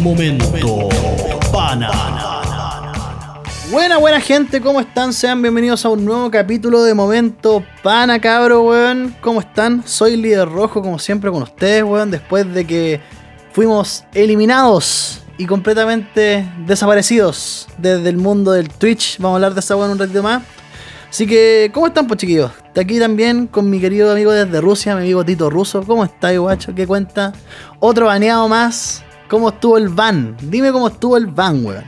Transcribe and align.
Momento 0.00 0.88
Pana. 1.52 1.90
Buena, 3.70 3.98
buena 3.98 4.20
gente, 4.20 4.60
¿cómo 4.60 4.80
están? 4.80 5.12
Sean 5.12 5.42
bienvenidos 5.42 5.84
a 5.84 5.88
un 5.88 6.04
nuevo 6.04 6.30
capítulo 6.30 6.84
de 6.84 6.94
Momento 6.94 7.64
Pana, 7.82 8.20
cabro, 8.20 8.62
weón. 8.62 9.16
¿Cómo 9.20 9.40
están? 9.40 9.82
Soy 9.86 10.16
líder 10.16 10.48
rojo, 10.48 10.82
como 10.82 10.98
siempre, 10.98 11.30
con 11.30 11.42
ustedes, 11.42 11.82
weón. 11.82 12.10
Después 12.10 12.52
de 12.54 12.66
que 12.66 13.00
fuimos 13.52 14.04
eliminados 14.14 15.22
y 15.36 15.46
completamente 15.46 16.48
desaparecidos 16.64 17.66
desde 17.78 18.08
el 18.08 18.18
mundo 18.18 18.52
del 18.52 18.68
Twitch. 18.68 19.18
Vamos 19.18 19.34
a 19.34 19.36
hablar 19.36 19.54
de 19.54 19.60
esa 19.60 19.74
weón 19.74 19.90
un 19.90 19.98
ratito 19.98 20.22
más. 20.22 20.42
Así 21.10 21.26
que, 21.26 21.70
¿cómo 21.74 21.88
están, 21.88 22.06
pues 22.06 22.20
chiquillos? 22.20 22.52
De 22.74 22.80
aquí 22.80 22.98
también 22.98 23.46
con 23.46 23.68
mi 23.68 23.80
querido 23.80 24.12
amigo 24.12 24.30
desde 24.30 24.60
Rusia, 24.60 24.94
mi 24.94 25.02
amigo 25.02 25.24
Tito 25.24 25.50
Ruso. 25.50 25.82
¿Cómo 25.82 26.04
está, 26.04 26.36
guacho? 26.36 26.74
¿Qué 26.74 26.86
cuenta? 26.86 27.32
Otro 27.80 28.06
baneado 28.06 28.46
más. 28.48 29.02
¿Cómo 29.28 29.50
estuvo 29.50 29.76
el 29.78 29.88
van? 29.88 30.36
Dime 30.42 30.72
cómo 30.72 30.88
estuvo 30.88 31.16
el 31.16 31.26
van, 31.26 31.64
weón. 31.64 31.84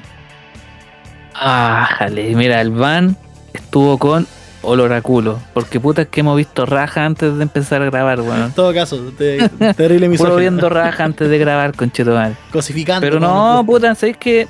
Ah, 1.35 1.89
jale, 1.99 2.35
mira, 2.35 2.61
el 2.61 2.71
van 2.71 3.17
estuvo 3.53 3.99
con 3.99 4.27
olor 4.63 4.93
a 4.93 5.01
culo. 5.01 5.39
Porque 5.55 5.81
puta 5.81 6.03
es 6.03 6.09
que 6.09 6.21
hemos 6.21 6.37
visto 6.37 6.67
raja 6.67 7.07
antes 7.07 7.35
de 7.37 7.43
empezar 7.43 7.81
a 7.83 7.87
grabar, 7.87 8.21
weón. 8.21 8.43
En 8.45 8.53
todo 8.53 8.75
caso, 8.75 8.99
te- 9.17 9.49
terrible 9.75 10.09
misógino. 10.09 10.37
viendo 10.37 10.69
raja 10.69 11.05
antes 11.05 11.29
de 11.31 11.39
grabar, 11.39 11.75
conchetumal. 11.75 12.37
Cosificando. 12.53 13.01
Pero 13.01 13.21
no, 13.21 13.63
puta, 13.67 13.95
¿sabéis 13.95 14.17
que 14.19 14.49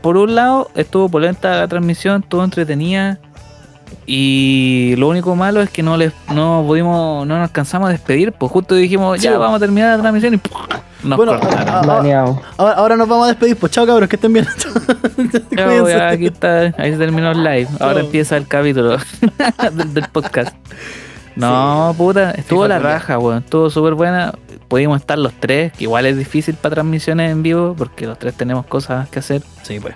Por 0.00 0.16
un 0.16 0.34
lado, 0.34 0.68
estuvo 0.74 1.08
polenta 1.08 1.56
la 1.56 1.68
transmisión, 1.68 2.22
estuvo 2.22 2.42
entretenida. 2.42 3.20
Y 4.06 4.94
lo 4.96 5.08
único 5.08 5.36
malo 5.36 5.62
es 5.62 5.70
que 5.70 5.82
no 5.82 5.96
les 5.96 6.12
no 6.32 6.64
pudimos, 6.66 7.26
no 7.26 7.36
nos 7.38 7.44
alcanzamos 7.44 7.88
a 7.88 7.92
despedir, 7.92 8.32
pues 8.32 8.50
justo 8.50 8.74
dijimos, 8.74 9.20
ya 9.20 9.38
vamos 9.38 9.56
a 9.56 9.60
terminar 9.60 9.96
la 9.96 10.02
transmisión 10.02 10.34
y 10.34 10.36
¡pum! 10.38 10.60
nos 11.04 11.16
Bueno, 11.16 11.32
ah, 11.32 11.82
ah, 11.84 12.40
ahora, 12.56 12.74
ahora 12.74 12.96
nos 12.96 13.08
vamos 13.08 13.26
a 13.26 13.28
despedir. 13.28 13.56
Pues 13.56 13.72
chao, 13.72 13.86
cabros, 13.86 14.08
que 14.08 14.16
estén 14.16 14.32
bien. 14.32 14.46
Cuídense. 15.48 15.90
ya, 15.90 16.08
aquí 16.08 16.26
está, 16.26 16.74
ahí 16.78 16.92
se 16.92 16.98
terminó 16.98 17.30
el 17.32 17.42
live. 17.42 17.68
Ahora 17.80 17.96
Chao. 17.96 18.04
empieza 18.04 18.36
el 18.36 18.46
capítulo 18.46 18.96
del, 19.72 19.94
del 19.94 20.08
podcast. 20.08 20.54
No, 21.34 21.94
puta, 21.96 22.32
estuvo 22.32 22.66
la 22.68 22.78
raja, 22.78 23.18
weón. 23.18 23.38
Estuvo 23.38 23.70
súper 23.70 23.94
buena. 23.94 24.32
Pudimos 24.68 25.00
estar 25.00 25.18
los 25.18 25.32
tres, 25.34 25.72
que 25.72 25.84
igual 25.84 26.06
es 26.06 26.16
difícil 26.16 26.54
para 26.54 26.76
transmisiones 26.76 27.30
en 27.30 27.42
vivo, 27.42 27.74
porque 27.76 28.06
los 28.06 28.18
tres 28.18 28.34
tenemos 28.34 28.66
cosas 28.66 29.08
que 29.08 29.18
hacer. 29.18 29.42
Sí, 29.62 29.80
pues. 29.80 29.94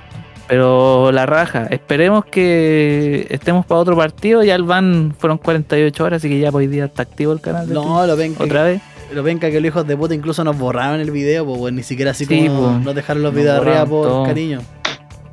Pero 0.48 1.11
la 1.12 1.27
raja, 1.27 1.66
esperemos 1.70 2.25
que 2.25 3.27
estemos 3.30 3.66
para 3.66 3.80
otro 3.80 3.97
partido. 3.97 4.44
Ya 4.44 4.55
el 4.55 4.62
van 4.62 5.14
fueron 5.19 5.39
48 5.39 6.05
horas, 6.05 6.19
así 6.19 6.28
que 6.28 6.39
ya 6.39 6.50
hoy 6.50 6.66
día 6.69 6.84
está 6.84 7.02
activo 7.02 7.33
el 7.33 7.41
canal. 7.41 7.66
de 7.66 7.75
Twitch. 7.75 7.84
No, 7.84 8.06
lo 8.06 8.16
ven 8.16 8.34
que, 8.36 8.42
Otra 8.44 8.62
vez. 8.62 8.80
lo 9.12 9.22
ven 9.24 9.41
que 9.41 9.50
los 9.52 9.64
hijos 9.64 9.86
de 9.86 9.97
puta 9.97 10.14
incluso 10.14 10.44
nos 10.44 10.56
borraron 10.56 11.00
el 11.00 11.11
video, 11.11 11.44
pues. 11.47 11.72
Ni 11.72 11.83
siquiera 11.83 12.12
así 12.12 12.27
Sí, 12.27 12.47
como 12.47 12.61
po. 12.61 12.70
nos 12.84 12.94
dejaron 12.94 13.22
los 13.24 13.33
Nos 13.33 13.41
videos 13.42 13.61
arriba 13.61 13.86
por 13.86 14.06
todo. 14.06 14.24
cariño. 14.24 14.61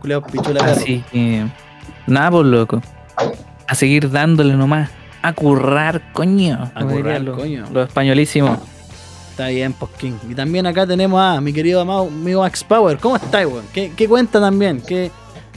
Culeados 0.01 0.31
pichula. 0.31 0.61
Así 0.65 1.03
que. 1.11 1.45
Nada, 2.07 2.31
por 2.31 2.45
loco. 2.45 2.81
A 3.67 3.75
seguir 3.75 4.09
dándole 4.09 4.55
nomás. 4.55 4.89
A 5.21 5.31
currar, 5.33 6.01
coño. 6.11 6.71
A 6.75 6.83
currar, 6.83 7.21
los- 7.21 7.37
coño. 7.37 7.65
Los 7.71 7.87
españolísimos. 7.87 8.57
Está 9.33 9.47
bien, 9.47 9.73
Poskin. 9.73 10.19
Y 10.29 10.35
también 10.35 10.67
acá 10.67 10.85
tenemos 10.85 11.19
a 11.19 11.41
mi 11.41 11.51
querido 11.51 11.81
amado 11.81 12.03
amigo 12.03 12.41
Max 12.41 12.63
Power. 12.63 12.99
¿Cómo 12.99 13.15
estáis, 13.15 13.47
weón? 13.47 13.65
¿Qué, 13.73 13.91
qué 13.97 14.07
cuenta 14.07 14.39
también? 14.39 14.79
¿Qué, 14.79 15.09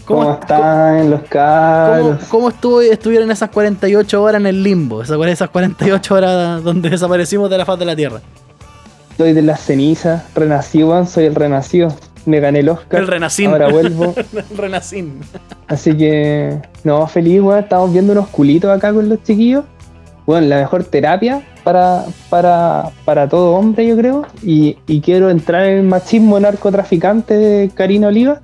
¿Cómo, 0.07 0.33
están 0.33 1.11
los 1.11 1.21
¿Cómo, 1.21 1.31
cabros? 1.31 2.25
cómo 2.31 2.49
estuvo, 2.49 2.81
estuvieron 2.81 3.31
esas 3.31 3.51
48 3.51 4.23
horas 4.23 4.41
en 4.41 4.47
el 4.47 4.63
limbo? 4.63 5.03
Esas, 5.03 5.21
esas 5.27 5.51
48 5.51 6.15
horas 6.15 6.65
donde 6.65 6.89
desaparecimos 6.89 7.51
de 7.51 7.59
la 7.59 7.67
faz 7.67 7.79
de 7.79 7.85
la 7.85 7.95
Tierra. 7.95 8.23
Soy 9.19 9.35
de 9.35 9.43
las 9.43 9.61
cenizas, 9.61 10.23
renací, 10.35 10.81
soy 11.07 11.27
el 11.27 11.35
renacido. 11.35 11.95
Me 12.25 12.41
gané 12.41 12.61
el 12.61 12.71
Oscar. 12.71 13.01
El 13.01 13.09
renacín. 13.09 13.51
Ahora 13.51 13.69
vuelvo. 13.69 14.15
El 14.33 14.57
renacín. 14.57 15.21
Así 15.69 15.95
que, 15.95 16.63
no, 16.83 17.07
feliz, 17.07 17.43
weón. 17.43 17.59
Estamos 17.59 17.93
viendo 17.93 18.13
unos 18.13 18.29
culitos 18.29 18.75
acá 18.75 18.95
con 18.95 19.07
los 19.07 19.23
chiquillos. 19.23 19.67
Bueno, 20.27 20.49
la 20.49 20.57
mejor 20.59 20.83
terapia 20.85 21.43
para, 21.63 22.05
para, 22.29 22.91
para 23.05 23.29
todo 23.29 23.53
hombre, 23.55 23.87
yo 23.87 23.97
creo. 23.97 24.27
Y, 24.43 24.77
y 24.87 25.01
quiero 25.01 25.31
entrar 25.31 25.65
en 25.67 25.79
el 25.79 25.83
machismo 25.85 26.39
narcotraficante 26.41 27.35
de 27.37 27.71
Karina 27.71 28.09
Oliva. 28.09 28.41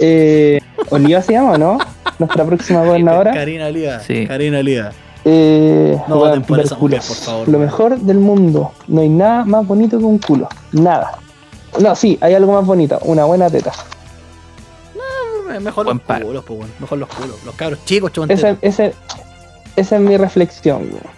Eh, 0.00 0.60
Oliva 0.90 1.22
se 1.22 1.32
llama, 1.34 1.56
¿no? 1.56 1.78
Nuestra 2.18 2.44
próxima 2.44 2.80
gobernadora. 2.84 3.32
Karina 3.32 3.66
Oliva. 3.66 4.00
Sí. 4.00 4.26
Karina 4.26 4.58
Oliva. 4.58 4.90
Eh, 5.24 5.96
No 6.08 6.16
voten 6.16 6.42
por 6.42 6.58
esa 6.60 6.74
mujer, 6.76 7.00
por 7.06 7.16
favor. 7.16 7.48
Lo 7.48 7.58
mejor 7.60 7.96
del 7.98 8.18
mundo. 8.18 8.72
No 8.88 9.00
hay 9.00 9.08
nada 9.08 9.44
más 9.44 9.64
bonito 9.66 9.98
que 9.98 10.04
un 10.04 10.18
culo. 10.18 10.48
Nada. 10.72 11.18
No, 11.80 11.94
sí, 11.94 12.18
hay 12.20 12.34
algo 12.34 12.52
más 12.52 12.66
bonito. 12.66 12.98
Una 13.04 13.24
buena 13.24 13.48
teta. 13.48 13.72
Eh, 15.54 15.60
Mejor 15.60 15.84
Buen 15.84 15.98
los 15.98 16.06
par. 16.06 16.22
culos, 16.24 16.44
pues, 16.44 16.58
weón. 16.58 16.72
Mejor 16.80 16.98
los 16.98 17.08
culos. 17.08 17.36
Los 17.44 17.54
cabros 17.54 17.84
chicos, 17.84 18.10
Esa, 18.28 18.56
chupanteros. 18.58 18.94
Esa, 19.76 19.96
es 19.96 20.02
mi 20.02 20.16
reflexión. 20.16 20.82
weón. 20.90 21.14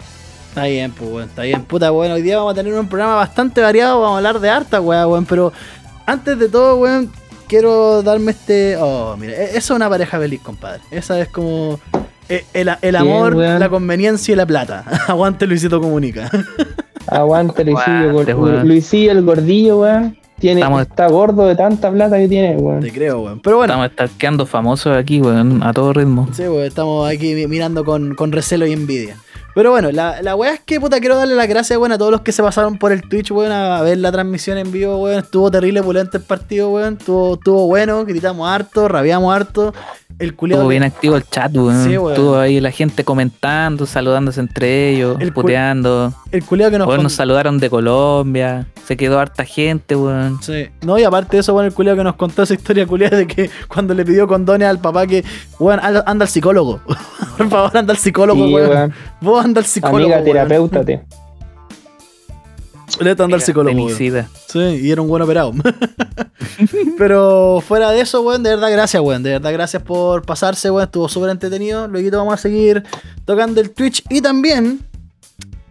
Está 0.49 0.63
bien, 0.65 0.91
pues, 0.91 1.09
weón. 1.11 1.29
Está 1.29 1.41
bien. 1.43 1.63
Puta, 1.63 1.89
bueno, 1.91 2.15
hoy 2.15 2.21
día 2.21 2.37
vamos 2.37 2.53
a 2.53 2.55
tener 2.55 2.73
un 2.73 2.87
programa 2.87 3.15
bastante 3.15 3.61
variado. 3.61 3.99
Vamos 4.01 4.15
a 4.15 4.17
hablar 4.17 4.39
de 4.39 4.49
harta, 4.49 4.81
weón, 4.81 5.09
weón. 5.11 5.25
Pero 5.25 5.53
antes 6.05 6.37
de 6.39 6.49
todo, 6.49 6.77
weón, 6.77 7.11
quiero 7.47 8.01
darme 8.03 8.31
este. 8.31 8.75
Oh, 8.79 9.15
mira, 9.17 9.33
e- 9.33 9.49
esa 9.49 9.57
es 9.57 9.69
una 9.71 9.89
pareja 9.89 10.17
feliz, 10.19 10.41
compadre. 10.41 10.81
Esa 10.91 11.19
es 11.19 11.29
como. 11.29 11.79
eh, 12.29 12.45
El, 12.53 12.69
el 12.81 12.95
amor, 12.95 13.35
weón. 13.35 13.59
la 13.59 13.69
conveniencia 13.69 14.31
y 14.33 14.35
la 14.35 14.45
plata. 14.45 14.83
Aguante 15.07 15.45
Luisito 15.47 15.79
Comunica. 15.79 16.29
Aguante 17.07 17.63
Luisillo. 17.63 18.13
Weón. 18.13 18.67
Luisillo, 18.67 19.11
el 19.11 19.23
gordillo, 19.23 19.79
weón. 19.81 20.17
Tiene, 20.39 20.61
Estamos- 20.61 20.81
está 20.83 21.07
gordo 21.07 21.47
de 21.47 21.55
tanta 21.55 21.91
plata 21.91 22.17
que 22.17 22.27
tiene, 22.27 22.55
weón. 22.57 22.81
Te 22.81 22.91
creo, 22.91 23.21
weón. 23.21 23.39
Pero 23.39 23.57
bueno, 23.57 23.73
Estamos 23.73 23.89
estarqueando 23.91 24.45
famosos 24.45 24.95
aquí, 24.95 25.19
weón, 25.21 25.63
a 25.63 25.73
todo 25.73 25.93
ritmo. 25.93 26.27
sí, 26.31 26.43
weón, 26.43 26.63
estamos 26.65 27.09
aquí 27.09 27.33
mi- 27.33 27.47
mirando 27.47 27.83
con, 27.83 28.13
con 28.15 28.31
recelo 28.31 28.67
y 28.67 28.73
envidia. 28.73 29.17
Pero 29.55 29.71
bueno, 29.71 29.91
la, 29.91 30.21
la 30.21 30.35
weá 30.35 30.53
es 30.53 30.59
que 30.59 30.79
puta 30.79 30.99
quiero 30.99 31.17
darle 31.17 31.33
las 31.33 31.47
gracias, 31.47 31.79
weón, 31.79 31.91
a 31.91 31.97
todos 31.97 32.11
los 32.11 32.21
que 32.21 32.31
se 32.31 32.43
pasaron 32.43 32.77
por 32.77 32.91
el 32.91 33.01
Twitch, 33.01 33.31
weón, 33.31 33.51
a 33.51 33.81
ver 33.81 33.97
la 33.97 34.11
transmisión 34.11 34.59
en 34.59 34.71
vivo, 34.71 34.97
weón. 35.01 35.17
Estuvo 35.17 35.49
terrible, 35.49 35.81
pulente 35.81 36.17
el 36.17 36.23
partido, 36.23 36.69
weón. 36.69 36.97
Estuvo, 36.99 37.33
estuvo 37.33 37.65
bueno, 37.65 38.05
gritamos 38.05 38.47
harto, 38.47 38.87
rabiamos 38.87 39.35
harto. 39.35 39.73
El 40.19 40.33
culiado. 40.35 40.61
Estuvo 40.63 40.69
bien 40.69 40.83
activo 40.83 41.15
el 41.15 41.23
chat, 41.29 41.55
weón. 41.55 41.83
Sí, 41.83 41.95
weón. 41.97 42.11
Estuvo 42.13 42.37
ahí 42.37 42.59
la 42.59 42.71
gente 42.71 43.03
comentando, 43.03 43.85
saludándose 43.85 44.39
entre 44.39 44.89
ellos, 44.89 45.15
El 45.19 45.31
cu- 45.31 45.41
puteando. 45.41 46.11
El 46.31 46.43
culiado 46.43 46.71
que 46.71 46.77
nos, 46.79 46.87
Weón, 46.87 46.97
con- 46.99 47.03
nos 47.03 47.13
saludaron 47.13 47.59
de 47.59 47.69
Colombia. 47.69 48.65
Se 48.85 48.97
quedó 48.97 49.19
harta 49.19 49.45
gente, 49.45 49.95
weón. 49.95 50.39
Sí. 50.41 50.69
No, 50.81 50.97
y 50.97 51.03
aparte 51.03 51.37
de 51.37 51.41
eso, 51.41 51.53
bueno, 51.53 51.67
el 51.67 51.73
culiado 51.73 51.97
que 51.97 52.03
nos 52.03 52.15
contó 52.15 52.41
esa 52.43 52.53
historia 52.55 52.87
culiada 52.87 53.15
de 53.17 53.27
que 53.27 53.49
cuando 53.67 53.93
le 53.93 54.03
pidió 54.05 54.27
condones 54.27 54.67
al 54.67 54.79
papá 54.79 55.05
que, 55.05 55.23
weón, 55.59 55.79
anda, 55.83 56.03
al 56.07 56.27
psicólogo. 56.29 56.79
Por 57.37 57.49
favor, 57.49 57.77
anda 57.77 57.93
al 57.93 57.99
psicólogo, 57.99 58.47
Sí, 58.47 58.53
weón. 58.53 58.69
weón. 58.69 58.93
Vos 59.21 59.45
anda 59.45 59.59
al 59.59 59.65
psicólogo. 59.65 59.97
Amiga, 60.15 60.17
weón. 60.17 60.47
terapeutate. 60.47 61.01
Le 62.99 63.11
anda 63.11 63.25
al 63.25 63.41
psicólogo. 63.41 63.89
Sí, 63.89 64.59
y 64.59 64.91
era 64.91 65.01
un 65.01 65.07
buen 65.07 65.21
operado. 65.21 65.51
Pero 66.97 67.61
fuera 67.65 67.91
de 67.91 68.01
eso, 68.01 68.21
weón, 68.21 68.43
de 68.43 68.51
verdad, 68.51 68.71
gracias, 68.71 69.01
weón. 69.03 69.23
De 69.23 69.31
verdad, 69.31 69.51
gracias 69.53 69.83
por 69.83 70.25
pasarse, 70.25 70.71
weón. 70.71 70.85
Estuvo 70.85 71.09
súper 71.09 71.29
entretenido. 71.29 71.87
Luego 71.87 72.17
vamos 72.17 72.33
a 72.35 72.37
seguir 72.37 72.83
tocando 73.25 73.61
el 73.61 73.71
Twitch. 73.71 74.03
Y 74.09 74.21
también, 74.21 74.79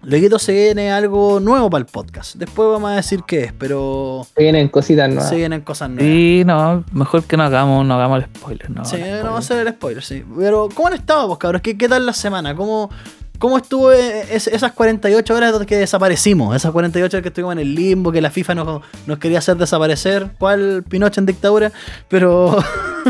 luego 0.02 0.38
se 0.38 0.52
viene 0.52 0.92
algo 0.92 1.40
nuevo 1.40 1.68
para 1.70 1.80
el 1.80 1.86
podcast. 1.86 2.36
Después 2.36 2.68
vamos 2.70 2.90
a 2.90 2.96
decir 2.96 3.22
qué 3.26 3.44
es, 3.44 3.52
pero 3.52 4.26
Se 4.36 4.42
vienen 4.42 4.68
cositas 4.68 5.08
nuevas. 5.08 5.28
se 5.28 5.36
vienen 5.36 5.62
cosas 5.62 5.90
nuevas. 5.90 6.06
Sí, 6.06 6.42
no, 6.46 6.84
mejor 6.92 7.24
que 7.24 7.36
no 7.36 7.42
hagamos, 7.44 7.84
no 7.86 7.94
hagamos 7.94 8.18
el 8.22 8.24
spoiler, 8.36 8.70
no. 8.70 8.84
Sí, 8.84 8.98
no 8.98 9.24
vamos 9.24 9.36
a 9.36 9.38
hacer 9.54 9.66
el 9.66 9.72
spoiler, 9.72 10.04
sí. 10.04 10.22
Pero, 10.38 10.68
¿cómo 10.74 10.88
han 10.88 10.94
estado, 10.94 11.26
vos, 11.26 11.38
cabros? 11.38 11.62
¿Qué, 11.62 11.76
qué 11.76 11.88
tal 11.88 12.06
la 12.06 12.12
semana? 12.12 12.54
¿Cómo, 12.54 12.90
cómo 13.38 13.56
estuvo 13.58 13.92
eh, 13.92 14.26
es- 14.30 14.46
esas 14.46 14.72
48 14.72 15.34
horas 15.34 15.52
donde 15.52 15.66
que 15.66 15.76
desaparecimos? 15.76 16.54
Esas 16.56 16.72
48 16.72 17.16
horas 17.16 17.22
que 17.22 17.28
estuvimos 17.28 17.52
en 17.52 17.58
el 17.60 17.74
limbo, 17.74 18.12
que 18.12 18.20
la 18.20 18.30
FIFA 18.30 18.54
nos, 18.54 18.82
nos 19.06 19.18
quería 19.18 19.38
hacer 19.38 19.56
desaparecer. 19.56 20.30
¿Cuál 20.38 20.84
Pinocho 20.88 21.20
en 21.20 21.26
dictadura? 21.26 21.72
Pero, 22.08 22.56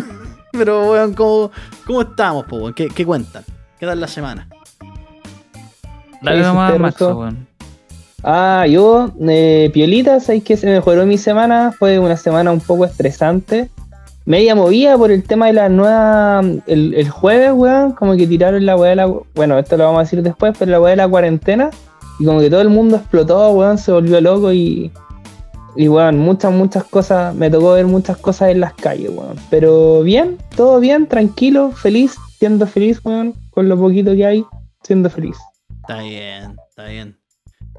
pero, 0.53 0.91
weón, 0.91 1.15
¿cómo, 1.15 1.51
cómo 1.87 2.03
estamos, 2.03 2.47
po, 2.47 2.57
weón? 2.57 2.75
¿Qué, 2.75 2.89
¿Qué 2.89 3.05
cuentan? 3.05 3.45
¿Qué 3.79 3.87
tal 3.87 4.01
la 4.01 4.09
semana? 4.09 4.49
Dale 6.23 6.39
¿Qué 6.39 6.43
nomás, 6.47 6.79
Maxo, 6.79 7.17
weón. 7.19 7.47
Ah, 8.23 8.67
yo, 8.69 9.13
eh, 9.29 9.71
Piolita, 9.73 10.19
¿sabes 10.21 10.43
que 10.43 10.57
se 10.57 10.67
mejoró 10.67 11.07
mi 11.07 11.19
semana? 11.19 11.73
Fue 11.79 11.99
una 11.99 12.17
semana 12.17 12.51
un 12.51 12.61
poco 12.61 12.85
estresante. 12.85 13.71
Media 14.27 14.57
movida 14.57 14.99
por 14.99 15.13
el 15.13 15.23
tema 15.23 15.47
de 15.47 15.53
la 15.53 15.69
nueva. 15.69 16.41
El, 16.67 16.95
el 16.95 17.09
jueves, 17.09 17.53
weón, 17.55 17.93
como 17.93 18.17
que 18.17 18.27
tiraron 18.27 18.67
la 18.67 18.77
weá 18.77 18.91
de 18.91 18.97
la. 18.97 19.07
Bueno, 19.35 19.57
esto 19.59 19.77
lo 19.77 19.85
vamos 19.85 20.01
a 20.01 20.03
decir 20.03 20.21
después, 20.23 20.55
pero 20.59 20.73
la 20.73 20.81
weá 20.81 20.91
de 20.91 20.97
la 20.97 21.09
cuarentena. 21.09 21.71
Y 22.19 22.25
como 22.25 22.41
que 22.41 22.51
todo 22.51 22.61
el 22.61 22.69
mundo 22.69 22.97
explotó, 22.97 23.51
weón, 23.51 23.79
se 23.79 23.93
volvió 23.93 24.21
loco 24.21 24.53
y. 24.53 24.91
Y 25.77 25.89
weón, 25.89 26.19
muchas, 26.19 26.53
muchas 26.53 26.83
cosas. 26.85 27.35
Me 27.37 27.51
tocó 27.51 27.73
ver 27.75 27.87
muchas 27.87 28.17
cosas 28.17 28.51
en 28.51 28.61
las 28.61 28.73
calles, 28.75 29.11
weón. 29.15 29.37
Pero 29.49 30.03
bien, 30.03 30.39
todo 30.57 30.81
bien, 30.81 31.07
tranquilo, 31.07 31.71
feliz, 31.71 32.17
siendo 32.39 32.67
feliz, 32.67 33.01
weón, 33.05 33.33
con 33.51 33.69
lo 33.69 33.79
poquito 33.79 34.13
que 34.15 34.27
hay, 34.27 34.45
siendo 34.83 35.09
feliz. 35.09 35.37
Está 35.83 36.01
bien, 36.01 36.57
está 36.71 36.87
bien. 36.87 37.17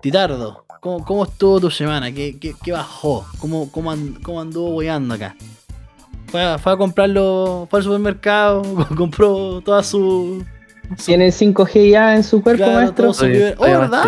Titardo, 0.02 0.64
¿cómo, 0.80 1.04
cómo 1.04 1.24
estuvo 1.26 1.60
tu 1.60 1.72
semana? 1.72 2.10
¿Qué, 2.14 2.38
qué, 2.40 2.72
bajó? 2.72 3.26
¿Cómo, 3.40 3.70
cómo, 3.70 3.92
and- 3.92 4.22
cómo 4.22 4.40
anduvo 4.40 4.72
boyando 4.72 5.16
acá? 5.16 5.36
Fue 6.28 6.44
a, 6.44 6.58
fue 6.58 6.74
a 6.74 6.78
comprarlo, 6.78 7.68
fue 7.70 7.80
al 7.80 7.84
supermercado, 7.84 8.62
compró 8.98 9.62
toda 9.62 9.82
su. 9.84 10.44
su- 10.98 11.06
Tiene 11.06 11.30
5G 11.30 11.90
ya 11.92 12.16
en 12.16 12.24
su 12.24 12.42
cuerpo, 12.42 12.64
Claro, 12.64 12.80
maestro. 12.80 13.14
su- 13.14 13.26
Estoy, 13.26 13.54
Oh, 13.58 13.80
¿verdad, 13.80 14.04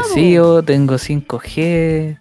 tengo 0.63 0.95
5G, 0.97 2.17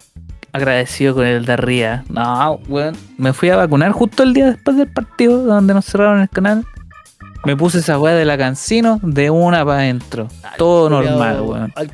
agradecido 0.53 1.15
con 1.15 1.25
el 1.25 1.45
de 1.45 1.53
arriba. 1.53 2.03
No, 2.09 2.59
weón, 2.67 2.95
me 3.17 3.33
fui 3.33 3.49
a 3.49 3.55
vacunar 3.57 3.91
justo 3.91 4.23
el 4.23 4.33
día 4.33 4.47
después 4.47 4.77
del 4.77 4.87
partido, 4.91 5.43
donde 5.43 5.73
nos 5.73 5.85
cerraron 5.85 6.21
el 6.21 6.29
canal. 6.29 6.65
Me 7.45 7.55
puse 7.55 7.79
esa 7.79 7.97
weá 7.97 8.13
de 8.15 8.25
la 8.25 8.37
cancino 8.37 8.99
de 9.01 9.29
una 9.29 9.63
para 9.65 9.79
adentro. 9.79 10.27
al 10.43 10.57
Todo 10.57 10.89
culiao- 10.89 11.09
normal, 11.09 11.41
weón. 11.41 11.73
Al 11.75 11.91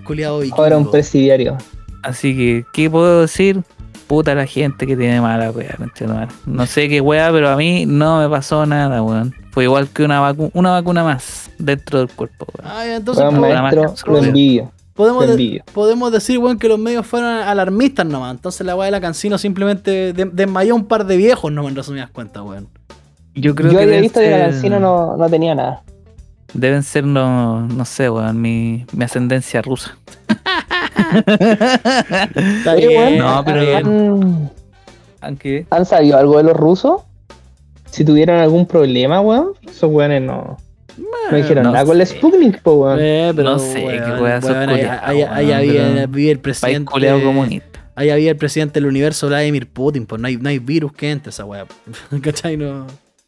Ahora 0.58 0.78
un 0.78 0.90
presidiario. 0.90 1.58
Así 2.02 2.36
que, 2.36 2.66
¿qué 2.74 2.90
puedo 2.90 3.22
decir? 3.22 3.64
Puta 4.08 4.36
la 4.36 4.46
gente 4.46 4.86
que 4.86 4.96
tiene 4.96 5.20
mala 5.20 5.50
weá. 5.52 5.76
No 6.46 6.66
sé 6.68 6.88
qué 6.90 7.02
weá, 7.02 7.32
pero 7.32 7.50
a 7.50 7.56
mí 7.56 7.86
no 7.88 8.20
me 8.20 8.30
pasó 8.30 8.66
nada, 8.66 9.02
weón. 9.02 9.34
Fue 9.52 9.64
igual 9.64 9.88
que 9.88 10.04
una, 10.04 10.22
vacu- 10.22 10.52
una 10.54 10.72
vacuna 10.72 11.04
más 11.04 11.50
dentro 11.58 12.00
del 12.00 12.10
cuerpo, 12.10 12.46
weón. 12.58 12.72
Ah, 12.72 12.86
ya, 12.86 12.96
entonces 12.98 13.24
maestro, 13.32 13.84
lo 13.84 14.22
podemos, 14.94 15.28
de- 15.36 15.64
podemos 15.74 16.12
decir, 16.12 16.38
weón, 16.38 16.60
que 16.60 16.68
los 16.68 16.78
medios 16.78 17.06
fueron 17.06 17.30
alarmistas 17.30 18.06
nomás. 18.06 18.36
Entonces 18.36 18.66
la 18.66 18.76
weá 18.76 18.86
de 18.86 18.92
la 18.92 19.02
cancino 19.02 19.38
simplemente 19.40 20.14
de- 20.14 20.26
desmayó 20.26 20.76
un 20.76 20.86
par 20.86 21.06
de 21.06 21.18
viejos, 21.18 21.52
no 21.52 21.68
en 21.68 21.76
resumidas 21.76 22.10
cuentas, 22.12 22.44
weón. 22.44 22.68
Yo 23.34 23.56
creo 23.56 23.72
Yo 23.72 23.78
que 23.80 23.84
había 23.84 23.88
deben 23.98 24.02
visto 24.04 24.20
que 24.20 24.30
la 24.30 24.38
ser- 24.38 24.52
cancino 24.52 24.80
no, 24.80 25.18
no 25.18 25.30
tenía 25.30 25.56
nada. 25.56 25.82
Deben 26.54 26.84
ser, 26.84 27.04
no, 27.06 27.62
no 27.68 27.86
sé, 27.86 28.10
weón, 28.10 28.40
mi, 28.40 28.86
mi 28.94 29.04
ascendencia 29.04 29.62
rusa. 29.64 29.98
Está 31.16 32.74
Oye, 32.74 32.88
bien, 32.88 33.02
weón, 33.14 33.18
No, 33.20 33.44
pero- 33.46 33.62
bien. 33.62 34.52
¿Han, 35.22 35.40
han 35.72 35.86
sabido 35.86 36.18
algo 36.18 36.38
de 36.38 36.44
los 36.44 36.54
rusos? 36.56 37.02
Si 37.90 38.04
tuvieran 38.04 38.40
algún 38.40 38.66
problema, 38.66 39.22
weón, 39.22 39.54
esos 39.68 39.90
weones 39.92 40.22
no, 40.22 40.58
no 41.32 41.38
dijeron 41.38 41.64
no 41.64 41.72
nada 41.72 41.86
con 41.86 42.00
el. 42.00 42.06
Sputnik, 42.06 42.62
po, 42.62 42.74
weón. 42.74 43.00
Eh, 43.02 43.32
pero, 43.36 43.52
No 43.52 43.60
sé 43.60 43.82
qué 43.84 43.88
weón, 43.88 44.22
weón, 44.22 44.42
pero- 44.42 44.72
había 44.72 45.60
el 46.02 46.10
país 46.10 46.38
presidente. 46.40 46.92
culeado 46.92 47.22
comunista. 47.24 47.80
Ahí 47.96 48.10
había 48.10 48.32
el 48.32 48.38
presidente 48.38 48.74
del 48.82 48.88
universo, 48.88 49.28
Vladimir 49.28 49.68
Putin, 49.72 50.06
pues 50.06 50.22
no 50.22 50.28
hay, 50.28 50.36
no 50.36 50.50
hay 50.50 50.60
virus 50.60 50.92
que 50.92 51.10
entre 51.12 51.30
esa 51.30 51.46
weá. 51.46 51.66
¿Cachai? 52.22 52.58
No. 52.58 52.86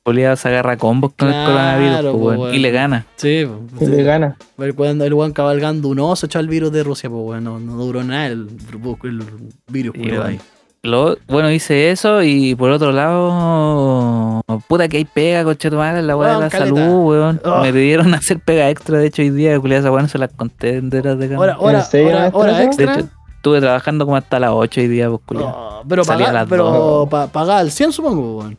Culeado 0.07 0.37
se 0.37 0.47
agarra 0.47 0.77
combos 0.77 1.11
con 1.17 1.27
Claro, 1.27 1.41
el 1.41 1.45
coronavirus, 1.47 2.11
po, 2.13 2.17
po, 2.19 2.25
weón, 2.25 2.39
weón. 2.39 2.55
y 2.55 2.59
le 2.59 2.71
gana. 2.71 3.05
Sí, 3.17 3.45
pues, 3.77 3.89
le 3.89 4.03
gana. 4.03 4.37
el 4.57 4.71
weón, 4.71 5.01
el 5.01 5.13
weón 5.13 5.33
cabalgando 5.33 5.89
un 5.89 5.99
oso 5.99 6.27
echó 6.27 6.39
el 6.39 6.47
virus 6.47 6.71
de 6.71 6.83
Rusia, 6.83 7.09
pues 7.09 7.21
bueno, 7.23 7.59
no, 7.59 7.73
no 7.75 7.83
duró 7.83 8.03
nada 8.05 8.27
el, 8.27 8.47
el 8.47 9.23
virus 9.67 9.93
culiao 9.95 10.21
bueno, 10.21 10.23
ahí. 10.23 10.39
Lo- 10.83 11.17
bueno, 11.27 11.51
hice 11.51 11.91
eso 11.91 12.23
y 12.23 12.55
por 12.55 12.69
otro 12.71 12.93
lado, 12.93 14.41
puta 14.69 14.87
que 14.87 14.95
hay 14.97 15.03
pega, 15.05 15.43
coche 15.43 15.69
tu 15.69 15.75
madre, 15.75 16.01
la 16.03 16.15
weá 16.15 16.29
de 16.29 16.33
Weón, 16.37 16.43
la 16.45 16.49
caleta. 16.49 16.75
salud, 16.77 17.05
weón. 17.09 17.41
Oh. 17.43 17.61
Me 17.61 17.73
pidieron 17.73 18.13
hacer 18.13 18.39
pega 18.39 18.69
extra, 18.69 18.99
de 18.99 19.07
hecho 19.07 19.21
hoy 19.21 19.31
día, 19.31 19.59
culiado 19.59 19.81
esa 19.81 19.91
weá 19.91 20.03
no 20.03 20.07
se 20.07 20.17
las 20.19 20.31
conté 20.31 20.77
enteras 20.77 21.19
de 21.19 21.35
Hora, 21.35 21.53
cámara. 21.53 21.57
hora, 21.59 21.87
hora, 21.93 22.29
hora 22.33 22.51
eso? 22.51 22.57
De 22.59 22.63
extra. 22.65 22.93
hecho, 22.99 23.09
estuve 23.35 23.59
trabajando 23.59 24.05
como 24.05 24.15
hasta 24.15 24.39
las 24.39 24.51
8 24.53 24.79
hoy 24.79 24.87
día, 24.87 25.09
pues 25.09 25.21
culiado. 25.25 25.49
Oh, 25.53 25.83
pero 25.85 26.05
Salí 26.05 26.23
a 26.23 26.27
pagar, 26.27 26.41
las 26.41 26.49
pero 26.49 26.63
dos. 26.71 27.09
pa- 27.09 27.27
pagar 27.27 27.57
al 27.57 27.71
100 27.71 27.91
supongo, 27.91 28.37
weón. 28.37 28.57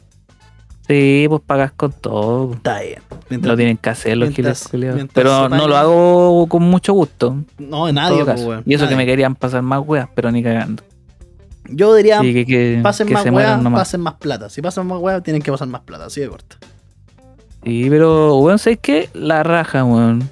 Sí, 0.89 1.27
pues 1.29 1.43
pagas 1.45 1.73
con 1.73 1.93
todo. 1.93 2.55
Está 2.55 2.81
bien. 2.81 3.01
Mientras- 3.29 3.51
Lo 3.53 3.57
tienen 3.57 3.77
que 3.77 3.91
hacer 3.91 4.17
los 4.17 4.31
mientras- 4.31 4.71
giles 4.71 5.07
Pero 5.13 5.49
no 5.51 5.69
lo 5.69 5.77
hago 5.77 6.47
con 6.49 6.63
mucho 6.63 6.95
gusto. 6.95 7.37
No, 7.59 7.89
en 7.89 7.97
nadie, 7.97 8.25
pues, 8.25 8.43
weón. 8.43 8.63
Y 8.65 8.73
eso 8.75 8.89
que 8.89 8.97
me 8.97 9.05
querían 9.05 9.35
pasar 9.35 9.61
más 9.63 9.83
weas, 9.87 10.09
pero 10.15 10.33
ni 10.33 10.43
cagando. 10.43 10.83
Yo 11.71 11.95
diría, 11.95 12.21
que, 12.23 12.47
que, 12.47 12.81
pasen 12.83 13.07
que 13.07 13.13
más 13.13 13.27
weas, 13.27 13.63
pasen 13.63 14.01
más 14.01 14.15
plata. 14.15 14.49
Si 14.49 14.63
pasan 14.63 14.87
más 14.87 14.99
weas, 14.99 15.23
tienen 15.23 15.43
que 15.43 15.53
pasar 15.53 15.69
más 15.69 15.83
plata, 15.83 16.07
así 16.07 16.23
de 16.23 16.29
corto. 16.29 16.57
Sí, 17.63 17.87
pero, 17.91 18.39
weón, 18.39 18.59
¿sabes 18.59 18.79
qué? 18.81 19.11
La 19.13 19.43
raja, 19.43 19.85
weón. 19.85 20.31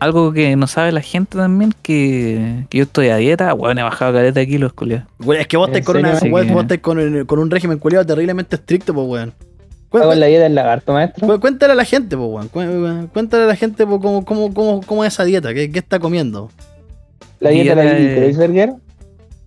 Algo 0.00 0.32
que 0.32 0.54
no 0.54 0.66
sabe 0.66 0.92
la 0.92 1.00
gente 1.00 1.38
también, 1.38 1.72
que, 1.80 2.66
que 2.68 2.78
yo 2.78 2.84
estoy 2.84 3.08
a 3.08 3.16
dieta, 3.16 3.54
weón, 3.54 3.78
he 3.78 3.82
bajado 3.82 4.12
caleta 4.12 4.40
de 4.40 4.46
kilos, 4.46 4.74
culiado. 4.74 5.06
Güey, 5.18 5.40
es 5.40 5.46
que 5.46 5.56
vos 5.56 5.68
¿En 5.70 5.76
estás 5.76 5.86
con, 5.86 5.96
una, 5.96 6.18
weón, 6.30 6.52
vos 6.52 6.62
estás 6.62 6.78
con 6.78 7.38
un 7.38 7.50
régimen 7.50 7.78
culiado 7.78 8.04
terriblemente 8.04 8.56
estricto, 8.56 8.92
pues, 8.92 9.06
weón. 9.08 9.32
Cu- 9.90 9.98
Hago 9.98 10.14
la 10.14 10.26
dieta 10.26 10.42
del 10.44 10.54
lagarto, 10.54 10.92
maestro. 10.92 11.26
cu- 11.26 11.40
Cuéntale 11.40 11.72
a 11.72 11.76
la 11.76 11.84
gente, 11.84 12.16
pues, 12.16 12.28
weón. 12.30 12.48
Cu- 12.48 13.08
Cuéntale 13.12 13.44
a 13.44 13.46
la 13.46 13.56
gente 13.56 13.84
cómo, 13.86 14.24
cómo, 14.24 14.52
cómo, 14.54 14.80
cómo 14.84 15.04
es 15.04 15.14
esa 15.14 15.24
dieta, 15.24 15.54
qué, 15.54 15.70
qué 15.70 15.78
está 15.78 15.98
comiendo. 15.98 16.50
La 17.40 17.50
dieta 17.50 17.74
de 17.74 17.84
la 17.84 17.90
Kreisberger. 18.16 18.72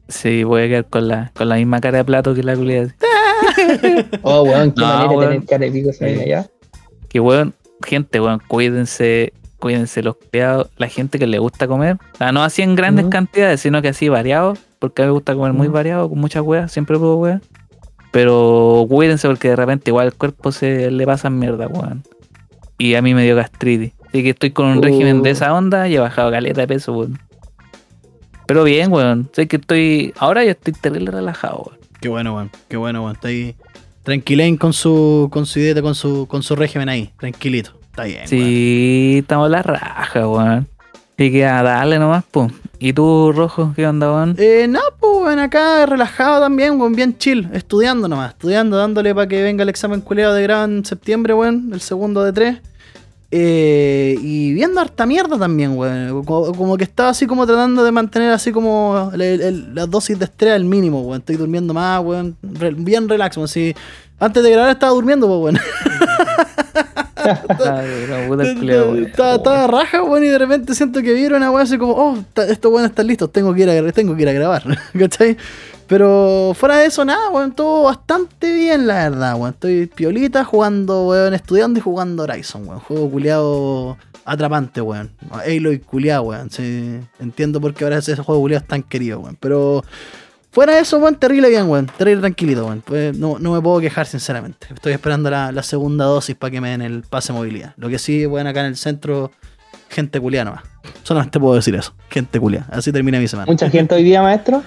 Sí, 0.08 0.44
voy 0.44 0.64
a 0.64 0.68
quedar 0.68 0.86
con 0.86 1.08
la, 1.08 1.32
con 1.36 1.48
la 1.48 1.56
misma 1.56 1.80
cara 1.80 2.00
de 2.00 2.04
plato 2.06 2.34
que 2.34 2.44
la 2.44 2.56
culiada. 2.56 2.96
Oh, 4.24 4.44
weón, 4.44 4.72
qué 4.72 4.82
No, 4.82 4.88
manera 4.88 5.10
weón. 5.10 5.20
de 5.22 5.28
tener 5.36 5.46
cara 5.48 5.66
de 5.66 5.72
pico 5.72 5.90
esa 5.90 6.08
Sí. 6.08 6.16
ya. 6.28 6.46
Que 7.10 7.20
weón, 7.20 7.54
gente, 7.86 8.20
weón, 8.20 8.42
cuídense, 8.48 9.34
cuídense 9.60 10.02
los 10.04 10.16
cuidados, 10.16 10.70
la 10.78 10.88
gente 10.88 11.20
que 11.20 11.28
le 11.28 11.40
gusta 11.40 11.68
comer. 11.68 11.98
O 12.14 12.18
sea, 12.18 12.32
no 12.32 12.44
así 12.44 12.62
en 12.62 12.76
grandes 12.76 13.06
cantidades, 13.08 13.60
sino 13.62 13.82
que 13.82 13.90
así 13.90 14.10
variado, 14.10 14.54
porque 14.80 15.02
a 15.02 15.06
mí 15.06 15.10
me 15.10 15.14
gusta 15.14 15.34
comer 15.36 15.54
muy 15.54 15.68
variado, 15.68 16.10
con 16.10 16.20
muchas 16.20 16.44
weas, 16.44 16.72
siempre 16.72 16.98
puedo 16.98 17.18
weas. 17.18 17.42
Pero 18.12 18.86
cuídense 18.90 19.28
porque 19.28 19.50
de 19.50 19.56
repente 19.56 19.90
igual 19.90 20.08
el 20.08 20.14
cuerpo 20.14 20.52
se 20.52 20.92
le 20.92 21.06
pasa 21.06 21.30
mierda, 21.30 21.68
weón. 21.68 22.04
Y 22.78 22.96
a 22.96 23.02
mí 23.02 23.14
me 23.14 23.24
dio 23.24 23.36
gastritis. 23.36 23.94
Así 24.10 24.24
que 24.24 24.32
estoy 24.32 24.52
con 24.52 24.66
un 24.66 24.80
Uh. 24.80 24.82
régimen 24.82 25.24
de 25.24 25.30
esa 25.30 25.54
onda 25.54 25.88
y 25.88 25.96
he 25.96 26.00
bajado 26.00 26.32
caleta 26.32 26.62
de 26.62 26.68
peso, 26.68 26.94
weón. 26.94 27.20
Pero 28.48 28.64
bien, 28.66 28.92
weón. 28.92 29.30
Sé 29.32 29.48
que 29.48 29.56
estoy. 29.58 30.14
Ahora 30.18 30.44
yo 30.44 30.52
estoy 30.52 30.74
terrible 30.74 31.12
relajado, 31.12 31.64
weón. 31.68 31.78
Qué 32.02 32.10
bueno, 32.10 32.36
weón. 32.36 32.52
Qué 32.68 32.78
bueno, 32.78 33.02
weón. 33.04 33.16
Está 33.16 33.30
ahí 33.30 33.56
tranquilen 34.04 34.58
con 34.58 34.74
su, 34.74 35.30
con 35.32 35.46
su 35.46 35.60
dieta, 35.60 35.82
con 35.82 35.96
su, 35.96 36.28
con 36.28 36.44
su 36.44 36.56
régimen 36.56 36.90
ahí. 36.90 37.12
Tranquilito. 37.18 37.72
Está 37.92 38.04
bien, 38.04 38.18
weón. 38.18 38.28
Sí, 38.28 39.16
estamos 39.20 39.50
la 39.50 39.62
raja, 39.62 40.28
weón. 40.28 40.68
Así 41.18 41.32
que 41.32 41.46
a 41.46 41.62
darle 41.64 41.98
nomás, 42.00 42.26
pues. 42.30 42.52
¿Y 42.84 42.94
tú, 42.94 43.32
Rojo, 43.32 43.74
qué 43.76 43.86
onda, 43.86 44.12
weón? 44.12 44.36
Eh, 44.40 44.66
no, 44.68 44.80
pues, 45.00 45.12
weón, 45.24 45.38
acá 45.38 45.86
relajado 45.86 46.42
también, 46.42 46.80
weón, 46.82 46.94
bien 46.96 47.16
chill, 47.16 47.48
estudiando 47.54 48.08
nomás, 48.08 48.32
estudiando, 48.32 48.76
dándole 48.76 49.14
para 49.14 49.28
que 49.28 49.44
venga 49.44 49.62
el 49.62 49.70
examen 49.70 50.02
culeado 50.02 50.34
de 50.34 50.42
grado 50.42 50.66
en 50.66 50.84
septiembre, 50.84 51.36
weón, 51.36 51.70
el 51.74 51.82
segundo 51.82 52.24
de 52.24 52.34
tres. 52.34 52.58
Eh, 53.34 54.18
y 54.20 54.54
viendo 54.54 54.82
harta 54.82 55.06
mierda 55.06 55.38
también, 55.38 55.78
weón. 55.78 56.26
Como, 56.26 56.76
que 56.76 56.84
estaba 56.84 57.10
así 57.10 57.28
como 57.28 57.46
tratando 57.46 57.84
de 57.84 57.92
mantener 57.92 58.32
así 58.34 58.52
como 58.52 59.12
el- 59.14 59.76
la 59.76 59.86
dosis 59.86 60.18
de 60.18 60.26
estrés 60.26 60.54
al 60.54 60.66
mínimo, 60.66 61.02
weón. 61.02 61.20
Estoy 61.20 61.36
durmiendo 61.38 61.76
más, 61.76 62.04
weón. 62.04 62.36
bien 62.42 63.08
relax, 63.08 63.38
weón. 63.38 63.48
Si 63.48 63.76
antes 64.20 64.42
de 64.42 64.50
grabar 64.52 64.72
estaba 64.72 64.92
durmiendo, 64.92 65.28
pues, 65.28 65.40
weón. 65.54 65.60
Estaba, 69.06 69.68
raja, 69.68 70.04
weón, 70.04 70.24
y 70.24 70.28
de 70.28 70.38
repente 70.38 70.76
siento 70.76 71.02
que 71.02 71.14
vieron 71.14 71.38
una 71.38 71.52
weón 71.52 71.64
así 71.64 71.78
como, 71.78 71.94
oh, 71.94 72.18
estos 72.48 72.72
weones 72.72 72.92
están 72.92 73.08
listos, 73.08 73.32
tengo 73.32 73.54
que 73.54 73.62
ir 73.62 73.70
a, 73.70 73.92
tengo 73.92 74.16
que 74.16 74.22
ir 74.22 74.30
a 74.30 74.34
grabar, 74.34 74.64
¿cachai? 75.00 75.38
Pero 75.88 76.54
fuera 76.56 76.78
de 76.78 76.86
eso, 76.86 77.04
nada, 77.04 77.30
weón, 77.30 77.52
todo 77.52 77.84
bastante 77.84 78.54
bien, 78.54 78.88
la 78.88 79.10
verdad, 79.10 79.36
weón. 79.36 79.50
Estoy 79.50 79.88
piolita 79.88 80.46
jugando, 80.46 81.08
weón, 81.08 81.34
estudiando 81.34 81.80
y 81.80 81.82
jugando 81.82 82.24
Horizon, 82.24 82.68
weón. 82.68 82.80
Juego 82.80 83.10
culiado 83.10 83.98
atrapante, 84.24 84.80
weón. 84.80 85.12
Halo 85.32 85.74
y 85.74 85.80
culiado, 85.80 86.24
weón. 86.24 86.50
Sí, 86.50 86.98
entiendo 87.20 87.60
por 87.60 87.74
qué 87.74 87.84
ahora 87.84 87.98
ese 87.98 88.16
juego 88.16 88.40
culiado 88.40 88.62
es 88.62 88.68
tan 88.70 88.84
querido, 88.84 89.20
weón. 89.20 89.38
Pero 89.40 89.84
fuera 90.52 90.76
de 90.76 90.82
eso, 90.82 90.98
weón, 91.00 91.16
terrible 91.16 91.50
bien, 91.50 91.68
weón. 91.70 91.88
Terrible 91.98 92.22
tranquilito, 92.22 92.66
weón. 92.66 92.82
Pues 92.86 93.18
no, 93.18 93.38
no 93.40 93.54
me 93.54 93.62
puedo 93.62 93.80
quejar, 93.80 94.06
sinceramente. 94.08 94.68
Estoy 94.74 94.94
esperando 94.94 95.30
la, 95.30 95.52
la 95.52 95.64
segunda 95.64 96.06
dosis 96.06 96.36
para 96.36 96.52
que 96.52 96.62
me 96.62 96.70
den 96.70 96.82
el 96.82 97.04
pase 97.04 97.34
de 97.34 97.40
movilidad. 97.40 97.74
Lo 97.78 97.90
que 97.90 97.98
sí, 98.00 98.26
weón, 98.26 98.48
acá 98.48 98.60
en 98.62 98.68
el 98.68 98.78
centro, 98.78 99.32
gente 99.90 100.20
culiada 100.20 100.46
nomás. 100.46 100.64
Solamente 101.04 101.40
puedo 101.40 101.56
decir 101.56 101.76
eso. 101.76 101.94
Gente 102.10 102.40
culiada. 102.40 102.68
Así 102.72 102.92
termina 102.92 103.20
mi 103.20 103.28
semana. 103.28 103.46
Mucha 103.52 103.70
gente 103.70 103.96
hoy 103.96 104.04
día, 104.04 104.22
maestro. 104.22 104.62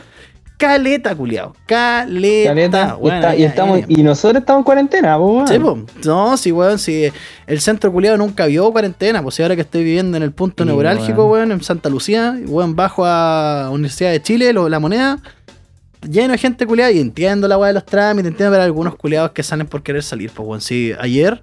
Caleta, 0.56 1.16
culiado. 1.16 1.54
Caleta. 1.66 2.96
Caleta, 2.96 3.36
y, 3.36 3.42
estamos, 3.42 3.80
ya, 3.80 3.86
y 3.88 4.02
nosotros 4.04 4.40
estamos 4.40 4.60
en 4.60 4.64
cuarentena, 4.64 5.18
weón. 5.18 5.48
Sí, 5.48 5.58
po. 5.58 5.84
No, 6.04 6.36
sí, 6.36 6.52
weón, 6.52 6.78
sí. 6.78 7.10
El 7.48 7.60
centro 7.60 7.92
culiado 7.92 8.16
nunca 8.16 8.46
vio 8.46 8.70
cuarentena, 8.70 9.20
pues 9.20 9.34
si 9.34 9.42
ahora 9.42 9.56
que 9.56 9.62
estoy 9.62 9.82
viviendo 9.82 10.16
en 10.16 10.22
el 10.22 10.30
punto 10.30 10.62
Sí, 10.62 10.68
neurálgico, 10.68 11.24
weón. 11.26 11.48
weón, 11.48 11.52
en 11.52 11.62
Santa 11.62 11.88
Lucía, 11.90 12.36
weón, 12.46 12.76
bajo 12.76 13.04
a 13.04 13.68
Universidad 13.72 14.12
de 14.12 14.22
Chile, 14.22 14.52
lo- 14.52 14.68
la 14.68 14.78
moneda, 14.78 15.18
lleno 16.08 16.32
de 16.32 16.38
gente 16.38 16.66
culiada, 16.66 16.90
y 16.92 17.00
entiendo 17.00 17.48
la 17.48 17.58
weá 17.58 17.68
de 17.68 17.74
los 17.74 17.86
trámites, 17.86 18.30
entiendo 18.30 18.50
ver 18.52 18.60
algunos 18.60 18.96
culiados 18.96 19.32
que 19.32 19.42
salen 19.42 19.66
por 19.66 19.82
querer 19.82 20.02
salir, 20.02 20.30
pues 20.30 20.46
weón, 20.48 20.60
sí, 20.60 20.92
ayer, 20.98 21.42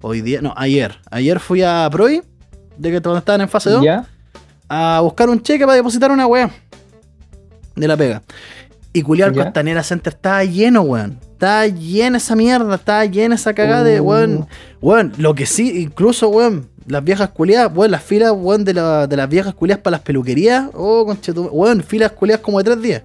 hoy 0.00 0.20
día, 0.20 0.40
no, 0.42 0.52
ayer, 0.56 0.96
ayer 1.10 1.40
fui 1.40 1.62
a 1.62 1.88
Proy, 1.90 2.22
de 2.76 2.90
que 2.90 3.00
cuando 3.00 3.18
estaban 3.18 3.40
en 3.42 3.48
fase 3.48 3.70
2, 3.70 3.84
¿Ya? 3.84 4.06
a 4.68 5.00
buscar 5.02 5.28
un 5.28 5.42
cheque 5.42 5.64
para 5.64 5.76
depositar 5.76 6.10
una 6.10 6.26
weá 6.26 6.50
de 7.76 7.88
la 7.88 7.96
pega. 7.96 8.22
Y 8.92 9.02
culiar. 9.02 9.32
Costanera 9.32 9.82
Center 9.84 10.12
estaba 10.12 10.42
lleno, 10.44 10.82
weón. 10.82 11.18
Estaba 11.32 11.66
llena 11.68 12.16
esa 12.18 12.34
mierda, 12.34 12.74
estaba 12.74 13.04
llena 13.04 13.36
esa 13.36 13.54
cagada 13.54 13.84
de, 13.84 14.00
weón. 14.00 14.48
Weón, 14.82 15.12
lo 15.16 15.34
que 15.34 15.46
sí, 15.46 15.82
incluso, 15.82 16.28
weón, 16.28 16.68
Las 16.86 17.04
viejas 17.04 17.28
culiadas, 17.30 17.70
weón, 17.72 17.92
las 17.92 18.02
filas, 18.02 18.32
weón, 18.34 18.64
de, 18.64 18.74
la- 18.74 19.06
de 19.06 19.16
las 19.16 19.28
viejas 19.28 19.54
culiadas 19.54 19.80
para 19.82 19.92
las 19.92 20.00
peluquerías. 20.00 20.68
Oh, 20.74 21.06
conchetum, 21.06 21.48
weón, 21.52 21.82
filas 21.84 22.10
culiadas 22.12 22.42
como 22.42 22.58
de 22.58 22.64
tres 22.64 22.82
días. 22.82 23.02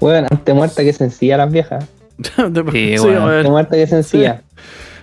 Weón, 0.00 0.26
antes 0.30 0.54
muerta 0.54 0.82
que 0.82 0.92
sencilla 0.92 1.36
las 1.36 1.50
viejas. 1.52 1.84
Sí, 2.22 2.30
Sí. 2.98 3.08
Antes 3.08 3.50
muerta 3.50 3.76
que 3.76 3.86
sencilla. 3.86 4.42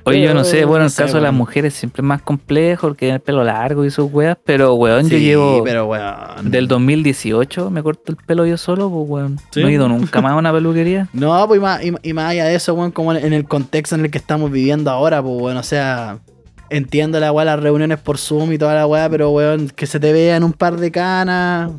Oye, 0.07 0.21
yo 0.21 0.35
no 0.35 0.43
sé, 0.43 0.65
bueno, 0.65 0.83
no 0.83 0.89
el 0.89 0.93
caso 0.93 1.15
de 1.17 1.23
las 1.23 1.33
mujeres 1.33 1.73
siempre 1.73 2.01
es 2.01 2.05
más 2.05 2.21
complejo 2.21 2.87
porque 2.87 2.99
tienen 3.07 3.15
el 3.15 3.21
pelo 3.21 3.43
largo 3.43 3.83
y 3.85 3.89
sus 3.89 4.11
weas, 4.13 4.37
pero 4.45 4.75
weón, 4.75 5.09
yo 5.09 5.17
Sí, 5.17 5.23
llevo 5.23 5.63
pero 5.63 5.87
weón. 5.87 6.51
del 6.51 6.67
2018 6.67 7.71
me 7.71 7.81
corto 7.81 8.11
el 8.11 8.17
pelo 8.17 8.45
yo 8.45 8.55
solo, 8.57 8.87
pues 8.91 9.09
weón. 9.09 9.39
¿Sí? 9.49 9.61
No 9.63 9.67
he 9.67 9.71
ido 9.71 9.89
nunca 9.89 10.21
más 10.21 10.33
a 10.33 10.35
una 10.35 10.51
peluquería. 10.53 11.07
No, 11.13 11.47
pues 11.47 11.57
y 11.57 11.61
más, 11.61 11.83
y, 11.83 11.91
y 12.03 12.13
más 12.13 12.29
allá 12.31 12.45
de 12.45 12.53
eso, 12.53 12.75
weón, 12.75 12.91
como 12.91 13.13
en, 13.13 13.25
en 13.25 13.33
el 13.33 13.45
contexto 13.45 13.95
en 13.95 14.05
el 14.05 14.11
que 14.11 14.19
estamos 14.19 14.51
viviendo 14.51 14.91
ahora, 14.91 15.23
pues 15.23 15.41
weón, 15.41 15.57
o 15.57 15.63
sea, 15.63 16.19
entiendo 16.69 17.19
la 17.19 17.31
weá, 17.31 17.43
las 17.45 17.59
reuniones 17.59 17.97
por 17.99 18.19
Zoom 18.19 18.53
y 18.53 18.59
toda 18.59 18.75
la 18.75 18.85
weá, 18.85 19.09
pero 19.09 19.31
weón, 19.31 19.69
que 19.69 19.87
se 19.87 19.99
te 19.99 20.13
vean 20.13 20.43
un 20.43 20.53
par 20.53 20.77
de 20.77 20.91
canas, 20.91 21.71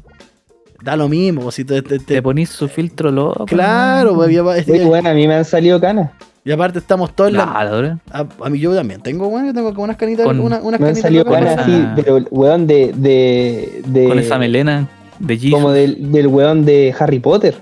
da 0.82 0.96
lo 0.96 1.08
mismo, 1.08 1.50
si 1.50 1.64
te, 1.64 1.82
te- 1.82 1.98
te- 1.98 2.14
Te 2.16 2.22
ponís 2.22 2.50
su 2.50 2.68
filtro 2.68 3.10
loco. 3.10 3.44
claro, 3.46 4.10
¿no? 4.12 4.16
pues, 4.16 4.28
Oye, 4.68 4.84
weón, 4.84 5.06
a 5.06 5.14
mí 5.14 5.26
me 5.28 5.34
han 5.34 5.44
salido 5.44 5.80
canas. 5.80 6.10
y 6.44 6.52
aparte 6.52 6.78
estamos 6.78 7.14
todos 7.14 7.30
en 7.30 7.36
la- 7.38 7.44
Claro, 7.50 7.78
bro. 7.78 7.98
a, 8.10 8.26
a 8.46 8.50
mí 8.50 8.58
yo 8.58 8.74
también 8.74 9.00
tengo, 9.00 9.26
weón, 9.28 9.46
yo 9.46 9.54
tengo 9.54 9.70
como 9.72 9.84
unas 9.84 9.96
canitas, 9.96 10.26
Con- 10.26 10.40
una- 10.40 10.60
unas 10.60 10.80
Me 10.80 10.86
han 10.88 10.92
canitas 10.94 11.02
salido 11.02 11.24
locas, 11.24 11.40
canas 11.44 11.58
así, 11.60 11.86
pero 11.96 12.18
weón 12.30 12.66
de. 12.66 12.92
de, 12.96 13.82
de 13.86 14.08
Con 14.08 14.18
esa 14.18 14.38
melena 14.38 14.88
de 15.18 15.36
Jesus. 15.36 15.52
Como 15.52 15.72
del, 15.72 16.12
del 16.12 16.26
weón 16.26 16.64
de 16.64 16.94
Harry 16.98 17.18
Potter. 17.20 17.54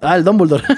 Ah, 0.00 0.16
el 0.16 0.24
Dumbledore. 0.24 0.62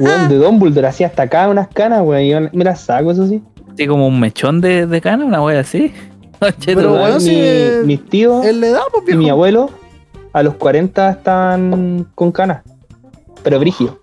Weón 0.00 0.28
de 0.28 0.36
Dumbledore, 0.36 0.86
así 0.88 1.04
hasta 1.04 1.22
acá 1.24 1.48
unas 1.48 1.68
canas, 1.68 2.02
weón. 2.02 2.24
Yo 2.24 2.48
me 2.56 2.64
las 2.64 2.80
saco, 2.80 3.10
eso 3.12 3.26
sí. 3.26 3.42
Así 3.72 3.86
como 3.86 4.06
un 4.08 4.18
mechón 4.18 4.60
de, 4.60 4.86
de 4.86 5.00
cana, 5.00 5.24
una 5.24 5.42
wea 5.42 5.60
así. 5.60 5.92
Pero, 6.66 6.94
weón, 6.94 7.20
sí, 7.20 7.30
Mi- 7.30 7.36
eh, 7.40 7.82
mis 7.84 8.04
tíos 8.06 8.44
Él 8.46 8.60
le 8.60 8.70
da, 8.70 8.80
pues, 8.90 9.02
y 9.04 9.06
viejo. 9.08 9.22
mi 9.22 9.30
abuelo 9.30 9.70
a 10.32 10.42
los 10.42 10.54
40 10.54 11.10
están 11.10 12.06
con 12.14 12.32
canas. 12.32 12.62
Pero 13.42 13.58
brígido. 13.58 13.98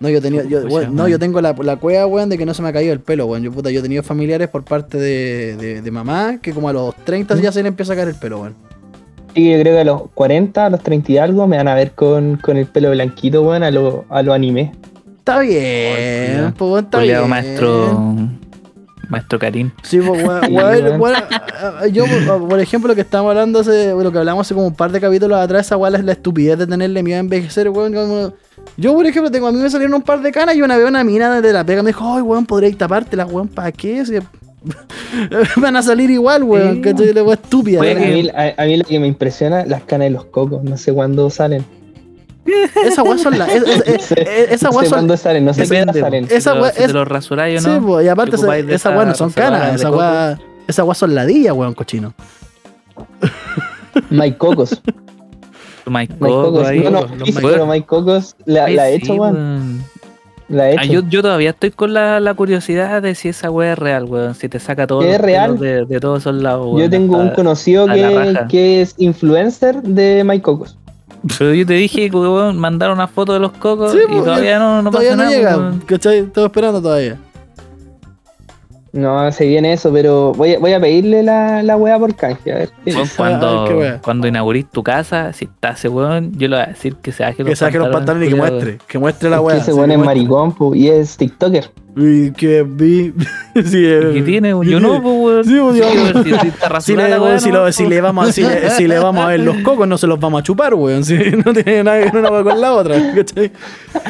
No, 0.00 0.08
yo 0.10 0.20
tenía, 0.20 0.44
yo, 0.44 0.60
weón, 0.66 0.94
no, 0.94 1.08
yo 1.08 1.18
tengo 1.18 1.40
la, 1.40 1.52
la 1.52 1.76
cueva, 1.76 2.06
weón, 2.06 2.28
de 2.28 2.36
que 2.36 2.44
no 2.44 2.52
se 2.52 2.60
me 2.62 2.68
ha 2.68 2.72
caído 2.72 2.92
el 2.92 3.00
pelo, 3.00 3.26
weón. 3.26 3.42
Yo, 3.42 3.52
puta, 3.52 3.70
yo 3.70 3.80
he 3.80 3.82
tenido 3.82 4.02
familiares 4.02 4.48
por 4.48 4.64
parte 4.64 4.98
de, 4.98 5.56
de, 5.56 5.82
de 5.82 5.90
mamá 5.90 6.38
que 6.42 6.52
como 6.52 6.68
a 6.68 6.72
los 6.72 6.94
30 7.04 7.36
ya 7.36 7.52
se 7.52 7.62
le 7.62 7.68
empieza 7.68 7.92
a 7.92 7.96
caer 7.96 8.08
el 8.08 8.14
pelo, 8.16 8.40
weón. 8.40 8.54
Y 9.34 9.50
yo 9.52 9.60
creo 9.60 9.74
que 9.74 9.80
a 9.80 9.84
los 9.84 10.02
40, 10.14 10.66
a 10.66 10.70
los 10.70 10.80
30 10.82 11.12
y 11.12 11.18
algo, 11.18 11.46
me 11.46 11.56
van 11.56 11.68
a 11.68 11.74
ver 11.74 11.92
con, 11.92 12.36
con 12.36 12.56
el 12.56 12.66
pelo 12.66 12.90
blanquito, 12.90 13.42
weón, 13.42 13.62
a 13.62 13.70
lo, 13.70 14.04
a 14.10 14.22
lo 14.22 14.32
anime. 14.32 14.72
Está 15.18 15.38
bien, 15.40 16.52
culiao. 16.52 16.54
pues, 16.54 16.70
weón, 16.70 16.84
está 16.84 16.98
Culeado 16.98 17.22
bien. 17.22 17.30
maestro. 17.30 18.28
Maestro 19.08 19.38
Karim. 19.38 19.70
Sí, 19.82 19.98
pues, 20.00 20.22
weón, 20.50 21.14
ah, 21.16 21.46
ah, 21.82 21.86
yo, 21.86 22.04
por- 22.48 22.60
ejemplo, 22.60 22.88
lo 22.88 22.94
que 22.94 23.00
estábamos 23.02 23.30
hablando 23.30 23.60
hace, 23.60 23.92
lo 23.92 24.12
que 24.12 24.18
hablamos 24.18 24.46
hace 24.46 24.54
como 24.54 24.66
un 24.66 24.74
par 24.74 24.90
de 24.92 25.00
capítulos 25.00 25.38
atrás, 25.38 25.66
esa 25.66 25.76
weón 25.76 25.94
es 25.96 26.04
la 26.04 26.12
estupidez 26.12 26.58
de 26.58 26.66
tenerle 26.66 27.02
miedo 27.02 27.16
a 27.18 27.20
envejecer, 27.20 27.68
weón. 27.70 27.92
como- 27.94 28.32
Yo, 28.76 28.94
por 28.94 29.06
ejemplo, 29.06 29.30
tengo, 29.30 29.46
a 29.48 29.52
mí 29.52 29.58
me 29.58 29.68
salieron 29.70 29.94
un 29.94 30.02
par 30.02 30.20
de 30.22 30.30
canas 30.32 30.56
y 30.56 30.62
una 30.62 30.76
vez 30.76 30.86
una 30.88 31.04
mina 31.04 31.40
de 31.40 31.52
la 31.52 31.64
pega 31.64 31.82
me 31.82 31.88
dijo, 31.90 32.04
ay, 32.14 32.22
weón, 32.22 32.46
podría 32.46 32.76
tapártelas, 32.76 33.30
weón, 33.30 33.48
¿para 33.48 33.70
qué? 33.72 34.04
Si- 34.06 34.14
Van 35.60 35.76
a 35.76 35.82
salir 35.82 36.10
igual, 36.10 36.42
weón, 36.44 36.76
Sí. 36.76 36.80
que 36.82 36.90
estoy 36.90 37.12
la 37.12 37.22
weón 37.22 37.34
estúpida. 37.42 37.78
A 37.78 37.82
weón. 37.82 37.98
mí, 38.00 38.28
a, 38.30 38.62
a 38.62 38.64
mí 38.66 38.76
lo 38.78 38.84
que 38.84 38.98
me 38.98 39.06
impresiona, 39.06 39.64
las 39.66 39.82
canas 39.82 40.06
de 40.06 40.10
los 40.10 40.24
cocos. 40.26 40.62
No 40.64 40.76
sé 40.76 40.92
cuándo 40.92 41.28
salen. 41.30 41.64
Esas 42.84 43.04
weas 43.06 43.20
son 43.22 43.38
las. 43.38 43.48
es- 43.48 43.62
es- 43.62 43.76
No 43.86 43.94
es- 43.94 44.04
sé, 44.04 44.14
es- 44.22 44.50
Esas 44.52 44.70
no 44.72 44.76
weas 44.78 44.84
sé 44.84 44.90
son. 44.90 44.98
cuándo 44.98 45.16
salen, 45.16 45.44
no. 45.44 45.50
Esa 45.52 45.64
Si 45.64 45.68
te 45.70 45.84
lo- 46.54 46.62
wea 46.62 46.70
si 46.72 46.78
te 46.78 46.84
es- 46.84 46.92
lo 46.92 47.04
rasuráis 47.04 47.60
o 47.60 47.64
Sí, 47.64 47.70
no. 47.80 47.86
pues, 47.86 48.06
y 48.06 48.08
aparte, 48.08 48.30
te 48.32 48.36
esa- 48.36 48.58
esa 48.58 49.04
no 49.04 49.14
son 49.14 49.30
canas, 49.32 49.82
weas. 49.84 50.38
Esas 50.66 50.84
weas 50.86 50.98
son 50.98 51.14
ladillas, 51.14 51.54
weón, 51.54 51.74
cochino. 51.74 52.14
Mike 54.10 54.38
Cocos. 54.38 54.80
Mike 55.86 56.14
Mike 56.18 56.18
Coco 56.18 56.52
Cocos. 56.52 56.72
No, 56.72 56.90
no, 56.90 57.00
los 57.16 57.30
pero 57.32 57.66
Mike 57.66 57.86
Cocos 57.86 58.36
la, 58.46 58.68
la 58.68 58.88
he 58.88 58.96
sí, 58.96 59.02
hecho, 59.04 59.14
weón. 59.14 59.82
La 60.48 60.70
he 60.70 60.76
Ah, 60.78 60.84
yo, 60.84 61.00
yo 61.08 61.22
todavía 61.22 61.50
estoy 61.50 61.70
con 61.70 61.94
la, 61.94 62.20
la 62.20 62.34
curiosidad 62.34 63.00
de 63.02 63.14
si 63.14 63.28
esa 63.28 63.50
wea 63.50 63.72
es 63.72 63.78
real, 63.78 64.04
weón. 64.04 64.34
Si 64.34 64.48
te 64.48 64.58
saca 64.60 64.86
todo 64.86 65.02
¿Es 65.02 65.12
los 65.12 65.20
real? 65.20 65.58
de, 65.58 65.84
de 65.86 66.00
todos 66.00 66.20
esos 66.20 66.34
lados, 66.36 66.66
Yo 66.66 66.72
weón, 66.74 66.90
tengo 66.90 67.16
un 67.16 67.22
hasta- 67.24 67.34
conocido 67.36 67.84
a 67.90 67.94
que, 67.94 68.38
que 68.50 68.82
es 68.82 68.94
influencer 68.98 69.82
de 69.82 70.22
Mike 70.24 70.42
Cocos. 70.42 70.78
Pero 71.38 71.54
yo 71.54 71.64
te 71.66 71.74
dije 71.74 72.10
que 72.10 72.16
weón, 72.16 72.58
mandaron 72.58 72.96
una 72.98 73.08
foto 73.08 73.32
de 73.32 73.40
los 73.40 73.52
cocos 73.52 73.92
Sí, 73.92 73.98
y 74.02 74.06
pues, 74.12 74.24
todavía 74.24 74.58
no, 74.58 74.82
no 74.82 74.90
todavía 74.90 75.12
pasa 75.12 75.22
no 75.22 75.24
nada. 75.24 75.36
llega, 75.36 75.56
weón. 75.56 75.80
¿cachai? 75.86 76.18
Estoy 76.18 76.44
esperando 76.44 76.82
todavía. 76.82 77.18
No, 78.94 79.32
se 79.32 79.44
viene 79.46 79.72
eso, 79.72 79.92
pero 79.92 80.32
voy 80.34 80.54
a, 80.54 80.58
voy 80.60 80.72
a 80.72 80.78
pedirle 80.78 81.24
la, 81.24 81.64
la 81.64 81.76
weá 81.76 81.98
por 81.98 82.14
canje. 82.14 82.52
A 82.52 82.58
ver. 82.58 82.70
A 82.94 83.02
cuando, 83.16 83.68
cuando 84.00 84.28
inaugurís 84.28 84.66
tu 84.70 84.84
casa, 84.84 85.32
si 85.32 85.46
está 85.46 85.70
ese 85.70 85.88
weón, 85.88 86.30
yo 86.38 86.46
le 86.46 86.54
voy 86.56 86.64
a 86.64 86.68
decir 86.68 86.94
que 87.02 87.10
se 87.10 87.24
baje 87.24 87.42
los 87.42 87.48
Que 87.50 87.56
saque 87.56 87.78
los 87.78 87.88
pantalones 87.88 88.28
y 88.28 88.30
que 88.30 88.36
muestre. 88.36 88.78
Que 88.86 88.98
muestre 89.00 89.30
la 89.30 89.36
es 89.38 89.42
wea. 89.42 89.56
que 89.56 89.62
ese 89.62 89.72
weón 89.72 89.88
que 89.90 89.96
es 89.96 90.00
maricón 90.00 90.52
po, 90.52 90.76
y 90.76 90.88
es 90.90 91.16
TikToker. 91.16 91.70
Y 91.96 92.30
que 92.32 92.62
vi. 92.62 93.12
sí, 93.56 93.82
¿Qué 94.12 94.22
tiene? 94.24 94.54
¿qué 94.62 94.70
Yo 94.70 94.78
no, 94.78 95.02
pues, 95.02 95.44
weón. 95.44 95.44
Sí, 95.44 95.82
Sí, 95.82 96.32
si- 96.40 96.80
si 96.92 96.96
le, 96.96 97.18
weá, 97.18 97.38
si, 97.40 97.50
no, 97.50 97.64
lo- 97.64 97.72
si 97.72 97.86
le 97.88 98.00
vamos, 98.00 98.28
a- 98.28 98.32
si, 98.32 98.42
le, 98.42 98.70
si 98.70 98.86
le 98.86 98.98
vamos 99.00 99.24
a 99.24 99.28
ver 99.28 99.40
los 99.40 99.56
cocos, 99.58 99.88
no 99.88 99.98
se 99.98 100.06
los 100.06 100.20
vamos 100.20 100.38
a 100.38 100.42
chupar, 100.44 100.72
weón. 100.74 101.04
Si 101.04 101.16
no 101.44 101.52
tiene 101.52 101.82
nada 101.82 101.98
que 101.98 102.04
ver 102.12 102.16
una 102.18 102.30
wea 102.30 102.42
con 102.44 102.60
la 102.60 102.72
otra, 102.72 102.96
¿cachai? 103.12 103.50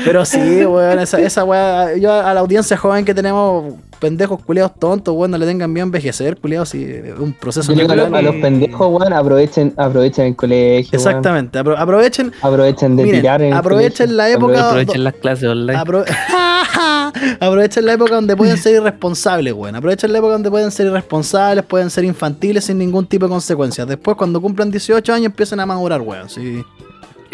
Pero 0.05 0.27
sí, 0.27 0.39
weón, 0.67 0.99
esa, 0.99 1.19
esa 1.21 1.43
weá. 1.45 1.97
Yo 1.97 2.13
a 2.13 2.35
la 2.35 2.41
audiencia 2.41 2.77
joven 2.77 3.05
que 3.07 3.15
tenemos, 3.15 3.73
pendejos 4.05 4.41
culiados 4.43 4.73
tontos, 4.79 5.15
weón, 5.17 5.31
no 5.31 5.39
le 5.39 5.47
tengan 5.47 5.73
miedo 5.73 5.85
a 5.85 5.87
envejecer, 5.89 6.37
culiados, 6.37 6.69
sí, 6.69 6.85
es 6.85 7.19
un 7.19 7.33
proceso 7.33 7.73
Yo 7.73 7.77
le 7.77 7.83
digo 7.83 7.93
a, 7.93 7.97
natural. 7.97 8.25
los- 8.25 8.31
a 8.33 8.33
los 8.35 8.43
pendejos, 8.43 8.89
weón, 9.01 9.13
aprovechen, 9.13 9.73
aprovechen 9.77 10.27
el 10.27 10.37
colegio. 10.37 10.97
Exactamente, 10.97 11.59
apro- 11.59 11.77
aprovechen, 11.79 12.33
Aprovechen 12.43 12.97
de 12.97 13.03
Miren, 13.05 13.21
tirar 13.21 13.43
en 13.43 13.49
el 13.49 13.55
aprovechen 13.55 14.07
colegio. 14.09 14.17
la 14.17 14.31
época. 14.31 14.69
Aprovechen 14.69 15.05
las 15.05 15.15
clases 15.15 15.49
online. 15.49 15.79
Apro- 15.79 16.05
Aprovechen 17.41 17.87
la 17.87 17.93
época 17.95 18.15
donde 18.17 18.37
pueden 18.37 18.57
ser 18.59 18.75
irresponsables, 18.75 19.53
weón. 19.55 19.75
Aprovechen 19.77 20.13
la 20.13 20.19
época 20.19 20.33
donde 20.35 20.51
pueden 20.51 20.71
ser 20.71 20.87
irresponsables, 20.87 21.65
pueden 21.65 21.91
ser 21.91 22.05
infantiles 22.05 22.65
sin 22.65 22.79
ningún 22.79 23.07
tipo 23.07 23.27
de 23.27 23.31
consecuencias. 23.31 23.87
Después, 23.87 24.17
cuando 24.17 24.41
cumplan 24.41 24.71
18 24.71 25.13
años, 25.13 25.27
empiecen 25.27 25.61
a 25.61 25.67
madurar, 25.67 26.01
weón. 26.01 26.29
Sí. 26.29 26.63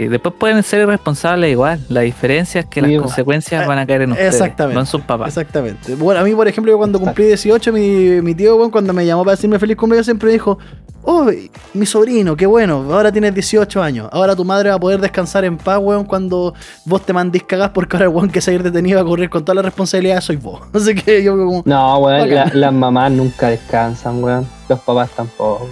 Y 0.00 0.08
después 0.08 0.34
pueden 0.38 0.62
ser 0.62 0.80
irresponsables 0.82 1.50
igual. 1.50 1.78
La 1.90 2.00
diferencia 2.00 2.60
es 2.62 2.66
que 2.66 2.80
las 2.80 2.90
consecuencias 3.02 3.66
van 3.66 3.78
a 3.78 3.86
caer 3.86 4.02
en 4.02 4.12
ustedes, 4.12 4.32
Exactamente. 4.34 4.74
no 4.74 4.80
en 4.80 4.86
sus 4.86 5.02
papás. 5.02 5.28
Exactamente. 5.28 5.94
Bueno, 5.94 6.20
a 6.20 6.24
mí, 6.24 6.34
por 6.34 6.48
ejemplo, 6.48 6.72
yo 6.72 6.78
cuando 6.78 6.98
cumplí 6.98 7.26
18, 7.26 7.70
mi, 7.72 8.22
mi 8.22 8.34
tío, 8.34 8.56
weón, 8.56 8.70
cuando 8.70 8.92
me 8.94 9.04
llamó 9.04 9.24
para 9.24 9.36
decirme 9.36 9.58
feliz 9.58 9.76
cumpleaños, 9.76 10.06
siempre 10.06 10.28
me 10.28 10.32
dijo: 10.32 10.58
Oh, 11.02 11.30
mi 11.74 11.84
sobrino, 11.84 12.34
qué 12.34 12.46
bueno, 12.46 12.86
ahora 12.90 13.12
tienes 13.12 13.34
18 13.34 13.82
años. 13.82 14.08
Ahora 14.10 14.34
tu 14.34 14.44
madre 14.44 14.70
va 14.70 14.76
a 14.76 14.80
poder 14.80 15.00
descansar 15.00 15.44
en 15.44 15.58
paz, 15.58 15.78
weón, 15.80 16.04
cuando 16.04 16.54
vos 16.86 17.04
te 17.04 17.12
mandís 17.12 17.42
cagás 17.42 17.68
porque 17.70 17.96
ahora 17.96 18.06
el 18.06 18.14
weón 18.14 18.30
que 18.30 18.40
se 18.40 18.50
va 18.50 18.52
a 18.52 18.54
ir 18.56 18.62
detenido 18.62 18.96
va 18.96 19.02
a 19.02 19.06
correr 19.06 19.28
con 19.28 19.44
todas 19.44 19.56
las 19.56 19.64
responsabilidades 19.66 20.24
soy 20.24 20.36
vos. 20.36 20.60
Así 20.72 20.94
que 20.94 21.22
yo, 21.22 21.36
como. 21.36 21.62
No, 21.66 21.98
weón, 21.98 22.30
la- 22.34 22.50
las 22.54 22.72
mamás 22.72 23.12
nunca 23.12 23.48
descansan, 23.50 24.22
weón. 24.24 24.46
Los 24.66 24.80
papás 24.80 25.10
tampoco. 25.14 25.68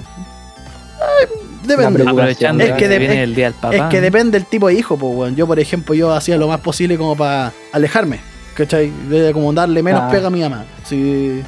Depende. 1.69 2.03
Aprovechando 2.03 2.65
Es 2.65 2.73
que, 2.73 2.89
de- 2.89 2.99
viene 2.99 3.23
el 3.23 3.35
día 3.35 3.45
del 3.47 3.55
papá. 3.55 3.77
Es 3.77 3.83
que 3.85 4.01
depende 4.01 4.39
del 4.39 4.47
tipo 4.47 4.69
de 4.69 4.75
hijo, 4.75 4.97
pues, 4.97 5.15
weón. 5.15 5.37
Yo, 5.37 5.47
por 5.47 5.59
ejemplo, 5.61 5.95
yo 5.95 6.13
hacía 6.13 6.37
lo 6.37 6.49
más 6.49 6.61
posible 6.61 6.97
como 6.97 7.17
para 7.17 7.53
alejarme, 7.73 8.21
¿cachai? 8.55 8.91
De 9.09 9.33
como 9.33 9.53
darle 9.53 9.83
menos 9.83 10.03
Ah. 10.05 10.09
pega 10.11 10.27
a 10.27 10.31
mi 10.31 10.41
mamá. 10.41 10.65
Sí. 10.85 11.43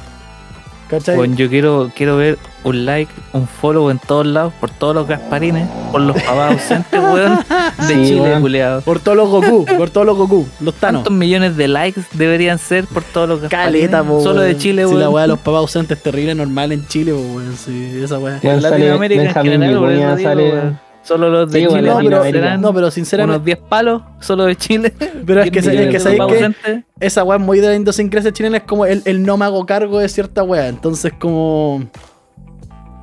¿Cachai? 0.91 1.15
Bueno, 1.15 1.35
yo 1.35 1.49
quiero, 1.49 1.91
quiero 1.95 2.17
ver 2.17 2.37
un 2.63 2.85
like, 2.85 3.11
un 3.33 3.47
follow 3.47 3.89
en 3.89 3.97
todos 3.97 4.27
lados, 4.27 4.53
por 4.59 4.69
todos 4.69 4.93
los 4.93 5.07
Gasparines, 5.07 5.67
por 5.91 6.01
los 6.01 6.15
papás 6.21 6.51
ausentes, 6.53 6.99
weón, 6.99 7.39
de 7.79 7.83
Sí, 7.87 7.93
Chile, 8.05 8.21
weón. 8.21 8.41
culiado. 8.41 8.81
Por 8.81 8.99
todos 8.99 9.17
los 9.17 9.29
Goku, 9.29 9.65
por 9.77 9.89
todos 9.89 10.05
los 10.05 10.15
Goku, 10.17 10.47
los 10.59 10.75
Thanos. 10.75 10.99
¿Cuántos 11.01 11.13
millones 11.17 11.57
de 11.57 11.67
likes 11.67 12.01
deberían 12.13 12.59
ser 12.59 12.85
por 12.85 13.01
todos 13.03 13.27
los 13.29 13.41
Gasparines? 13.41 13.89
Caleta, 13.89 14.03
po, 14.03 14.21
Solo 14.21 14.41
de 14.41 14.49
weón. 14.49 14.59
Chile, 14.59 14.81
Si 14.83 14.87
weón. 14.89 14.99
la 14.99 15.09
weá 15.09 15.21
de 15.23 15.27
los 15.29 15.39
papás 15.39 15.59
ausentes 15.61 15.97
es 15.97 16.03
terrible, 16.03 16.35
normal 16.35 16.71
en 16.73 16.85
Chile, 16.87 17.13
weón. 17.13 17.55
Sí, 17.57 17.99
esa 18.03 18.19
weá. 18.19 18.39
Weón, 18.43 18.55
En 18.57 18.61
sale 18.61 18.77
Latinoamérica 18.77 19.21
en 19.23 19.33
general, 19.33 20.19
sale- 20.21 20.51
weón. 20.51 20.90
Solo 21.03 21.29
los 21.29 21.51
de 21.51 21.61
Sí, 21.61 21.67
Chile 21.67 21.81
No, 21.81 21.97
pero, 22.21 22.57
no, 22.57 22.73
pero 22.73 22.91
sinceramente, 22.91 23.35
unos 23.37 23.45
10 23.45 23.57
palos, 23.69 24.01
solo 24.19 24.45
de 24.45 24.55
Chile. 24.55 24.93
pero 25.25 25.41
es 25.41 25.49
que, 25.51 25.61
10 25.61 25.65
se- 25.65 25.83
es 25.83 25.89
que 25.89 25.99
sabéis 25.99 26.21
que 26.63 26.83
esa 26.99 27.23
weá 27.23 27.37
es 27.39 27.43
muy 27.43 27.59
de 27.59 27.67
la 27.69 27.75
idiosincrasia 27.75 28.31
chilena, 28.31 28.57
es 28.57 28.63
como 28.63 28.85
el, 28.85 29.01
el 29.05 29.23
no 29.23 29.35
me 29.37 29.45
hago 29.45 29.65
cargo 29.65 29.99
de 29.99 30.07
cierta 30.09 30.43
weá. 30.43 30.67
Entonces, 30.67 31.11
como. 31.19 31.83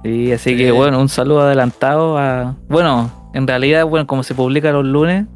Sí, 0.04 0.32
así 0.32 0.50
Sí. 0.50 0.56
que 0.56 0.70
bueno, 0.70 1.00
un 1.00 1.08
saludo 1.08 1.40
adelantado 1.42 2.16
a. 2.18 2.54
Bueno, 2.68 3.10
en 3.34 3.46
realidad, 3.46 3.84
bueno, 3.84 4.06
como 4.06 4.22
se 4.22 4.34
publica 4.34 4.70
los 4.70 4.84
lunes, 4.84 5.26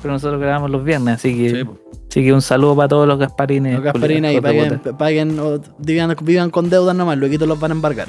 pero 0.00 0.12
nosotros 0.14 0.40
grabamos 0.40 0.70
los 0.70 0.84
viernes, 0.84 1.16
así 1.16 1.34
que. 1.36 1.66
Así 2.08 2.22
que 2.22 2.32
un 2.32 2.42
saludo 2.42 2.76
para 2.76 2.88
todos 2.88 3.08
los 3.08 3.18
Gasparines. 3.18 3.74
Los 3.74 3.82
Gasparina 3.84 4.30
y 4.32 4.40
paguen, 4.40 4.80
paguen 4.98 5.38
o 5.40 5.58
vivan, 5.78 6.14
vivan 6.22 6.50
con 6.50 6.68
deudas 6.68 6.94
nomás, 6.94 7.16
luego 7.16 7.46
los 7.46 7.58
van 7.58 7.70
a 7.70 7.74
embargar. 7.74 8.08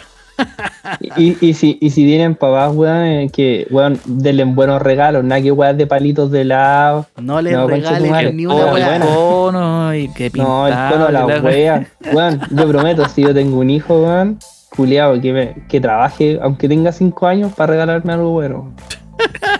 Y, 1.15 1.37
y, 1.47 1.53
si, 1.53 1.77
y 1.79 1.89
si 1.91 2.03
tienen 2.05 2.35
papás, 2.35 2.71
weón, 2.73 3.03
eh, 3.05 3.29
que, 3.31 3.67
weón, 3.69 3.99
denle 4.05 4.43
buenos 4.45 4.81
regalos, 4.81 5.23
nada 5.23 5.41
que 5.41 5.51
weón 5.51 5.77
de 5.77 5.87
palitos 5.87 6.31
de 6.31 6.43
lado. 6.45 7.05
No 7.21 7.41
les 7.41 7.53
No, 7.53 7.67
regalen 7.67 8.35
ni 8.35 8.45
una 8.45 8.55
Oh, 8.55 8.73
weá. 8.73 8.95
el 8.95 9.01
buena. 9.01 9.15
cono 9.15 9.95
y 9.95 10.07
que 10.09 10.31
No, 10.35 10.67
el 10.67 10.73
cono 10.91 11.09
la 11.09 11.25
wea. 11.25 11.87
Weón, 12.13 12.41
yo 12.51 12.67
prometo, 12.67 13.07
si 13.09 13.21
yo 13.21 13.33
tengo 13.33 13.59
un 13.59 13.69
hijo, 13.69 14.01
weón, 14.01 14.39
culiado 14.75 15.19
que, 15.21 15.33
me- 15.33 15.55
que 15.69 15.79
trabaje, 15.79 16.39
aunque 16.41 16.67
tenga 16.67 16.91
5 16.91 17.27
años, 17.27 17.53
para 17.53 17.71
regalarme 17.73 18.13
algo 18.13 18.31
bueno. 18.31 18.73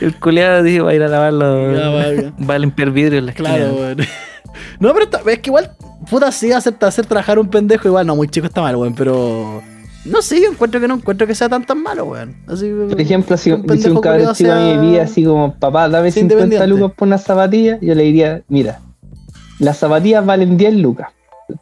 El 0.00 0.14
culiado 0.18 0.62
dijo 0.62 0.84
va 0.84 0.90
a 0.90 0.94
ir 0.94 1.02
a 1.02 1.08
lavar 1.08 1.32
los. 1.32 1.76
Ya, 1.78 1.88
va. 1.88 2.32
Va 2.48 2.54
a 2.54 2.58
limpiar 2.58 2.90
vidrio 2.90 3.18
en 3.18 3.26
la. 3.26 3.32
Claro, 3.32 3.72
weón. 3.74 3.98
No, 4.80 4.92
pero 4.94 5.06
es 5.30 5.38
que 5.40 5.50
igual, 5.50 5.72
puta, 6.10 6.30
sí, 6.32 6.52
hacer, 6.52 6.74
hacer 6.80 7.06
trabajar 7.06 7.38
un 7.38 7.48
pendejo 7.48 7.88
igual, 7.88 8.06
no, 8.06 8.16
muy 8.16 8.28
chico 8.28 8.46
está 8.46 8.60
mal, 8.62 8.76
weón, 8.76 8.94
pero. 8.94 9.62
No 10.04 10.22
sé, 10.22 10.40
yo 10.40 10.48
encuentro 10.50 10.80
que 10.80 10.88
no 10.88 10.94
encuentro 10.94 11.26
que 11.26 11.34
sea 11.34 11.48
tan 11.48 11.64
tan 11.66 11.82
malo, 11.82 12.04
weón. 12.06 12.34
Así, 12.46 12.70
Por 12.88 13.00
ejemplo, 13.00 13.36
si, 13.36 13.50
un 13.52 13.64
si 13.78 13.88
un 13.90 14.00
cabrón 14.00 14.34
chico 14.34 14.50
sea- 14.50 14.56
me 14.76 14.78
pide 14.80 15.00
así 15.00 15.24
como, 15.24 15.54
papá, 15.54 15.88
dame 15.88 16.10
sea 16.10 16.22
50 16.22 16.44
independiente. 16.44 16.66
lucas 16.66 16.96
por 16.96 17.08
unas 17.08 17.22
zapatillas, 17.24 17.78
yo 17.82 17.94
le 17.94 18.04
diría, 18.04 18.42
mira, 18.48 18.80
las 19.58 19.76
zapatillas 19.78 20.24
valen 20.24 20.56
10 20.56 20.74
lucas, 20.76 21.08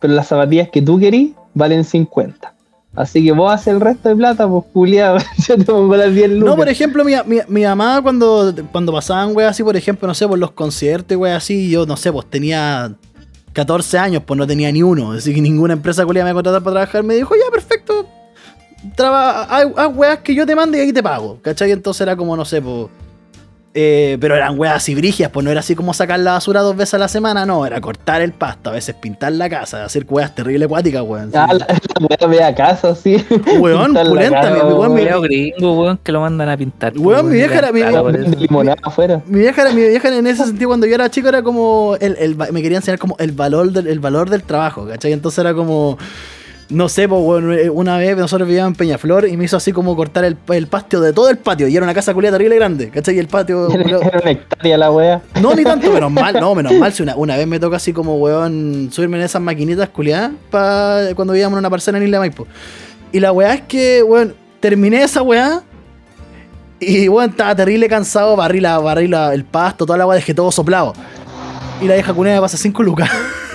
pero 0.00 0.12
las 0.14 0.28
zapatillas 0.28 0.68
que 0.70 0.82
tú 0.82 0.98
querís 0.98 1.32
valen 1.54 1.82
50. 1.84 2.52
Así 2.94 3.22
que 3.24 3.32
vos 3.32 3.52
haces 3.52 3.68
el 3.74 3.80
resto 3.80 4.08
de 4.08 4.16
plata, 4.16 4.48
pues 4.48 4.64
culiado, 4.72 5.18
yo 5.48 5.56
te 5.58 5.64
pongo 5.64 5.96
las 5.96 6.14
10 6.14 6.30
lucas. 6.30 6.46
No, 6.46 6.56
por 6.56 6.68
ejemplo, 6.68 7.04
mi, 7.04 7.12
mi, 7.26 7.40
mi 7.48 7.62
mamá 7.64 8.00
cuando, 8.02 8.54
cuando 8.70 8.92
pasaban, 8.92 9.34
weón, 9.34 9.50
así, 9.50 9.62
por 9.62 9.76
ejemplo, 9.76 10.06
no 10.06 10.14
sé, 10.14 10.26
por 10.28 10.38
los 10.38 10.52
conciertos, 10.52 11.16
weón, 11.16 11.34
así, 11.36 11.68
yo, 11.70 11.84
no 11.84 11.96
sé, 11.96 12.12
pues 12.12 12.26
tenía 12.26 12.92
14 13.56 13.96
años, 13.96 14.22
pues 14.26 14.36
no 14.36 14.46
tenía 14.46 14.70
ni 14.70 14.82
uno, 14.82 15.12
así 15.12 15.34
que 15.34 15.40
ninguna 15.40 15.72
empresa 15.72 16.04
culia 16.04 16.22
me 16.22 16.28
iba 16.28 16.32
a 16.32 16.42
contratar 16.42 16.62
para 16.62 16.74
trabajar, 16.74 17.02
me 17.02 17.14
dijo, 17.14 17.34
ya, 17.34 17.50
perfecto, 17.50 18.06
traba, 18.94 19.44
haz, 19.44 19.96
weas 19.96 20.18
que 20.18 20.34
yo 20.34 20.44
te 20.44 20.54
mande 20.54 20.76
y 20.76 20.82
ahí 20.82 20.92
te 20.92 21.02
pago, 21.02 21.38
¿cachai? 21.40 21.70
Entonces 21.70 22.02
era 22.02 22.14
como, 22.16 22.36
no 22.36 22.44
sé, 22.44 22.60
pues... 22.60 22.88
eh, 23.78 24.16
pero 24.20 24.34
eran 24.34 24.58
weas 24.58 24.74
así 24.76 24.94
brigias, 24.94 25.30
pues 25.30 25.44
no 25.44 25.50
era 25.50 25.60
así 25.60 25.74
como 25.76 25.92
sacar 25.92 26.18
la 26.18 26.32
basura 26.32 26.62
dos 26.62 26.74
veces 26.74 26.94
a 26.94 26.98
la 26.98 27.08
semana, 27.08 27.44
no, 27.44 27.66
era 27.66 27.78
cortar 27.80 28.22
el 28.22 28.32
pasto, 28.32 28.70
a 28.70 28.72
veces 28.72 28.94
pintar 28.94 29.32
la 29.32 29.50
casa, 29.50 29.84
hacer 29.84 30.06
weas 30.08 30.34
terribles 30.34 30.64
acuáticas, 30.66 31.02
weón. 31.02 31.30
Ah, 31.34 31.46
la, 31.52 31.66
la 31.68 32.06
weá 32.08 32.28
me 32.28 32.36
da 32.38 32.54
casa, 32.54 32.94
sí. 32.94 33.22
Weón, 33.58 33.92
pulenta, 33.92 34.50
mi- 34.50 34.62
mi 34.62 34.72
weón, 34.72 34.94
mi- 34.94 35.04
gringo, 35.28 35.80
weón, 35.80 35.98
que 36.02 36.10
lo 36.10 36.20
mandan 36.22 36.48
a 36.48 36.56
pintar. 36.56 36.94
Weón, 36.96 37.26
mi 37.28 37.34
vieja 37.36 37.58
era- 37.58 37.70
mi- 37.72 37.82
limonada 38.36 38.76
afuera. 38.82 39.20
Mi 39.26 39.40
vieja, 39.40 39.60
era- 39.62 39.72
mi 39.72 39.82
vieja 39.82 40.08
en 40.08 40.26
ese 40.26 40.44
sentido 40.46 40.68
cuando 40.70 40.86
yo 40.86 40.94
era 40.94 41.10
chico 41.10 41.28
era 41.28 41.42
como 41.42 41.96
el, 42.00 42.16
el 42.18 42.36
me 42.52 42.62
quería 42.62 42.78
enseñar 42.78 42.98
como 42.98 43.14
el 43.18 43.32
valor 43.32 43.72
del, 43.72 43.86
el 43.88 44.00
valor 44.00 44.30
del 44.30 44.42
trabajo, 44.42 44.86
¿cachai? 44.88 45.12
Entonces 45.12 45.38
era 45.38 45.52
como 45.52 45.98
no 46.68 46.88
sé, 46.88 47.08
pues 47.08 47.22
bueno, 47.22 47.52
eh, 47.52 47.70
una 47.70 47.96
vez 47.96 48.16
nosotros 48.16 48.48
vivíamos 48.48 48.72
en 48.72 48.76
Peñaflor 48.76 49.28
y 49.28 49.36
me 49.36 49.44
hizo 49.44 49.56
así 49.56 49.70
como 49.72 49.94
cortar 49.94 50.24
el, 50.24 50.36
el 50.48 50.66
patio 50.66 51.00
de 51.00 51.12
todo 51.12 51.28
el 51.30 51.38
patio 51.38 51.68
y 51.68 51.76
era 51.76 51.84
una 51.84 51.94
casa 51.94 52.12
culiada 52.12 52.36
terrible 52.36 52.56
grande, 52.56 52.90
¿cachai? 52.90 53.14
Y 53.14 53.18
el 53.20 53.28
patio 53.28 53.68
Era 53.72 53.98
una 53.98 54.30
hectárea 54.30 54.76
la 54.76 54.90
wea. 54.90 55.22
no, 55.40 55.54
ni 55.54 55.62
tanto, 55.62 55.92
menos 55.92 56.10
mal, 56.10 56.34
no, 56.40 56.54
menos 56.56 56.72
mal. 56.78 56.92
Si 56.92 57.02
una, 57.04 57.14
una 57.14 57.36
vez 57.36 57.46
me 57.46 57.60
toca 57.60 57.76
así 57.76 57.92
como, 57.92 58.16
weón, 58.16 58.88
subirme 58.90 59.16
en 59.18 59.24
esas 59.24 59.40
maquinitas 59.40 59.88
culiadas 59.90 60.32
cuando 60.50 61.32
vivíamos 61.32 61.56
en 61.56 61.60
una 61.60 61.70
parcela 61.70 61.98
en 61.98 62.04
Isla 62.04 62.18
Maipo. 62.18 62.46
Y 63.12 63.20
la 63.20 63.30
weá 63.32 63.54
es 63.54 63.60
que, 63.62 64.02
weón, 64.02 64.34
terminé 64.58 65.02
esa 65.04 65.22
weá. 65.22 65.62
Y, 66.80 67.08
weón, 67.08 67.30
estaba 67.30 67.54
terrible 67.54 67.88
cansado, 67.88 68.34
barrí, 68.36 68.60
la, 68.60 68.78
barrí 68.78 69.08
la- 69.08 69.32
el 69.32 69.44
pasto, 69.44 69.86
toda 69.86 69.96
la 69.98 70.06
weá, 70.06 70.16
dejé 70.16 70.34
todo 70.34 70.50
soplado. 70.50 70.92
Y 71.80 71.86
la 71.86 71.94
vieja 71.94 72.12
culiada 72.12 72.38
me 72.38 72.42
pasa 72.42 72.56
5 72.56 72.82
lucas. 72.82 73.08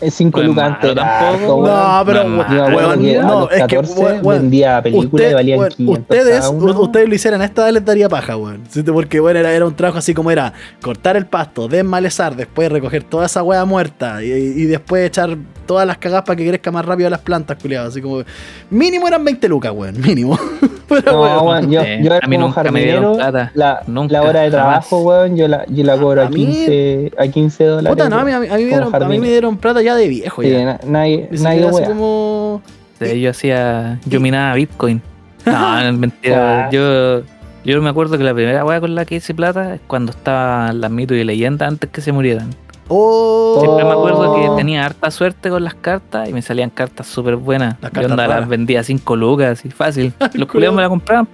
Es 0.00 0.14
5 0.14 0.30
Pues 0.32 0.46
lucas 0.46 0.64
antes. 0.64 0.94
tampoco, 0.94 1.56
weón. 1.56 1.76
No, 1.76 2.02
pero, 2.06 2.24
no, 2.24 3.50
es 3.50 3.62
que, 3.66 3.76
14 3.76 4.00
weón, 4.00 4.20
weón, 4.22 4.42
vendía 4.42 4.82
películas 4.82 5.30
y 5.30 5.34
valían 5.34 5.58
weón, 5.58 5.72
500 5.72 6.02
ustedes, 6.02 6.38
cada 6.40 6.50
uno. 6.50 6.80
ustedes 6.80 7.08
lo 7.08 7.14
hicieran 7.14 7.40
a 7.40 7.44
esta 7.44 7.62
edad 7.62 7.72
les 7.72 7.84
daría 7.84 8.08
paja, 8.08 8.36
weón. 8.36 8.62
Porque, 8.92 9.20
bueno, 9.20 9.40
era, 9.40 9.52
era 9.52 9.66
un 9.66 9.74
trabajo 9.74 9.98
así 9.98 10.14
como 10.14 10.30
era 10.30 10.52
cortar 10.80 11.16
el 11.16 11.26
pasto, 11.26 11.68
desmalezar, 11.68 12.36
después 12.36 12.70
recoger 12.70 13.02
toda 13.02 13.26
esa 13.26 13.42
hueá 13.42 13.64
muerta 13.64 14.22
y, 14.22 14.30
y 14.30 14.64
después 14.66 15.06
echar 15.06 15.36
todas 15.68 15.86
las 15.86 15.98
cagadas 15.98 16.24
para 16.24 16.34
que 16.36 16.48
crezca 16.48 16.72
más 16.72 16.84
rápido 16.84 17.08
las 17.10 17.20
plantas, 17.20 17.56
culiado. 17.62 17.86
Así 17.88 18.02
como, 18.02 18.22
mínimo 18.70 19.06
eran 19.06 19.24
20 19.24 19.48
lucas, 19.48 19.70
weón, 19.72 20.00
mínimo. 20.00 20.36
Pero, 20.88 21.12
No, 21.12 21.22
weón, 21.22 21.46
weón, 21.46 21.70
yo, 21.70 21.80
Eh, 21.82 22.00
yo 22.02 22.12
a 22.14 22.26
mí 22.26 22.36
como 22.36 22.48
nunca 22.48 22.62
me 22.72 22.82
dieron 22.82 23.02
jardinero, 23.18 23.30
plata. 23.30 23.52
la, 23.54 23.82
Nunca, 23.86 24.12
la 24.14 24.22
hora 24.22 24.40
de 24.40 24.50
jamás. 24.50 24.88
trabajo, 24.88 25.02
weón, 25.02 25.36
yo 25.36 25.46
la, 25.46 25.64
yo 25.68 25.84
la 25.84 25.96
cobro 25.98 26.22
A 26.22 26.26
a 26.26 26.28
mí- 26.30 26.34
15, 26.46 27.12
a 27.18 27.28
15 27.28 27.64
dólares. 27.64 27.90
puta, 27.96 28.08
no, 28.08 28.18
a 28.18 28.24
mí, 28.24 28.32
a 28.32 28.40
mí- 28.40 28.46
a 28.48 28.54
mí 28.56 28.62
me 28.64 28.68
dieron, 28.70 28.82
a 28.82 28.86
mí 28.86 28.92
jardinero. 28.92 29.20
me 29.22 29.28
dieron 29.28 29.56
plata 29.58 29.82
ya 29.82 29.94
de 29.94 30.08
viejo, 30.08 30.42
Sí, 30.42 30.50
ya. 30.50 30.80
nadie, 30.86 31.28
nadie 31.30 31.68
así 31.68 31.82
como... 31.84 32.62
Sí, 33.00 33.20
yo 33.20 33.30
hacía. 33.30 34.00
Yo 34.06 34.18
minaba 34.20 34.54
Bitcoin. 34.54 35.00
No, 35.46 35.92
mentira. 35.92 36.66
Ah. 36.66 36.70
yo, 36.72 37.22
yo 37.64 37.80
me 37.82 37.88
acuerdo 37.90 38.18
que 38.18 38.24
la 38.24 38.34
primera 38.34 38.64
weá 38.64 38.80
con 38.80 38.94
la 38.94 39.04
que 39.04 39.14
hice 39.16 39.34
plata 39.34 39.74
es 39.76 39.80
cuando 39.86 40.10
estaban 40.12 40.80
las 40.80 40.90
mitos 40.90 41.16
y 41.16 41.22
leyendas 41.24 41.68
antes 41.68 41.90
que 41.90 42.00
se 42.00 42.10
murieran. 42.12 42.48
Oh, 42.88 43.58
Siempre 43.60 43.84
me 43.84 43.90
acuerdo 43.90 44.34
que 44.34 44.56
tenía 44.56 44.84
harta 44.86 45.10
suerte 45.10 45.50
con 45.50 45.62
las 45.62 45.74
cartas 45.74 46.28
y 46.28 46.32
me 46.32 46.40
salían 46.42 46.70
cartas 46.70 47.06
súper 47.06 47.36
buenas. 47.36 47.74
Las 47.82 47.90
Yo 47.90 47.94
cartas 47.94 48.10
onda, 48.12 48.26
las 48.28 48.48
vendía 48.48 48.80
a 48.80 48.82
5 48.82 49.16
lucas 49.16 49.64
y 49.64 49.70
fácil. 49.70 50.12
Los 50.20 50.30
culiao. 50.30 50.48
culiados 50.48 50.76
me 50.76 50.82
la 50.82 50.88
compraban. 50.88 51.28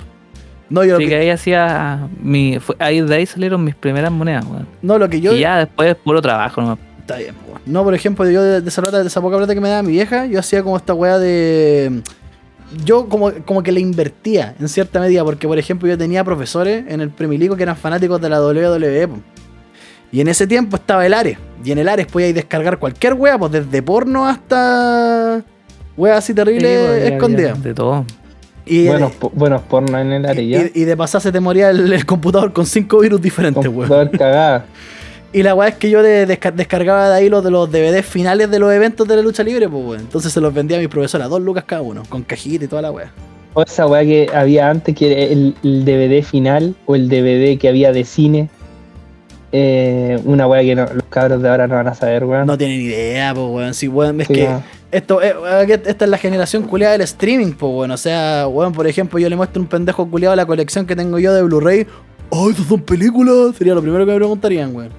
no, 0.68 0.84
yo, 0.84 0.96
Así 0.96 1.06
que 1.06 1.16
ahí 1.16 1.30
hacía 1.30 2.08
mi. 2.20 2.58
fue- 2.58 2.76
ahí 2.80 3.00
de 3.00 3.14
ahí 3.14 3.26
salieron 3.26 3.62
mis 3.62 3.74
primeras 3.76 4.10
monedas, 4.10 4.44
weón. 4.46 4.66
no, 4.82 4.98
lo 4.98 5.08
que 5.08 5.20
yo... 5.20 5.32
Y 5.34 5.40
ya 5.40 5.58
después 5.58 5.94
puro 5.96 6.20
trabajo 6.20 6.60
nomás. 6.60 6.78
Está 7.00 7.18
bien, 7.18 7.34
po. 7.34 7.58
No, 7.66 7.84
por 7.84 7.94
ejemplo, 7.94 8.28
yo 8.28 8.42
de, 8.42 8.60
de 8.60 8.68
esa 8.68 8.82
plata, 8.82 9.00
de 9.02 9.06
esa 9.06 9.20
poca 9.20 9.36
plata 9.36 9.54
que 9.54 9.60
me 9.60 9.68
daba 9.68 9.82
mi 9.82 9.92
vieja, 9.92 10.26
yo 10.26 10.40
hacía 10.40 10.62
como 10.62 10.76
esta 10.76 10.92
weá 10.94 11.18
de. 11.18 12.02
Yo 12.84 13.08
como, 13.08 13.30
como 13.44 13.62
que 13.62 13.70
le 13.70 13.80
invertía 13.80 14.54
en 14.58 14.68
cierta 14.68 14.98
medida, 14.98 15.22
porque 15.22 15.46
por 15.46 15.58
ejemplo 15.58 15.86
yo 15.86 15.96
tenía 15.96 16.24
profesores 16.24 16.84
en 16.88 17.00
el 17.00 17.10
Premilico 17.10 17.54
que 17.56 17.62
eran 17.62 17.76
fanáticos 17.76 18.20
de 18.20 18.28
la 18.30 18.40
WWE. 18.40 19.08
Y 20.14 20.20
en 20.20 20.28
ese 20.28 20.46
tiempo 20.46 20.76
estaba 20.76 21.04
el 21.04 21.12
Ares. 21.12 21.38
Y 21.64 21.72
en 21.72 21.78
el 21.78 21.88
Ares 21.88 22.06
podíais 22.06 22.34
descargar 22.36 22.78
cualquier 22.78 23.14
weá, 23.14 23.36
pues 23.36 23.50
desde 23.50 23.82
porno 23.82 24.24
hasta 24.28 25.42
weá 25.96 26.18
así 26.18 26.32
terrible 26.32 26.68
Sí, 26.68 27.14
pues, 27.18 27.62
De 27.64 27.74
todo. 27.74 28.04
Y, 28.64 28.86
Buenos, 28.86 29.10
po- 29.12 29.32
buenos 29.34 29.62
porno 29.62 29.98
en 29.98 30.12
el 30.12 30.24
área 30.24 30.40
y, 30.40 30.48
ya. 30.50 30.64
y 30.72 30.84
de 30.84 30.96
pasar 30.96 31.20
se 31.20 31.32
te 31.32 31.40
moría 31.40 31.70
el, 31.70 31.92
el 31.92 32.06
computador 32.06 32.52
con 32.52 32.64
cinco 32.64 33.00
virus 33.00 33.20
diferentes, 33.20 33.66
weón. 33.66 34.08
Cagada. 34.10 34.66
Y 35.32 35.42
la 35.42 35.56
weá 35.56 35.70
es 35.70 35.74
que 35.74 35.90
yo 35.90 36.00
de- 36.00 36.28
desca- 36.28 36.52
descargaba 36.54 37.08
de 37.10 37.16
ahí 37.16 37.28
los 37.28 37.42
de 37.42 37.50
los 37.50 37.68
DVDs 37.72 38.06
finales 38.06 38.48
de 38.48 38.60
los 38.60 38.72
eventos 38.72 39.08
de 39.08 39.16
la 39.16 39.22
lucha 39.22 39.42
libre, 39.42 39.68
pues 39.68 39.84
weón. 39.84 40.00
Entonces 40.02 40.32
se 40.32 40.40
los 40.40 40.54
vendía 40.54 40.76
a 40.76 40.80
mis 40.80 40.88
profesoras, 40.88 41.28
dos 41.28 41.42
lucas 41.42 41.64
cada 41.66 41.82
uno, 41.82 42.04
con 42.08 42.22
cajita 42.22 42.66
y 42.66 42.68
toda 42.68 42.82
la 42.82 42.92
weá. 42.92 43.10
O 43.54 43.62
esa 43.62 43.84
weá 43.88 44.02
que 44.04 44.28
había 44.32 44.70
antes, 44.70 44.94
que 44.94 45.10
era 45.12 45.32
el, 45.32 45.56
el 45.64 45.84
DVD 45.84 46.22
final 46.24 46.76
o 46.86 46.94
el 46.94 47.08
DVD 47.08 47.58
que 47.58 47.68
había 47.68 47.90
de 47.92 48.04
cine. 48.04 48.48
Eh, 49.56 50.18
una 50.24 50.48
weá 50.48 50.62
que 50.62 50.74
no- 50.74 50.86
los 50.92 51.04
cabros 51.08 51.40
de 51.40 51.48
ahora 51.48 51.68
no 51.68 51.76
van 51.76 51.86
a 51.86 51.94
saber, 51.94 52.24
weón. 52.24 52.44
No 52.44 52.58
tienen 52.58 52.80
idea, 52.80 53.32
pues 53.32 53.46
weón. 53.48 53.72
Sí, 53.74 53.86
weón, 53.86 54.20
es 54.20 54.26
Sí, 54.26 54.34
que 54.34 54.48
no. 54.48 54.62
esto, 54.90 55.22
eh, 55.22 55.32
esta 55.86 56.04
es 56.04 56.10
la 56.10 56.18
generación 56.18 56.64
culiada 56.64 56.92
del 56.94 57.02
streaming, 57.02 57.52
pues 57.52 57.72
weón. 57.72 57.90
O 57.92 57.96
sea, 57.96 58.48
weón, 58.48 58.72
por 58.72 58.86
ejemplo, 58.88 59.16
yo 59.20 59.28
le 59.28 59.36
muestro 59.36 59.60
a 59.60 59.62
un 59.62 59.68
pendejo 59.68 60.10
culiado 60.10 60.34
la 60.34 60.44
colección 60.44 60.86
que 60.86 60.96
tengo 60.96 61.20
yo 61.20 61.32
de 61.32 61.42
Blu-ray. 61.44 61.86
¡Oh, 62.30 62.50
esas 62.50 62.66
son 62.66 62.80
películas! 62.80 63.54
Sería 63.56 63.74
lo 63.74 63.80
primero 63.82 64.04
que 64.04 64.10
me 64.10 64.16
preguntarían, 64.16 64.74
weón. 64.74 64.90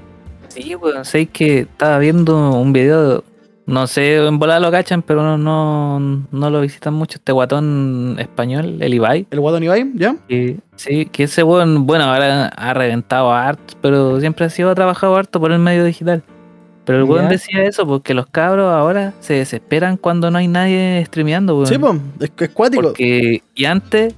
Sí, 0.48 0.74
weón, 0.76 1.04
sé 1.04 1.26
que 1.26 1.60
estaba 1.62 2.00
viendo 2.00 2.54
un 2.54 2.72
video, 2.72 3.26
no 3.68 3.88
sé, 3.88 4.18
en 4.26 4.38
volada 4.40 4.60
lo 4.60 4.70
cachan, 4.72 5.02
pero 5.02 5.24
no, 5.24 5.38
no, 5.38 6.24
no 6.32 6.50
lo 6.50 6.62
visitan 6.62 6.94
mucho, 6.94 7.18
este 7.18 7.32
guatón 7.32 8.16
español, 8.20 8.78
el 8.80 8.94
Ibai. 8.94 9.28
¿El 9.32 9.40
guatón 9.40 9.64
Ibai? 9.64 9.92
¿Ya? 9.96 10.16
Que, 10.28 10.58
sí, 10.76 11.06
que 11.08 11.24
ese 11.24 11.44
weón, 11.44 11.88
bueno, 11.88 12.06
ahora 12.06 12.48
ha 12.50 12.74
reventado 12.74 13.32
harto, 13.34 13.74
pero 13.82 14.20
siempre 14.20 14.46
ha 14.46 14.50
sido 14.50 14.74
trabajado 14.76 15.16
harto 15.16 15.40
por 15.40 15.52
el 15.52 15.60
medio 15.60 15.84
digital. 15.84 16.22
Pero 16.86 17.00
el 17.00 17.06
weón 17.06 17.30
decía 17.30 17.64
eso, 17.64 17.88
porque 17.88 18.14
los 18.14 18.28
cabros 18.28 18.72
ahora 18.72 19.14
se 19.20 19.34
desesperan 19.34 19.98
cuando 19.98 20.30
no 20.30 20.38
hay 20.38 20.48
nadie 20.48 21.04
streameando, 21.08 21.56
weón. 21.56 21.66
Sí, 21.66 21.78
pues, 21.80 21.96
es, 22.20 22.32
es 22.38 22.50
cuático. 22.50 22.84
Porque, 22.84 23.42
y 23.56 23.66
antes, 23.66 24.14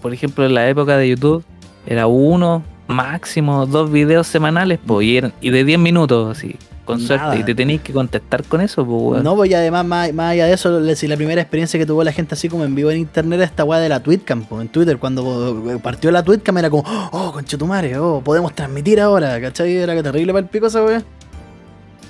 por 0.00 0.14
ejemplo, 0.14 0.46
en 0.46 0.54
la 0.54 0.66
época 0.66 0.96
de 0.96 1.10
YouTube, 1.10 1.44
era 1.86 2.06
uno, 2.06 2.62
máximo 2.88 3.66
dos 3.66 3.92
videos 3.92 4.26
semanales, 4.26 4.78
pues, 4.86 5.06
y, 5.06 5.18
eran- 5.18 5.34
y 5.42 5.50
de 5.50 5.62
10 5.64 5.78
minutos, 5.78 6.38
así, 6.38 6.56
con 6.84 7.02
Nada. 7.02 7.06
suerte, 7.06 7.40
y 7.40 7.44
te 7.44 7.54
tenéis 7.54 7.80
que 7.82 7.92
contestar 7.92 8.42
con 8.44 8.60
eso, 8.60 8.84
pues, 8.84 9.02
weón. 9.02 9.22
No, 9.24 9.36
pues 9.36 9.50
y 9.50 9.54
además, 9.54 9.84
más, 9.84 10.12
más 10.12 10.32
allá 10.32 10.46
de 10.46 10.54
eso, 10.54 10.94
si 10.96 11.06
la 11.06 11.16
primera 11.16 11.40
experiencia 11.40 11.78
que 11.78 11.86
tuvo 11.86 12.02
la 12.02 12.10
gente 12.12 12.34
así 12.34 12.48
como 12.48 12.64
en 12.64 12.74
vivo 12.74 12.90
en 12.90 12.98
internet 12.98 13.36
era 13.38 13.44
esta 13.44 13.64
weá 13.64 13.78
de 13.80 13.88
la 13.88 14.02
Twitcam, 14.02 14.42
po, 14.44 14.60
en 14.60 14.68
Twitter, 14.68 14.98
cuando 14.98 15.70
eh, 15.70 15.78
partió 15.82 16.10
la 16.10 16.22
Twitcam 16.24 16.58
era 16.58 16.68
como, 16.70 16.82
oh, 17.12 17.30
conchetumare, 17.32 17.96
oh, 17.98 18.20
podemos 18.22 18.54
transmitir 18.54 19.00
ahora, 19.00 19.40
¿cachai? 19.40 19.76
Era 19.76 19.94
que 19.94 20.02
terrible 20.02 20.32
para 20.32 20.42
el 20.44 20.48
pico 20.50 20.66
esa 20.66 20.82
weá. 20.84 21.00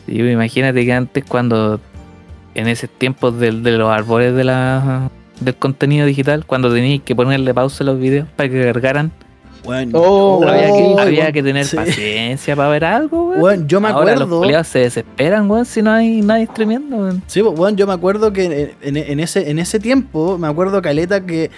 Sí, 0.06 0.16
pues, 0.18 0.32
imagínate 0.32 0.84
que 0.84 0.92
antes, 0.92 1.24
cuando, 1.26 1.80
en 2.54 2.66
ese 2.68 2.88
tiempo 2.88 3.30
del- 3.32 3.62
de, 3.62 3.72
los 3.72 3.90
árboles 3.90 4.34
de 4.34 4.44
la, 4.44 5.10
del 5.40 5.54
contenido 5.56 6.06
digital, 6.06 6.46
cuando 6.46 6.72
teníais 6.72 7.02
que 7.02 7.14
ponerle 7.14 7.52
pausa 7.52 7.84
a 7.84 7.86
los 7.86 7.98
videos 7.98 8.28
para 8.34 8.48
que 8.48 8.62
cargaran, 8.64 9.12
Weón, 9.64 9.90
Oh, 9.94 10.42
había, 10.46 10.66
que, 10.66 10.72
weón, 10.72 10.98
había 11.00 11.32
que 11.32 11.42
tener 11.42 11.64
sí. 11.66 11.76
paciencia 11.76 12.56
para 12.56 12.68
ver 12.70 12.84
algo, 12.84 13.28
weón. 13.30 13.42
Weón, 13.42 13.68
yo 13.68 13.80
me 13.80 13.88
Ahora 13.88 14.12
acuerdo. 14.14 14.44
los 14.44 14.66
se 14.66 14.80
desesperan, 14.80 15.50
weón, 15.50 15.66
si 15.66 15.82
no 15.82 15.90
hay 15.92 16.22
nadie 16.22 16.46
streameando, 16.46 16.96
weón. 16.96 17.22
Sí, 17.26 17.42
weón, 17.42 17.76
yo 17.76 17.86
me 17.86 17.92
acuerdo 17.92 18.32
que 18.32 18.74
en, 18.80 18.96
en 18.96 19.20
ese, 19.20 19.50
en 19.50 19.58
ese 19.58 19.78
tiempo, 19.78 20.38
me 20.38 20.48
acuerdo, 20.48 20.80
Caleta, 20.80 21.24
que 21.26 21.50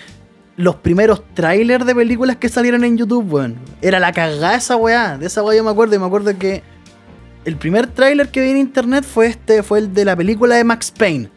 los 0.56 0.76
primeros 0.76 1.22
trailers 1.34 1.86
de 1.86 1.94
películas 1.94 2.36
que 2.36 2.48
salieron 2.48 2.84
en 2.84 2.98
YouTube, 2.98 3.32
weón, 3.32 3.56
era 3.80 3.98
la 4.00 4.12
cagada 4.12 4.56
esa 4.56 4.76
weá. 4.76 5.16
De 5.18 5.26
esa 5.26 5.42
weá 5.42 5.56
yo 5.56 5.64
me 5.64 5.70
acuerdo 5.70 5.94
y 5.94 5.98
me 5.98 6.06
acuerdo 6.06 6.36
que 6.38 6.62
el 7.44 7.56
primer 7.56 7.86
tráiler 7.86 8.28
que 8.28 8.40
vi 8.40 8.50
en 8.50 8.58
internet 8.58 9.04
fue 9.04 9.26
este, 9.26 9.62
fue 9.62 9.78
el 9.80 9.94
de 9.94 10.04
la 10.04 10.14
película 10.16 10.56
de 10.56 10.64
Max 10.64 10.90
Payne. 10.90 11.28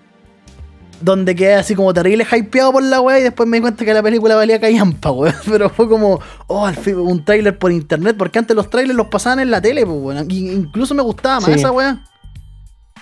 Donde 1.01 1.36
quedé 1.36 1.55
así 1.55 1.75
como 1.75 1.93
terrible 1.93 2.25
hypeado 2.31 2.71
por 2.71 2.81
la 2.81 3.01
weá 3.01 3.19
y 3.19 3.23
después 3.23 3.47
me 3.49 3.58
di 3.58 3.62
cuenta 3.62 3.84
que 3.84 3.93
la 3.93 4.01
película 4.01 4.36
valía 4.36 4.60
callampa, 4.60 5.12
weón. 5.12 5.36
Pero 5.49 5.69
fue 5.69 5.88
como, 5.89 6.19
oh, 6.47 6.65
al 6.65 6.75
fin, 6.75 6.95
un 6.95 7.23
tráiler 7.25 7.58
por 7.58 7.71
internet, 7.71 8.15
porque 8.17 8.39
antes 8.39 8.55
los 8.55 8.69
trailers 8.69 8.95
los 8.95 9.08
pasaban 9.08 9.39
en 9.39 9.51
la 9.51 9.62
tele, 9.62 9.86
pues, 9.86 9.97
weón. 9.99 10.31
Incluso 10.31 10.93
me 10.95 11.03
gustaba 11.03 11.41
más 11.41 11.45
Sí. 11.45 11.60
esa 11.60 11.71
weá. 11.71 12.03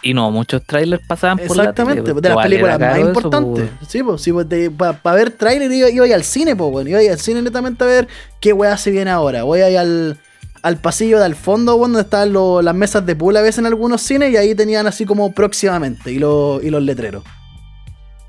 Y 0.02 0.14
no, 0.14 0.32
muchos 0.32 0.66
trailers 0.66 1.02
pasaban 1.08 1.38
por 1.38 1.56
la 1.56 1.64
Exactamente, 1.64 2.02
tele, 2.02 2.20
de 2.20 2.30
las 2.30 2.38
películas 2.44 2.78
más 2.80 2.98
eso, 2.98 3.08
importantes. 3.08 3.70
pues, 3.80 3.90
sí, 3.92 4.04
pues, 4.04 4.22
sí, 4.22 4.32
pues, 4.34 4.48
para 5.02 5.16
ver 5.16 5.32
tráiler 5.32 5.72
iba, 5.72 5.90
iba 5.90 6.06
al 6.16 6.24
cine, 6.26 6.56
pues, 6.58 6.72
bueno, 6.72 6.90
iba 6.90 7.00
ahí 7.00 7.08
al 7.08 7.20
cine 7.20 7.42
netamente 7.42 7.84
a 7.86 7.88
ver 7.88 8.08
qué 8.42 8.52
weá 8.52 8.76
se 8.76 8.92
viene 8.92 9.12
ahora. 9.12 9.44
Voy 9.44 9.62
ahí 9.62 9.78
al, 9.78 10.18
al 10.62 10.78
pasillo 10.78 11.20
de 11.20 11.26
al 11.26 11.36
fondo, 11.36 11.78
bueno, 11.78 11.94
donde 11.94 12.02
estaban 12.06 12.34
lo- 12.34 12.62
las 12.62 12.76
mesas 12.76 13.06
de 13.06 13.16
pool 13.16 13.38
a 13.38 13.42
veces 13.42 13.60
en 13.60 13.68
algunos 13.68 14.02
cines 14.02 14.30
y 14.34 14.36
ahí 14.36 14.54
tenían 14.56 14.88
así 14.88 15.06
como 15.06 15.32
próximamente 15.32 16.12
y, 16.12 16.20
lo- 16.20 16.60
y 16.62 16.70
los 16.70 16.84
letreros. 16.84 17.24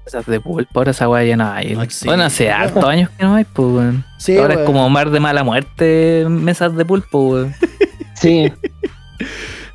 Esas 0.07 0.27
de 0.27 0.39
pulpo, 0.41 0.79
ahora 0.81 0.91
esa 0.91 1.09
weá 1.09 1.25
ya 1.25 1.37
no 1.37 1.51
hay. 1.51 1.75
Bueno, 2.05 2.25
hace 2.25 2.51
hartos 2.51 2.85
años 2.85 3.09
que 3.17 3.25
no 3.25 3.35
hay, 3.37 3.45
pues, 3.45 3.69
weón. 3.69 4.05
Sí, 4.19 4.37
Ahora 4.37 4.55
es 4.55 4.61
como 4.61 4.89
mar 4.91 5.11
de 5.11 5.19
mala 5.21 5.43
muerte, 5.45 6.27
mesas 6.29 6.77
de 6.77 6.85
pulpo, 6.85 7.31
weón. 7.31 7.55
Sí, 8.15 8.51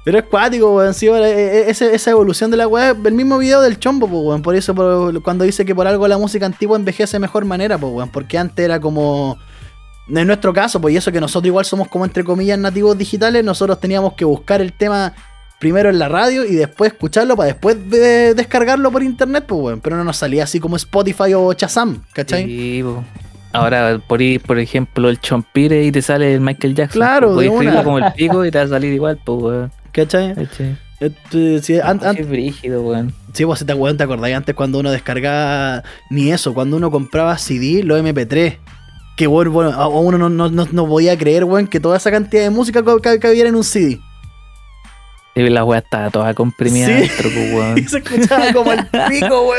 Pero 0.05 0.19
es 0.19 0.23
cuático, 0.25 0.75
weón. 0.75 0.93
Sí, 0.93 1.07
eh, 1.07 1.11
eh, 1.23 1.65
ese- 1.67 1.93
esa 1.93 2.11
evolución 2.11 2.49
de 2.51 2.57
la 2.57 2.67
weá, 2.67 2.91
el 2.91 3.13
mismo 3.13 3.37
video 3.37 3.61
del 3.61 3.79
chombo, 3.79 4.07
pues, 4.07 4.21
weón. 4.23 4.41
Por 4.41 4.55
eso, 4.55 4.73
por- 4.75 5.21
cuando 5.23 5.43
dice 5.45 5.65
que 5.65 5.75
por 5.75 5.87
algo 5.87 6.07
la 6.07 6.17
música 6.17 6.45
antigua 6.45 6.77
envejece 6.77 7.17
de 7.17 7.19
mejor 7.19 7.45
manera, 7.45 7.77
pues, 7.77 7.91
weón. 7.93 8.09
Porque 8.09 8.37
antes 8.37 8.63
era 8.63 8.79
como. 8.79 9.37
En 10.07 10.25
nuestro 10.25 10.53
caso, 10.53 10.79
pues, 10.81 10.93
y 10.93 10.97
eso 10.97 11.11
que 11.11 11.19
nosotros 11.21 11.47
igual 11.47 11.65
somos 11.65 11.87
como 11.87 12.05
entre 12.05 12.23
comillas 12.23 12.57
nativos 12.57 12.97
digitales, 12.97 13.43
nosotros 13.43 13.79
teníamos 13.79 14.13
que 14.13 14.25
buscar 14.25 14.61
el 14.61 14.73
tema 14.73 15.13
primero 15.60 15.89
en 15.89 16.00
la 16.00 16.08
radio 16.08 16.45
y 16.45 16.56
después 16.56 16.93
escucharlo 16.93 17.36
para 17.36 17.48
después 17.48 17.78
de- 17.89 18.34
descargarlo 18.34 18.91
por 18.91 19.04
internet, 19.04 19.43
pues, 19.48 19.62
weón. 19.62 19.82
Pero 19.82 19.98
no 19.98 20.04
nos 20.04 20.17
salía 20.17 20.43
así 20.45 20.60
como 20.60 20.76
Spotify 20.78 21.34
o 21.36 21.54
Chazam, 21.54 22.02
¿cachai? 22.13 22.45
Sí, 22.45 22.82
po. 22.84 23.04
Ahora, 23.52 24.00
por 24.08 24.22
ir, 24.22 24.41
por 24.41 24.60
ejemplo, 24.60 25.10
el 25.10 25.19
chompire 25.19 25.84
y 25.84 25.91
te 25.91 26.02
sale 26.02 26.36
el 26.36 26.41
Michael 26.41 26.76
Jackson. 26.76 27.00
Claro, 27.00 27.30
po. 27.30 27.34
Podés 27.36 27.50
de 27.50 27.56
una. 27.58 27.63
escribirlo 27.69 27.84
como 27.84 27.98
el 28.06 28.13
pico 28.13 28.45
y 28.45 28.52
te 28.52 28.58
va 28.60 28.63
a 28.65 28.67
salir 28.67 28.93
igual, 28.93 29.19
pues, 29.26 29.41
weón. 29.41 29.72
¿Cachai? 29.91 30.36
¿Cachai? 30.36 30.78
Este, 31.00 31.62
sí, 31.63 31.80
an- 31.80 32.02
an- 32.04 32.15
Qué 32.15 32.24
brígido, 32.24 32.82
weón. 32.82 33.13
Sí, 33.34 33.43
vos 33.45 33.65
te 33.65 33.72
acuerdas, 33.72 33.98
te 33.98 34.04
acordáis 34.04 34.36
antes 34.36 34.54
cuando 34.54 34.80
uno 34.80 34.91
descargaba 34.91 35.84
ni 36.10 36.32
eso, 36.32 36.54
cuando 36.54 36.78
uno 36.78 36.91
compraba 36.91 37.38
CD, 37.38 37.84
los 37.84 38.00
MP3. 38.00 38.58
Que 39.15 39.28
bueno, 39.28 39.52
bueno, 39.52 39.72
a- 39.72 39.88
uno 39.88 40.17
no, 40.17 40.30
no, 40.30 40.50
no, 40.50 40.88
podía 40.88 41.17
creer, 41.17 41.43
weón, 41.45 41.67
que 41.67 41.80
toda 41.80 41.98
esa 41.98 42.12
cantidad 42.12 42.43
de 42.43 42.50
música 42.52 42.84
ca- 42.84 43.00
ca- 43.02 43.19
cabiera 43.19 43.50
en 43.50 43.56
un 43.56 43.63
CD. 43.63 44.00
Y 45.35 45.47
la 45.49 45.63
weá 45.63 45.79
estaba 45.79 46.09
toda 46.09 46.33
comprimida 46.33 46.87
Sí. 46.87 46.93
dentro, 46.93 47.29
pues, 47.33 47.53
weón. 47.53 47.77
Y 47.77 47.83
se 47.83 47.97
escuchaba 47.99 48.51
como 48.53 48.73
el 48.73 48.85
pico, 49.09 49.53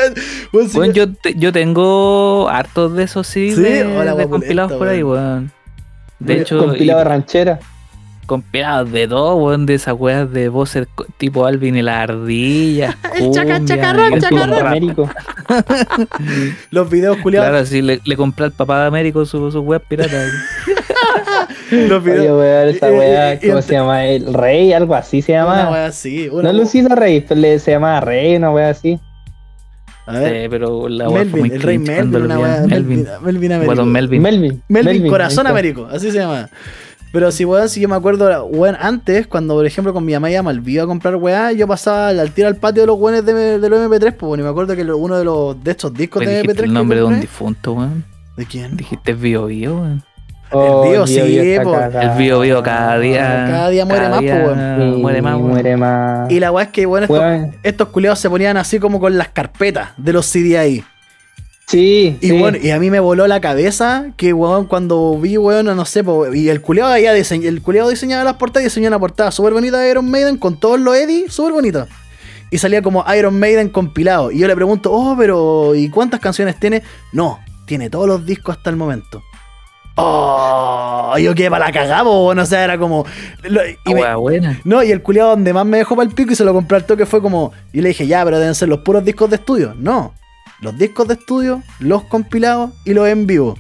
weón. 0.53 0.93
Yo, 0.93 1.13
te- 1.13 1.35
yo 1.37 1.53
tengo 1.53 2.49
hartos 2.51 2.95
de 2.97 3.05
esos 3.05 3.27
sí, 3.27 3.53
Sí, 3.55 3.63
de, 3.63 3.85
hola, 3.85 4.15
de 4.15 4.29
compilados 4.29 4.73
por 4.73 4.89
ahí, 4.89 5.03
weón. 5.03 5.51
De 6.19 6.41
hecho, 6.41 6.59
compilado 6.59 7.01
y- 7.01 7.05
ranchera. 7.05 7.61
compilados 8.27 8.93
de 8.93 9.09
todo, 9.09 9.37
weón, 9.37 9.65
de 9.67 9.75
esas 9.75 9.95
weas 9.99 10.31
de 10.31 10.49
voces 10.51 10.87
tipo 11.17 11.47
Alvin 11.47 11.77
y 11.77 11.83
la 11.83 12.03
ardilla. 12.03 12.97
El 13.15 13.31
chaca, 13.33 13.65
chacarrón, 13.65 14.21
chacarrón. 14.21 14.95
Los 16.71 16.91
videos 16.91 17.17
culiados. 17.19 17.49
Claro, 17.51 17.67
sí, 17.67 17.81
le, 17.83 18.01
le 18.05 18.17
compré 18.17 18.47
al 18.47 18.53
papá 18.53 18.83
de 18.83 18.87
Américo 18.89 19.25
su, 19.25 19.51
su 19.51 19.61
web 19.63 19.83
pirata. 19.89 20.25
Los 21.71 22.03
Oye, 22.05 22.13
videos. 22.13 22.75
esa 22.75 22.91
weá, 22.91 23.39
¿cómo 23.41 23.63
se 23.63 23.73
llama? 23.73 24.07
El 24.07 24.33
Rey, 24.35 24.73
algo 24.73 24.95
así 24.95 25.23
se 25.23 25.33
Una 25.33 25.41
llama. 25.57 25.71
wea 25.71 25.87
así. 25.87 26.29
Una, 26.29 26.53
No 26.53 26.59
Lucina 26.61 26.95
Rey, 26.95 27.25
pero 27.27 27.41
le, 27.41 27.59
se 27.59 27.73
llamaba 27.73 28.01
Rey, 28.01 28.37
una 28.37 28.51
weá 28.51 28.71
así. 28.71 28.99
A 30.07 30.13
ver. 30.19 30.43
Sí, 30.45 30.49
pero 30.49 30.89
la 30.89 31.09
wea 31.09 31.25
fue 31.25 31.25
Melvin, 31.25 31.41
muy 31.47 31.51
el 31.57 31.63
rey 31.63 31.79
Melvin, 31.79 32.23
una. 32.23 32.37
Melvin. 32.39 32.69
Melvin, 32.69 33.07
Melvin 33.23 33.53
Américo. 33.53 33.85
Melvin. 33.85 34.23
Melvin. 34.23 34.63
Melvin, 34.69 35.09
Corazón. 35.09 35.47
Américo, 35.47 35.87
así 35.91 36.11
se 36.11 36.19
llama. 36.19 36.49
Pero 37.13 37.33
si 37.33 37.45
weón, 37.45 37.69
si 37.69 37.81
yo 37.81 37.89
me 37.89 37.97
acuerdo, 37.97 38.45
weón, 38.47 38.77
antes, 38.79 39.27
cuando 39.27 39.55
por 39.55 39.67
ejemplo 39.67 39.93
con 39.93 40.05
mi 40.05 40.13
mamá 40.13 40.29
al 40.29 40.61
vivo 40.61 40.85
a 40.85 40.87
comprar 40.87 41.17
weá, 41.17 41.51
yo 41.53 41.67
pasaba 41.67 42.09
al 42.09 42.31
tiro 42.33 42.47
al 42.47 42.57
patio 42.57 42.83
de 42.83 42.87
los 42.87 42.99
weones 42.99 43.25
de, 43.27 43.59
de 43.59 43.69
los 43.69 43.81
MP3, 43.81 44.13
pues 44.15 44.29
bueno, 44.29 44.43
y 44.43 44.45
me 44.45 44.51
acuerdo 44.51 44.77
que 44.77 44.85
uno 44.85 45.19
de 45.19 45.25
los 45.25 45.63
de 45.63 45.71
estos 45.73 45.93
discos 45.93 46.25
de 46.25 46.43
dijiste 46.43 46.53
MP3 46.53 46.59
el 46.65 46.65
que 46.67 46.73
nombre 46.73 46.99
de 46.99 47.05
un 47.05 47.21
difunto, 47.21 47.73
weón. 47.73 48.05
¿De 48.37 48.47
quién? 48.47 48.77
Dijiste 48.77 49.13
Bio 49.15 49.47
Bio, 49.47 49.75
weón. 49.75 50.05
Oh, 50.53 50.83
Bio, 50.83 50.91
Bio 50.93 51.07
sí. 51.07 51.19
El 51.21 52.11
Bio 52.19 52.41
Bio 52.41 52.63
cada 52.63 52.99
día. 52.99 53.47
Cada 53.49 53.69
día 53.71 53.85
muere 53.85 54.09
más, 54.09 54.21
día 54.21 54.41
po, 54.43 54.47
weón. 54.49 54.95
Sí, 54.95 55.01
Muere 55.01 55.23
más, 55.23 55.35
weón. 55.37 55.49
Muere 55.51 55.77
más. 55.77 56.31
Y 56.31 56.41
la 56.41 56.51
weá 56.53 56.65
es 56.65 56.71
que, 56.71 56.87
bueno, 56.87 57.05
estos, 57.05 57.19
Weón, 57.21 57.57
estos 57.63 57.89
culiados 57.89 58.19
se 58.19 58.29
ponían 58.29 58.57
así 58.57 58.79
como 58.81 58.99
con 59.01 59.17
las 59.17 59.29
carpetas 59.29 59.91
de 59.97 60.13
los 60.13 60.27
CD 60.27 60.59
ahí. 60.59 60.85
Sí, 61.69 62.19
Y 62.21 62.29
sí. 62.31 62.39
bueno, 62.39 62.59
y 62.61 62.71
a 62.71 62.81
mí 62.81 62.91
me 62.91 62.99
voló 62.99 63.29
la 63.29 63.41
cabeza 63.41 64.07
que, 64.17 64.33
weón, 64.33 64.67
cuando 64.67 65.17
vi, 65.21 65.39
weón, 65.39 65.67
no 65.67 65.85
sé, 65.85 66.03
po, 66.03 66.33
y 66.35 66.49
el 66.49 66.61
culiado 66.61 66.97
ya 66.99 67.15
dise- 67.15 67.47
el 67.47 67.63
culiado 67.63 67.89
diseñaba 67.91 68.25
las 68.25 68.35
portadas 68.35 68.63
y 68.63 68.67
diseñó 68.67 68.89
una 68.89 68.99
portada 68.99 69.31
súper 69.31 69.53
bonita 69.53 69.79
de 69.79 69.89
Iron 69.91 70.11
Maiden 70.11 70.37
con 70.37 70.59
todos 70.59 70.81
los 70.81 70.97
Eddie, 70.97 71.31
súper 71.31 71.53
bonita. 71.53 71.87
Y 72.51 72.59
salía 72.59 72.83
como 72.83 73.05
Iron 73.17 73.39
Maiden 73.39 73.69
compilado. 73.69 74.33
Y 74.33 74.41
yo 74.41 74.49
le 74.49 74.57
pregunto, 74.57 74.91
oh, 74.93 75.15
pero 75.17 75.77
¿y 75.77 75.89
cuántas 75.91 76.19
canciones 76.19 76.59
tiene? 76.59 76.83
No, 77.13 77.39
tiene 77.67 77.89
todos 77.89 78.09
los 78.09 78.27
discos 78.27 78.57
hasta 78.57 78.69
el 78.71 78.75
momento. 78.75 79.23
Oh, 80.03 81.19
yo 81.19 81.35
quedé 81.35 81.51
para 81.51 81.67
la 81.67 81.73
cagada, 81.73 82.05
po, 82.05 82.27
weón, 82.27 82.39
o 82.39 82.47
sea, 82.47 82.65
era 82.65 82.79
como... 82.79 83.05
lo- 83.43 83.61
y 83.67 83.95
me- 83.95 84.01
Wea 84.03 84.17
buena. 84.17 84.61
no, 84.65 84.83
y 84.83 84.91
el 84.91 85.03
culiado 85.03 85.31
donde 85.31 85.53
más 85.53 85.67
me 85.67 85.79
dejó 85.79 85.97
para 85.97 86.09
el 86.09 86.15
pico 86.15 86.33
y 86.33 86.37
se 86.37 86.45
lo 86.45 86.53
compré 86.53 86.77
al 86.79 86.85
toque 86.87 87.07
fue 87.07 87.21
como. 87.21 87.53
Y 87.73 87.81
le 87.81 87.89
dije, 87.89 88.07
ya, 88.07 88.25
pero 88.25 88.39
deben 88.39 88.55
ser 88.55 88.69
los 88.69 88.81
puros 88.81 89.05
discos 89.05 89.29
de 89.31 89.37
estudio. 89.37 89.75
No. 89.79 90.15
Los 90.61 90.77
discos 90.79 91.09
de 91.09 91.15
estudio, 91.15 91.63
los 91.79 92.05
compilados 92.05 92.71
y 92.85 92.95
los 92.95 93.09
en 93.09 93.27
vivo. 93.27 93.59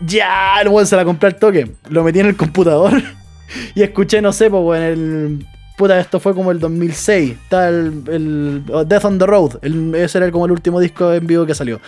Ya, 0.00 0.60
el 0.60 0.68
weón 0.68 0.86
se 0.86 0.96
la 0.96 1.04
compré 1.04 1.28
al 1.28 1.36
toque. 1.36 1.70
Lo 1.88 2.02
metí 2.04 2.20
en 2.20 2.26
el 2.26 2.36
computador. 2.36 2.92
y 3.74 3.82
escuché, 3.82 4.20
no 4.20 4.32
sé, 4.32 4.50
pues, 4.50 4.62
weón, 4.62 4.82
el. 4.82 5.46
Puta, 5.78 6.00
esto 6.00 6.20
fue 6.20 6.34
como 6.34 6.50
el 6.52 6.58
2006. 6.58 7.32
Está 7.32 7.68
el, 7.68 8.02
el 8.08 8.64
Death 8.88 9.04
on 9.04 9.18
the 9.18 9.26
Road. 9.26 9.58
el- 9.62 9.94
ese 9.94 10.18
era 10.18 10.30
como 10.30 10.46
el 10.46 10.52
último 10.52 10.80
disco 10.80 11.12
en 11.12 11.26
vivo 11.26 11.44
que 11.46 11.54
salió. 11.54 11.80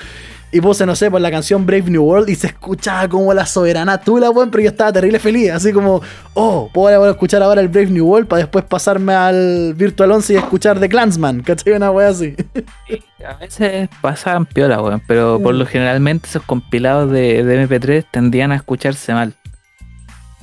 Y 0.50 0.62
puse, 0.62 0.86
no 0.86 0.96
sé, 0.96 1.10
por 1.10 1.20
la 1.20 1.30
canción 1.30 1.66
Brave 1.66 1.90
New 1.90 2.02
World 2.02 2.30
y 2.30 2.34
se 2.34 2.46
escuchaba 2.46 3.06
como 3.06 3.34
la 3.34 3.44
soberana 3.44 3.98
tula, 4.00 4.30
weón, 4.30 4.50
pero 4.50 4.62
yo 4.64 4.70
estaba 4.70 4.90
terrible 4.92 5.18
feliz. 5.18 5.50
Así 5.50 5.72
como, 5.74 6.00
oh, 6.32 6.70
puedo 6.72 7.10
escuchar 7.10 7.42
ahora 7.42 7.60
el 7.60 7.68
Brave 7.68 7.88
New 7.90 8.06
World 8.06 8.26
para 8.28 8.40
después 8.40 8.64
pasarme 8.64 9.12
al 9.12 9.74
Virtual 9.74 10.10
11 10.10 10.32
y 10.32 10.36
escuchar 10.36 10.80
The 10.80 10.88
Clansman, 10.88 11.42
¿cachai? 11.42 11.74
Una 11.74 11.90
wea 11.90 12.08
así. 12.08 12.34
A 13.28 13.34
veces 13.34 13.88
pasaban 14.00 14.46
piola, 14.46 14.80
weón, 14.80 15.02
pero 15.06 15.38
por 15.42 15.54
lo 15.54 15.66
generalmente 15.66 16.28
esos 16.28 16.42
compilados 16.44 17.10
de, 17.10 17.42
de 17.44 17.68
MP3 17.68 18.06
tendían 18.10 18.52
a 18.52 18.56
escucharse 18.56 19.12
mal. 19.12 19.34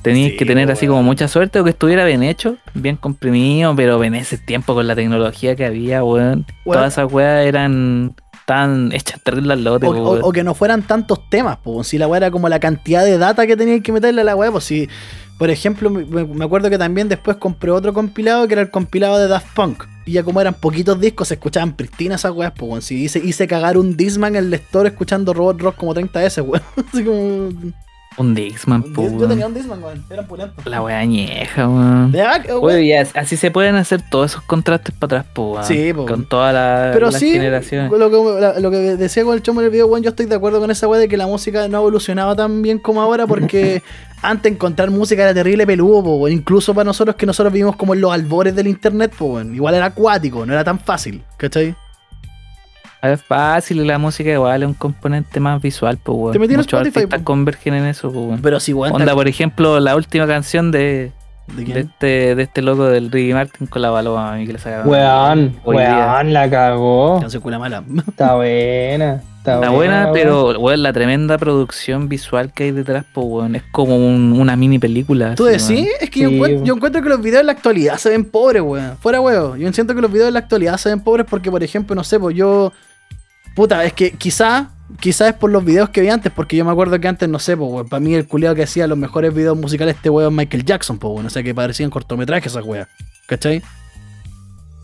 Tenías 0.02 0.32
Sí, 0.32 0.36
que 0.36 0.44
tener 0.46 0.70
así 0.70 0.86
weón. 0.86 0.98
como 0.98 1.02
mucha 1.08 1.26
suerte 1.26 1.58
o 1.58 1.64
que 1.64 1.70
estuviera 1.70 2.04
bien 2.04 2.22
hecho, 2.22 2.58
bien 2.74 2.96
comprimido, 2.96 3.74
pero 3.74 4.04
en 4.04 4.14
ese 4.14 4.38
tiempo 4.38 4.74
con 4.74 4.86
la 4.86 4.94
tecnología 4.94 5.56
que 5.56 5.64
había, 5.64 6.04
weón, 6.04 6.46
Weón. 6.64 6.78
todas 6.78 6.92
esas 6.92 7.10
weas 7.12 7.44
eran 7.46 8.14
tan 8.46 8.92
hechas 8.92 9.20
terrible 9.22 9.52
al 9.52 9.64
lote, 9.64 9.86
O, 9.86 10.26
o- 10.26 10.32
que 10.32 10.42
no 10.44 10.54
fueran 10.54 10.82
tantos 10.82 11.28
temas, 11.28 11.58
pues. 11.62 11.88
Si 11.88 11.98
la 11.98 12.06
weá 12.08 12.18
era 12.18 12.30
como 12.30 12.48
la 12.48 12.58
cantidad 12.60 13.04
de 13.04 13.18
data 13.18 13.46
que 13.46 13.56
tenías 13.56 13.82
que 13.82 13.92
meterle 13.92 14.22
a 14.22 14.24
la 14.24 14.34
weá, 14.36 14.50
pues 14.50 14.64
si. 14.64 14.88
Por 15.38 15.50
ejemplo, 15.50 15.90
me, 15.90 16.04
me 16.24 16.44
acuerdo 16.46 16.70
que 16.70 16.78
también 16.78 17.10
después 17.10 17.36
compré 17.36 17.70
otro 17.70 17.92
compilado 17.92 18.46
que 18.48 18.54
era 18.54 18.62
el 18.62 18.70
compilado 18.70 19.18
de 19.18 19.28
Daft 19.28 19.54
Punk. 19.54 19.84
Y 20.06 20.12
ya 20.12 20.22
como 20.22 20.40
eran 20.40 20.54
poquitos 20.54 20.98
discos, 20.98 21.28
se 21.28 21.34
escuchaban 21.34 21.76
pristinas 21.76 22.22
esas 22.22 22.32
weas, 22.32 22.52
pues, 22.56 22.70
weón. 22.70 22.80
Si 22.82 23.02
hice, 23.04 23.18
hice 23.18 23.46
cagar 23.46 23.76
un 23.76 23.96
Disman 23.98 24.34
en 24.36 24.44
el 24.44 24.50
lector 24.50 24.86
escuchando 24.86 25.34
Robot 25.34 25.60
Rock 25.60 25.76
como 25.76 25.92
30 25.92 26.20
veces, 26.20 26.42
weón. 26.46 26.62
Así 26.92 27.04
como. 27.04 27.50
Un 28.18 28.34
Dixman, 28.34 28.82
po, 28.94 29.02
Yo 29.18 29.28
tenía 29.28 29.46
un 29.46 29.52
Disman, 29.52 29.82
weón. 29.82 30.02
Eran 30.08 30.26
pulentos. 30.26 30.64
La 30.66 30.80
wea 30.82 30.98
añeja, 30.98 31.68
weón. 31.68 32.14
Así 33.14 33.36
se 33.36 33.50
pueden 33.50 33.76
hacer 33.76 34.00
todos 34.10 34.32
esos 34.32 34.42
contrastes 34.42 34.94
para 34.94 35.20
atrás, 35.20 35.34
weón. 35.36 35.64
Sí, 35.64 35.92
po. 35.92 36.06
Con 36.06 36.24
todas 36.26 36.54
la, 36.54 36.90
Pero 36.94 37.06
las 37.10 37.18
sí, 37.20 37.32
generaciones. 37.32 37.90
lo 37.90 38.10
que, 38.10 38.40
la- 38.40 38.58
lo 38.60 38.70
que 38.70 38.78
decía 38.96 39.22
con 39.24 39.34
el 39.34 39.42
chomo 39.42 39.60
en 39.60 39.66
el 39.66 39.70
video, 39.70 39.86
weón, 39.86 40.02
yo 40.02 40.10
estoy 40.10 40.26
de 40.26 40.34
acuerdo 40.34 40.60
con 40.60 40.70
esa 40.70 40.88
weá 40.88 40.98
de 41.00 41.08
que 41.08 41.16
la 41.16 41.26
música 41.26 41.68
no 41.68 41.78
evolucionaba 41.78 42.34
tan 42.34 42.62
bien 42.62 42.78
como 42.78 43.02
ahora 43.02 43.26
porque 43.26 43.82
antes 44.22 44.50
encontrar 44.50 44.90
música 44.90 45.22
era 45.22 45.34
terrible 45.34 45.66
peludo, 45.66 46.02
po, 46.02 46.28
incluso 46.28 46.72
para 46.74 46.84
nosotros 46.84 47.16
que 47.16 47.26
nosotros 47.26 47.52
vivimos 47.52 47.76
como 47.76 47.92
en 47.94 48.00
los 48.00 48.12
albores 48.12 48.54
del 48.56 48.66
internet, 48.66 49.12
po, 49.16 49.40
igual 49.42 49.74
era 49.74 49.86
acuático, 49.86 50.46
no 50.46 50.52
era 50.54 50.64
tan 50.64 50.78
fácil, 50.80 51.22
¿cachai? 51.36 51.74
Es 53.02 53.22
fácil, 53.22 53.80
y 53.82 53.84
la 53.84 53.98
música 53.98 54.30
igual 54.32 54.62
es 54.62 54.66
un 54.68 54.74
componente 54.74 55.38
más 55.38 55.60
visual, 55.62 55.98
pues, 56.02 56.18
weón. 56.18 56.32
Te 56.32 56.38
metí 56.38 56.54
en 56.54 56.60
Muchos 56.60 56.72
Spotify, 56.72 56.98
artistas 57.00 57.20
po. 57.20 57.24
convergen 57.24 57.74
en 57.74 57.84
eso, 57.86 58.10
pues, 58.10 58.24
weón. 58.26 58.40
Pero 58.42 58.58
si, 58.60 58.72
weón, 58.72 58.94
Onda, 58.94 59.14
por 59.14 59.28
ejemplo, 59.28 59.78
la 59.80 59.94
última 59.96 60.26
canción 60.26 60.70
de, 60.72 61.12
¿De 61.54 61.80
este, 61.80 62.34
de 62.34 62.42
este 62.42 62.60
loco 62.62 62.86
del 62.86 63.12
Ricky 63.12 63.32
Martin 63.32 63.68
con 63.68 63.80
la 63.80 63.90
balón 63.90 64.18
a 64.20 64.32
mí 64.32 64.46
que 64.46 64.54
le 64.54 64.58
sacaron. 64.58 64.88
Weón, 64.88 65.56
weón, 65.64 66.32
la 66.32 66.50
cagó. 66.50 67.20
No 67.22 67.30
se 67.30 67.38
cuela 67.38 67.58
mala. 67.60 67.84
Está 68.08 68.34
buena. 68.34 69.22
Está, 69.38 69.54
Está 69.56 69.70
buena, 69.70 70.02
weón. 70.06 70.12
pero 70.12 70.58
weón, 70.58 70.82
la 70.82 70.92
tremenda 70.92 71.38
producción 71.38 72.08
visual 72.08 72.52
que 72.52 72.64
hay 72.64 72.70
detrás, 72.72 73.04
pues 73.14 73.24
weón, 73.30 73.54
es 73.54 73.62
como 73.70 73.94
un- 73.94 74.32
una 74.40 74.56
mini 74.56 74.80
película. 74.80 75.36
¿Tú 75.36 75.44
decís? 75.44 75.70
weón. 75.70 75.86
Es 76.00 76.10
que 76.10 76.18
yo, 76.20 76.30
encuentro, 76.30 76.54
weón. 76.56 76.64
yo 76.66 76.74
encuentro 76.74 77.00
que 77.02 77.08
los 77.10 77.22
videos 77.22 77.40
en 77.42 77.46
la 77.46 77.52
actualidad 77.52 77.96
se 77.98 78.08
ven 78.10 78.24
pobres, 78.24 78.62
weón. 78.62 78.96
Fuera 78.98 79.20
huevo. 79.20 79.54
Yo 79.54 79.72
siento 79.72 79.94
que 79.94 80.00
los 80.00 80.10
videos 80.10 80.26
en 80.28 80.34
la 80.34 80.40
actualidad 80.40 80.76
se 80.78 80.88
ven 80.88 80.98
pobres 80.98 81.26
porque, 81.30 81.48
por 81.52 81.62
ejemplo, 81.62 81.94
no 81.94 82.02
sé, 82.02 82.18
pues 82.18 82.34
yo. 82.34 82.72
Puta, 83.56 83.84
es 83.84 83.92
que 83.92 84.12
quizá. 84.12 84.70
Quizá 85.00 85.26
es 85.28 85.34
por 85.34 85.50
los 85.50 85.64
videos 85.64 85.88
que 85.88 86.00
vi 86.00 86.10
antes, 86.10 86.30
porque 86.32 86.56
yo 86.56 86.64
me 86.64 86.70
acuerdo 86.70 87.00
que 87.00 87.08
antes, 87.08 87.28
no 87.28 87.40
sé, 87.40 87.56
pues, 87.56 87.88
para 87.90 87.98
mí 87.98 88.14
el 88.14 88.28
culiado 88.28 88.54
que 88.54 88.62
hacía 88.62 88.86
los 88.86 88.96
mejores 88.96 89.34
videos 89.34 89.58
musicales 89.58 89.96
este 89.96 90.10
weón 90.10 90.32
es 90.32 90.36
Michael 90.36 90.64
Jackson, 90.64 90.98
pues, 90.98 91.12
weón. 91.12 91.26
O 91.26 91.30
sea, 91.30 91.42
que 91.42 91.52
parecían 91.56 91.90
cortometrajes 91.90 92.52
esas 92.52 92.64
weas. 92.64 92.86
¿Cachai? 93.26 93.62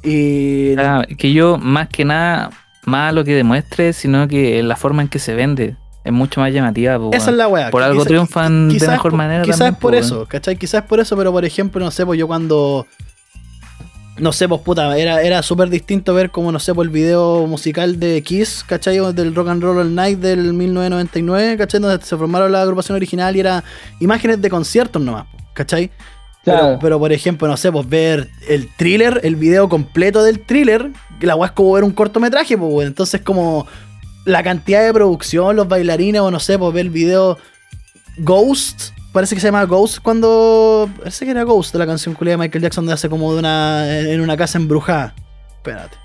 Y. 0.03 0.75
Ah, 0.79 1.07
que 1.17 1.33
yo, 1.33 1.59
más 1.59 1.89
que 1.89 2.05
nada, 2.05 2.51
más 2.85 3.15
lo 3.15 3.25
que 3.25 3.35
demuestre, 3.35 3.93
sino 3.93 4.27
que 4.27 4.61
la 4.63 4.75
forma 4.77 5.03
en 5.03 5.09
que 5.09 5.21
se 5.21 5.35
vende 5.35 5.77
es 6.05 6.13
mucho 6.13 6.41
más 6.41 6.53
llamativa, 6.53 6.99
pues, 6.99 7.21
Esa 7.23 7.31
es 7.31 7.37
la 7.37 7.47
wea. 7.47 7.71
Por 7.71 7.83
algo 7.85 8.01
quizá- 8.01 8.09
triunfan 8.09 8.69
de 8.71 8.89
mejor 8.89 9.13
por- 9.13 9.19
manera. 9.19 9.45
Quizás 9.45 9.73
es 9.73 9.77
por 9.79 9.95
eso. 9.95 10.27
¿cachai? 10.27 10.57
Quizás 10.57 10.83
es 10.83 10.89
por 10.89 10.99
eso, 10.99 11.17
pero 11.17 11.31
por 11.31 11.45
ejemplo, 11.45 11.85
no 11.85 11.91
sé, 11.93 12.05
pues 12.05 12.19
yo 12.19 12.27
cuando. 12.27 12.87
No 14.19 14.31
sé, 14.33 14.47
pues 14.47 14.61
puta, 14.61 14.97
era, 14.99 15.23
era 15.23 15.43
súper 15.43 15.71
distinto 15.71 16.13
ver 16.13 16.31
como, 16.31 16.53
no 16.53 16.59
sé, 16.59 16.75
pues 16.75 16.87
el 16.87 16.93
video 16.93 17.47
musical 17.47 17.99
de 17.99 18.23
Kiss, 18.23 18.63
¿cachai? 18.67 19.01
O 19.01 19.13
Del 19.13 19.35
Rock 19.35 19.49
and 19.49 19.63
Roll 19.63 19.79
All 19.79 19.95
Night 19.95 20.19
del 20.19 20.53
1999, 20.53 21.57
¿cachai? 21.57 21.81
Donde 21.81 22.05
se 22.05 22.17
formaron 22.17 22.53
la 22.53 22.61
agrupación 22.63 22.97
original 22.97 23.35
y 23.35 23.41
era 23.41 23.65
imágenes 24.01 24.43
de 24.43 24.51
conciertos 24.51 25.01
nomás, 25.01 25.27
¿cachai? 25.55 25.91
Pero, 26.45 26.59
Claro. 26.59 26.79
pero, 26.81 26.99
por 26.99 27.13
ejemplo, 27.13 27.49
no 27.49 27.57
sé, 27.57 27.73
pues 27.73 27.89
ver 27.89 28.29
el 28.49 28.69
thriller, 28.77 29.21
el 29.23 29.37
video 29.37 29.69
completo 29.69 30.23
del 30.23 30.41
thriller, 30.41 30.91
que 31.19 31.27
la 31.27 31.35
weá 31.37 31.47
es 31.47 31.53
como 31.53 31.73
ver 31.73 31.85
un 31.85 31.93
cortometraje, 31.93 32.59
pues. 32.59 32.87
Entonces, 32.89 33.23
como 33.23 33.67
la 34.27 34.43
cantidad 34.43 34.85
de 34.85 34.93
producción, 34.93 35.57
los 35.57 35.69
bailarines, 35.69 36.21
o 36.21 36.31
no 36.31 36.39
sé, 36.41 36.59
pues 36.59 36.75
ver 36.75 36.87
el 36.87 36.91
video 36.91 37.39
Ghost, 38.19 38.91
parece 39.13 39.35
que 39.35 39.41
se 39.41 39.49
llama 39.49 39.65
Ghost 39.65 39.99
cuando. 40.01 40.89
Parece 40.99 41.25
que 41.25 41.31
era 41.31 41.45
Ghost 41.45 41.75
la 41.75 41.87
canción 41.87 42.15
culia 42.15 42.33
de 42.33 42.39
Michael 42.39 42.63
Jackson 42.63 42.85
donde 42.85 42.95
hace 42.95 43.09
como 43.09 43.33
de 43.33 43.39
una. 43.39 44.01
en 44.01 44.21
una 44.21 44.37
casa 44.37 44.59
embrujada. 44.59 45.15
Espérate. 45.57 45.97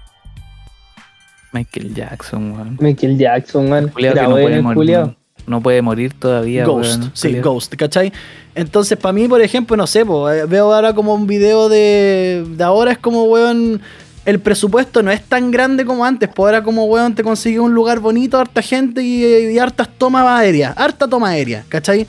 Michael 1.51 1.93
Jackson, 1.93 2.51
weón. 2.51 2.77
Michael 2.79 3.17
Jackson, 3.17 3.65
que 3.65 4.21
no 4.21 4.29
puede 4.29 4.61
morir. 4.61 4.75
culiao. 4.75 5.15
No 5.45 5.61
puede 5.61 5.81
morir 5.81 6.13
todavía, 6.13 6.65
Ghost, 6.65 6.99
weón, 6.99 7.11
sí, 7.13 7.29
culiao. 7.29 7.53
Ghost, 7.53 7.75
¿cachai? 7.75 8.11
Entonces, 8.53 8.97
para 8.97 9.13
mí, 9.13 9.27
por 9.27 9.41
ejemplo, 9.41 9.77
no 9.77 9.87
sé, 9.87 10.05
po, 10.05 10.29
eh, 10.29 10.45
veo 10.45 10.73
ahora 10.73 10.93
como 10.93 11.13
un 11.13 11.25
video 11.25 11.69
de, 11.69 12.45
de 12.47 12.63
ahora 12.63 12.91
es 12.91 12.97
como, 12.97 13.23
weón, 13.23 13.81
el 14.25 14.39
presupuesto 14.39 15.01
no 15.01 15.09
es 15.09 15.23
tan 15.23 15.51
grande 15.51 15.85
como 15.85 16.03
antes, 16.03 16.27
pues 16.27 16.47
ahora 16.47 16.63
como, 16.63 16.85
weón, 16.85 17.15
te 17.15 17.23
consigues 17.23 17.61
un 17.61 17.73
lugar 17.73 17.99
bonito, 17.99 18.37
harta 18.37 18.61
gente 18.61 19.01
y, 19.01 19.53
y 19.53 19.57
hartas 19.57 19.87
tomas 19.97 20.25
aéreas, 20.27 20.73
harta 20.75 21.07
toma 21.07 21.29
aérea, 21.29 21.63
¿cachai? 21.69 22.07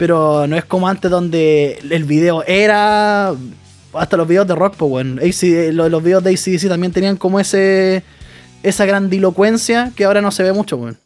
Pero 0.00 0.46
no 0.46 0.56
es 0.56 0.64
como 0.64 0.88
antes 0.88 1.10
donde 1.10 1.78
el 1.90 2.04
video 2.04 2.42
era... 2.46 3.34
Hasta 3.92 4.16
los 4.16 4.26
videos 4.26 4.48
de 4.48 4.54
rock, 4.54 4.76
pues, 4.78 4.90
weón. 4.90 5.18
AC 5.18 5.74
los, 5.74 6.02
videos 6.02 6.24
de 6.24 6.30
ACDC 6.30 6.68
también 6.68 6.90
tenían 6.90 7.18
como 7.18 7.38
ese... 7.38 8.02
Esa 8.62 8.86
grandilocuencia 8.86 9.92
que 9.94 10.06
ahora 10.06 10.22
no 10.22 10.30
se 10.30 10.42
ve 10.42 10.54
mucho, 10.54 10.78
weón. 10.78 10.96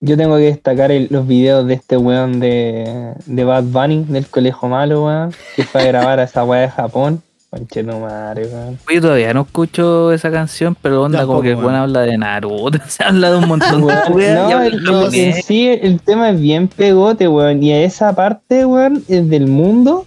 Yo 0.00 0.18
tengo 0.18 0.36
que 0.36 0.42
destacar 0.42 0.90
los 1.08 1.26
videos 1.26 1.66
de 1.66 1.72
este 1.72 1.96
weón 1.96 2.38
de, 2.38 3.14
de 3.24 3.44
Bad 3.44 3.64
Bunny, 3.64 4.04
del 4.06 4.26
colegio 4.26 4.68
malo, 4.68 5.06
weón, 5.06 5.32
que 5.56 5.64
fue 5.64 5.80
a 5.80 5.86
grabar 5.86 6.20
a 6.20 6.24
esa 6.24 6.44
weá 6.44 6.60
de 6.60 6.68
Japón. 6.68 7.22
Conche 7.54 7.82
no 7.82 8.00
madre, 8.00 8.46
weón. 8.46 8.78
Yo 8.90 9.00
todavía 9.02 9.34
no 9.34 9.42
escucho 9.42 10.10
esa 10.10 10.30
canción, 10.30 10.74
pero 10.80 11.02
onda 11.02 11.18
Tampoco, 11.18 11.40
como 11.40 11.42
que 11.42 11.50
el 11.50 11.56
weón. 11.56 11.74
habla 11.74 12.00
de 12.00 12.16
Naruto, 12.16 12.78
se 12.88 13.04
habla 13.04 13.30
de 13.30 13.36
un 13.36 13.46
montón 13.48 13.86
de 13.86 13.92
Weón, 14.10 14.34
no, 14.50 14.62
el, 14.62 14.74
el- 14.88 15.14
en 15.14 15.42
sí 15.42 15.68
el 15.68 16.00
tema 16.00 16.30
es 16.30 16.40
bien 16.40 16.66
pegote, 16.68 17.28
weón. 17.28 17.62
Y 17.62 17.72
esa 17.74 18.14
parte, 18.14 18.64
weón, 18.64 19.04
es 19.06 19.28
del 19.28 19.48
mundo 19.48 20.06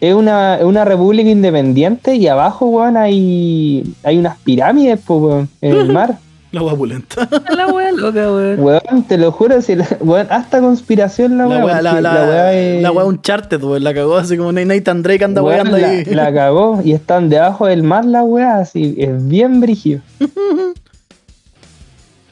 es 0.00 0.12
una, 0.12 0.56
es 0.56 0.64
una 0.64 0.84
república 0.84 1.30
independiente 1.30 2.16
y 2.16 2.26
abajo, 2.26 2.66
weón, 2.66 2.96
hay, 2.96 3.84
hay 4.02 4.18
unas 4.18 4.36
pirámides, 4.38 4.98
pues, 5.06 5.20
weón, 5.22 5.48
en 5.60 5.76
el 5.76 5.88
mar. 5.92 6.18
La 6.52 6.62
wea 6.62 6.74
pulenta. 6.76 7.26
la 7.56 7.66
wea 7.68 7.90
loca, 7.92 8.30
weón. 8.30 8.60
Weón, 8.60 9.02
te 9.08 9.16
lo 9.18 9.32
juro, 9.32 9.60
si 9.62 9.74
la- 9.74 9.88
weón, 10.00 10.26
hasta 10.30 10.60
conspiración 10.60 11.38
la 11.38 11.48
wea, 11.48 11.58
la, 11.58 11.64
porque 11.64 12.02
la, 12.02 12.14
la 12.14 12.24
weá 12.28 12.52
es- 12.52 12.82
la 12.82 12.92
wea 12.92 13.04
Uncharted, 13.06 13.62
weón. 13.62 13.82
La 13.82 13.94
cagó 13.94 14.16
así 14.18 14.36
como 14.36 14.52
Nathan 14.52 15.02
Drake 15.02 15.24
anda 15.24 15.42
weón, 15.42 15.68
weando 15.68 15.78
la, 15.78 15.88
ahí. 15.88 16.04
la 16.04 16.32
cagó 16.34 16.80
y 16.84 16.92
están 16.92 17.28
debajo 17.30 17.66
del 17.66 17.82
mar 17.82 18.04
la 18.04 18.22
weá, 18.22 18.58
así, 18.58 18.94
es 18.98 19.26
bien 19.26 19.60
brígido. 19.60 20.00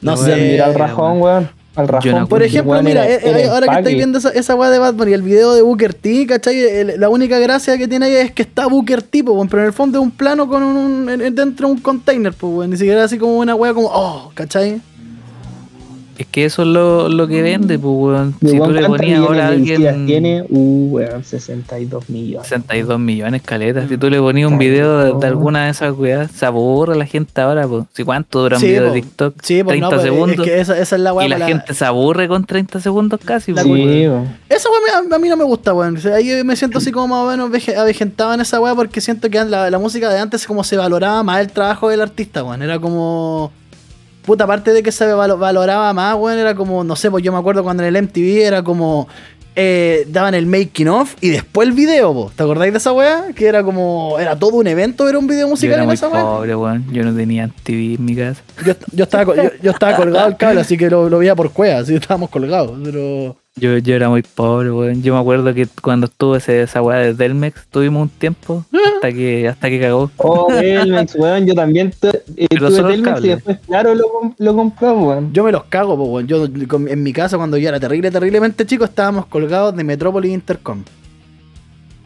No 0.01 0.11
La 0.13 0.17
sé. 0.17 0.35
Mira 0.35 0.65
al 0.65 0.73
rajón, 0.73 1.21
weón. 1.21 1.49
Al 1.81 1.87
rajón. 1.87 2.11
no- 2.11 2.27
Por 2.27 2.43
ejemplo, 2.43 2.81
mira, 2.83 3.05
era- 3.05 3.15
eh, 3.15 3.29
era 3.29 3.39
eh, 3.39 3.49
ahora 3.49 3.67
que 3.67 3.71
estáis 3.79 3.95
viendo 3.97 4.17
esa, 4.19 4.29
esa 4.29 4.55
weá 4.55 4.69
de 4.69 4.79
Batman 4.79 5.09
y 5.09 5.13
el 5.13 5.21
video 5.21 5.53
de 5.53 5.61
Booker 5.61 5.93
T, 5.93 6.25
¿cachai? 6.27 6.59
El- 6.59 6.99
la 6.99 7.09
única 7.09 7.39
gracia 7.39 7.77
que 7.77 7.87
tiene 7.87 8.05
ahí 8.07 8.13
es 8.15 8.31
que 8.31 8.43
está 8.43 8.67
Booker 8.67 9.01
T, 9.01 9.23
pues, 9.23 9.35
weón, 9.35 9.47
pero 9.49 9.61
en 9.63 9.67
el 9.67 9.73
fondo 9.73 9.99
es 9.99 10.03
un 10.03 10.11
plano 10.11 10.47
con 10.47 10.63
un, 10.63 10.75
un- 10.77 11.09
en- 11.21 11.35
dentro 11.35 11.67
de 11.67 11.73
un 11.73 11.79
container, 11.79 12.33
pues. 12.33 12.69
Ni 12.69 12.77
siquiera 12.77 13.03
así 13.03 13.17
como 13.17 13.37
una 13.37 13.55
weá 13.55 13.73
como, 13.73 13.87
oh, 13.91 14.31
¿cachai? 14.33 14.81
Es 16.17 16.27
que 16.27 16.45
eso 16.45 16.61
es 16.61 16.67
lo, 16.67 17.09
lo 17.09 17.27
que 17.27 17.41
vende, 17.41 17.79
pues, 17.79 17.93
weón. 17.95 18.35
Si 18.41 18.45
tú 18.45 18.53
le 18.53 18.57
¿cuántos 18.81 18.87
ponías 18.97 19.19
ahora 19.19 19.45
a 19.45 19.47
alguien 19.49 20.05
tiene? 20.05 20.43
Uh, 20.49 20.87
weón, 20.91 21.23
62 21.23 22.09
millones. 22.09 22.47
62 22.47 22.99
millones, 22.99 23.41
caleta. 23.41 23.87
Si 23.87 23.97
tú 23.97 24.09
le 24.09 24.19
ponías 24.19 24.51
un 24.51 24.57
video 24.57 24.97
de, 24.99 25.13
de 25.19 25.27
alguna 25.27 25.65
de 25.65 25.71
esas 25.71 25.97
weas, 25.97 26.29
se 26.31 26.45
aburre 26.45 26.95
la 26.95 27.05
gente 27.05 27.41
ahora, 27.41 27.67
pues. 27.67 27.85
Si 27.93 28.03
cuánto 28.03 28.41
dura 28.41 28.57
un 28.57 28.61
Sí, 28.61 28.67
video 28.67 28.87
po. 28.87 28.93
de 28.93 29.01
TikTok? 29.01 29.35
Sí, 29.41 29.63
pues 29.63 29.73
30 29.79 29.85
no, 29.85 29.89
pues, 29.89 30.01
segundos. 30.03 30.39
es 30.47 30.53
que 30.53 30.59
esa, 30.61 30.77
esa 30.77 30.95
es 30.95 31.01
la 31.01 31.13
weá. 31.13 31.25
y 31.25 31.29
la 31.29 31.45
gente 31.47 31.73
se 31.73 31.85
aburre 31.85 32.27
con 32.27 32.45
30 32.45 32.79
segundos 32.79 33.19
casi, 33.23 33.53
pues, 33.53 33.63
Sí, 33.65 33.71
weón. 33.71 33.87
weón. 34.11 34.37
Esa 34.49 34.69
me- 35.09 35.15
a 35.15 35.19
mí 35.19 35.29
no 35.29 35.37
me 35.37 35.43
gusta, 35.43 35.73
weón. 35.73 35.97
O 35.97 35.99
sea, 35.99 36.15
ahí 36.15 36.43
me 36.43 36.55
siento 36.55 36.77
así 36.77 36.91
como 36.91 37.07
más 37.07 37.25
o 37.25 37.31
menos 37.31 37.49
veje- 37.49 37.75
avejentado 37.75 38.33
en 38.33 38.41
esa 38.41 38.59
weá 38.59 38.75
porque 38.75 39.01
siento 39.01 39.29
que 39.29 39.43
la, 39.43 39.69
la 39.69 39.79
música 39.79 40.09
de 40.09 40.19
antes 40.19 40.45
como 40.45 40.63
se 40.63 40.77
valoraba 40.77 41.23
más 41.23 41.41
el 41.41 41.51
trabajo 41.51 41.89
del 41.89 42.01
artista, 42.01 42.43
weón. 42.43 42.61
Era 42.61 42.77
como... 42.79 43.51
Puta, 44.25 44.43
aparte 44.43 44.71
de 44.73 44.83
que 44.83 44.91
se 44.91 45.05
valo- 45.13 45.37
valoraba 45.37 45.91
más, 45.93 46.15
weón, 46.15 46.37
era 46.37 46.55
como, 46.55 46.83
no 46.83 46.95
sé, 46.95 47.09
pues 47.09 47.23
yo 47.23 47.31
me 47.31 47.39
acuerdo 47.39 47.63
cuando 47.63 47.83
en 47.83 47.95
el 47.95 48.03
MTV 48.03 48.41
era 48.45 48.63
como... 48.63 49.07
eh, 49.55 50.05
daban 50.09 50.33
el 50.33 50.45
making 50.45 50.87
of 50.87 51.15
y 51.19 51.29
después 51.29 51.67
el 51.67 51.73
video, 51.73 52.13
po. 52.13 52.31
¿te 52.35 52.43
acordáis 52.43 52.71
de 52.71 52.77
esa 52.77 52.93
weá? 52.93 53.25
Que 53.35 53.47
era 53.47 53.63
como... 53.63 54.17
Era 54.19 54.37
todo 54.37 54.55
un 54.57 54.67
evento, 54.67 55.09
era 55.09 55.19
un 55.19 55.27
video 55.27 55.47
Yo 55.47 55.49
musical 55.49 55.73
era 55.73 55.81
en 55.83 55.87
muy 55.87 55.95
esa 55.95 56.07
weá. 56.07 56.21
pobre, 56.23 56.55
weón. 56.55 56.85
Yo 56.93 57.03
no 57.03 57.13
tenía 57.15 57.49
TV 57.63 57.95
en 57.95 58.05
mi 58.05 58.15
casa. 58.15 58.41
Yo, 58.65 58.73
yo 58.93 59.03
estaba, 59.03 59.35
yo, 59.35 59.49
yo 59.61 59.71
estaba 59.71 59.97
colgado 59.97 60.25
al 60.25 60.37
cable, 60.37 60.61
así 60.61 60.77
que 60.77 60.89
lo, 60.89 61.09
lo 61.09 61.17
veía 61.17 61.35
por 61.35 61.51
cueva, 61.51 61.79
así 61.79 61.91
que 61.91 61.97
estábamos 61.97 62.29
colgados, 62.29 62.77
pero... 62.83 63.35
Yo, 63.57 63.77
yo 63.79 63.95
era 63.95 64.07
muy 64.07 64.21
pobre, 64.23 64.71
weón. 64.71 65.03
Yo 65.03 65.13
me 65.13 65.19
acuerdo 65.19 65.53
que 65.53 65.67
cuando 65.81 66.05
estuve 66.07 66.37
ese, 66.37 66.61
esa 66.61 66.81
weá 66.81 66.99
de 66.99 67.13
Delmex, 67.13 67.67
tuvimos 67.69 68.03
un 68.03 68.09
tiempo 68.09 68.63
hasta 68.95 69.11
que, 69.11 69.47
hasta 69.49 69.69
que 69.69 69.79
cagó. 69.79 70.09
Oh, 70.17 70.47
Telmex, 70.59 71.15
weón, 71.15 71.45
yo 71.45 71.53
también 71.53 71.91
tu- 71.99 72.07
eh, 72.07 72.47
tuve 72.49 72.81
Telmex 72.81 73.23
y 73.25 73.27
después, 73.27 73.59
claro, 73.67 73.93
lo, 73.93 74.05
lo 74.37 74.55
compró, 74.55 74.93
weón. 74.97 75.33
Yo 75.33 75.43
me 75.43 75.51
los 75.51 75.65
cago, 75.65 75.97
po, 75.97 76.03
weón. 76.05 76.27
Yo 76.27 76.47
con- 76.69 76.87
en 76.87 77.03
mi 77.03 77.11
casa 77.11 77.35
cuando 77.35 77.57
yo 77.57 77.67
era 77.67 77.79
terrible, 77.79 78.09
terriblemente 78.09 78.65
chico, 78.65 78.85
estábamos 78.85 79.25
colgados 79.25 79.75
de 79.75 79.83
Metrópolis 79.83 80.31
Intercom. 80.31 80.83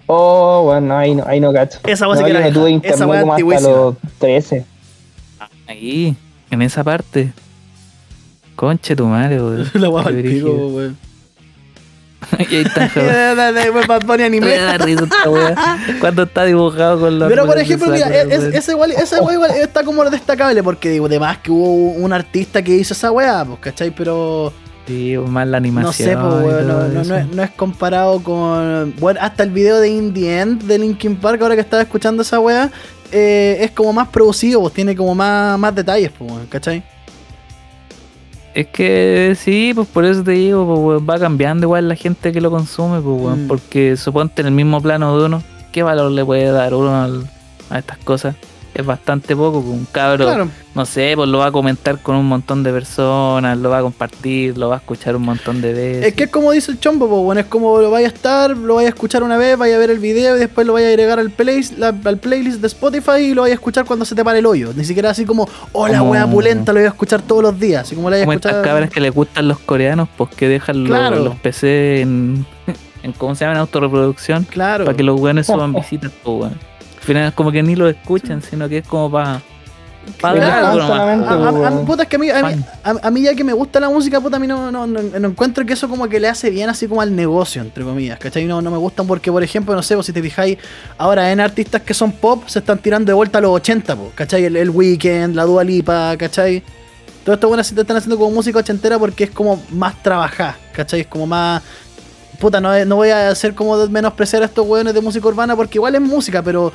Oh, 0.08 0.66
weón, 0.70 0.88
no, 0.88 0.98
ahí 0.98 1.14
no, 1.14 1.24
ahí 1.28 1.40
no 1.40 1.54
cacho. 1.54 1.80
Esa 1.86 2.08
weá 2.08 2.18
sí 2.18 2.22
no, 2.24 2.28
que 2.28 2.34
yo 2.34 2.40
era 2.40 2.48
no 2.50 2.54
tuve. 2.60 2.80
Esa 2.84 3.06
como 3.06 3.34
hasta 3.34 3.60
los 3.70 3.96
13. 4.18 4.66
Ahí, 5.68 6.16
en 6.50 6.62
esa 6.64 6.84
parte. 6.84 7.32
Conche 8.56 8.96
tu 8.96 9.06
madre, 9.06 9.40
weón. 9.40 9.70
La 9.76 9.90
weá 9.90 10.06
al 10.08 10.16
pico, 10.24 10.50
weón. 10.50 11.05
y 12.50 12.56
ahí 12.56 12.64
está 12.66 12.90
Bad 13.88 14.22
anime. 14.22 14.48
Me 14.48 14.58
da 14.58 14.78
risa 14.78 15.04
esta 15.04 15.30
weá. 15.30 15.56
Cuando 16.00 16.24
está 16.24 16.44
dibujado 16.46 17.00
con 17.00 17.20
la 17.20 17.28
Pero 17.28 17.46
por 17.46 17.58
ejemplo, 17.58 17.88
mira, 17.92 18.06
Sakura, 18.08 18.22
es- 18.36 18.40
weón. 18.42 18.56
ese 18.56 18.72
igual, 18.72 18.92
esa 18.92 19.22
weá 19.22 19.34
igual 19.36 19.52
está 19.52 19.84
como 19.84 20.04
destacable 20.10 20.62
porque 20.64 20.90
digo, 20.90 21.06
además 21.08 21.38
que 21.40 21.52
hubo 21.52 21.92
un 21.92 22.14
artista 22.14 22.62
que 22.62 22.76
hizo 22.76 22.94
esa 22.94 23.12
weá, 23.12 23.44
pues, 23.46 23.60
¿cachai? 23.60 23.92
Pero 23.92 24.52
Sí, 24.88 25.16
más 25.18 25.48
la 25.48 25.60
no 25.60 25.64
animación. 25.66 25.94
sé, 26.10 26.16
pues, 26.16 26.34
weón, 26.46 26.68
no, 26.68 26.88
no- 26.88 27.04
no 27.04 27.16
es, 27.18 27.28
no 27.28 27.44
es 27.44 27.50
comparado 27.52 28.22
con. 28.22 28.94
Bueno, 29.00 29.20
hasta 29.22 29.44
el 29.44 29.50
video 29.50 29.80
de 29.80 29.90
In 29.90 30.14
the 30.14 30.40
End 30.40 30.64
de 30.64 30.78
Linkin 30.78 31.16
Park, 31.16 31.42
ahora 31.42 31.56
que 31.56 31.62
estaba 31.62 31.82
escuchando 31.82 32.22
esa 32.22 32.40
weá, 32.40 32.70
eh, 33.12 33.58
es 33.62 33.72
como 33.72 33.94
más 33.94 34.08
producido, 34.10 34.62
pues 34.62 34.74
tiene 34.74 34.96
como 34.96 35.16
más, 35.16 35.58
más 35.58 35.74
detalles, 35.74 36.12
pues, 36.18 36.32
¿cachai? 36.50 36.84
Es 38.56 38.68
que 38.68 39.36
sí, 39.38 39.74
pues 39.76 39.86
por 39.90 40.06
eso 40.06 40.24
te 40.24 40.32
digo, 40.32 40.66
pues, 40.66 40.80
weón, 40.80 41.08
va 41.10 41.20
cambiando 41.20 41.66
igual 41.66 41.90
la 41.90 41.96
gente 41.96 42.32
que 42.32 42.40
lo 42.40 42.50
consume, 42.50 43.02
pues, 43.02 43.22
weón, 43.22 43.46
Mm. 43.46 43.48
porque 43.48 43.98
suponte 43.98 44.42
en 44.42 44.48
el 44.48 44.54
mismo 44.54 44.82
plano 44.82 45.18
de 45.20 45.26
uno, 45.26 45.44
¿qué 45.74 45.84
valor 45.84 46.10
le 46.12 46.24
puede 46.24 46.46
dar 46.52 46.74
uno 46.74 46.96
al- 47.04 47.30
a 47.70 47.80
estas 47.80 47.98
cosas? 47.98 48.36
Es 48.76 48.86
bastante 48.86 49.34
poco, 49.38 49.60
un 49.60 49.88
cabro 49.90 50.26
Claro. 50.26 50.50
no 50.76 50.86
sé, 50.86 51.14
pues 51.16 51.30
lo 51.30 51.38
va 51.38 51.46
a 51.46 51.52
comentar 51.54 51.98
con 52.02 52.16
un 52.18 52.26
montón 52.26 52.62
de 52.62 52.74
personas, 52.74 53.58
lo 53.58 53.70
va 53.70 53.78
a 53.78 53.82
compartir, 53.82 54.58
lo 54.58 54.68
va 54.68 54.76
a 54.76 54.78
escuchar 54.80 55.16
un 55.16 55.22
montón 55.22 55.62
de 55.62 55.72
veces. 55.74 56.06
Es 56.08 56.14
que 56.14 56.26
es 56.26 56.30
como 56.30 56.52
dice 56.52 56.72
el 56.74 56.80
chombo, 56.82 57.08
pues, 57.08 57.22
bueno, 57.24 57.40
es 57.40 57.48
como 57.48 57.80
lo 57.80 57.90
vaya 57.90 58.08
a 58.08 58.10
estar, 58.12 58.52
lo 58.52 58.76
vaya 58.76 58.90
a 58.90 58.90
escuchar 58.90 59.24
una 59.24 59.38
vez, 59.38 59.58
vaya 59.58 59.76
a 59.78 59.80
ver 59.80 59.92
el 59.92 60.00
video 60.00 60.36
y 60.36 60.40
después 60.40 60.68
lo 60.68 60.74
vaya 60.74 60.88
a 60.88 60.90
agregar 60.90 61.20
al, 61.20 61.30
playlist, 61.32 61.78
la- 61.78 61.96
al 62.04 62.18
playlist 62.18 62.60
de 62.60 62.68
Spotify 62.68 63.20
y 63.22 63.34
lo 63.34 63.44
vaya 63.44 63.54
a 63.54 63.56
escuchar 63.56 63.86
cuando 63.86 64.04
se 64.04 64.14
te 64.14 64.26
pare 64.26 64.40
el 64.40 64.46
hoyo. 64.46 64.72
Ni 64.76 64.84
siquiera 64.84 65.12
así 65.12 65.24
como, 65.24 65.48
oh, 65.72 65.88
la 65.88 66.00
Como- 66.00 66.12
wea 66.12 66.28
pulenta, 66.30 66.74
lo 66.74 66.80
voy 66.82 66.86
a 66.86 66.90
escuchar 66.90 67.22
todos 67.22 67.44
los 67.44 67.58
días. 67.58 67.84
Así 67.84 67.96
como 67.96 68.10
la 68.10 68.18
voy 68.18 68.28
a 68.28 68.36
escuchar. 68.36 68.62
cabras 68.62 68.90
que 68.90 69.00
les 69.00 69.14
gustan 69.14 69.48
los 69.48 69.60
coreanos, 69.60 70.10
pues 70.18 70.32
que 70.32 70.50
dejan 70.50 70.82
los- 70.84 70.90
Claro. 70.90 71.24
los, 71.24 71.36
PC 71.38 72.02
en, 72.02 72.46
en, 73.04 73.14
¿cómo 73.14 73.36
se 73.36 73.46
llama? 73.46 73.54
En 73.56 73.62
autorreproducción, 73.62 74.44
Claro. 74.44 74.84
para 74.84 74.98
que 74.98 75.04
los 75.04 75.18
weones 75.18 75.48
suban 75.48 75.72
visitas, 75.72 76.12
pues 76.26 76.52
final 77.06 77.28
es 77.30 77.34
como 77.34 77.52
que 77.52 77.64
ni 77.64 77.76
lo 77.76 77.88
escuchan, 77.88 78.42
sino 78.42 78.68
que 78.68 78.80
es 78.80 78.88
como 78.88 79.10
para... 79.12 79.42
Para 80.22 80.36
Claro, 80.40 80.68
algo 80.68 80.80
nomás. 80.82 80.88
solamente, 80.98 81.28
A, 81.28 81.32
a- 81.32 81.50
a- 81.50 81.52
weón. 81.72 81.86
puta, 81.88 82.04
es 82.04 82.10
que 82.10 82.16
a 82.16 82.20
mí, 82.20 82.30
a- 82.30 83.10
ya 83.24 83.34
que 83.36 83.44
me 83.44 83.54
gusta 83.54 83.80
la 83.80 83.90
música, 83.90 84.22
puta, 84.22 84.38
a 84.38 84.40
mí 84.40 84.46
no, 84.46 84.72
no, 84.72 84.86
no, 84.86 85.02
no 85.02 85.28
encuentro 85.28 85.66
que 85.66 85.74
eso 85.74 85.90
como 85.90 86.08
que 86.08 86.20
le 86.20 86.28
hace 86.28 86.52
bien 86.52 86.70
así 86.70 86.88
como 86.88 87.02
al 87.02 87.16
negocio, 87.16 87.64
entre 87.64 87.84
comillas, 87.84 88.20
¿cachai? 88.20 88.46
No, 88.46 88.62
no 88.62 88.70
me 88.70 88.78
gustan 88.78 89.08
porque, 89.08 89.32
por 89.32 89.42
ejemplo, 89.44 89.74
no 89.74 89.82
sé, 89.82 89.96
pues, 89.96 90.06
si 90.06 90.14
te 90.14 90.22
fijáis, 90.22 90.60
ahora 91.00 91.32
en 91.32 91.40
artistas 91.40 91.82
que 91.82 91.96
son 91.96 92.12
pop 92.12 92.44
se 92.46 92.60
están 92.60 92.78
tirando 92.78 93.08
de 93.10 93.14
vuelta 93.16 93.40
a 93.40 93.42
los 93.42 93.50
80, 93.52 93.96
pues, 93.96 94.10
¿cachai? 94.14 94.46
El, 94.46 94.56
el 94.58 94.70
Weekend, 94.70 95.36
la 95.36 95.44
Dua 95.44 95.64
Lipa, 95.64 96.16
¿cachai? 96.18 96.62
Todo 97.24 97.34
esto 97.34 97.48
bueno 97.48 97.64
se 97.64 97.74
te 97.74 97.82
están 97.82 97.98
haciendo 97.98 98.20
como 98.20 98.30
música 98.30 98.60
ochentera 98.60 99.00
porque 99.00 99.24
es 99.24 99.32
como 99.32 99.60
más 99.72 100.04
trabajada, 100.04 100.56
¿cachai? 100.74 101.00
Es 101.02 101.08
como 101.08 101.26
más... 101.26 101.64
Puta, 102.40 102.60
no, 102.62 102.86
no 102.86 102.96
voy 102.98 103.10
a 103.10 103.30
hacer 103.30 103.54
como 103.56 103.76
menospreciar 103.88 104.42
a 104.44 104.46
estos 104.46 104.66
weones 104.68 104.94
de 104.94 105.02
música 105.02 105.28
urbana 105.28 105.56
porque 105.56 105.78
igual 105.78 105.96
es 105.96 106.02
música, 106.02 106.42
pero 106.42 106.72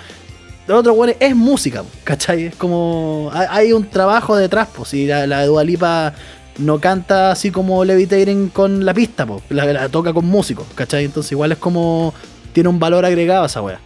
los 0.66 0.78
otros 0.80 0.96
weones 0.96 1.16
es 1.20 1.34
música, 1.34 1.82
¿cachai? 2.04 2.46
Es 2.46 2.56
como. 2.56 3.30
hay- 3.34 3.72
un 3.72 3.88
trabajo 3.88 4.36
detrás, 4.36 4.68
pues. 4.74 4.88
Si 4.90 5.06
la, 5.06 5.26
la 5.26 5.44
Dua 5.46 5.64
Lipa 5.64 6.12
no 6.58 6.78
canta 6.78 7.30
así 7.32 7.50
como 7.50 7.84
Levitating 7.84 8.48
con 8.50 8.84
la 8.84 8.94
pista, 8.94 9.26
pues. 9.26 9.42
La, 9.50 9.64
la 9.66 9.88
toca 9.88 10.12
con 10.12 10.26
músicos, 10.26 10.66
¿cachai? 10.74 11.04
Entonces, 11.06 11.32
igual 11.32 11.52
es 11.52 11.58
como. 11.58 12.14
Tiene 12.52 12.68
un 12.68 12.78
valor 12.78 13.04
agregado 13.04 13.46
esa 13.46 13.62
wea. 13.62 13.80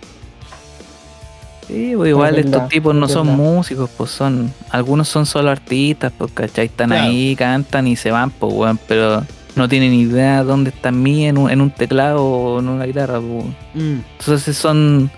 Sí, 1.66 1.94
pues 1.96 2.10
igual 2.10 2.36
Es 2.38 2.44
verdad, 2.44 2.54
estos 2.62 2.68
tipos 2.70 2.94
no 2.94 3.06
es 3.06 3.12
son 3.12 3.26
músicos, 3.28 3.88
pues 3.96 4.10
son, 4.10 4.52
algunos 4.70 5.08
son 5.08 5.24
solo 5.24 5.50
artistas, 5.50 6.12
pues 6.16 6.30
cachai, 6.32 6.66
están 6.66 6.88
Claro. 6.90 7.04
ahí, 7.04 7.34
cantan 7.36 7.86
y 7.86 7.96
se 7.96 8.10
van, 8.10 8.30
pues 8.30 8.52
weón, 8.52 8.78
pero 8.86 9.24
no 9.56 9.68
tienen 9.68 9.92
idea 9.94 10.42
dónde 10.42 10.70
están 10.70 11.02
mí 11.02 11.26
en 11.26 11.38
un, 11.38 11.50
en 11.50 11.60
un 11.60 11.70
teclado 11.70 12.24
o 12.24 12.58
en 12.60 12.68
una 12.68 12.84
guitarra. 12.86 13.20
Mm. 13.20 14.00
Entonces 14.18 14.56
son, 14.56 15.10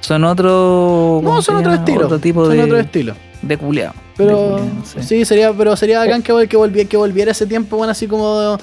son 0.00 0.24
otro, 0.24 1.20
¿cómo 1.24 1.36
No, 1.36 1.42
son 1.42 1.56
otro 1.56 1.72
estilo. 1.74 2.04
otro 2.06 2.18
tipo 2.18 2.44
son 2.46 2.56
de, 2.56 2.62
otro 2.64 2.78
estilo. 2.78 3.14
de 3.42 3.56
culiao. 3.56 3.92
Pero. 4.16 4.28
de 4.28 4.34
culiao, 4.34 4.64
no 4.78 4.84
sé. 4.84 5.02
Sí, 5.02 5.24
sería, 5.24 5.52
pero 5.52 5.74
sería 5.76 5.98
bacán 6.00 6.22
que, 6.22 6.46
que, 6.48 6.56
volviera, 6.56 6.88
que 6.88 6.96
volviera 6.96 7.32
ese 7.32 7.46
tiempo, 7.46 7.76
bueno, 7.76 7.90
así 7.92 8.06
como. 8.06 8.58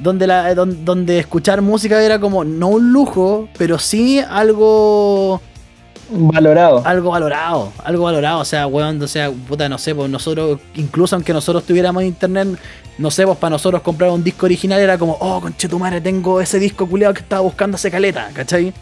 Donde, 0.00 0.28
la, 0.28 0.54
don- 0.54 0.84
donde 0.84 1.18
escuchar 1.18 1.60
música 1.60 2.00
era 2.00 2.20
como, 2.20 2.44
no 2.44 2.68
un 2.68 2.92
lujo, 2.92 3.48
pero 3.58 3.80
sí 3.80 4.20
algo. 4.20 5.40
Valorado. 6.10 6.82
algo 6.86 7.10
valorado, 7.10 7.72
algo 7.84 8.04
valorado, 8.04 8.40
o 8.40 8.44
sea, 8.44 8.66
weón, 8.66 9.00
o 9.02 9.08
sea, 9.08 9.30
puta, 9.30 9.68
no 9.68 9.76
sé, 9.78 9.94
pues 9.94 10.08
nosotros, 10.08 10.58
incluso 10.74 11.14
aunque 11.16 11.32
nosotros 11.32 11.64
tuviéramos 11.64 12.02
internet, 12.02 12.48
no 12.96 13.10
sé, 13.10 13.26
pues 13.26 13.36
para 13.38 13.50
nosotros 13.50 13.82
comprar 13.82 14.10
un 14.10 14.24
disco 14.24 14.46
original 14.46 14.80
era 14.80 14.96
como, 14.98 15.16
oh, 15.20 15.40
conche 15.40 15.68
tu 15.68 15.78
madre, 15.78 16.00
tengo 16.00 16.40
ese 16.40 16.58
disco 16.58 16.86
culiado 16.86 17.12
que 17.14 17.20
estaba 17.20 17.42
buscando 17.42 17.74
hace 17.74 17.90
caleta, 17.90 18.30
¿cachai? 18.32 18.72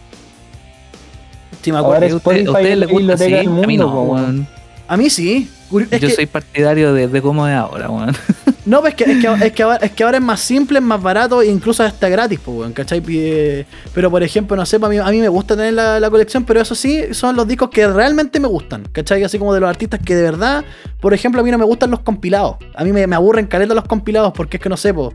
Sí, 1.62 1.72
me 1.72 1.78
acuerdo. 1.78 1.94
Ahora 2.04 2.12
¿A 2.12 2.16
usted- 2.16 2.48
ustedes 2.48 2.66
es 2.72 2.78
les 2.78 2.78
la 2.78 2.86
gusta 2.86 2.98
biblioteca 2.98 3.36
del 3.38 3.46
A 3.48 3.50
mí 3.66 3.78
mundo, 3.78 3.86
no, 3.92 4.02
weón. 4.02 4.48
A 4.88 4.96
mí 4.96 5.10
sí. 5.10 5.50
Es 5.90 6.00
Yo 6.00 6.08
que- 6.08 6.14
soy 6.14 6.26
partidario 6.26 6.92
de, 6.94 7.08
de 7.08 7.22
cómo 7.22 7.46
es 7.48 7.54
ahora, 7.54 7.90
weón. 7.90 8.14
No, 8.66 8.80
pues 8.80 8.94
es 8.94 8.96
que, 8.96 9.12
es, 9.12 9.18
que, 9.24 9.46
es, 9.46 9.52
que 9.52 9.62
ahora, 9.62 9.76
es 9.76 9.92
que 9.92 10.02
ahora 10.02 10.18
es 10.18 10.24
más 10.24 10.40
simple, 10.40 10.80
es 10.80 10.84
más 10.84 11.00
barato 11.00 11.40
e 11.40 11.46
incluso 11.46 11.84
hasta 11.84 12.08
gratis, 12.08 12.40
pues, 12.44 12.58
weón, 12.58 12.72
¿cachai? 12.72 13.00
Eh, 13.10 13.64
Pero 13.94 14.10
por 14.10 14.24
ejemplo, 14.24 14.56
no 14.56 14.66
sé, 14.66 14.80
pa' 14.80 14.88
mí, 14.88 14.98
a 14.98 15.04
mí 15.04 15.20
me 15.20 15.28
gusta 15.28 15.54
tener 15.54 15.74
la, 15.74 16.00
la 16.00 16.10
colección, 16.10 16.44
pero 16.44 16.60
eso 16.60 16.74
sí, 16.74 17.04
son 17.12 17.36
los 17.36 17.46
discos 17.46 17.70
que 17.70 17.86
realmente 17.86 18.40
me 18.40 18.48
gustan, 18.48 18.82
¿cachai? 18.90 19.22
Así 19.22 19.38
como 19.38 19.54
de 19.54 19.60
los 19.60 19.68
artistas 19.70 20.00
que 20.04 20.16
de 20.16 20.22
verdad, 20.22 20.64
por 21.00 21.14
ejemplo, 21.14 21.40
a 21.40 21.44
mí 21.44 21.50
no 21.52 21.58
me 21.58 21.64
gustan 21.64 21.92
los 21.92 22.00
compilados. 22.00 22.56
A 22.74 22.82
mí 22.82 22.92
me, 22.92 23.06
me 23.06 23.14
aburren 23.14 23.46
caleta 23.46 23.72
los 23.72 23.84
compilados 23.84 24.32
porque 24.34 24.56
es 24.56 24.62
que 24.64 24.68
no 24.68 24.76
sé, 24.76 24.92
pues. 24.92 25.14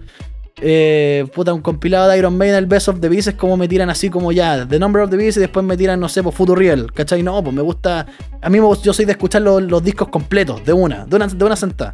Eh, 0.59 1.25
puta, 1.33 1.53
un 1.53 1.61
compilado 1.61 2.09
de 2.09 2.17
Iron 2.17 2.37
Maiden, 2.37 2.55
el 2.55 2.65
Best 2.65 2.89
of 2.89 2.99
the 2.99 3.09
Beast, 3.09 3.29
es 3.29 3.35
como 3.35 3.57
me 3.57 3.67
tiran 3.67 3.89
así 3.89 4.09
como 4.09 4.31
ya, 4.31 4.67
The 4.67 4.79
Number 4.79 5.01
of 5.01 5.09
the 5.09 5.17
Beast, 5.17 5.37
y 5.37 5.39
después 5.39 5.65
me 5.65 5.77
tiran, 5.77 5.99
no 5.99 6.09
sé, 6.09 6.21
pues 6.21 6.35
Futuriel, 6.35 6.91
¿cachai? 6.91 7.23
No, 7.23 7.41
pues 7.43 7.55
me 7.55 7.61
gusta. 7.61 8.05
A 8.41 8.49
mí 8.49 8.59
yo 8.83 8.93
soy 8.93 9.05
de 9.05 9.13
escuchar 9.13 9.41
los, 9.41 9.83
discos 9.83 10.09
completos, 10.09 10.63
de 10.65 10.73
una, 10.73 11.05
de 11.05 11.15
una, 11.15 11.27
de 11.27 11.45
una 11.45 11.55
sentada, 11.55 11.93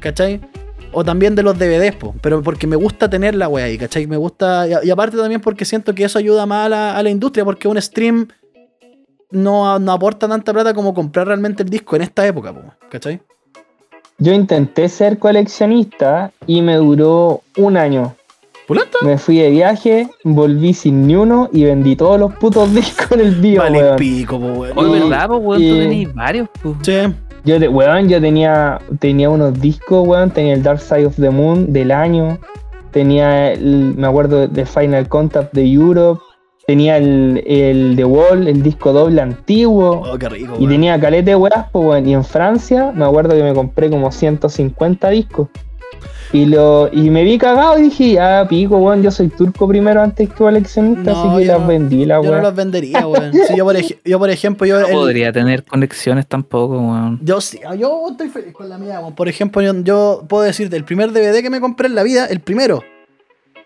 ¿cachai? 0.00 0.40
O 0.92 1.04
también 1.04 1.34
de 1.34 1.42
los 1.42 1.58
DVDs, 1.58 1.96
po, 1.96 2.14
pero 2.20 2.42
porque 2.42 2.66
me 2.66 2.76
gusta 2.76 3.08
tener 3.08 3.34
la 3.34 3.48
wea 3.48 3.66
ahí, 3.66 3.78
¿cachai? 3.78 4.06
Me 4.06 4.16
gusta. 4.16 4.66
Y, 4.82 4.90
aparte 4.90 5.16
también 5.16 5.40
porque 5.40 5.64
siento 5.64 5.94
que 5.94 6.04
eso 6.04 6.18
ayuda 6.18 6.46
más 6.46 6.66
a 6.66 6.68
la, 6.68 6.96
a 6.96 7.02
la 7.02 7.10
industria, 7.10 7.44
porque 7.44 7.68
un 7.68 7.80
stream 7.80 8.28
no, 9.30 9.78
no 9.78 9.92
aporta 9.92 10.28
tanta 10.28 10.52
plata 10.52 10.74
como 10.74 10.94
comprar 10.94 11.26
realmente 11.26 11.62
el 11.62 11.68
disco 11.68 11.96
en 11.96 12.02
esta 12.02 12.26
época, 12.26 12.52
po, 12.52 12.74
¿cachai? 12.90 13.20
Yo 14.18 14.32
intenté 14.32 14.88
ser 14.88 15.18
coleccionista 15.18 16.30
y 16.46 16.62
me 16.62 16.76
duró 16.76 17.42
un 17.56 17.76
año. 17.76 18.14
Me 19.02 19.16
fui 19.18 19.38
de 19.38 19.50
viaje, 19.50 20.08
volví 20.24 20.74
sin 20.74 21.06
ni 21.06 21.14
uno 21.14 21.48
y 21.52 21.64
vendí 21.64 21.94
todos 21.94 22.18
los 22.18 22.32
putos 22.34 22.74
discos 22.74 23.12
en 23.12 23.20
el 23.20 23.40
día, 23.42 23.60
Vale 23.60 23.78
weón. 23.82 23.96
pico, 23.96 24.40
po, 24.40 24.46
weón. 24.46 24.76
Hoy, 24.78 24.88
Y- 24.98 25.00
¿verdad, 25.02 25.28
pues, 25.28 25.40
weón? 25.44 25.60
Tú 25.60 25.66
y- 25.68 25.78
tenés 25.78 26.14
varios, 26.14 26.48
pues. 26.62 26.74
Sí. 26.82 27.14
Yo, 27.44 27.60
te- 27.60 27.68
weón, 27.68 28.08
yo 28.08 28.20
tenía, 28.20 28.80
tenía 28.98 29.30
unos 29.30 29.60
discos, 29.60 30.06
weón. 30.08 30.30
Tenía 30.30 30.54
el 30.54 30.62
Dark 30.64 30.80
Side 30.80 31.06
of 31.06 31.14
the 31.16 31.30
Moon 31.30 31.72
del 31.72 31.92
año. 31.92 32.38
Tenía, 32.90 33.52
el, 33.52 33.94
me 33.96 34.06
acuerdo 34.06 34.48
de 34.48 34.66
Final 34.66 35.08
Contact 35.08 35.52
de 35.52 35.64
Europe. 35.70 36.20
Tenía 36.66 36.96
el, 36.96 37.44
el 37.46 37.94
The 37.94 38.04
Wall, 38.04 38.48
el 38.48 38.60
disco 38.62 38.92
doble 38.92 39.20
antiguo. 39.20 40.02
Oh, 40.12 40.18
qué 40.18 40.28
rico, 40.28 40.54
Y 40.54 40.58
weón. 40.58 40.68
tenía 40.70 40.98
calete 41.00 41.30
de 41.30 41.36
weas, 41.36 41.66
pues, 41.70 41.84
weón. 41.86 42.08
Y 42.08 42.14
en 42.14 42.24
Francia, 42.24 42.90
me 42.92 43.04
acuerdo 43.04 43.36
que 43.36 43.42
me 43.44 43.54
compré 43.54 43.88
como 43.88 44.10
150 44.10 45.08
discos. 45.10 45.48
Y 46.32 46.44
lo 46.46 46.88
y 46.92 47.08
me 47.08 47.22
vi 47.22 47.38
cagado 47.38 47.78
y 47.78 47.82
dije, 47.82 48.18
ah, 48.18 48.44
pico, 48.48 48.78
weón, 48.78 49.00
yo 49.00 49.12
soy 49.12 49.28
turco 49.28 49.68
primero 49.68 50.02
antes 50.02 50.28
que 50.28 50.34
coleccionista, 50.34 51.12
No, 51.12 51.30
así 51.34 51.38
que 51.38 51.44
las 51.46 51.60
no- 51.60 51.66
vendí, 51.68 52.04
la 52.04 52.16
Yo 52.16 52.22
no 52.24 52.30
weón. 52.30 52.42
los 52.42 52.54
vendería, 52.56 53.06
weón. 53.06 53.32
Sí, 53.32 53.54
yo, 53.56 53.64
por 53.64 53.76
yo, 54.04 54.18
por 54.18 54.30
ejemplo, 54.30 54.66
yo. 54.66 54.80
No 54.80 54.86
el- 54.88 54.92
podría 54.92 55.32
tener 55.32 55.62
conexiones 55.64 56.26
tampoco, 56.26 56.78
weón. 56.78 57.20
Yo 57.22 57.40
sí, 57.40 57.60
yo 57.78 58.08
estoy 58.10 58.28
feliz 58.28 58.52
con 58.52 58.68
la 58.68 58.76
mía. 58.76 58.98
weón. 58.98 59.14
Por 59.14 59.28
ejemplo, 59.28 59.62
yo, 59.62 59.72
yo 59.84 60.24
puedo 60.28 60.42
decirte, 60.42 60.76
el 60.76 60.84
primer 60.84 61.12
DVD 61.12 61.42
que 61.42 61.48
me 61.50 61.60
compré 61.60 61.86
en 61.86 61.94
la 61.94 62.02
vida, 62.02 62.26
el 62.26 62.40
primero, 62.40 62.82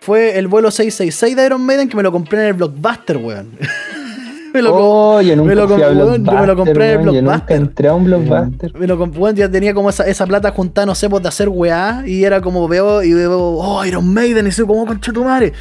fue 0.01 0.39
el 0.39 0.49
vuelo 0.49 0.71
666 0.71 1.37
de 1.37 1.47
Iron 1.47 1.65
Maiden 1.65 1.89
que 1.89 1.97
me 1.97 2.03
lo 2.03 2.11
compré 2.11 2.41
en 2.41 2.47
el 2.47 2.53
Blockbuster, 2.55 3.19
weón. 3.19 3.51
me 4.55 4.63
lo, 4.63 4.75
Oh, 4.75 5.21
yo 5.21 5.37
nunca 5.37 5.49
me 5.51 5.55
lo 5.55 5.69
fui 5.69 5.83
a 5.83 5.87
compré, 5.89 6.05
weón, 6.05 6.25
yo 6.25 6.33
me 6.41 6.47
lo 6.47 6.57
compré 6.57 6.93
en 6.93 7.01
el 7.01 7.05
Blockbuster. 7.21 7.57
entré 7.57 7.89
a 7.89 7.95
un 7.95 8.05
Blockbuster. 8.05 8.79
me 8.79 8.87
lo 8.87 8.99
comp- 8.99 9.17
weón, 9.19 9.37
ya 9.37 9.49
tenía 9.51 9.75
como 9.75 9.91
esa, 9.91 10.05
esa 10.07 10.27
plata 10.27 10.51
juntada, 10.53 10.87
no 10.87 10.95
sé, 10.95 11.09
pues 11.11 11.23
de 11.23 11.29
hacer 11.29 11.49
weá. 11.51 12.03
Y 12.07 12.25
era 12.25 12.41
como 12.41 12.67
veo 12.67 13.03
y 13.03 13.13
veo, 13.13 13.39
oh, 13.39 13.85
Iron 13.85 14.13
Maiden, 14.13 14.47
y 14.47 14.53
soy 14.53 14.67
como 14.67 14.87
concha 14.87 15.13
tu 15.13 15.23
madre. 15.23 15.53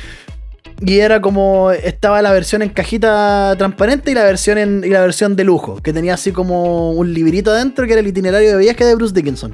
Y 0.81 0.99
era 0.99 1.19
como, 1.19 1.71
estaba 1.71 2.21
la 2.21 2.31
versión 2.31 2.61
en 2.61 2.69
cajita 2.69 3.53
transparente 3.57 4.11
y 4.11 4.13
la 4.13 4.23
versión 4.23 4.57
en, 4.57 4.83
y 4.85 4.89
la 4.89 5.01
versión 5.01 5.35
de 5.35 5.43
lujo, 5.43 5.81
que 5.81 5.91
tenía 5.91 6.13
así 6.13 6.31
como 6.31 6.91
un 6.91 7.13
librito 7.13 7.51
adentro 7.51 7.85
que 7.85 7.93
era 7.93 7.99
el 7.99 8.07
itinerario 8.07 8.51
de 8.51 8.57
viaje 8.57 8.85
de 8.85 8.95
Bruce 8.95 9.13
Dickinson. 9.13 9.53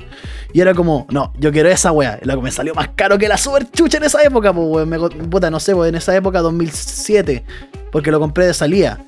Y 0.53 0.61
era 0.61 0.73
como, 0.73 1.07
no, 1.09 1.33
yo 1.39 1.51
quiero 1.51 1.69
esa 1.69 1.91
weá. 1.91 2.19
Y 2.21 2.25
la 2.25 2.37
me 2.37 2.51
salió 2.51 2.75
más 2.75 2.89
caro 2.95 3.17
que 3.17 3.27
la 3.27 3.37
super 3.37 3.69
chucha 3.71 3.97
en 3.97 4.03
esa 4.03 4.23
época, 4.23 4.53
pues 4.53 4.67
weón. 4.69 4.89
Me 4.89 4.99
puta, 4.99 5.49
no 5.49 5.59
sé, 5.59 5.73
pues 5.73 5.89
en 5.89 5.95
esa 5.95 6.15
época 6.15 6.41
2007, 6.41 7.43
porque 7.91 8.11
lo 8.11 8.19
compré 8.19 8.45
de 8.45 8.53
salida. 8.53 9.03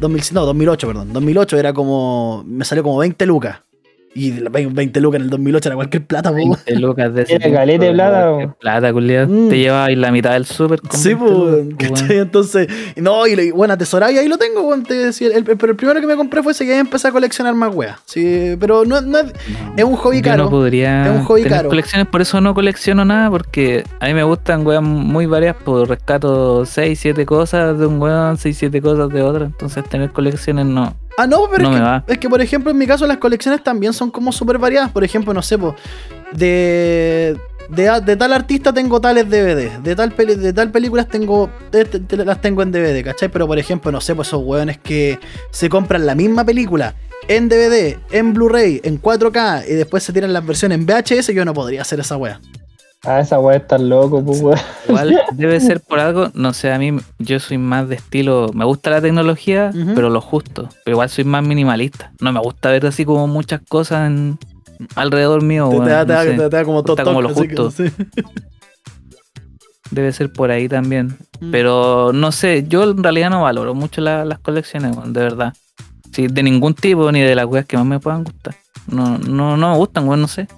2000, 0.00 0.22
no, 0.32 0.46
2008, 0.46 0.86
perdón. 0.86 1.12
2008 1.12 1.58
era 1.58 1.72
como, 1.72 2.44
me 2.46 2.64
salió 2.64 2.82
como 2.82 2.98
20 2.98 3.26
lucas. 3.26 3.58
Y 4.18 4.32
la 4.40 4.48
20 4.50 5.00
lucas 5.00 5.18
en 5.18 5.24
el 5.24 5.30
2008 5.30 5.68
era 5.68 5.76
cualquier 5.76 6.06
plata, 6.06 6.30
pues. 6.30 6.44
weón. 6.44 6.58
20 6.66 6.80
lucas 6.80 7.14
de 7.14 7.22
ese 7.22 7.38
de 7.38 7.92
plata, 7.92 8.36
qué 8.38 8.48
Plata, 8.58 8.92
culiao. 8.92 9.26
Mm. 9.28 9.48
Te 9.50 9.58
llevabas 9.58 9.94
la 9.96 10.10
mitad 10.10 10.32
del 10.32 10.46
súper 10.46 10.80
Sí, 10.90 11.12
20 11.14 11.74
pues, 11.76 11.90
pues. 11.90 12.10
Entonces, 12.10 12.68
no, 12.96 13.26
y, 13.26 13.50
bueno, 13.50 13.74
atesoraba 13.74 14.10
y 14.10 14.16
ahí 14.18 14.26
lo 14.28 14.38
tengo, 14.38 14.62
weón, 14.62 14.84
te 14.84 14.94
decía, 14.94 15.28
el- 15.28 15.34
el- 15.48 15.56
pero 15.58 15.72
el 15.72 15.76
primero 15.76 16.00
que 16.00 16.06
me 16.06 16.16
compré 16.16 16.42
fue 16.42 16.52
ese 16.52 16.64
que 16.64 16.70
ya 16.70 16.78
empecé 16.80 17.08
a 17.08 17.12
coleccionar 17.12 17.54
más 17.54 17.74
weas. 17.74 17.98
Sí, 18.06 18.56
pero 18.58 18.84
no, 18.86 19.00
no 19.02 19.18
es, 19.18 19.26
es 19.76 19.84
un 19.84 19.96
hobby 19.96 20.16
Yo 20.16 20.22
caro. 20.22 20.44
no 20.44 20.50
podría 20.50 21.04
Es 21.06 21.10
un 21.12 21.24
hobby 21.24 21.42
tener 21.42 21.58
caro. 21.58 21.68
colecciones, 21.68 22.08
por 22.08 22.22
eso 22.22 22.40
no 22.40 22.54
colecciono 22.54 23.04
nada, 23.04 23.30
porque 23.30 23.84
a 24.00 24.06
mí 24.06 24.14
me 24.14 24.22
gustan 24.22 24.66
weas 24.66 24.82
muy 24.82 25.26
varias, 25.26 25.56
por 25.56 25.88
rescato 25.88 26.64
6, 26.64 26.98
7 26.98 27.26
cosas 27.26 27.78
de 27.78 27.84
un 27.86 28.00
weón, 28.00 28.38
6, 28.38 28.56
7 28.56 28.80
cosas 28.80 29.10
de 29.10 29.20
otro, 29.22 29.44
entonces 29.44 29.84
tener 29.88 30.10
colecciones 30.10 30.64
no. 30.64 30.94
Ah, 31.18 31.26
no, 31.26 31.48
pero 31.50 31.64
No 31.64 31.70
es, 31.70 31.76
que, 31.76 31.82
va. 31.82 32.04
es 32.06 32.18
que, 32.18 32.28
por 32.28 32.40
ejemplo, 32.42 32.70
en 32.70 32.76
mi 32.78 32.86
caso 32.86 33.06
las 33.06 33.16
colecciones 33.16 33.62
también 33.64 33.92
son 33.92 34.10
como 34.10 34.32
súper 34.32 34.58
variadas. 34.58 34.90
Por 34.90 35.02
ejemplo, 35.02 35.32
no 35.32 35.40
sé, 35.42 35.56
po, 35.56 35.74
de, 36.32 37.36
de, 37.70 38.00
de 38.04 38.16
tal 38.16 38.32
artista 38.32 38.72
tengo 38.72 39.00
tales 39.00 39.28
DVD, 39.28 39.78
de 39.78 39.96
tal, 39.96 40.12
peli, 40.12 40.34
de 40.34 40.52
tal 40.52 40.70
películas 40.70 41.08
tengo 41.08 41.50
te- 41.70 41.84
te- 41.84 42.00
te- 42.00 42.24
las 42.24 42.40
tengo 42.40 42.62
en 42.62 42.70
DVD, 42.72 43.02
¿cachai? 43.04 43.28
Pero, 43.30 43.46
por 43.46 43.58
ejemplo, 43.58 43.90
no 43.90 44.00
sé, 44.00 44.14
pues 44.14 44.28
esos 44.28 44.42
hueones 44.44 44.78
que 44.78 45.18
se 45.50 45.68
compran 45.68 46.04
la 46.06 46.14
misma 46.14 46.44
película 46.44 46.94
en 47.28 47.48
DVD, 47.48 47.98
en 48.10 48.34
Blu-ray, 48.34 48.80
en 48.84 49.00
4K 49.00 49.64
y 49.68 49.72
después 49.72 50.02
se 50.04 50.12
tiran 50.12 50.32
las 50.32 50.44
versiones 50.46 50.78
en 50.78 50.86
VHS, 50.86 51.28
yo 51.32 51.44
no 51.44 51.54
podría 51.54 51.82
hacer 51.82 51.98
esa 52.00 52.16
wea. 52.16 52.40
Ah, 53.06 53.20
esa 53.20 53.38
weá 53.38 53.56
está 53.56 53.78
loco, 53.78 54.24
pues 54.24 54.40
weón. 54.42 54.58
Igual 54.88 55.20
debe 55.34 55.60
ser 55.60 55.80
por 55.80 56.00
algo, 56.00 56.28
no 56.34 56.52
sé, 56.52 56.72
a 56.72 56.78
mí 56.78 56.96
yo 57.18 57.38
soy 57.40 57.56
más 57.58 57.88
de 57.88 57.94
estilo, 57.96 58.50
me 58.52 58.64
gusta 58.64 58.90
la 58.90 59.00
tecnología, 59.00 59.70
pero 59.94 60.10
lo 60.10 60.20
justo. 60.20 60.68
Pero 60.84 60.96
igual 60.96 61.08
soy 61.08 61.24
más 61.24 61.44
minimalista. 61.44 62.12
No 62.20 62.32
me 62.32 62.40
gusta 62.40 62.70
ver 62.70 62.84
así 62.86 63.04
como 63.04 63.26
muchas 63.28 63.60
cosas 63.68 64.08
en- 64.08 64.38
alrededor 64.94 65.42
mío. 65.42 65.68
Te, 65.70 65.78
te 65.80 65.88
da, 65.90 66.04
te 66.06 66.12
da- 66.12 66.24
te 66.50 66.56
da 66.56 66.64
como 66.64 66.80
Está 66.80 66.96
todo 66.96 67.04
como 67.06 67.22
lo 67.22 67.28
que- 67.28 67.34
justo. 67.34 67.70
sí. 67.70 67.84
Debe 69.90 70.12
ser 70.12 70.32
por 70.32 70.50
ahí 70.50 70.68
también. 70.68 71.16
Mm. 71.40 71.50
Pero 71.52 72.12
no 72.12 72.32
sé, 72.32 72.64
yo 72.68 72.82
en 72.90 73.02
realidad 73.02 73.30
no 73.30 73.42
valoro 73.42 73.74
mucho 73.74 74.00
la- 74.00 74.24
las 74.24 74.40
colecciones, 74.40 74.96
weón, 74.96 75.12
de 75.12 75.20
verdad. 75.20 75.54
Sí, 76.12 76.26
de 76.26 76.42
ningún 76.42 76.74
tipo, 76.74 77.12
ni 77.12 77.20
de 77.20 77.34
las 77.34 77.46
weas 77.46 77.66
que 77.66 77.76
más 77.76 77.86
me 77.86 78.00
puedan 78.00 78.24
gustar. 78.24 78.54
No, 78.88 79.18
no, 79.18 79.56
no 79.56 79.70
me 79.70 79.76
gustan, 79.76 80.08
weón, 80.08 80.22
no 80.22 80.28
sé. 80.28 80.48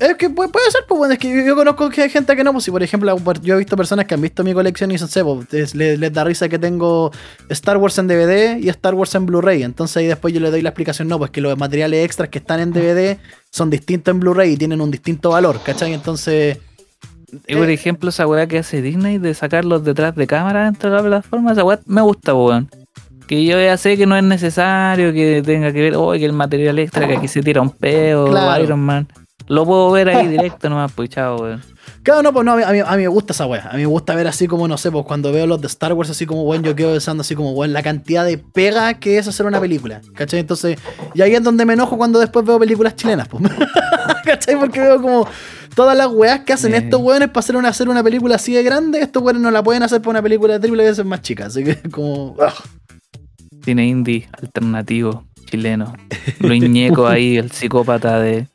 Es 0.00 0.14
que 0.16 0.28
puede, 0.28 0.50
ser, 0.70 0.82
pues 0.88 0.98
bueno, 0.98 1.12
es 1.14 1.20
que 1.20 1.28
yo, 1.32 1.44
yo 1.44 1.54
conozco 1.54 1.88
que 1.88 2.02
hay 2.02 2.10
gente 2.10 2.34
que 2.34 2.42
no, 2.42 2.52
pues 2.52 2.64
si 2.64 2.72
por 2.72 2.82
ejemplo 2.82 3.16
yo 3.42 3.54
he 3.54 3.58
visto 3.58 3.76
personas 3.76 4.06
que 4.06 4.14
han 4.14 4.20
visto 4.20 4.42
mi 4.42 4.52
colección 4.52 4.90
y 4.90 4.94
dicen, 4.94 5.08
pues, 5.24 5.54
es- 5.54 5.74
les, 5.76 5.98
les 6.00 6.12
da 6.12 6.24
risa 6.24 6.48
que 6.48 6.58
tengo 6.58 7.12
Star 7.48 7.76
Wars 7.76 7.96
en 7.98 8.08
DVD 8.08 8.58
y 8.58 8.68
Star 8.70 8.94
Wars 8.94 9.14
en 9.14 9.24
Blu-ray. 9.26 9.62
Entonces 9.62 9.96
ahí 9.98 10.06
después 10.06 10.34
yo 10.34 10.40
le 10.40 10.50
doy 10.50 10.62
la 10.62 10.70
explicación, 10.70 11.06
no, 11.06 11.18
pues 11.18 11.30
que 11.30 11.40
los 11.40 11.56
materiales 11.56 12.04
extras 12.04 12.28
que 12.28 12.38
están 12.38 12.58
en 12.58 12.72
DVD 12.72 13.18
son 13.50 13.70
distintos 13.70 14.12
en 14.12 14.18
Blu-ray 14.20 14.52
y 14.52 14.56
tienen 14.56 14.80
un 14.80 14.90
distinto 14.90 15.30
valor, 15.30 15.60
¿cachai? 15.64 15.92
Entonces... 15.92 16.58
Y 17.48 17.56
por 17.56 17.68
eh, 17.68 17.74
ejemplo, 17.74 18.10
esa 18.10 18.26
weá 18.28 18.46
que 18.46 18.58
hace 18.58 18.80
Disney 18.82 19.18
de 19.18 19.34
sacarlos 19.34 19.84
detrás 19.84 20.14
de 20.14 20.26
cámara 20.26 20.64
dentro 20.66 20.90
de 20.90 20.96
la 20.96 21.02
plataforma, 21.02 21.52
esa 21.52 21.64
weá 21.64 21.80
me 21.86 22.00
gusta, 22.00 22.32
weón. 22.34 22.68
Que 23.26 23.44
yo 23.44 23.60
ya 23.60 23.76
sé 23.76 23.96
que 23.96 24.06
no 24.06 24.16
es 24.16 24.22
necesario 24.22 25.12
que 25.12 25.42
tenga 25.44 25.72
que 25.72 25.80
ver, 25.80 25.94
oh, 25.96 26.12
que 26.12 26.24
el 26.24 26.32
material 26.32 26.78
extra, 26.78 27.06
que 27.08 27.16
aquí 27.16 27.26
se 27.28 27.42
tira 27.42 27.60
un 27.62 27.70
peo, 27.70 28.26
Claro. 28.26 28.62
Iron 28.62 28.80
Man. 28.80 29.08
Lo 29.46 29.64
puedo 29.66 29.90
ver 29.90 30.08
ahí 30.08 30.26
directo 30.36 30.68
nomás, 30.68 30.92
pues 30.92 31.10
chao, 31.10 31.36
weón. 31.40 31.62
Claro, 32.02 32.22
no, 32.22 32.32
pues 32.32 32.44
no, 32.44 32.52
a 32.52 32.56
mí, 32.56 32.62
a 32.62 32.72
mí- 32.72 32.80
a 32.80 32.96
mí 32.96 33.02
me 33.02 33.08
gusta 33.08 33.32
esa 33.32 33.46
wea. 33.46 33.68
A 33.70 33.74
mí 33.74 33.80
me 33.80 33.86
gusta 33.86 34.14
ver 34.14 34.26
así 34.26 34.46
como, 34.46 34.66
no 34.68 34.76
sé, 34.78 34.90
pues 34.90 35.04
cuando 35.06 35.32
veo 35.32 35.46
los 35.46 35.60
de 35.60 35.66
Star 35.66 35.92
Wars, 35.92 36.10
así 36.10 36.24
como, 36.26 36.44
bueno, 36.44 36.64
yo 36.64 36.74
quedo 36.74 36.92
pensando 36.92 37.20
así 37.22 37.34
como, 37.34 37.52
bueno, 37.54 37.72
la 37.74 37.82
cantidad 37.82 38.24
de 38.24 38.38
pega 38.38 38.94
que 38.94 39.18
es 39.18 39.28
hacer 39.28 39.44
una 39.46 39.60
película. 39.60 40.00
¿Cachai? 40.14 40.40
Entonces, 40.40 40.78
y 41.14 41.22
ahí 41.22 41.34
es 41.34 41.42
donde 41.42 41.64
me 41.64 41.74
enojo 41.74 41.96
cuando 41.96 42.18
después 42.20 42.44
veo 42.44 42.58
películas 42.58 42.96
chilenas, 42.96 43.28
pues. 43.28 43.42
¿Cachai? 44.24 44.56
Porque 44.58 44.80
veo 44.80 45.00
como 45.00 45.26
todas 45.74 45.96
las 45.96 46.08
weas 46.08 46.40
que 46.40 46.52
hacen 46.52 46.74
estos 46.74 47.00
weones 47.00 47.28
para 47.28 47.40
hacer 47.40 47.56
una, 47.56 47.68
hacer 47.68 47.88
una 47.88 48.02
película 48.02 48.36
así 48.36 48.52
de 48.54 48.62
grande, 48.62 49.00
estos 49.00 49.22
weones 49.22 49.42
no 49.42 49.50
la 49.50 49.62
pueden 49.62 49.82
hacer 49.82 50.00
para 50.00 50.10
una 50.10 50.22
película 50.22 50.54
de 50.54 50.60
triple 50.60 50.84
veces 50.84 51.04
más 51.04 51.20
chica. 51.22 51.46
Así 51.46 51.64
que, 51.64 51.76
como. 51.90 52.36
ah. 52.40 52.52
Cine 53.64 53.86
indie 53.86 54.28
alternativo 54.40 55.24
chileno. 55.44 55.92
Lo 56.40 56.54
Ñeco 56.54 57.06
ahí, 57.06 57.36
el 57.36 57.50
psicópata 57.50 58.20
de, 58.20 58.46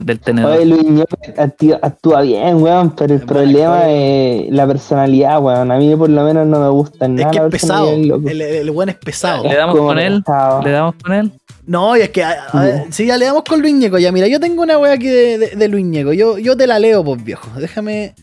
del 0.00 0.18
tenedor. 0.20 0.56
Oye, 0.56 0.66
Luis 0.66 0.84
Ñeco 0.84 1.16
actúa, 1.36 1.78
actúa 1.82 2.22
bien, 2.22 2.62
weón, 2.62 2.94
pero 2.96 3.14
el 3.14 3.20
Es 3.20 3.26
problema 3.26 3.88
es 3.90 4.50
la 4.52 4.66
personalidad, 4.66 5.40
weón. 5.42 5.70
A 5.72 5.76
mí 5.78 5.94
por 5.96 6.10
lo 6.10 6.24
menos 6.24 6.46
no 6.46 6.60
me 6.60 6.68
gusta 6.70 7.04
Es 7.06 7.10
nada 7.12 7.30
que 7.30 7.38
es 7.38 7.44
pesado. 7.50 7.90
El, 7.92 8.40
el, 8.40 8.70
weón 8.70 8.88
es 8.88 8.96
pesado. 8.96 9.44
Le 9.44 9.54
damos 9.56 9.76
con 9.76 9.98
él. 9.98 10.22
pesado. 10.24 10.62
Le 10.62 10.70
damos 10.70 10.94
con 11.02 11.12
él. 11.12 11.32
No, 11.66 11.96
y 11.96 12.00
es 12.00 12.08
que, 12.10 12.24
a- 12.24 12.46
a- 12.52 12.84
sí, 12.90 13.04
ya 13.06 13.18
le 13.18 13.26
damos 13.26 13.44
con 13.44 13.60
Luis 13.60 13.74
Ñeco. 13.74 13.98
Ya, 13.98 14.10
mira, 14.10 14.26
yo 14.26 14.40
tengo 14.40 14.62
una 14.62 14.78
wea 14.78 14.94
aquí 14.94 15.06
de, 15.08 15.36
de, 15.38 15.46
de 15.56 15.68
Luis 15.68 15.84
Ñeco. 15.84 16.12
Yo, 16.14 16.38
yo 16.38 16.56
te 16.56 16.66
la 16.66 16.78
leo, 16.78 17.04
pues 17.04 17.22
viejo. 17.22 17.48
Déjame. 17.60 18.14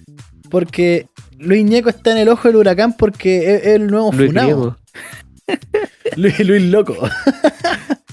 Porque 0.50 1.08
Luis 1.38 1.64
Ñeco 1.64 1.90
está 1.90 2.12
en 2.12 2.20
el 2.20 2.30
ojo 2.30 2.48
del 2.48 2.58
huracán 2.58 2.94
porque 2.98 3.56
es, 3.56 3.62
es 3.62 3.68
el 3.76 3.88
nuevo 3.88 4.12
Luis 4.14 4.28
funado. 4.32 4.78
Luis, 6.16 6.40
Luis 6.40 6.62
Loco. 6.64 6.96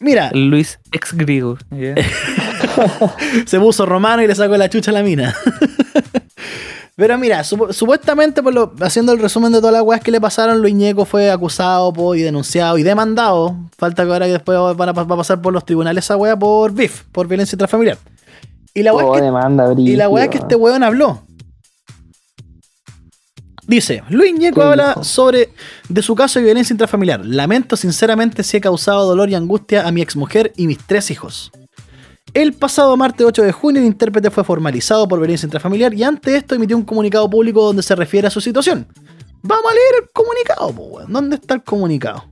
mira, 0.00 0.30
Luis 0.32 0.78
ex 0.92 1.12
griego. 1.14 1.58
se 3.46 3.58
puso 3.58 3.86
romano 3.86 4.22
y 4.22 4.26
le 4.26 4.34
sacó 4.34 4.56
la 4.56 4.68
chucha 4.68 4.90
a 4.90 4.94
la 4.94 5.02
mina. 5.02 5.34
Pero 6.96 7.16
mira, 7.16 7.42
supu- 7.44 7.72
supuestamente, 7.72 8.42
por 8.42 8.52
lo, 8.52 8.72
haciendo 8.80 9.12
el 9.12 9.20
resumen 9.20 9.52
de 9.52 9.58
todas 9.58 9.72
las 9.72 9.82
weas 9.82 10.00
que 10.00 10.10
le 10.10 10.20
pasaron, 10.20 10.60
Luis 10.60 10.74
Ñeco 10.74 11.04
fue 11.04 11.30
acusado 11.30 11.92
po, 11.92 12.16
y 12.16 12.22
denunciado 12.22 12.76
y 12.76 12.82
demandado. 12.82 13.54
Falta 13.78 14.04
que 14.04 14.10
ahora 14.12 14.26
que 14.26 14.32
después 14.32 14.58
a, 14.58 14.72
va 14.72 14.84
a 14.90 15.16
pasar 15.16 15.40
por 15.40 15.52
los 15.52 15.64
tribunales 15.64 16.04
esa 16.04 16.16
wea 16.16 16.36
por 16.36 16.72
BIF, 16.72 17.04
por 17.12 17.28
violencia 17.28 17.54
intrafamiliar. 17.54 17.98
Y 18.74 18.82
la 18.82 18.92
wea 18.94 19.04
es 19.04 19.10
Oh, 19.10 19.14
que 19.14 19.22
demanda, 19.22 19.72
Y 19.76 19.94
la 19.94 20.08
weá 20.08 20.24
es 20.24 20.30
que 20.30 20.38
este 20.38 20.56
weón 20.56 20.82
habló. 20.82 21.22
Dice, 23.68 24.02
Luis 24.08 24.32
Ñeco 24.32 24.60
¿Qué 24.60 24.66
habla 24.66 25.04
sobre 25.04 25.50
de 25.90 26.00
su 26.00 26.14
caso 26.14 26.38
de 26.38 26.46
violencia 26.46 26.72
intrafamiliar. 26.72 27.20
Lamento 27.24 27.76
sinceramente 27.76 28.42
si 28.42 28.56
he 28.56 28.60
causado 28.62 29.06
dolor 29.06 29.28
y 29.28 29.34
angustia 29.34 29.86
a 29.86 29.92
mi 29.92 30.00
exmujer 30.00 30.54
y 30.56 30.66
mis 30.66 30.78
tres 30.78 31.10
hijos. 31.10 31.52
El 32.32 32.54
pasado 32.54 32.96
martes 32.96 33.26
8 33.26 33.42
de 33.42 33.52
junio 33.52 33.82
el 33.82 33.86
intérprete 33.86 34.30
fue 34.30 34.42
formalizado 34.42 35.06
por 35.06 35.18
violencia 35.18 35.44
intrafamiliar 35.44 35.92
y 35.92 36.02
ante 36.02 36.34
esto 36.34 36.54
emitió 36.54 36.78
un 36.78 36.84
comunicado 36.84 37.28
público 37.28 37.62
donde 37.62 37.82
se 37.82 37.94
refiere 37.94 38.26
a 38.26 38.30
su 38.30 38.40
situación. 38.40 38.88
Vamos 39.42 39.70
a 39.70 39.74
leer 39.74 40.02
el 40.02 40.10
comunicado, 40.14 40.72
po. 40.72 41.00
¿Dónde 41.06 41.36
está 41.36 41.52
el 41.52 41.62
comunicado? 41.62 42.24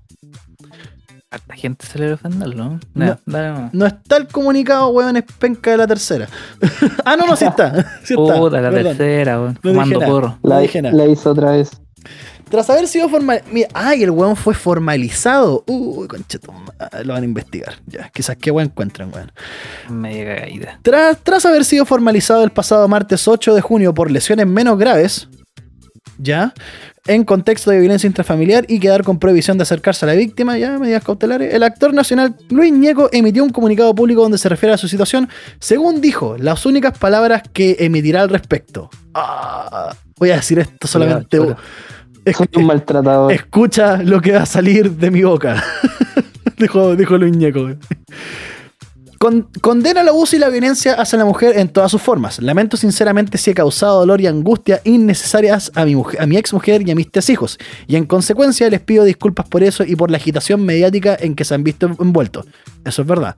Harta 1.29 1.55
gente 1.57 1.85
se 1.85 1.99
le 1.99 2.13
ofenderlo, 2.13 2.55
¿no? 2.55 2.81
No. 2.95 3.19
Nomás. 3.27 3.75
No 3.75 3.85
está 3.85 4.17
el 4.17 4.29
comunicado, 4.29 4.89
weón, 4.91 5.17
es 5.17 5.25
penca 5.39 5.73
de 5.73 5.77
la 5.77 5.87
tercera. 5.87 6.29
ah, 7.05 7.17
no, 7.17 7.27
no, 7.27 7.35
sí 7.35 7.45
está. 7.45 7.73
Sí 8.05 8.15
está. 8.15 8.37
Puta, 8.39 8.61
la 8.61 8.71
Perdón. 8.71 8.97
tercera, 8.97 9.41
weón. 9.41 9.59
No 9.63 9.71
Fumando 9.71 10.01
porro. 10.01 10.39
No 10.43 10.49
la, 10.51 10.93
la 10.93 11.07
hizo 11.07 11.31
otra 11.31 11.51
vez. 11.51 11.71
Tras 12.49 12.71
haber 12.71 12.87
sido 12.87 13.09
formal... 13.09 13.43
Mira, 13.51 13.69
ay, 13.75 14.05
el 14.05 14.13
weón 14.13 14.37
fue 14.37 14.55
formalizado. 14.55 15.65
Uy, 15.67 16.07
conchetum. 16.07 16.55
Ah, 16.79 17.01
Lo 17.03 17.15
van 17.15 17.25
a 17.25 17.27
investigar. 17.27 17.75
Ya, 17.87 18.09
quizás 18.11 18.37
qué 18.37 18.53
weón 18.53 18.69
encuentran, 18.69 19.13
weón. 19.13 19.33
Media 19.91 20.37
caída. 20.37 20.79
Tras, 20.83 21.19
tras 21.25 21.45
haber 21.45 21.65
sido 21.65 21.85
formalizado 21.85 22.45
el 22.45 22.51
pasado 22.53 22.87
martes 22.87 23.27
8 23.27 23.53
de 23.53 23.61
junio 23.61 23.93
por 23.93 24.13
lesiones 24.13 24.47
menos 24.47 24.79
graves, 24.79 25.29
ya, 26.19 26.55
en 27.07 27.25
contexto 27.25 27.71
de 27.71 27.79
violencia 27.81 28.07
intrafamiliar 28.07 28.65
y 28.69 28.81
quedar 28.81 29.03
con 29.05 29.19
prohibición 29.19 29.59
de 29.59 29.63
acercarse 29.63 30.05
a 30.05 30.09
la 30.09 30.15
víctima, 30.15 30.59
ya, 30.59 30.79
medidas 30.79 31.05
cautelares, 31.05 31.53
el 31.55 31.63
actor 31.63 31.95
nacional 31.95 32.35
Luis 32.51 32.73
Ñeco 32.73 33.09
emitió 33.13 33.45
un 33.45 33.51
comunicado 33.51 33.95
público 33.95 34.23
donde 34.23 34.39
se 34.39 34.49
refiere 34.49 34.75
a 34.75 34.79
su 34.79 34.89
situación, 34.89 35.29
según 35.61 36.01
dijo, 36.01 36.37
las 36.39 36.67
únicas 36.67 36.97
palabras 36.99 37.43
que 37.53 37.77
emitirá 37.81 38.23
al 38.23 38.29
respecto. 38.29 38.91
Ah, 39.15 39.95
voy 40.19 40.31
a 40.31 40.37
decir 40.37 40.59
esto 40.59 40.87
solamente. 40.87 41.37
Chora, 41.39 41.55
chora. 41.55 41.67
Es- 42.25 42.37
Soy 42.37 42.49
un 42.57 42.65
maltratador. 42.67 43.33
Escucha 43.33 43.99
lo 43.99 44.21
que 44.21 44.33
va 44.33 44.43
a 44.43 44.47
salir 44.47 44.91
de 44.93 45.11
mi 45.13 45.23
boca. 45.23 45.63
dijo, 46.59 46.97
dijo 46.97 47.17
Luis 47.19 47.37
Ñeco. 47.37 47.69
Condena 49.19 50.01
el 50.01 50.09
abuso 50.09 50.37
y 50.37 50.39
la 50.39 50.49
violencia 50.49 50.95
hacia 50.95 51.19
la 51.19 51.25
mujer 51.25 51.59
en 51.59 51.69
todas 51.69 51.91
sus 51.91 52.03
formas. 52.03 52.41
Lamento 52.41 52.77
sinceramente 52.77 53.39
si 53.39 53.51
he 53.51 53.55
causado 53.55 54.01
dolor 54.01 54.21
y 54.21 54.27
angustia 54.27 54.81
innecesarias 54.85 55.73
a 55.75 55.85
mi, 55.85 56.37
ex 56.37 56.53
mujer 56.53 56.87
y 56.87 56.91
a 56.91 56.95
mis 56.95 57.11
tres 57.11 57.31
hijos. 57.31 57.59
Y 57.87 57.97
en 57.97 58.05
consecuencia 58.05 58.69
les 58.69 58.81
pido 58.81 59.05
disculpas 59.05 59.49
por 59.49 59.63
eso 59.63 59.85
y 59.85 59.97
por 59.97 60.11
la 60.11 60.19
agitación 60.19 60.65
mediática 60.65 61.17
en 61.19 61.35
que 61.35 61.45
se 61.45 61.55
han 61.55 61.65
visto 61.65 61.87
envueltos. 61.99 62.47
Eso 62.85 63.03
es 63.03 63.09
verdad. 63.09 63.37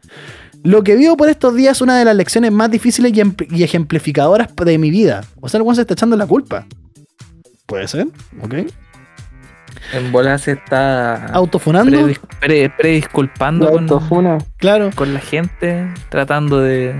Lo 0.64 0.82
que 0.82 0.96
vivo 0.96 1.16
por 1.16 1.28
estos 1.28 1.54
días 1.54 1.76
es 1.76 1.80
una 1.82 1.98
de 1.98 2.04
las 2.04 2.16
lecciones 2.16 2.50
más 2.50 2.70
difíciles 2.70 3.12
y, 3.14 3.20
em- 3.20 3.34
ejemplificadoras 3.50 4.48
de 4.56 4.78
mi 4.78 4.90
vida. 4.90 5.24
O 5.40 5.48
sea, 5.48 5.60
el 5.60 5.74
se 5.74 5.82
está 5.82 5.94
echando 5.94 6.16
la 6.16 6.26
culpa. 6.26 6.66
Puede 7.66 7.86
ser, 7.86 8.08
ok. 8.42 8.54
En 9.92 10.12
bola 10.12 10.36
se 10.38 10.52
está 10.52 11.26
Autofunando. 11.26 11.90
predis- 11.90 12.20
pre- 12.40 12.70
predisculpando 12.70 13.66
La 13.66 13.98
con. 14.06 14.38
Claro. 14.58 14.90
con 14.94 15.14
la 15.14 15.20
gente, 15.20 15.86
tratando 16.08 16.60
de. 16.60 16.94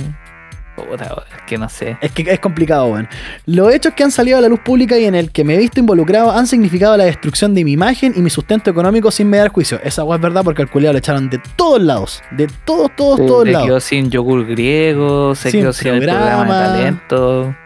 Es 0.79 1.43
que 1.49 1.59
no 1.59 1.69
sé. 1.69 1.97
Es 2.01 2.13
que 2.13 2.23
es 2.31 2.39
complicado, 2.39 2.87
weón. 2.87 3.09
Los 3.47 3.75
hechos 3.75 3.95
que 3.95 4.05
han 4.05 4.13
salido 4.13 4.39
a 4.39 4.41
la 4.41 4.49
luz 4.49 4.61
pública 4.61 4.97
y 4.97 5.07
en 5.07 5.17
el 5.17 5.33
que 5.33 5.43
me 5.43 5.55
he 5.57 5.59
visto 5.59 5.81
involucrado 5.81 6.31
han 6.31 6.47
significado 6.47 6.97
la 6.97 7.05
destrucción 7.05 7.53
de 7.53 7.65
mi 7.65 7.73
imagen 7.73 8.13
y 8.15 8.21
mi 8.21 8.31
sustento 8.31 8.71
económico 8.71 9.11
sin 9.11 9.29
me 9.29 9.39
dar 9.39 9.49
juicio. 9.49 9.81
Esa 9.83 10.05
weá 10.05 10.17
es 10.17 10.23
verdad 10.23 10.43
porque 10.45 10.63
al 10.63 10.71
culiado 10.71 10.93
le 10.93 11.01
echaron 11.01 11.29
de 11.31 11.41
todos 11.57 11.83
lados. 11.83 12.23
De 12.31 12.47
todos, 12.65 12.95
todos, 12.95 13.19
Sí. 13.19 13.27
todos 13.27 13.45
Se 13.45 13.51
quedó 13.51 13.67
lados. 13.67 13.85
sin 13.85 14.09
yogur 14.11 14.47
griego, 14.47 15.35
se 15.35 15.51
Sin 15.51 15.63
quedó 15.63 15.73
sin 15.73 15.95
el 15.95 15.99
programa 16.05 16.29
programa. 16.45 16.63
de 16.73 16.79
talento. 16.79 17.57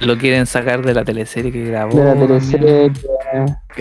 Lo 0.00 0.16
quieren 0.16 0.46
sacar 0.46 0.82
de 0.84 0.94
la 0.94 1.04
teleserie 1.04 1.50
que 1.50 1.64
grabó. 1.64 1.98
De 1.98 2.04
la 2.04 2.14
teleserie. 2.14 2.92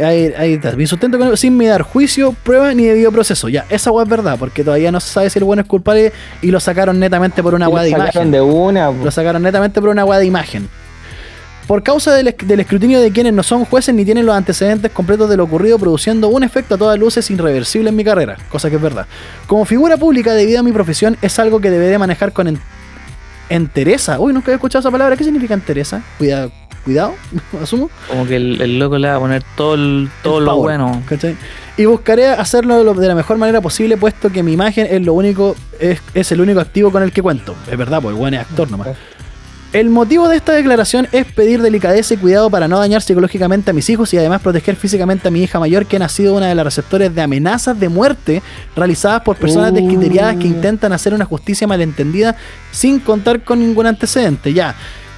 Ahí, 0.03 0.33
ahí 0.37 0.53
está. 0.53 0.71
Mi 0.75 0.87
sustento 0.87 1.37
sin 1.37 1.55
me 1.55 1.67
dar 1.67 1.83
juicio, 1.83 2.33
prueba 2.43 2.73
ni 2.73 2.85
debido 2.85 3.11
proceso. 3.11 3.49
Ya, 3.49 3.65
esa 3.69 3.91
weá 3.91 4.03
es 4.03 4.09
verdad 4.09 4.35
porque 4.39 4.63
todavía 4.63 4.91
no 4.91 4.99
se 4.99 5.09
sabe 5.09 5.29
si 5.29 5.37
el 5.37 5.45
bueno 5.45 5.61
es 5.61 5.67
culpable 5.67 6.11
y 6.41 6.49
lo 6.49 6.59
sacaron 6.59 6.99
netamente 6.99 7.43
por 7.43 7.53
una 7.53 7.67
que 7.67 7.71
weá 7.73 7.83
de 7.83 7.91
lo 7.91 7.97
sacaron 7.97 8.27
imagen. 8.29 8.31
de 8.31 8.41
una. 8.41 8.91
Lo 8.91 9.11
sacaron 9.11 9.43
netamente 9.43 9.79
por 9.79 9.89
una 9.91 10.05
weá 10.05 10.17
de 10.19 10.25
imagen. 10.25 10.67
Por 11.67 11.83
causa 11.83 12.13
del, 12.15 12.27
esc- 12.27 12.45
del 12.45 12.61
escrutinio 12.61 12.99
de 13.01 13.11
quienes 13.11 13.33
no 13.33 13.43
son 13.43 13.65
jueces 13.65 13.93
ni 13.93 14.05
tienen 14.05 14.25
los 14.25 14.35
antecedentes 14.35 14.89
completos 14.91 15.29
de 15.29 15.35
lo 15.37 15.43
ocurrido, 15.43 15.77
produciendo 15.77 16.29
un 16.29 16.43
efecto 16.43 16.75
a 16.75 16.77
todas 16.77 16.97
luces 16.97 17.29
irreversible 17.29 17.89
en 17.89 17.95
mi 17.95 18.05
carrera, 18.05 18.37
cosa 18.49 18.69
que 18.69 18.77
es 18.77 18.81
verdad. 18.81 19.05
Como 19.47 19.65
figura 19.65 19.97
pública, 19.97 20.33
debido 20.33 20.61
a 20.61 20.63
mi 20.63 20.71
profesión, 20.71 21.17
es 21.21 21.37
algo 21.39 21.59
que 21.59 21.69
deberé 21.69 21.97
manejar 21.97 22.31
con 22.31 22.47
entereza. 23.49 24.19
Uy, 24.19 24.33
nunca 24.33 24.47
había 24.47 24.55
escuchado 24.55 24.79
esa 24.81 24.91
palabra. 24.91 25.15
¿Qué 25.15 25.23
significa 25.23 25.53
entereza? 25.53 26.01
Cuidado, 26.17 26.51
cuidado, 26.85 27.13
asumo. 27.61 27.89
Como 28.09 28.25
que 28.25 28.35
el, 28.35 28.61
el 28.61 28.79
loco 28.79 28.97
le 28.97 29.07
va 29.09 29.15
a 29.15 29.19
poner 29.19 29.43
todo, 29.55 29.75
el- 29.75 30.09
todo 30.23 30.39
El 30.39 30.45
lo 30.45 30.51
power, 30.55 30.77
bueno. 30.79 31.01
¿cachai? 31.07 31.35
Y 31.77 31.85
buscaré 31.85 32.27
hacerlo 32.29 32.83
lo- 32.83 32.93
de 32.93 33.07
la 33.07 33.15
mejor 33.15 33.37
manera 33.37 33.61
posible, 33.61 33.97
puesto 33.97 34.31
que 34.31 34.41
mi 34.43 34.53
imagen 34.53 34.87
es 34.89 35.01
lo 35.05 35.13
único, 35.13 35.55
es, 35.79 36.01
es 36.13 36.31
el 36.31 36.41
único 36.41 36.59
activo 36.59 36.91
con 36.91 37.03
el 37.03 37.11
que 37.11 37.21
cuento. 37.21 37.55
Es 37.71 37.77
verdad, 37.77 38.01
pues 38.01 38.15
el 38.15 38.21
weón 38.21 38.33
es 38.33 38.41
actor 38.41 38.69
nomás. 38.71 38.89
El 39.73 39.89
motivo 39.89 40.29
de 40.29 40.37
esta 40.37 40.53
declaración 40.53 41.09
es 41.11 41.25
pedir 41.25 41.61
delicadeza 41.61 42.13
y 42.13 42.17
cuidado 42.17 42.49
para 42.49 42.69
no 42.69 42.79
dañar 42.79 43.01
psicológicamente 43.01 43.71
a 43.71 43.73
mis 43.73 43.89
hijos 43.89 44.13
y 44.13 44.17
además 44.17 44.41
proteger 44.41 44.77
físicamente 44.77 45.27
a 45.27 45.31
mi 45.31 45.43
hija 45.43 45.59
mayor, 45.59 45.85
que 45.85 45.97
ha 45.97 46.09
sido 46.09 46.35
una 46.35 46.47
de 46.47 46.55
las 46.55 46.63
receptores 46.63 47.13
de 47.13 47.21
amenazas 47.21 47.77
de 47.77 47.89
muerte 47.89 48.41
realizadas 48.77 49.23
por 49.23 49.35
personas 49.35 49.71
Uh. 49.71 49.75
descriteriadas 49.75 50.37
que 50.37 50.47
intentan 50.47 50.93
hacer 50.93 51.13
una 51.13 51.25
justicia 51.25 51.67
malentendida 51.67 52.37
sin 52.71 52.99
contar 52.99 53.43
con 53.43 53.59
ningún 53.59 53.87
antecedente. 53.87 54.53
Ya. 54.53 54.73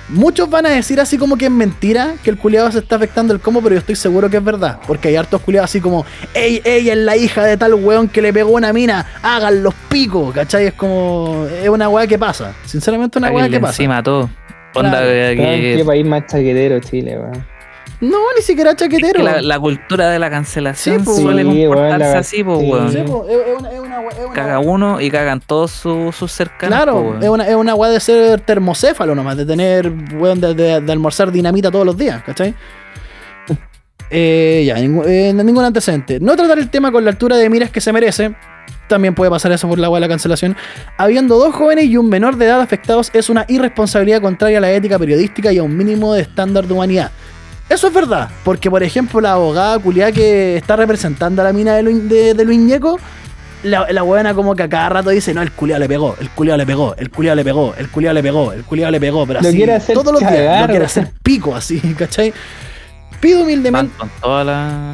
Muchos 0.09 0.49
van 0.49 0.65
a 0.65 0.69
decir 0.69 0.99
así 0.99 1.17
como 1.17 1.37
que 1.37 1.45
es 1.45 1.51
mentira, 1.51 2.15
que 2.23 2.31
el 2.31 2.37
culiado 2.37 2.71
se 2.71 2.79
está 2.79 2.95
afectando 2.95 3.31
el 3.33 3.39
cómo, 3.39 3.61
pero 3.61 3.75
yo 3.75 3.79
estoy 3.79 3.95
seguro 3.95 4.29
que 4.29 4.37
es 4.37 4.43
verdad. 4.43 4.79
Porque 4.87 5.09
hay 5.09 5.15
hartos 5.15 5.41
culiados 5.41 5.69
así 5.69 5.79
como, 5.81 6.03
ey, 6.33 6.61
ella 6.65 6.93
es 6.93 6.99
la 6.99 7.15
hija 7.15 7.45
de 7.45 7.57
tal 7.57 7.75
weón 7.75 8.07
que 8.07 8.21
le 8.21 8.33
pegó 8.33 8.51
una 8.51 8.73
mina, 8.73 9.05
hagan 9.21 9.61
los 9.61 9.73
picos, 9.89 10.33
¿cachai? 10.33 10.65
Es 10.67 10.73
como, 10.73 11.45
es 11.61 11.69
una 11.69 11.89
weá 11.89 12.07
que 12.07 12.17
pasa. 12.17 12.53
Sinceramente, 12.65 13.19
una 13.19 13.29
weá 13.31 13.47
que 13.49 13.59
pasa. 13.59 13.73
encima 13.83 14.01
todo. 14.01 14.29
Onda 14.73 14.89
Claro. 14.91 15.05
que- 15.07 15.35
que- 15.35 15.73
Qué 15.77 15.85
país 15.85 16.05
más 16.05 16.25
chaquetero 16.27 16.79
Chile, 16.79 17.17
weón. 17.19 17.45
No, 18.01 18.17
ni 18.35 18.41
siquiera 18.41 18.71
es 18.71 18.77
chaquetero. 18.77 19.19
que 19.19 19.23
la, 19.23 19.41
la 19.41 19.59
cultura 19.59 20.09
de 20.09 20.19
la 20.19 20.29
cancelación 20.29 20.99
Sí, 20.99 21.05
pues, 21.05 21.17
suele 21.17 21.43
sí, 21.43 21.47
comportarse 21.65 21.97
la- 22.13 22.19
así, 22.19 22.43
pues, 22.43 22.59
sí. 22.59 22.65
weón. 22.71 22.91
Sí, 22.91 22.97
es, 22.97 23.09
una, 23.09 23.71
es 23.71 23.79
una, 23.79 24.07
es 24.09 24.19
una- 24.25 24.33
Caga 24.33 24.59
uno 24.59 25.01
y 25.01 25.11
cagan 25.11 25.41
todos 25.45 25.71
sus 25.71 26.15
sus 26.15 26.31
cercanos. 26.31 26.75
Claro, 26.77 27.01
weón. 27.01 27.23
es 27.23 27.29
una, 27.29 27.47
es 27.47 27.55
una 27.55 27.75
weá 27.75 27.91
de 27.91 27.99
ser 27.99 28.39
termocéfalo 28.41 29.15
nomás, 29.15 29.35
de 29.35 29.45
tener, 29.45 29.91
weón, 30.17 30.39
de, 30.39 30.53
de- 30.53 30.79
de 30.81 30.91
almorzar 30.91 31.31
dinamita 31.31 31.69
todos 31.71 31.85
los 31.85 31.97
días, 31.97 32.23
¿cachai? 32.23 32.53
Eh, 34.11 34.63
ya, 34.65 34.75
ningún, 34.75 35.05
eh, 35.07 35.31
ningún 35.33 35.63
antecedente. 35.63 36.19
No 36.19 36.35
tratar 36.35 36.57
el 36.57 36.69
tema 36.69 36.91
con 36.91 37.03
la 37.03 37.11
altura 37.11 37.37
de 37.37 37.47
miras 37.49 37.69
que 37.69 37.79
se 37.81 37.93
merece. 37.93 38.33
También 38.87 39.13
puede 39.13 39.29
pasar 39.29 39.51
eso 39.51 39.67
por 39.67 39.77
la 39.77 39.87
weá 39.87 39.97
de 39.99 40.07
la 40.07 40.09
cancelación. 40.09 40.55
Habiendo 40.97 41.37
dos 41.37 41.53
jóvenes 41.53 41.85
y 41.85 41.95
un 41.97 42.09
menor 42.09 42.35
de 42.37 42.45
edad 42.45 42.59
afectados 42.59 43.11
es 43.13 43.29
una 43.29 43.45
irresponsabilidad 43.47 44.19
contraria 44.21 44.57
a 44.57 44.61
la 44.61 44.71
ética 44.71 44.97
periodística 44.97 45.51
y 45.53 45.59
a 45.59 45.63
un 45.63 45.77
mínimo 45.77 46.13
de 46.15 46.21
estándar 46.21 46.65
de 46.65 46.73
humanidad. 46.73 47.11
Eso 47.69 47.87
es 47.87 47.93
verdad, 47.93 48.29
porque 48.43 48.69
por 48.69 48.81
ejemplo 48.81 49.21
la 49.21 49.33
abogada 49.33 49.77
culiá 49.79 50.11
que 50.11 50.57
está 50.57 50.75
representando 50.75 51.41
a 51.41 51.45
la 51.45 51.53
mina 51.53 51.75
de, 51.75 51.83
Lu- 51.83 52.07
de, 52.07 52.33
de 52.33 52.45
Luis 52.45 52.57
Ñeco, 52.59 52.99
la, 53.61 53.85
la 53.91 54.01
buena 54.01 54.33
como 54.33 54.55
que 54.55 54.63
a 54.63 54.69
cada 54.69 54.89
rato 54.89 55.09
dice, 55.11 55.33
no, 55.33 55.41
el 55.43 55.51
culiao 55.51 55.77
le 55.79 55.87
pegó, 55.87 56.15
el 56.19 56.29
culiao 56.31 56.57
le 56.57 56.65
pegó, 56.65 56.95
el 56.97 57.09
culiao 57.11 57.35
le 57.35 57.43
pegó, 57.43 57.73
el 57.77 57.87
culiao 57.89 58.13
le 58.13 58.23
pegó, 58.23 58.53
el 58.53 58.63
culiao 58.63 58.89
le 58.91 58.99
pegó, 58.99 59.27
pero 59.27 59.41
Lo 59.41 59.47
así, 59.49 59.57
quiere 59.57 59.73
hacer 59.75 59.95
todos 59.95 60.11
los 60.13 60.19
días, 60.21 60.31
cagar, 60.33 60.61
lo 60.61 60.67
quiere 60.67 60.85
hacer 60.85 61.11
pico 61.21 61.55
así, 61.55 61.79
¿cachai? 61.97 62.33
Pido 63.19 63.39
Van 63.39 63.43
humildemente, 63.45 63.97
con 63.97 64.09
toda 64.21 64.43
la, 64.43 64.93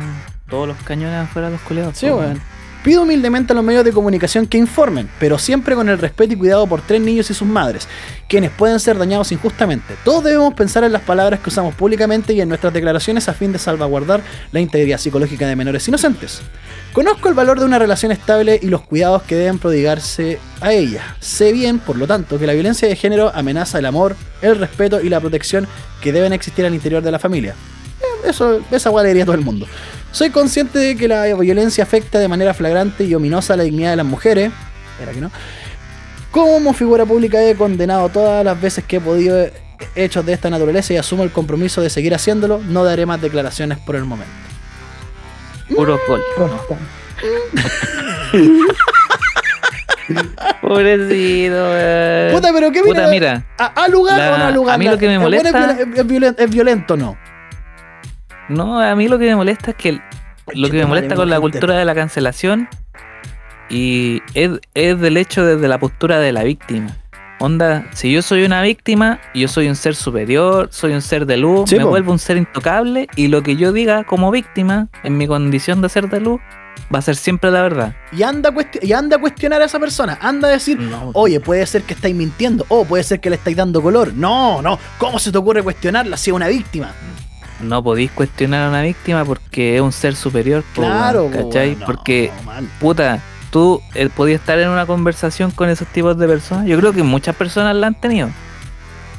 todos 0.49 0.67
los 0.67 0.77
cañones 0.83 1.15
afuera 1.23 1.47
de 1.47 1.53
los 1.53 1.61
culiados. 1.61 1.97
sí, 1.97 2.07
weón. 2.07 2.41
Pido 2.85 3.01
humildemente 3.01 3.51
a 3.51 3.55
los 3.55 3.65
medios 3.65 3.83
de 3.83 3.91
comunicación 3.91 4.45
que 4.45 4.59
informen, 4.59 5.09
pero 5.19 5.39
siempre 5.39 5.73
con 5.73 5.89
el 5.89 5.97
respeto 5.97 6.33
y 6.33 6.37
cuidado 6.37 6.67
por 6.67 6.83
tres 6.83 7.01
niños 7.01 7.31
y 7.31 7.33
sus 7.33 7.47
madres, 7.47 7.87
quienes 8.29 8.51
pueden 8.51 8.79
ser 8.79 8.95
dañados 8.99 9.31
injustamente. 9.31 9.95
Todos 10.03 10.23
debemos 10.23 10.53
pensar 10.53 10.83
en 10.83 10.91
las 10.91 11.01
palabras 11.01 11.39
que 11.39 11.49
usamos 11.49 11.73
públicamente 11.73 12.33
y 12.33 12.41
en 12.41 12.47
nuestras 12.47 12.71
declaraciones 12.71 13.27
a 13.27 13.33
fin 13.33 13.51
de 13.51 13.57
salvaguardar 13.57 14.21
la 14.51 14.59
integridad 14.59 14.99
psicológica 14.99 15.47
de 15.47 15.55
menores 15.55 15.87
inocentes. 15.87 16.43
Conozco 16.93 17.27
el 17.27 17.33
valor 17.33 17.59
de 17.59 17.65
una 17.65 17.79
relación 17.79 18.11
estable 18.11 18.59
y 18.61 18.67
los 18.67 18.81
cuidados 18.81 19.23
que 19.23 19.35
deben 19.35 19.57
prodigarse 19.57 20.37
a 20.61 20.71
ella. 20.71 21.17
Sé 21.19 21.53
bien, 21.53 21.79
por 21.79 21.97
lo 21.97 22.05
tanto, 22.05 22.37
que 22.37 22.45
la 22.45 22.53
violencia 22.53 22.87
de 22.87 22.95
género 22.95 23.31
amenaza 23.33 23.79
el 23.79 23.87
amor, 23.87 24.15
el 24.43 24.59
respeto 24.59 25.01
y 25.01 25.09
la 25.09 25.19
protección 25.19 25.67
que 26.01 26.11
deben 26.11 26.33
existir 26.33 26.63
al 26.67 26.75
interior 26.75 27.01
de 27.01 27.09
la 27.09 27.17
familia. 27.17 27.55
Eh, 27.99 28.29
Eso, 28.29 28.61
esa 28.69 28.91
todo 28.91 29.33
el 29.33 29.41
mundo. 29.41 29.65
Soy 30.15 30.29
consciente 30.29 30.79
de 30.79 30.95
que 30.95 31.09
la 31.09 31.25
violencia 31.35 31.83
afecta 31.83 32.19
de 32.19 32.29
manera 32.29 32.53
flagrante 32.53 33.03
y 33.03 33.13
ominosa 33.15 33.57
la 33.57 33.63
dignidad 33.63 33.89
de 33.89 33.95
las 33.97 34.05
mujeres. 34.05 34.49
Era 35.01 35.11
que 35.11 35.19
no. 35.19 35.29
Como 36.31 36.73
figura 36.73 37.05
pública 37.05 37.43
he 37.43 37.53
condenado 37.55 38.07
todas 38.07 38.45
las 38.45 38.61
veces 38.61 38.85
que 38.85 38.95
he 38.95 39.01
podido 39.01 39.37
eh, 39.41 39.51
hechos 39.95 40.25
de 40.25 40.31
esta 40.31 40.49
naturaleza 40.49 40.93
y 40.93 40.97
asumo 40.97 41.23
el 41.23 41.31
compromiso 41.31 41.81
de 41.81 41.89
seguir 41.89 42.15
haciéndolo. 42.15 42.59
No 42.59 42.85
daré 42.85 43.05
más 43.05 43.21
declaraciones 43.21 43.77
por 43.79 43.97
el 43.97 44.05
momento. 44.05 44.31
Puro 45.75 45.99
gol. 46.07 46.21
Pobrecito, 50.61 51.55
weón. 51.55 52.31
Puta, 52.33 52.49
pero 52.53 52.71
qué 52.71 52.81
Puta, 52.83 53.07
mira. 53.07 53.09
mira. 53.09 53.45
¿A, 53.57 53.65
a 53.83 53.87
lugar 53.89 54.17
La- 54.17 54.33
o 54.33 54.37
no 54.37 54.45
a 54.45 54.51
lugar? 54.51 54.75
a 54.75 54.77
mí 54.77 54.85
lo 54.87 54.97
que 54.97 55.07
me 55.07 55.15
¿El 55.15 55.19
bueno 55.19 55.37
molesta- 55.37 55.71
¿Es, 55.71 55.77
violen- 55.87 55.97
es 55.99 56.05
violen- 56.07 56.35
es 56.37 56.49
violento 56.49 56.93
o 56.93 56.97
no? 56.97 57.17
No, 58.49 58.79
a 58.79 58.95
mí 58.95 59.07
lo 59.07 59.17
que 59.17 59.25
me 59.25 59.35
molesta 59.35 59.71
es 59.71 59.77
que 59.77 59.89
el- 59.89 60.01
lo 60.53 60.69
que 60.69 60.77
me 60.77 60.85
molesta 60.85 61.15
con 61.15 61.29
la 61.29 61.39
cultura 61.39 61.75
de 61.77 61.85
la 61.85 61.95
cancelación 61.95 62.67
y 63.69 64.21
es, 64.33 64.51
es 64.73 64.99
del 64.99 65.17
hecho 65.17 65.43
desde 65.45 65.67
la 65.67 65.79
postura 65.79 66.19
de 66.19 66.31
la 66.31 66.43
víctima. 66.43 66.95
Onda, 67.39 67.85
si 67.91 68.13
yo 68.13 68.21
soy 68.21 68.45
una 68.45 68.61
víctima, 68.61 69.19
yo 69.33 69.47
soy 69.47 69.67
un 69.67 69.75
ser 69.75 69.95
superior, 69.95 70.69
soy 70.71 70.93
un 70.93 71.01
ser 71.01 71.25
de 71.25 71.35
luz, 71.37 71.69
Sí, 71.69 71.75
me 71.75 71.83
po. 71.83 71.89
vuelvo 71.89 72.11
un 72.13 72.19
ser 72.19 72.37
intocable 72.37 73.07
y 73.15 73.27
lo 73.27 73.43
que 73.43 73.55
yo 73.57 73.73
diga 73.73 74.03
como 74.05 74.31
víctima, 74.31 74.87
en 75.03 75.17
mi 75.17 75.27
condición 75.27 75.81
de 75.81 75.89
ser 75.89 76.09
de 76.09 76.21
luz, 76.21 76.39
va 76.93 76.99
a 76.99 77.01
ser 77.01 77.15
siempre 77.17 77.51
la 77.51 77.61
verdad. 77.63 77.95
Y 78.13 78.23
anda, 78.23 78.53
y 78.81 78.93
anda 78.93 79.17
a 79.17 79.19
cuestionar 79.19 79.61
a 79.61 79.65
esa 79.65 79.79
persona. 79.79 80.17
Anda 80.21 80.47
a 80.47 80.51
decir, 80.51 80.79
No, 80.79 81.09
oye, 81.13 81.39
puede 81.41 81.65
ser 81.65 81.81
que 81.83 81.93
estáis 81.95 82.15
mintiendo. 82.15 82.65
O 82.69 82.85
puede 82.85 83.03
ser 83.03 83.19
que 83.19 83.29
le 83.29 83.35
estáis 83.35 83.57
dando 83.57 83.81
color. 83.81 84.13
No, 84.13 84.61
no. 84.61 84.79
¿Cómo 84.97 85.19
se 85.19 85.31
te 85.31 85.37
ocurre 85.37 85.61
cuestionarla 85.63 86.15
si 86.15 86.29
es 86.29 86.35
una 86.35 86.47
víctima? 86.47 86.93
No 87.61 87.83
podéis 87.83 88.11
cuestionar 88.11 88.65
a 88.65 88.69
una 88.69 88.81
víctima 88.81 89.23
porque 89.25 89.75
es 89.75 89.81
un 89.81 89.91
ser 89.91 90.15
superior, 90.15 90.63
Claro, 90.73 91.29
po, 91.31 91.49
¿cachai? 91.49 91.75
no, 91.75 91.85
porque 91.85 92.31
puta, 92.79 93.21
tú 93.51 93.81
eh, 93.93 94.09
podías 94.13 94.39
estar 94.41 94.59
en 94.59 94.69
una 94.69 94.85
conversación 94.85 95.51
con 95.51 95.69
esos 95.69 95.87
tipos 95.87 96.17
de 96.17 96.27
personas. 96.27 96.65
Yo 96.67 96.77
creo 96.79 96.93
que 96.93 97.03
muchas 97.03 97.35
personas 97.35 97.75
la 97.75 97.87
han 97.87 97.95
tenido. 97.95 98.29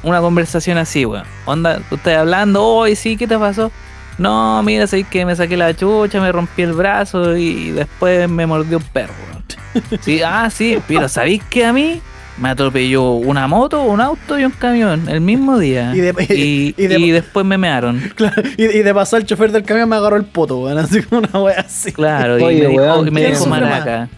Una 0.03 0.21
conversación 0.21 0.77
así, 0.77 1.05
weón. 1.05 1.25
Onda, 1.45 1.79
tú 1.89 1.95
estás 1.95 2.17
hablando, 2.17 2.63
oye, 2.63 2.95
sí, 2.95 3.17
¿qué 3.17 3.27
te 3.27 3.37
pasó? 3.37 3.71
No, 4.17 4.61
mira, 4.63 4.87
sé 4.87 5.03
que 5.03 5.25
me 5.25 5.35
saqué 5.35 5.57
la 5.57 5.75
chucha, 5.75 6.19
me 6.21 6.31
rompí 6.31 6.61
el 6.61 6.73
brazo 6.73 7.35
y 7.35 7.71
después 7.71 8.29
me 8.29 8.45
mordió 8.45 8.77
un 8.77 8.83
perro, 8.83 9.13
weón. 9.29 9.37
Sí, 10.01 10.21
ah, 10.23 10.49
sí, 10.49 10.79
pero 10.87 11.07
¿sabéis 11.09 11.43
que 11.49 11.65
a 11.65 11.73
mí 11.73 12.01
me 12.39 12.49
atropelló 12.49 13.11
una 13.13 13.47
moto, 13.47 13.81
un 13.83 13.99
auto 14.01 14.39
y 14.39 14.43
un 14.45 14.51
camión 14.51 15.09
el 15.09 15.21
mismo 15.21 15.57
día? 15.57 15.91
Y 15.95 15.99
de- 15.99 16.13
y, 16.29 16.75
y 16.81 16.87
de- 16.87 16.99
y 16.99 17.11
después 17.11 17.45
me 17.45 17.57
mearon. 17.57 17.99
Claro, 18.15 18.41
y, 18.57 18.63
y 18.65 18.83
de 18.83 18.93
pasar 18.93 19.21
el 19.21 19.25
chofer 19.27 19.51
del 19.51 19.63
camión 19.63 19.89
me 19.89 19.95
agarró 19.95 20.15
el 20.17 20.25
poto, 20.25 20.59
weón. 20.59 20.77
Así 20.77 21.01
como 21.03 21.21
una 21.21 21.39
wea 21.43 21.59
así. 21.61 21.91
Claro, 21.91 22.39
y 22.39 22.43
Oye, 22.43 22.61
me 22.63 22.67
dijo, 22.69 22.81
weón, 22.81 23.07
y 23.07 23.11
me 23.11 23.19
¿quién 23.21 23.31
dijo 23.33 23.43
sufre 23.45 23.61
más? 23.61 23.69
maraca. 23.69 24.09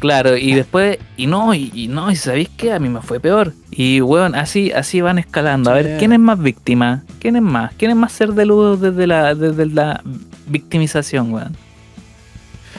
Claro, 0.00 0.36
y 0.36 0.52
después, 0.52 0.98
y 1.16 1.26
no, 1.26 1.54
y, 1.54 1.70
y 1.72 1.88
no, 1.88 2.10
y 2.10 2.16
sabéis 2.16 2.50
qué, 2.56 2.72
a 2.72 2.78
mí 2.78 2.90
me 2.90 3.00
fue 3.00 3.20
peor. 3.20 3.54
Y 3.70 4.02
weón, 4.02 4.34
así, 4.34 4.70
así 4.70 5.00
van 5.00 5.18
escalando. 5.18 5.70
A 5.70 5.74
ver, 5.74 5.96
¿quién 5.98 6.12
es 6.12 6.18
más 6.20 6.38
víctima? 6.38 7.04
¿Quién 7.20 7.36
es 7.36 7.42
más? 7.42 7.72
¿Quién 7.78 7.90
es 7.92 7.96
más 7.96 8.12
ser 8.12 8.32
de 8.34 8.44
luz 8.44 8.80
desde 8.82 9.06
la, 9.06 9.34
desde 9.34 9.64
la 9.64 10.02
victimización, 10.46 11.32
weón? 11.32 11.56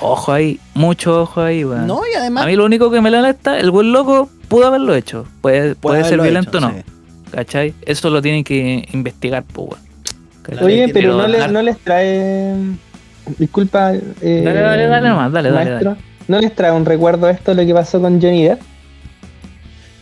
Ojo 0.01 0.33
ahí, 0.33 0.59
mucho 0.73 1.21
ojo 1.21 1.41
ahí, 1.41 1.63
weón. 1.63 1.87
No, 1.87 2.01
y 2.11 2.15
además. 2.15 2.43
a 2.43 2.47
mí 2.47 2.55
lo 2.55 2.65
único 2.65 2.91
que 2.91 2.99
me 3.01 3.09
molesta, 3.09 3.57
el 3.57 3.71
buen 3.71 3.91
loco 3.91 4.29
pudo 4.47 4.67
haberlo 4.67 4.95
hecho. 4.95 5.25
Puede, 5.41 5.75
puede, 5.75 6.03
ser 6.03 6.19
violento 6.21 6.57
hecho, 6.57 6.67
o 6.67 6.71
no, 6.71 6.77
sí. 6.77 6.83
¿cachai? 7.31 7.73
Eso 7.85 8.09
lo 8.09 8.21
tienen 8.21 8.43
que 8.43 8.87
investigar, 8.93 9.43
pues. 9.43 9.69
Oye, 10.61 10.89
pero 10.93 11.17
no, 11.17 11.27
le- 11.27 11.47
no 11.47 11.61
les 11.61 11.77
trae. 11.79 12.53
Disculpa. 13.39 13.93
eh, 13.95 14.41
Dale, 14.45 14.59
dale, 14.59 14.87
dale 14.87 15.09
nomás, 15.09 15.31
dale, 15.31 15.49
dale, 15.51 15.69
maestro. 15.71 15.97
¿No 16.27 16.39
les 16.39 16.53
trae 16.55 16.71
un 16.71 16.85
recuerdo 16.85 17.27
esto 17.29 17.53
lo 17.53 17.65
que 17.65 17.73
pasó 17.73 17.99
con 17.99 18.21
Johnny 18.21 18.43
Depp? 18.45 18.61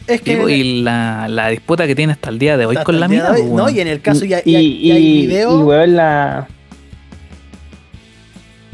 Es 0.08 0.22
que. 0.22 0.34
Y 0.52 0.82
la, 0.82 1.28
la 1.30 1.48
disputa 1.50 1.88
que 1.88 1.96
tiene 1.96 2.12
hasta 2.14 2.30
el 2.30 2.40
día 2.40 2.58
de 2.58 2.66
hoy 2.66 2.76
con 2.84 3.00
la 3.00 3.08
mina, 3.08 3.32
hoy- 3.32 3.44
No, 3.44 3.64
weón. 3.66 3.76
y 3.76 3.80
en 3.80 3.88
el 3.88 4.02
caso 4.02 4.26
ya, 4.26 4.42
y, 4.44 4.52
ya- 4.52 4.60
y, 4.62 4.88
ya 4.88 4.94
hay 4.96 5.06
y, 5.06 5.28
video. 5.28 5.60
weón, 5.62 5.96
la, 5.96 6.48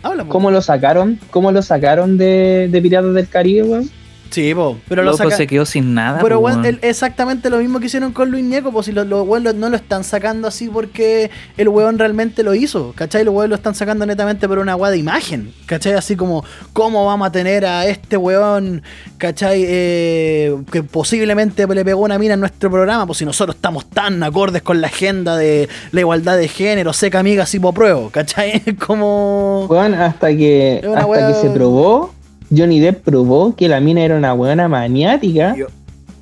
Habla. 0.02 0.24
¿cómo 0.26 0.50
lo 0.50 0.62
sacaron? 0.62 1.20
¿Cómo 1.30 1.52
lo 1.52 1.62
sacaron 1.62 2.18
de, 2.18 2.68
de 2.72 2.82
Piratas 2.82 3.14
del 3.14 3.28
Caribe, 3.28 3.64
weón? 3.64 3.90
Sí, 4.30 4.54
po. 4.54 4.78
Pero 4.88 5.04
lo 5.04 5.12
Loco 5.12 5.24
saca- 5.24 5.38
se 5.38 5.48
quedó 5.48 5.66
sin 5.66 5.94
nada. 5.94 6.20
Pero 6.22 6.38
el- 6.66 6.80
exactamente 6.82 7.50
lo 7.50 7.58
mismo 7.58 7.80
que 7.80 7.86
hicieron 7.88 8.12
con 8.12 8.30
Luis 8.30 8.44
Ñeco, 8.44 8.72
pues 8.72 8.86
si 8.88 8.92
los 8.92 9.08
lo- 9.08 9.26
no 9.54 9.70
lo 9.70 9.76
están 9.76 10.04
sacando 10.04 10.48
así 10.48 10.68
porque 10.68 11.32
el 11.58 11.70
weón 11.70 11.98
realmente 11.98 12.44
lo 12.44 12.54
hizo, 12.54 12.94
¿cachai? 12.96 13.24
Los 13.24 13.34
weón 13.34 13.50
lo 13.50 13.56
están 13.56 13.74
sacando 13.76 14.06
netamente 14.06 14.48
por 14.48 14.60
una 14.60 14.76
weá 14.76 14.92
de 14.92 14.98
imagen, 14.98 15.54
¿cachai? 15.66 15.94
Así 15.94 16.16
como, 16.16 16.44
¿cómo 16.74 17.06
vamos 17.06 17.28
a 17.28 17.32
tener 17.32 17.66
a 17.66 17.86
este 17.88 18.18
weón, 18.18 18.84
¿cachai? 19.18 19.64
Eh, 19.66 20.56
que 20.72 20.84
posiblemente 20.84 21.66
le 21.68 21.86
pegó 21.86 22.02
una 22.02 22.20
mina 22.20 22.34
en 22.34 22.40
nuestro 22.42 22.70
programa, 22.70 23.06
pues 23.06 23.20
si 23.20 23.26
nosotros 23.26 23.56
estamos 23.56 23.90
tan 23.90 24.22
acordes 24.24 24.62
con 24.62 24.82
la 24.82 24.88
agenda 24.88 25.38
de 25.38 25.70
la 25.92 26.00
igualdad 26.02 26.38
de 26.38 26.48
género, 26.48 26.94
seca 26.94 27.20
amiga, 27.20 27.46
si 27.46 27.60
pruebo, 27.74 28.10
¿cachai? 28.10 28.62
como... 28.88 29.66
Weón, 29.70 29.94
hasta 29.94 30.30
que, 30.36 30.82
hasta 30.96 31.28
que 31.28 31.34
se 31.42 31.50
probó, 31.50 32.14
Johnny 32.56 32.80
Depp 32.80 33.04
probó 33.04 33.56
que 33.56 33.68
la 33.68 33.80
mina 33.80 34.02
era 34.02 34.16
una 34.16 34.34
weona 34.34 34.68
maniática 34.68 35.56
Yo- 35.56 35.68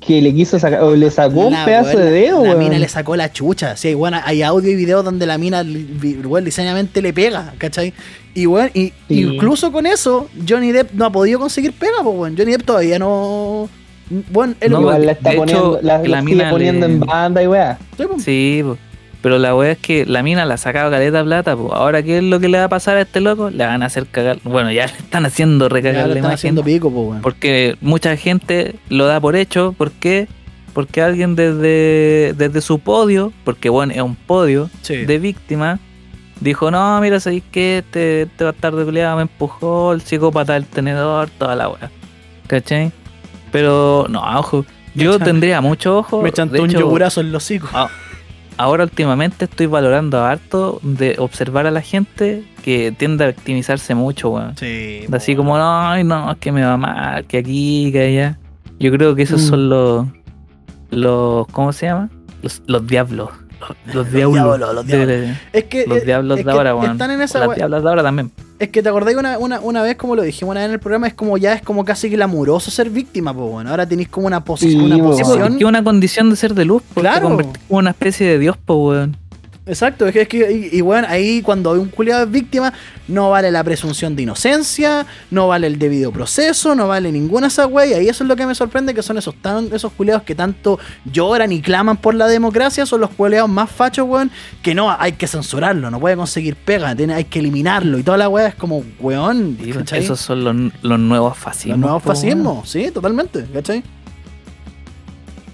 que 0.00 0.22
le 0.22 0.32
quiso 0.34 0.58
sacar, 0.58 0.82
o 0.82 0.94
le 0.96 1.10
sacó 1.10 1.48
un 1.48 1.64
pedazo 1.64 1.96
weón, 1.96 2.02
de 2.02 2.10
dedo, 2.10 2.36
La 2.44 2.50
weón. 2.50 2.58
mina 2.60 2.78
le 2.78 2.88
sacó 2.88 3.14
la 3.16 3.30
chucha. 3.32 3.76
Sí, 3.76 3.94
bueno, 3.94 4.18
hay 4.24 4.42
audio 4.42 4.70
y 4.70 4.74
video 4.74 5.02
donde 5.02 5.26
la 5.26 5.36
mina, 5.38 5.62
weón, 6.24 6.44
liceñamente 6.44 7.02
le 7.02 7.12
pega, 7.12 7.52
¿cachai? 7.58 7.92
Y, 8.34 8.46
weón, 8.46 8.70
y, 8.74 8.92
Sí. 9.08 9.20
incluso 9.22 9.70
con 9.72 9.86
eso, 9.86 10.28
Johnny 10.48 10.72
Depp 10.72 10.92
no 10.94 11.04
ha 11.04 11.12
podido 11.12 11.38
conseguir 11.40 11.72
pega, 11.72 11.96
pues, 12.02 12.16
weón. 12.16 12.36
Johnny 12.38 12.52
Depp 12.52 12.64
todavía 12.64 12.98
no. 12.98 13.68
Bueno, 14.30 14.54
él 14.60 14.72
No, 14.72 14.80
Igual 14.80 15.04
la 15.04 15.12
está 15.12 15.30
de 15.30 15.36
poniendo, 15.36 15.76
hecho, 15.78 15.86
la, 15.86 15.98
la 15.98 16.08
la 16.08 16.20
sigue 16.20 16.34
mina 16.34 16.50
poniendo 16.50 16.86
le- 16.88 16.92
en 16.94 17.00
banda 17.00 17.42
y 17.42 17.46
weá. 17.46 17.78
Sí, 18.24 18.62
pues. 18.64 18.78
Pero 19.20 19.38
la 19.38 19.54
wea 19.54 19.72
es 19.72 19.78
que 19.78 20.06
la 20.06 20.22
mina 20.22 20.44
la 20.44 20.54
ha 20.54 20.58
sacado 20.58 20.90
caleta 20.92 21.24
plata, 21.24 21.56
po. 21.56 21.74
Ahora, 21.74 22.02
¿qué 22.04 22.18
es 22.18 22.24
lo 22.24 22.38
que 22.38 22.48
le 22.48 22.58
va 22.58 22.64
a 22.64 22.68
pasar 22.68 22.96
a 22.96 23.00
este 23.00 23.20
loco? 23.20 23.50
Le 23.50 23.66
van 23.66 23.82
a 23.82 23.86
hacer 23.86 24.06
cagar. 24.06 24.38
Bueno, 24.44 24.70
ya 24.70 24.86
le 24.86 24.92
están 24.92 25.26
haciendo 25.26 25.68
Ya 25.68 25.74
recagar 25.74 26.02
lo 26.02 26.08
la 26.08 26.14
están 26.14 26.18
imagen. 26.20 26.34
haciendo 26.34 26.62
pico, 26.64 26.90
pues. 26.92 27.20
Porque 27.20 27.76
mucha 27.80 28.16
gente 28.16 28.76
lo 28.88 29.06
da 29.06 29.20
por 29.20 29.34
hecho. 29.34 29.74
¿Por 29.76 29.90
qué? 29.90 30.28
Porque 30.72 31.02
alguien 31.02 31.34
desde, 31.34 32.32
desde 32.36 32.60
su 32.60 32.78
podio, 32.78 33.32
porque 33.44 33.68
bueno, 33.68 33.92
es 33.92 34.00
un 34.02 34.14
podio 34.14 34.70
Sí. 34.82 34.98
de 35.04 35.18
víctima, 35.18 35.80
dijo, 36.40 36.70
no, 36.70 37.00
mira, 37.00 37.18
¿sabéis 37.18 37.42
que 37.50 37.78
este, 37.78 38.22
este 38.22 38.44
bastardo 38.44 38.84
culiado 38.84 39.16
me 39.16 39.22
empujó, 39.22 39.92
el 39.92 40.00
psicópata 40.02 40.52
del 40.52 40.66
tenedor, 40.66 41.28
toda 41.36 41.56
la 41.56 41.68
weá. 41.70 41.90
¿Cachai? 42.46 42.92
Pero, 43.50 44.06
no, 44.08 44.20
ojo, 44.38 44.64
yo 44.94 45.18
tendría 45.18 45.60
mucho 45.60 45.98
ojo. 45.98 46.22
Me 46.22 46.30
chantó 46.30 46.62
un 46.62 46.68
yogurazo 46.70 47.20
en 47.22 47.32
los 47.32 47.42
hocicos. 47.42 47.70
a- 47.74 47.88
Ahora 48.58 48.84
últimamente 48.84 49.44
estoy 49.44 49.66
valorando 49.66 50.22
harto 50.24 50.80
de 50.82 51.14
observar 51.18 51.66
a 51.66 51.70
la 51.70 51.80
gente 51.80 52.42
que 52.64 52.92
tiende 52.92 53.24
a 53.24 53.28
victimizarse 53.28 53.94
mucho, 53.94 54.30
weón. 54.30 54.56
Sí. 54.56 55.06
Así 55.12 55.36
como, 55.36 55.56
ay, 55.56 56.02
no, 56.04 56.32
es 56.32 56.38
que 56.38 56.50
me 56.52 56.62
va 56.64 56.76
mal, 56.76 57.24
que 57.24 57.38
aquí, 57.38 57.90
que 57.92 58.06
allá. 58.06 58.38
Yo 58.80 58.90
creo 58.92 59.14
que 59.14 59.22
esos 59.22 59.42
Mm. 59.42 59.48
son 59.48 59.68
los, 59.68 60.06
los, 60.90 61.46
¿cómo 61.48 61.72
se 61.72 61.86
llama? 61.86 62.10
Los, 62.42 62.60
los 62.66 62.86
diablos. 62.86 63.30
Los, 63.86 63.94
los 63.94 64.12
diablos. 64.12 64.34
diablos, 64.34 64.74
los 64.74 64.86
diablos. 64.86 65.36
Es 65.52 65.64
que. 65.64 65.86
los 65.86 65.98
eh, 65.98 66.04
diablos 66.04 66.38
es 66.38 66.44
de 66.44 66.50
que 66.52 66.56
ahora, 66.56 66.74
weón. 66.74 66.92
Están 66.92 67.10
en 67.12 67.22
esa 67.22 67.38
Las 67.46 67.56
diablas 67.56 67.82
de 67.82 67.88
ahora 67.88 68.02
también. 68.02 68.32
Es 68.58 68.70
que 68.70 68.82
te 68.82 68.88
acordás 68.88 69.14
que 69.14 69.20
una, 69.20 69.38
una, 69.38 69.60
una 69.60 69.82
vez, 69.82 69.96
como 69.96 70.16
lo 70.16 70.22
dijimos 70.22 70.50
una 70.52 70.60
vez 70.60 70.66
en 70.68 70.72
el 70.74 70.80
programa, 70.80 71.06
es 71.06 71.14
como 71.14 71.38
ya 71.38 71.52
es 71.52 71.62
como 71.62 71.84
casi 71.84 72.08
glamuroso 72.08 72.70
ser 72.72 72.90
víctima, 72.90 73.32
pues 73.32 73.48
bueno. 73.50 73.70
Ahora 73.70 73.86
tenéis 73.86 74.08
como 74.08 74.26
una, 74.26 74.44
posi- 74.44 74.70
Sí, 74.70 74.76
una 74.76 74.98
po, 74.98 75.14
Sí, 75.16 75.22
posición. 75.22 75.56
es 75.58 75.64
una 75.64 75.84
condición 75.84 76.30
de 76.30 76.36
ser 76.36 76.54
de 76.54 76.64
luz, 76.64 76.82
porque 76.92 77.08
Claro. 77.08 77.36
te 77.36 77.44
como 77.44 77.52
una 77.68 77.90
especie 77.90 78.26
de 78.26 78.38
dios, 78.40 78.56
pues, 78.64 78.76
weón. 78.78 79.16
Exacto, 79.68 80.06
es 80.06 80.12
que, 80.14 80.22
es 80.22 80.28
que 80.28 80.70
y, 80.72 80.78
y, 80.78 80.80
bueno, 80.80 81.06
ahí 81.10 81.42
cuando 81.42 81.72
hay 81.72 81.78
un 81.78 81.88
culiado 81.90 82.24
es 82.24 82.30
víctima, 82.30 82.72
no 83.06 83.30
vale 83.30 83.50
la 83.50 83.62
presunción 83.62 84.16
de 84.16 84.22
inocencia, 84.22 85.06
no 85.30 85.48
vale 85.48 85.66
el 85.66 85.78
debido 85.78 86.10
proceso, 86.10 86.74
no 86.74 86.88
vale 86.88 87.12
ninguna 87.12 87.48
esa 87.48 87.66
wey. 87.66 87.90
Y 87.90 87.94
ahí 87.94 88.08
eso 88.08 88.24
es 88.24 88.28
lo 88.28 88.34
que 88.36 88.46
me 88.46 88.54
sorprende, 88.54 88.94
que 88.94 89.02
son 89.02 89.18
esos 89.18 89.34
tan, 89.36 89.68
esos 89.72 89.92
culiados 89.92 90.22
que 90.22 90.34
tanto 90.34 90.78
lloran 91.04 91.52
y 91.52 91.60
claman 91.60 91.98
por 91.98 92.14
la 92.14 92.26
democracia, 92.26 92.86
son 92.86 93.02
los 93.02 93.10
culiados 93.10 93.50
más 93.50 93.70
fachos, 93.70 94.06
weón, 94.08 94.30
que 94.62 94.74
no, 94.74 94.90
hay 94.98 95.12
que 95.12 95.26
censurarlo, 95.26 95.90
no 95.90 96.00
puede 96.00 96.16
conseguir 96.16 96.56
pega, 96.56 96.96
tiene, 96.96 97.14
hay 97.14 97.24
que 97.24 97.38
eliminarlo. 97.40 97.98
Y 97.98 98.02
toda 98.02 98.16
la 98.16 98.28
weá 98.28 98.48
es 98.48 98.54
como, 98.54 98.82
weón, 99.00 99.58
Sí, 99.62 99.72
¿cachai? 99.72 100.00
esos 100.00 100.18
son 100.18 100.44
los, 100.44 100.72
los 100.82 100.98
nuevos 100.98 101.36
fascismos. 101.36 101.78
los 101.78 101.80
nuevos 101.80 102.04
weón. 102.04 102.16
fascismos, 102.16 102.70
sí, 102.70 102.90
totalmente, 102.90 103.44
¿cachai? 103.52 103.82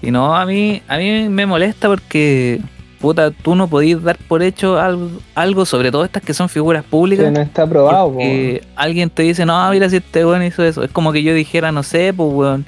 Y 0.01 0.11
no, 0.11 0.35
a 0.35 0.45
mí, 0.45 0.81
a 0.87 0.97
mí 0.97 1.27
me 1.29 1.45
molesta 1.45 1.87
porque, 1.87 2.61
puta, 3.05 3.29
tú 3.29 3.53
no 3.55 3.67
podís 3.67 4.01
dar 4.01 4.17
por 4.17 4.41
hecho 4.41 4.79
algo, 4.79 5.09
algo 5.35 5.65
sobre 5.65 5.91
todo 5.91 6.03
estas 6.03 6.23
que 6.23 6.33
son 6.33 6.49
figuras 6.49 6.83
públicas. 6.83 7.25
Que 7.25 7.31
no 7.31 7.41
está 7.41 7.63
aprobado, 7.63 8.05
po, 8.11 8.17
weón. 8.17 8.27
porque 8.29 8.63
alguien 8.75 9.09
te 9.11 9.23
dice, 9.23 9.45
no, 9.45 9.69
mira 9.69 9.87
si 9.89 9.97
este 9.97 10.25
weón 10.25 10.41
hizo 10.43 10.63
eso. 10.63 10.83
Es 10.83 10.91
como 10.91 11.11
que 11.13 11.21
yo 11.21 11.33
dijera, 11.33 11.71
no 11.71 11.83
sé, 11.83 12.13
pues 12.13 12.29
weón. 12.33 12.65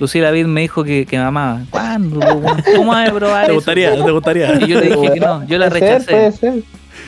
Lucía 0.00 0.22
David 0.22 0.46
me 0.46 0.60
dijo 0.62 0.84
que, 0.84 1.06
que 1.06 1.16
me 1.16 1.24
amaba. 1.24 1.60
¿Cuándo? 1.70 2.20
po, 2.20 2.26
weón? 2.26 2.62
¿Cómo 2.76 2.90
vas 2.92 3.08
a 3.08 3.12
probar 3.14 3.44
¿Te 3.46 3.52
eso? 3.52 3.54
gustaría? 3.54 3.92
¿Te 4.04 4.10
gustaría? 4.10 4.54
Y 4.60 4.66
yo 4.66 4.80
le 4.80 4.86
dije 4.96 5.12
que 5.14 5.20
no, 5.20 5.46
yo 5.46 5.58
la 5.58 5.68
Puede 5.70 5.80
ser, 5.80 6.04
puede 6.04 6.26
rechacé. 6.30 6.38
ser. 6.52 6.62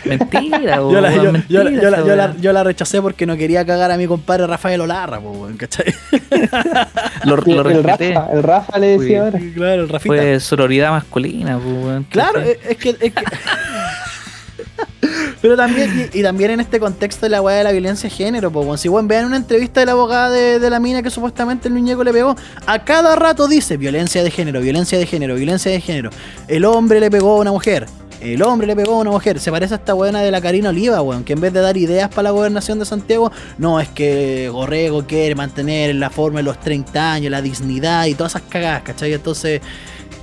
Mentira, 0.04 0.76
Yo 0.76 1.00
la, 1.00 1.14
yo, 1.14 1.32
mentira 1.32 1.44
yo 1.48 1.62
la- 1.64 1.70
yo 1.70 1.90
la- 1.90 1.96
esa 1.98 2.06
yo 2.06 2.16
la- 2.16 2.24
weá. 2.26 2.36
yo 2.40 2.52
la 2.52 2.64
rechacé 2.64 3.02
porque 3.02 3.26
no 3.26 3.36
quería 3.36 3.64
cagar 3.66 3.90
a 3.90 3.96
mi 3.96 4.06
compadre 4.06 4.46
Rafael 4.46 4.80
Olarra, 4.80 5.20
po, 5.20 5.48
¿cachai? 5.58 5.92
Lo, 7.24 7.42
Sí, 7.42 7.52
lo 7.52 7.68
el 7.68 7.82
respeté. 7.84 8.14
Rafa, 8.14 8.32
el 8.32 8.42
Rafa 8.42 8.78
le 8.78 8.98
decía 8.98 9.22
ahora. 9.24 9.38
Claro, 9.54 9.82
el 9.82 9.88
Rafita. 9.88 10.14
Fue 10.14 10.40
sororidad 10.40 10.90
masculina, 10.90 11.58
pues, 11.58 11.74
weón. 11.84 12.04
Claro, 12.04 12.40
es 12.40 12.76
que. 12.78 12.90
es 12.90 13.12
que- 13.12 13.12
Pero 15.42 15.56
también, 15.56 16.10
y, 16.12 16.18
y 16.18 16.22
también 16.22 16.50
en 16.50 16.60
este 16.60 16.78
contexto 16.78 17.24
de 17.26 17.30
la 17.30 17.40
weá 17.40 17.56
de 17.56 17.64
la 17.64 17.72
violencia 17.72 18.08
de 18.10 18.14
género, 18.14 18.50
pues, 18.50 18.80
si 18.80 18.88
weón, 18.88 19.08
vean 19.08 19.24
una 19.24 19.36
entrevista 19.38 19.80
de 19.80 19.86
la 19.86 19.92
abogada 19.92 20.30
de, 20.30 20.58
de 20.58 20.70
la 20.70 20.78
mina 20.80 21.02
que 21.02 21.10
supuestamente 21.10 21.68
el 21.68 21.74
muñeco 21.74 22.04
le 22.04 22.12
pegó, 22.12 22.36
a 22.66 22.78
cada 22.84 23.16
rato 23.16 23.48
dice 23.48 23.76
violencia 23.78 24.22
de 24.22 24.30
género, 24.30 24.60
violencia 24.60 24.98
de 24.98 25.06
género, 25.06 25.34
violencia 25.36 25.72
de 25.72 25.80
género. 25.80 26.10
El 26.48 26.64
hombre 26.66 27.00
le 27.00 27.10
pegó 27.10 27.36
a 27.36 27.40
una 27.40 27.52
mujer. 27.52 27.86
El 28.20 28.42
hombre 28.42 28.66
le 28.66 28.76
pegó 28.76 28.94
a 28.94 28.98
una 28.98 29.10
mujer. 29.10 29.40
Se 29.40 29.50
parece 29.50 29.74
a 29.74 29.76
esta 29.78 29.94
buena 29.94 30.20
de 30.20 30.30
la 30.30 30.40
Karina 30.40 30.68
Oliva, 30.68 31.00
weón, 31.02 31.24
que 31.24 31.32
en 31.32 31.40
vez 31.40 31.52
de 31.52 31.60
dar 31.60 31.76
ideas 31.76 32.08
para 32.10 32.24
la 32.24 32.30
gobernación 32.30 32.78
de 32.78 32.84
Santiago, 32.84 33.32
no, 33.58 33.80
es 33.80 33.88
que 33.88 34.48
Gorrego 34.50 35.04
quiere 35.06 35.34
mantener 35.34 35.94
la 35.94 36.10
forma 36.10 36.40
de 36.40 36.42
los 36.44 36.60
30 36.60 37.12
años, 37.12 37.30
la 37.30 37.40
dignidad 37.42 38.06
y 38.06 38.14
todas 38.14 38.32
esas 38.32 38.42
cagadas, 38.48 38.82
¿cachai? 38.82 39.12
Entonces, 39.14 39.60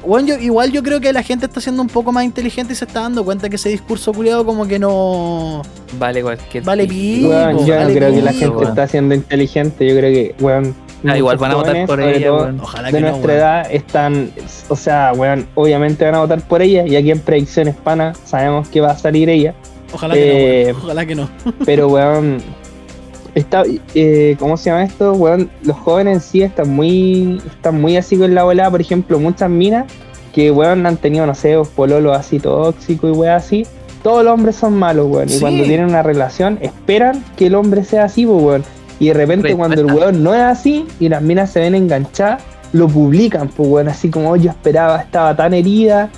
bueno, 0.05 0.27
yo, 0.27 0.35
igual 0.37 0.71
yo 0.71 0.83
creo 0.83 1.01
que 1.01 1.11
la 1.11 1.23
gente 1.23 1.47
está 1.47 1.59
siendo 1.59 1.81
un 1.81 1.89
poco 1.89 2.11
más 2.11 2.23
inteligente 2.23 2.73
y 2.73 2.75
se 2.75 2.85
está 2.85 3.01
dando 3.01 3.25
cuenta 3.25 3.49
que 3.49 3.55
ese 3.55 3.69
discurso 3.69 4.13
culiado 4.13 4.45
como 4.45 4.67
que 4.67 4.77
no 4.79 5.63
Vale 5.97 6.21
cualquier. 6.21 6.63
vale 6.63 6.85
pico. 6.87 7.29
yo 7.65 7.79
no 7.83 7.87
creo 7.89 8.13
que 8.13 8.21
la 8.21 8.31
gente 8.31 8.55
weón. 8.55 8.69
está 8.69 8.87
siendo 8.87 9.15
inteligente. 9.15 9.87
Yo 9.87 9.95
creo 9.97 10.13
que, 10.13 10.35
weón. 10.39 10.75
Ah, 11.05 11.17
igual 11.17 11.37
van 11.37 11.51
a 11.51 11.55
votar 11.55 11.85
por 11.85 12.01
ella. 12.01 12.31
Ojalá 12.61 12.91
De 12.91 13.01
no, 13.01 13.09
nuestra 13.09 13.33
edad 13.35 13.71
están, 13.71 14.31
o 14.67 14.75
sea, 14.75 15.11
weón, 15.15 15.47
obviamente 15.55 16.05
van 16.05 16.15
a 16.15 16.19
votar 16.19 16.41
por 16.47 16.61
ella 16.61 16.85
y 16.87 16.95
aquí 16.95 17.11
en 17.11 17.19
predicciones 17.19 17.75
pana 17.75 18.13
sabemos 18.25 18.67
que 18.69 18.81
va 18.81 18.91
a 18.91 18.97
salir 18.97 19.29
ella, 19.29 19.53
Ojalá 19.93 20.13
que 20.15 20.19
no, 20.19 20.33
eh. 20.35 20.75
Ojalá 20.83 21.05
que 21.05 21.15
no. 21.15 21.29
pero 21.65 21.87
weón, 21.87 22.39
está, 23.35 23.63
eh, 23.95 24.35
¿cómo 24.39 24.57
se 24.57 24.69
llama 24.69 24.83
esto? 24.83 25.13
Weón, 25.13 25.49
los 25.63 25.77
jóvenes 25.77 26.15
en 26.15 26.21
sí 26.21 26.41
están 26.41 26.69
muy, 26.69 27.41
están 27.45 27.79
muy 27.79 27.97
así 27.97 28.17
con 28.17 28.33
la 28.33 28.43
volada, 28.43 28.71
por 28.71 28.81
ejemplo, 28.81 29.19
muchas 29.19 29.49
minas 29.49 29.85
que 30.33 30.51
weón 30.51 30.85
han 30.85 30.97
tenido, 30.97 31.25
no 31.25 31.35
sé, 31.35 31.57
pololos 31.75 32.15
así 32.15 32.39
tóxicos 32.39 33.09
y 33.09 33.13
weón 33.17 33.35
así. 33.35 33.65
Todos 34.03 34.23
los 34.23 34.33
hombres 34.33 34.55
son 34.55 34.77
malos, 34.77 35.07
weón. 35.07 35.29
Sí. 35.29 35.37
Y 35.37 35.39
cuando 35.39 35.63
tienen 35.63 35.87
una 35.87 36.03
relación, 36.03 36.59
esperan 36.61 37.23
que 37.35 37.47
el 37.47 37.55
hombre 37.55 37.83
sea 37.83 38.05
así, 38.05 38.25
pues, 38.25 38.41
weón. 38.41 38.63
Y 38.99 39.07
de 39.07 39.13
repente, 39.13 39.49
Respuesta. 39.49 39.75
cuando 39.75 39.81
el 39.81 39.95
weón 39.99 40.23
no 40.23 40.33
es 40.33 40.41
así 40.41 40.85
y 40.99 41.09
las 41.09 41.21
minas 41.21 41.51
se 41.51 41.59
ven 41.59 41.75
enganchadas, 41.75 42.41
lo 42.73 42.87
publican, 42.87 43.47
pues, 43.49 43.69
weón. 43.69 43.87
Así 43.89 44.09
como 44.09 44.31
"Oh, 44.31 44.35
yo 44.35 44.49
esperaba, 44.49 44.97
estaba 44.97 45.35
tan 45.35 45.53
herida 45.53 46.09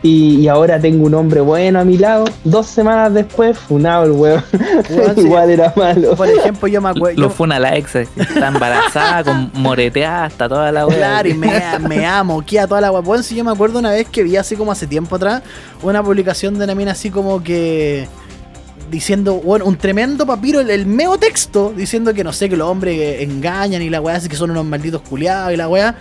y, 0.00 0.36
y 0.36 0.46
ahora 0.48 0.78
tengo 0.78 1.04
un 1.06 1.14
hombre 1.14 1.40
bueno 1.40 1.80
a 1.80 1.84
mi 1.84 1.98
lado. 1.98 2.24
Dos 2.44 2.66
semanas 2.68 3.12
después, 3.12 3.58
funado 3.58 4.04
el 4.04 4.12
weón. 4.12 4.44
Weón, 4.90 5.14
sí. 5.16 5.20
Igual 5.22 5.50
era 5.50 5.72
malo. 5.76 6.14
Por 6.14 6.28
ejemplo, 6.28 6.68
yo 6.68 6.80
me 6.80 6.90
acuerdo. 6.90 7.20
Lo 7.20 7.30
fue 7.30 7.46
una 7.48 7.58
la 7.58 7.76
ex, 7.76 7.96
está 7.96 8.48
embarazada, 8.48 9.24
con 9.24 9.50
moreteada, 9.54 10.26
hasta 10.26 10.48
toda 10.48 10.70
la 10.70 10.86
weá. 10.86 10.96
Claro, 10.96 11.28
y 11.28 11.34
me, 11.34 11.50
me 11.88 12.06
amo, 12.06 12.40
que 12.46 12.60
a 12.60 12.68
toda 12.68 12.80
la 12.80 12.90
guapón. 12.90 13.24
Si 13.24 13.34
yo 13.34 13.42
me 13.42 13.50
acuerdo 13.50 13.80
una 13.80 13.90
vez 13.90 14.08
que 14.08 14.22
vi 14.22 14.36
así 14.36 14.54
como 14.54 14.70
hace 14.70 14.86
tiempo 14.86 15.16
atrás, 15.16 15.42
una 15.82 16.02
publicación 16.04 16.56
de 16.56 16.64
una 16.64 16.76
mina 16.76 16.92
así 16.92 17.10
como 17.10 17.42
que 17.42 18.06
diciendo, 18.90 19.34
bueno, 19.34 19.64
un 19.66 19.76
tremendo 19.76 20.26
papiro, 20.26 20.60
el, 20.60 20.70
el 20.70 20.86
meo 20.86 21.18
texto, 21.18 21.72
diciendo 21.76 22.12
que 22.14 22.24
no 22.24 22.32
sé, 22.32 22.48
que 22.48 22.56
los 22.56 22.68
hombres 22.68 23.20
engañan 23.22 23.82
y 23.82 23.90
la 23.90 24.00
weá 24.00 24.16
así 24.16 24.28
que 24.28 24.36
son 24.36 24.50
unos 24.50 24.64
malditos 24.64 25.02
culiados 25.02 25.52
y 25.52 25.56
la 25.56 25.68
weá. 25.68 25.96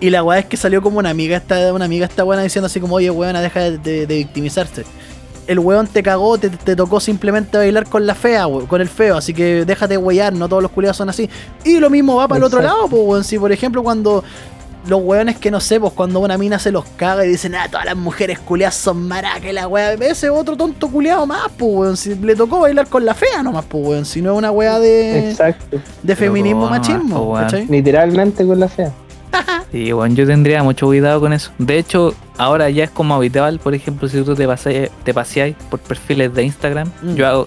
Y 0.00 0.10
la 0.10 0.22
weá 0.22 0.38
es 0.40 0.46
que 0.46 0.56
salió 0.56 0.80
como 0.80 0.98
una 1.00 1.10
amiga 1.10 1.36
esta, 1.36 1.72
una 1.74 1.84
amiga 1.84 2.06
esta 2.06 2.22
buena 2.22 2.42
diciendo 2.42 2.66
así 2.66 2.78
como, 2.80 2.96
oye 2.96 3.10
weona, 3.10 3.40
deja 3.40 3.60
de, 3.60 3.78
de- 3.78 4.06
de 4.06 4.16
victimizarse. 4.16 4.84
El 5.48 5.58
weón 5.60 5.86
te 5.86 6.02
cagó, 6.02 6.36
te, 6.38 6.50
te 6.50 6.76
tocó 6.76 7.00
simplemente 7.00 7.56
bailar 7.56 7.88
con 7.88 8.06
la 8.06 8.14
fea, 8.14 8.46
we- 8.46 8.66
con 8.66 8.80
el 8.80 8.88
feo, 8.88 9.16
así 9.16 9.32
que 9.34 9.64
déjate 9.64 9.96
weyar, 9.96 10.32
no 10.34 10.48
todos 10.48 10.62
los 10.62 10.70
culiados 10.70 10.96
son 10.98 11.08
así. 11.08 11.28
Y 11.64 11.78
lo 11.80 11.90
mismo 11.90 12.16
va 12.16 12.28
para 12.28 12.38
el 12.38 12.44
otro 12.44 12.60
lado, 12.60 12.86
pues 12.88 13.02
weón. 13.04 13.24
Si 13.24 13.38
por 13.38 13.50
ejemplo 13.50 13.82
cuando 13.82 14.22
los 14.88 15.00
weones 15.02 15.36
que 15.38 15.50
no 15.50 15.60
sé, 15.60 15.78
pues 15.78 15.92
cuando 15.92 16.20
una 16.20 16.36
mina 16.38 16.58
se 16.58 16.72
los 16.72 16.84
caga 16.96 17.24
y 17.24 17.28
dicen, 17.28 17.54
ah, 17.54 17.68
todas 17.70 17.84
las 17.86 17.96
mujeres 17.96 18.38
culiadas 18.38 18.74
son 18.74 19.06
maracas 19.06 19.52
la 19.52 19.68
weá, 19.68 19.92
ese 19.94 20.30
otro 20.30 20.56
tonto 20.56 20.88
culiado 20.88 21.26
más, 21.26 21.48
pues 21.56 21.70
weón. 21.74 21.96
Si 21.96 22.14
le 22.14 22.34
tocó 22.34 22.60
bailar 22.60 22.86
con 22.88 23.04
la 23.04 23.14
fea 23.14 23.42
nomás, 23.42 23.64
pues 23.68 23.86
weón. 23.86 24.04
Si 24.04 24.22
no 24.22 24.32
es 24.32 24.38
una 24.38 24.50
weá 24.50 24.78
de, 24.78 25.30
Exacto. 25.30 25.78
de 26.02 26.16
feminismo 26.16 26.68
machismo, 26.68 27.16
pues, 27.16 27.28
weón. 27.28 27.44
¿cachai? 27.44 27.66
Literalmente 27.66 28.46
con 28.46 28.58
la 28.60 28.68
fea. 28.68 28.92
Sí, 29.70 29.92
bueno, 29.92 30.14
yo 30.14 30.26
tendría 30.26 30.62
mucho 30.62 30.86
cuidado 30.86 31.20
con 31.20 31.34
eso. 31.34 31.50
De 31.58 31.76
hecho, 31.78 32.14
ahora 32.38 32.70
ya 32.70 32.84
es 32.84 32.90
como 32.90 33.14
habitual, 33.14 33.58
por 33.58 33.74
ejemplo, 33.74 34.08
si 34.08 34.22
tú 34.22 34.34
te, 34.34 34.46
pase- 34.46 34.90
te 35.04 35.12
paseáis 35.12 35.54
por 35.68 35.78
perfiles 35.80 36.32
de 36.34 36.42
Instagram, 36.44 36.90
Mm. 37.02 37.14
yo 37.14 37.26
hago, 37.28 37.46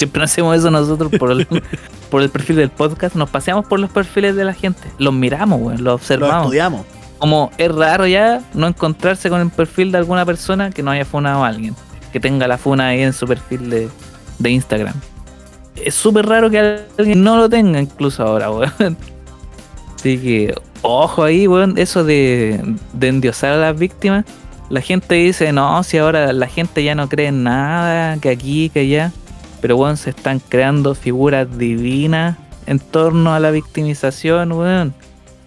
siempre 0.00 0.24
hacemos 0.24 0.56
eso 0.56 0.70
nosotros 0.70 1.12
por 1.18 1.30
el, 1.30 1.46
por 2.10 2.22
el 2.22 2.30
perfil 2.30 2.56
del 2.56 2.70
podcast, 2.70 3.14
nos 3.16 3.28
paseamos 3.28 3.66
por 3.66 3.78
los 3.78 3.90
perfiles 3.90 4.34
de 4.34 4.44
la 4.44 4.54
gente, 4.54 4.80
los 4.98 5.12
miramos, 5.12 5.60
weón, 5.60 5.72
los 5.72 5.80
Lo 5.82 5.94
observamos. 5.94 6.44
estudiamos. 6.46 6.86
Como 7.18 7.50
es 7.58 7.70
raro 7.70 8.06
ya 8.06 8.42
no 8.54 8.66
encontrarse 8.66 9.28
con 9.28 9.42
el 9.42 9.50
perfil 9.50 9.92
de 9.92 9.98
alguna 9.98 10.24
persona 10.24 10.70
que 10.70 10.82
no 10.82 10.90
haya 10.90 11.04
funado 11.04 11.44
a 11.44 11.48
alguien, 11.48 11.76
que 12.12 12.18
tenga 12.18 12.48
la 12.48 12.56
funa 12.56 12.88
ahí 12.88 13.02
en 13.02 13.12
su 13.12 13.26
perfil 13.26 13.68
de, 13.68 13.88
de 14.38 14.50
Instagram. 14.50 14.94
Es 15.76 15.94
súper 15.94 16.24
raro 16.26 16.48
que 16.48 16.80
alguien 16.98 17.22
no 17.22 17.36
lo 17.36 17.48
tenga 17.50 17.78
incluso 17.78 18.22
ahora, 18.22 18.50
weón. 18.50 18.96
Así 19.96 20.16
que 20.18 20.54
ojo 20.80 21.24
ahí, 21.24 21.46
weón, 21.46 21.76
eso 21.76 22.04
de, 22.04 22.58
de 22.94 23.08
endiosar 23.08 23.52
a 23.52 23.56
las 23.58 23.78
víctimas. 23.78 24.24
La 24.70 24.80
gente 24.80 25.16
dice, 25.16 25.52
no, 25.52 25.82
si 25.82 25.98
ahora 25.98 26.32
la 26.32 26.46
gente 26.46 26.82
ya 26.82 26.94
no 26.94 27.06
cree 27.06 27.26
en 27.26 27.42
nada, 27.42 28.16
que 28.18 28.30
aquí, 28.30 28.70
que 28.70 28.80
allá. 28.80 29.12
Pero, 29.60 29.76
weón, 29.76 29.96
se 29.96 30.10
están 30.10 30.40
creando 30.40 30.94
figuras 30.94 31.46
divinas 31.58 32.36
en 32.66 32.78
torno 32.78 33.34
a 33.34 33.40
la 33.40 33.50
victimización, 33.50 34.52
weón. 34.52 34.94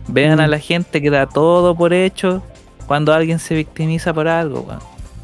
Vean 0.07 0.39
a 0.39 0.47
Mm. 0.47 0.51
la 0.51 0.59
gente 0.59 1.01
que 1.01 1.09
da 1.09 1.25
todo 1.27 1.75
por 1.75 1.93
hecho 1.93 2.43
cuando 2.87 3.13
alguien 3.13 3.39
se 3.39 3.55
victimiza 3.55 4.13
por 4.13 4.27
algo, 4.27 4.61
weón. 4.61 4.79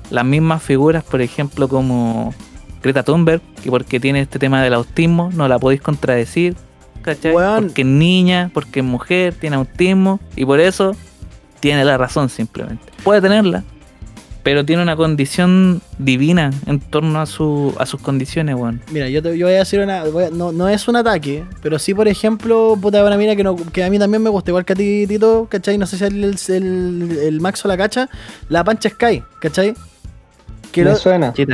Las 0.09 0.25
mismas 0.25 0.63
figuras, 0.63 1.03
por 1.03 1.21
ejemplo, 1.21 1.67
como 1.67 2.33
Greta 2.81 3.03
Thunberg, 3.03 3.41
que 3.61 3.69
porque 3.69 3.99
tiene 3.99 4.21
este 4.21 4.39
tema 4.39 4.63
del 4.63 4.73
autismo, 4.73 5.29
no 5.33 5.47
la 5.47 5.59
podéis 5.59 5.81
contradecir, 5.81 6.55
¿cachai? 7.01 7.33
Weón. 7.33 7.65
Porque 7.65 7.81
es 7.81 7.87
niña, 7.87 8.49
porque 8.53 8.79
es 8.79 8.85
mujer, 8.85 9.35
tiene 9.35 9.57
autismo, 9.57 10.19
y 10.35 10.45
por 10.45 10.59
eso 10.59 10.95
tiene 11.59 11.83
la 11.85 11.97
razón 11.97 12.29
simplemente. 12.29 12.83
Puede 13.03 13.21
tenerla, 13.21 13.63
pero 14.43 14.65
tiene 14.65 14.81
una 14.81 14.95
condición 14.95 15.81
divina 15.97 16.51
en 16.65 16.79
torno 16.79 17.19
a, 17.21 17.25
su, 17.25 17.75
a 17.77 17.85
sus 17.85 18.01
condiciones, 18.01 18.55
weón. 18.55 18.81
Mira, 18.91 19.09
yo, 19.09 19.21
te, 19.21 19.37
yo 19.37 19.45
voy 19.47 19.55
a 19.55 19.59
decir 19.59 19.79
una. 19.79 20.01
a- 20.01 20.29
no, 20.31 20.51
no 20.51 20.67
es 20.69 20.87
un 20.87 20.95
ataque, 20.95 21.43
pero 21.61 21.77
sí, 21.79 21.93
por 21.93 22.07
ejemplo, 22.07 22.77
puta, 22.81 23.03
una 23.03 23.17
mina 23.17 23.35
que, 23.35 23.43
no, 23.43 23.55
que 23.55 23.83
a 23.83 23.89
mí 23.89 23.99
también 23.99 24.21
me 24.23 24.29
gusta, 24.29 24.51
igual 24.51 24.65
que 24.65 24.73
a 24.73 24.75
ti, 24.75 25.05
Tito, 25.07 25.47
¿cachai? 25.49 25.77
No 25.77 25.85
sé 25.85 25.97
si 25.97 26.03
el, 26.05 26.23
el, 26.49 27.17
el 27.23 27.41
Maxo 27.41 27.67
la 27.67 27.77
cacha, 27.77 28.09
la 28.49 28.63
Pancha 28.63 28.89
Sky, 28.89 29.23
¿cachai? 29.41 29.73
Que 30.72 30.84
Me 30.84 30.91
lo- 30.91 30.95
suena. 30.97 31.30
Usted, 31.30 31.47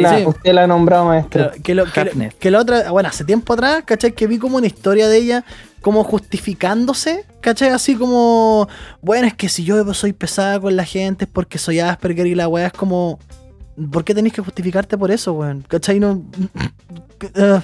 la, 0.00 0.18
sí. 0.18 0.24
usted 0.26 0.52
la 0.52 0.64
ha 0.64 0.66
nombrado 0.66 1.04
maestro. 1.06 1.44
Claro, 1.44 1.62
que, 1.62 1.74
lo, 1.74 1.84
que, 1.84 2.30
que 2.38 2.50
la 2.50 2.60
otra, 2.60 2.90
bueno, 2.90 3.08
hace 3.08 3.24
tiempo 3.24 3.52
atrás, 3.52 3.82
¿cachai? 3.84 4.12
Que 4.12 4.26
vi 4.26 4.38
como 4.38 4.56
una 4.56 4.66
historia 4.66 5.08
de 5.08 5.18
ella, 5.18 5.44
como 5.82 6.02
justificándose, 6.04 7.24
¿cachai? 7.40 7.68
Así 7.70 7.94
como, 7.94 8.68
bueno, 9.02 9.26
es 9.26 9.34
que 9.34 9.48
si 9.48 9.64
yo 9.64 9.92
soy 9.94 10.12
pesada 10.12 10.58
con 10.60 10.76
la 10.76 10.84
gente 10.84 11.24
es 11.24 11.30
porque 11.30 11.58
soy 11.58 11.80
Asperger 11.80 12.26
y 12.26 12.34
la 12.34 12.48
weá 12.48 12.68
es 12.68 12.72
como, 12.72 13.18
¿por 13.92 14.04
qué 14.04 14.14
tenéis 14.14 14.32
que 14.34 14.40
justificarte 14.42 14.96
por 14.96 15.10
eso, 15.10 15.32
weón? 15.34 15.64
¿cachai? 15.68 16.00
No, 16.00 16.22
eh, 17.34 17.60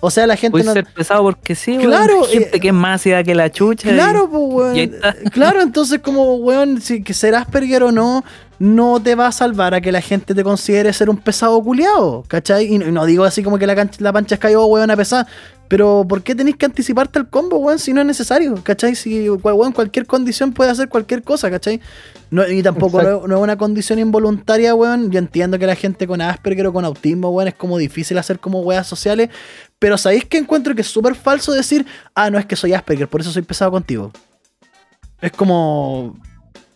o 0.00 0.10
sea, 0.10 0.26
la 0.26 0.36
gente 0.36 0.52
Puede 0.52 0.64
no... 0.66 0.72
ser 0.74 0.84
pesado 0.84 1.22
porque 1.22 1.54
sí. 1.54 1.78
Claro, 1.78 2.24
Hay 2.26 2.32
gente 2.38 2.56
eh, 2.58 2.60
que 2.60 2.68
es 2.68 2.74
más 2.74 3.00
ácida 3.00 3.24
que 3.24 3.34
la 3.34 3.50
chucha. 3.50 3.90
y- 3.90 3.94
Claro, 3.94 4.28
pues, 4.30 4.76
y 4.76 4.80
ahí 4.80 4.86
weón. 4.86 4.94
está. 4.94 5.30
Claro, 5.30 5.62
entonces 5.62 6.00
como, 6.00 6.36
weón, 6.36 6.80
si 6.80 7.02
que 7.02 7.14
ser 7.14 7.34
Asperger 7.34 7.82
o 7.82 7.90
no, 7.92 8.22
no 8.58 9.00
te 9.02 9.14
va 9.14 9.26
a 9.26 9.32
salvar 9.32 9.74
a 9.74 9.80
que 9.80 9.92
la 9.92 10.00
gente 10.00 10.34
te 10.34 10.42
considere 10.42 10.92
ser 10.92 11.10
un 11.10 11.18
pesado 11.18 11.62
culiado, 11.62 12.24
¿cachai? 12.28 12.72
Y 12.72 12.78
no, 12.78 12.86
y 12.86 12.92
no 12.92 13.04
digo 13.04 13.24
así 13.24 13.42
como 13.42 13.58
que 13.58 13.66
la, 13.66 13.74
cancha, 13.74 13.98
la 14.00 14.12
pancha 14.12 14.36
es 14.36 14.40
cayó, 14.40 14.64
weón, 14.66 14.90
a 14.90 14.96
pesar. 14.96 15.26
Pero 15.68 16.06
¿por 16.08 16.22
qué 16.22 16.34
tenéis 16.34 16.56
que 16.56 16.66
anticiparte 16.66 17.18
al 17.18 17.28
combo, 17.28 17.58
weón, 17.58 17.78
si 17.78 17.92
no 17.92 18.00
es 18.00 18.06
necesario? 18.06 18.54
¿Cachai? 18.62 18.94
Si, 18.94 19.28
weón, 19.28 19.72
cualquier 19.72 20.06
condición 20.06 20.52
puede 20.52 20.70
hacer 20.70 20.88
cualquier 20.88 21.22
cosa, 21.22 21.50
¿cachai? 21.50 21.80
No, 22.30 22.46
y 22.48 22.62
tampoco 22.62 23.02
no 23.02 23.36
es 23.36 23.42
una 23.42 23.56
condición 23.56 23.98
involuntaria, 23.98 24.74
weón. 24.74 25.10
Yo 25.10 25.18
entiendo 25.18 25.58
que 25.58 25.66
la 25.66 25.74
gente 25.74 26.06
con 26.06 26.20
Asperger 26.20 26.68
o 26.68 26.72
con 26.72 26.84
autismo, 26.84 27.30
weón, 27.30 27.48
es 27.48 27.54
como 27.54 27.78
difícil 27.78 28.16
hacer 28.18 28.38
como 28.38 28.60
weas 28.60 28.86
sociales. 28.86 29.30
Pero 29.78 29.98
¿sabéis 29.98 30.24
que 30.24 30.38
encuentro 30.38 30.74
que 30.74 30.82
es 30.82 30.88
súper 30.88 31.14
falso 31.14 31.52
decir, 31.52 31.84
ah, 32.14 32.30
no 32.30 32.38
es 32.38 32.46
que 32.46 32.56
soy 32.56 32.72
Asperger, 32.72 33.08
por 33.08 33.20
eso 33.20 33.30
soy 33.32 33.42
pesado 33.42 33.70
contigo? 33.70 34.12
Es 35.20 35.32
como. 35.32 36.16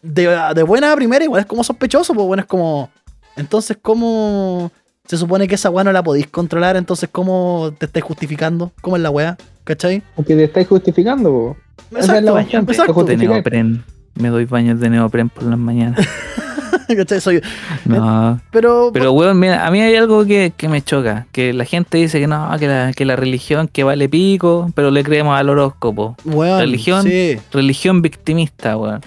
De, 0.03 0.29
de 0.55 0.63
buena 0.63 0.93
a 0.93 0.97
primera, 0.97 1.25
igual 1.25 1.41
es 1.41 1.47
como 1.47 1.63
sospechoso, 1.65 2.15
pues 2.15 2.27
bueno, 2.27 2.43
es 2.43 2.47
como. 2.47 2.91
Entonces, 3.37 3.77
¿cómo. 3.81 4.71
Se 5.07 5.17
supone 5.17 5.49
que 5.49 5.57
esa 5.57 5.71
weá 5.71 5.83
no 5.83 5.93
la 5.93 6.03
podéis 6.03 6.29
controlar, 6.29 6.77
entonces, 6.77 7.09
¿cómo 7.11 7.73
te 7.79 7.87
estáis 7.87 8.05
justificando? 8.05 8.71
¿Cómo 8.81 8.97
es 8.97 9.03
la 9.03 9.11
weá? 9.11 9.37
¿Cachai? 9.65 10.03
Porque 10.15 10.37
te 10.37 10.45
estáis 10.45 10.69
justificando, 10.69 11.31
po. 11.31 11.57
Esa 11.99 12.19
es 12.19 12.25
la 12.25 12.41
exacto. 12.41 13.05
de 13.05 13.17
neopren. 13.17 13.85
Me 14.15 14.29
doy 14.29 14.45
baños 14.45 14.79
de 14.79 14.89
neopren 14.91 15.29
por 15.29 15.45
las 15.45 15.59
mañanas. 15.59 16.07
¿Cachai? 16.97 17.21
Soy, 17.21 17.41
No. 17.85 18.41
pero, 18.51 18.91
Pero, 18.93 19.13
weón, 19.13 19.39
mira, 19.39 19.67
a 19.67 19.71
mí 19.71 19.81
hay 19.81 19.97
algo 19.97 20.25
que, 20.25 20.53
que 20.57 20.69
me 20.69 20.83
choca. 20.83 21.27
Que 21.33 21.53
la 21.53 21.65
gente 21.65 21.99
dice 21.99 22.21
que 22.21 22.27
no, 22.27 22.49
que 22.59 22.67
la, 22.69 22.93
que 22.93 23.05
la 23.05 23.17
religión 23.17 23.69
que 23.69 23.85
vale 23.85 24.09
pico, 24.09 24.71
pero 24.75 24.91
le 24.91 25.03
creemos 25.03 25.39
al 25.39 25.49
horóscopo. 25.49 26.17
weón, 26.25 26.61
religión. 26.61 27.03
Sí. 27.05 27.39
Religión 27.53 28.03
victimista, 28.03 28.77
weón. 28.77 29.01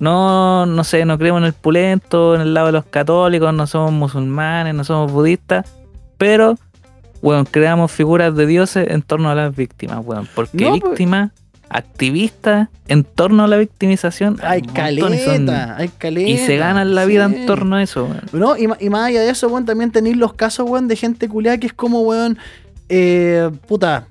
No, 0.00 0.64
no 0.66 0.84
sé, 0.84 1.04
no 1.04 1.18
creemos 1.18 1.40
en 1.40 1.46
el 1.46 1.52
pulento, 1.52 2.34
en 2.34 2.40
el 2.42 2.54
lado 2.54 2.66
de 2.68 2.72
los 2.72 2.84
católicos, 2.84 3.52
no 3.52 3.66
somos 3.66 3.92
musulmanes, 3.92 4.74
no 4.74 4.84
somos 4.84 5.10
budistas, 5.10 5.66
pero, 6.18 6.56
weón, 7.20 7.44
creamos 7.44 7.90
figuras 7.90 8.34
de 8.36 8.46
dioses 8.46 8.86
en 8.90 9.02
torno 9.02 9.28
a 9.30 9.34
las 9.34 9.54
víctimas, 9.56 9.98
weón. 10.04 10.28
Porque 10.34 10.64
No, 10.64 10.70
pues- 10.70 10.82
víctimas, 10.84 11.32
activistas, 11.70 12.68
en 12.86 13.04
torno 13.04 13.44
a 13.44 13.48
la 13.48 13.56
victimización, 13.56 14.38
Hay 14.42 14.60
son- 14.64 14.72
caleta, 14.72 15.76
hay 15.76 15.88
caleta. 15.88 16.28
Y 16.30 16.38
se 16.38 16.56
ganan 16.56 16.94
la 16.94 17.04
vida 17.04 17.28
sí. 17.28 17.34
en 17.36 17.46
torno 17.46 17.76
a 17.76 17.82
eso, 17.82 18.04
weón. 18.04 18.22
No, 18.32 18.56
y 18.56 18.66
más 18.88 19.02
allá 19.08 19.20
de 19.22 19.30
eso, 19.30 19.48
weón, 19.48 19.64
también 19.66 19.90
tenéis 19.90 20.16
los 20.16 20.32
casos, 20.32 20.68
weón, 20.68 20.88
de 20.88 20.96
gente 20.96 21.28
culiada 21.28 21.58
que 21.58 21.66
es 21.66 21.72
como, 21.72 22.00
weón, 22.02 22.38
eh, 22.88 23.50
puta, 23.66 24.06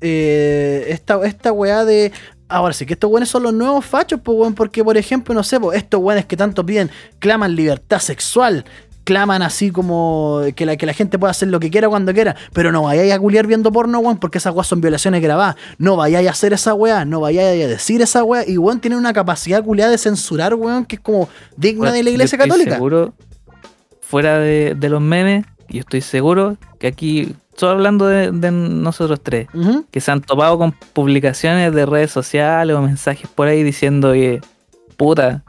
eh, 0.00 0.86
esta, 0.88 1.24
esta 1.26 1.52
weá 1.52 1.84
de... 1.84 2.12
Ahora 2.54 2.72
sí, 2.72 2.86
que 2.86 2.92
estos 2.92 3.10
weones 3.10 3.28
son 3.28 3.42
los 3.42 3.52
nuevos 3.52 3.84
fachos, 3.84 4.20
pues, 4.22 4.38
weón, 4.38 4.54
porque, 4.54 4.84
por 4.84 4.96
ejemplo, 4.96 5.34
no 5.34 5.42
sé, 5.42 5.58
pues, 5.58 5.76
estos 5.76 6.00
weones 6.00 6.24
que 6.24 6.36
tanto 6.36 6.64
piden, 6.64 6.88
claman 7.18 7.56
libertad 7.56 7.98
sexual, 7.98 8.64
claman 9.02 9.42
así 9.42 9.72
como 9.72 10.40
que 10.54 10.64
la, 10.64 10.76
que 10.76 10.86
la 10.86 10.92
gente 10.92 11.18
pueda 11.18 11.32
hacer 11.32 11.48
lo 11.48 11.58
que 11.58 11.68
quiera 11.68 11.88
cuando 11.88 12.14
quiera, 12.14 12.36
pero 12.52 12.70
no 12.70 12.84
vayáis 12.84 13.12
a 13.12 13.18
culiar 13.18 13.48
viendo 13.48 13.72
porno, 13.72 13.98
weón, 13.98 14.18
porque 14.18 14.38
esas 14.38 14.54
weas 14.54 14.68
son 14.68 14.80
violaciones 14.80 15.20
grabadas. 15.20 15.56
No 15.78 15.96
vayáis 15.96 16.28
a 16.28 16.30
hacer 16.30 16.52
esa 16.52 16.74
weá, 16.74 17.04
no 17.04 17.18
vayáis 17.18 17.64
a 17.64 17.66
decir 17.66 18.00
esa 18.02 18.22
weá, 18.22 18.48
y 18.48 18.56
weón 18.56 18.78
tienen 18.78 19.00
una 19.00 19.12
capacidad 19.12 19.60
culiada 19.64 19.90
de 19.90 19.98
censurar, 19.98 20.54
weón, 20.54 20.84
que 20.84 20.94
es 20.94 21.02
como 21.02 21.28
digna 21.56 21.90
de 21.90 22.04
la 22.04 22.10
iglesia 22.10 22.38
católica. 22.38 22.74
seguro, 22.74 23.14
fuera 24.00 24.38
de, 24.38 24.76
de 24.78 24.88
los 24.88 25.00
memes, 25.00 25.44
yo 25.74 25.80
estoy 25.80 26.00
seguro 26.00 26.56
que 26.78 26.86
aquí, 26.86 27.34
solo 27.56 27.72
hablando 27.72 28.06
de, 28.06 28.30
de 28.32 28.50
nosotros 28.50 29.20
tres, 29.22 29.48
que 29.90 30.00
se 30.00 30.10
han 30.10 30.20
topado 30.20 30.58
con 30.58 30.72
publicaciones 30.72 31.74
de 31.74 31.86
redes 31.86 32.10
sociales 32.10 32.76
o 32.76 32.82
mensajes 32.82 33.28
por 33.28 33.48
ahí 33.48 33.62
diciendo 33.62 34.12
que, 34.12 34.40
puta, 34.96 35.42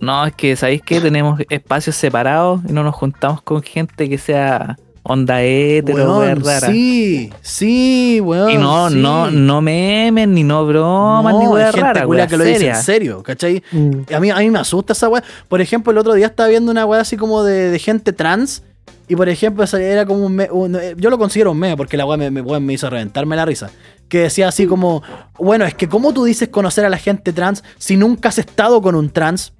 no, 0.00 0.26
es 0.26 0.34
que 0.34 0.56
sabéis 0.56 0.82
que 0.82 1.00
tenemos 1.00 1.40
espacios 1.50 1.96
separados 1.96 2.60
y 2.68 2.72
no 2.72 2.82
nos 2.82 2.94
juntamos 2.94 3.42
con 3.42 3.62
gente 3.62 4.08
que 4.08 4.18
sea 4.18 4.76
onda 5.02 5.42
hétero, 5.42 6.18
Weón, 6.18 6.44
rara. 6.44 6.68
Sí, 6.68 7.32
sí, 7.40 8.20
weón. 8.22 8.50
y 8.50 8.56
no, 8.56 8.90
sí. 8.90 8.96
no, 8.96 9.30
no 9.30 9.60
memes, 9.60 10.28
ni 10.28 10.42
no 10.42 10.66
bromas, 10.66 11.34
ni 11.34 11.44
No, 11.44 11.50
hay 11.50 11.54
wea 11.54 11.72
gente 11.72 11.80
rara, 11.80 12.04
culia 12.04 12.22
wea 12.22 12.26
que 12.28 12.36
lo 12.36 12.44
dice 12.44 12.68
en 12.68 12.76
serio, 12.76 13.22
¿cachai? 13.22 13.62
Mm. 13.72 14.14
A 14.14 14.20
mí, 14.20 14.30
a 14.30 14.36
mí 14.36 14.50
me 14.50 14.58
asusta 14.58 14.92
esa 14.92 15.08
weá. 15.08 15.22
Por 15.48 15.60
ejemplo, 15.60 15.90
el 15.92 15.98
otro 15.98 16.14
día 16.14 16.26
estaba 16.26 16.48
viendo 16.48 16.70
una 16.70 16.86
weá 16.86 17.00
así 17.00 17.16
como 17.16 17.42
de, 17.42 17.70
de 17.70 17.78
gente 17.78 18.12
trans. 18.12 18.62
Y 19.10 19.16
por 19.16 19.28
ejemplo, 19.28 19.64
era 19.76 20.06
como 20.06 20.24
un, 20.26 20.36
me- 20.36 20.50
un- 20.50 20.76
eh, 20.76 20.94
Yo 20.96 21.10
lo 21.10 21.18
considero 21.18 21.50
un 21.50 21.58
meme 21.58 21.76
porque 21.76 21.96
la 21.96 22.06
weá 22.06 22.16
me, 22.16 22.30
me- 22.30 22.60
me 22.60 22.72
hizo 22.72 22.88
reventarme 22.88 23.34
la 23.34 23.44
risa. 23.44 23.68
Que 24.08 24.20
decía 24.20 24.46
así 24.46 24.66
como: 24.66 25.02
Bueno, 25.36 25.64
es 25.64 25.74
que, 25.74 25.88
¿cómo 25.88 26.12
tú 26.14 26.24
dices 26.24 26.48
conocer 26.48 26.84
a 26.84 26.88
la 26.88 26.96
gente 26.96 27.32
trans 27.32 27.64
si 27.76 27.96
nunca 27.96 28.28
has 28.28 28.38
estado 28.38 28.80
con 28.80 28.94
un 28.94 29.10
trans? 29.10 29.52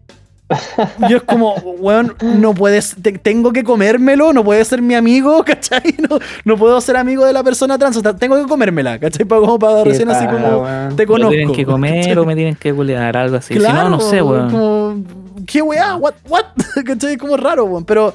Yo 1.08 1.18
es 1.18 1.22
como, 1.22 1.54
weón, 1.54 2.16
no 2.38 2.54
puedes, 2.54 2.96
te- 3.00 3.12
tengo 3.18 3.52
que 3.52 3.62
comérmelo, 3.62 4.32
no 4.32 4.42
puede 4.44 4.64
ser 4.64 4.82
mi 4.82 4.94
amigo, 4.96 5.44
¿cachai? 5.46 5.94
No, 6.08 6.18
no 6.44 6.56
puedo 6.56 6.80
ser 6.80 6.96
amigo 6.96 7.24
de 7.24 7.32
la 7.32 7.44
persona 7.44 7.78
trans, 7.78 7.96
o 7.96 8.00
sea, 8.00 8.16
tengo 8.16 8.36
que 8.36 8.48
comérmela, 8.48 8.98
¿cachai? 8.98 9.24
Para, 9.26 9.40
como 9.42 9.58
para 9.60 9.84
recién 9.84 10.10
así 10.10 10.24
paja, 10.26 10.36
como, 10.40 10.62
weón. 10.64 10.96
te 10.96 11.02
Me 11.02 11.06
conozco. 11.06 11.30
tienen 11.30 11.52
que 11.52 11.64
comer 11.64 11.94
¿cachai? 12.00 12.16
o 12.18 12.24
me 12.24 12.34
tienen 12.34 12.56
que 12.56 12.72
culiar, 12.74 13.16
algo 13.16 13.36
así. 13.36 13.54
Claro, 13.54 13.78
si 13.78 13.84
no, 13.84 13.90
no 13.90 14.00
sé, 14.00 14.22
weón. 14.22 14.50
como, 14.50 15.04
¿Qué 15.46 15.62
weá? 15.62 15.94
¿What? 15.96 16.14
¿What? 16.28 16.44
¿Cachai? 16.84 17.16
Como 17.16 17.36
raro, 17.36 17.64
weón. 17.66 17.84
Pero 17.84 18.12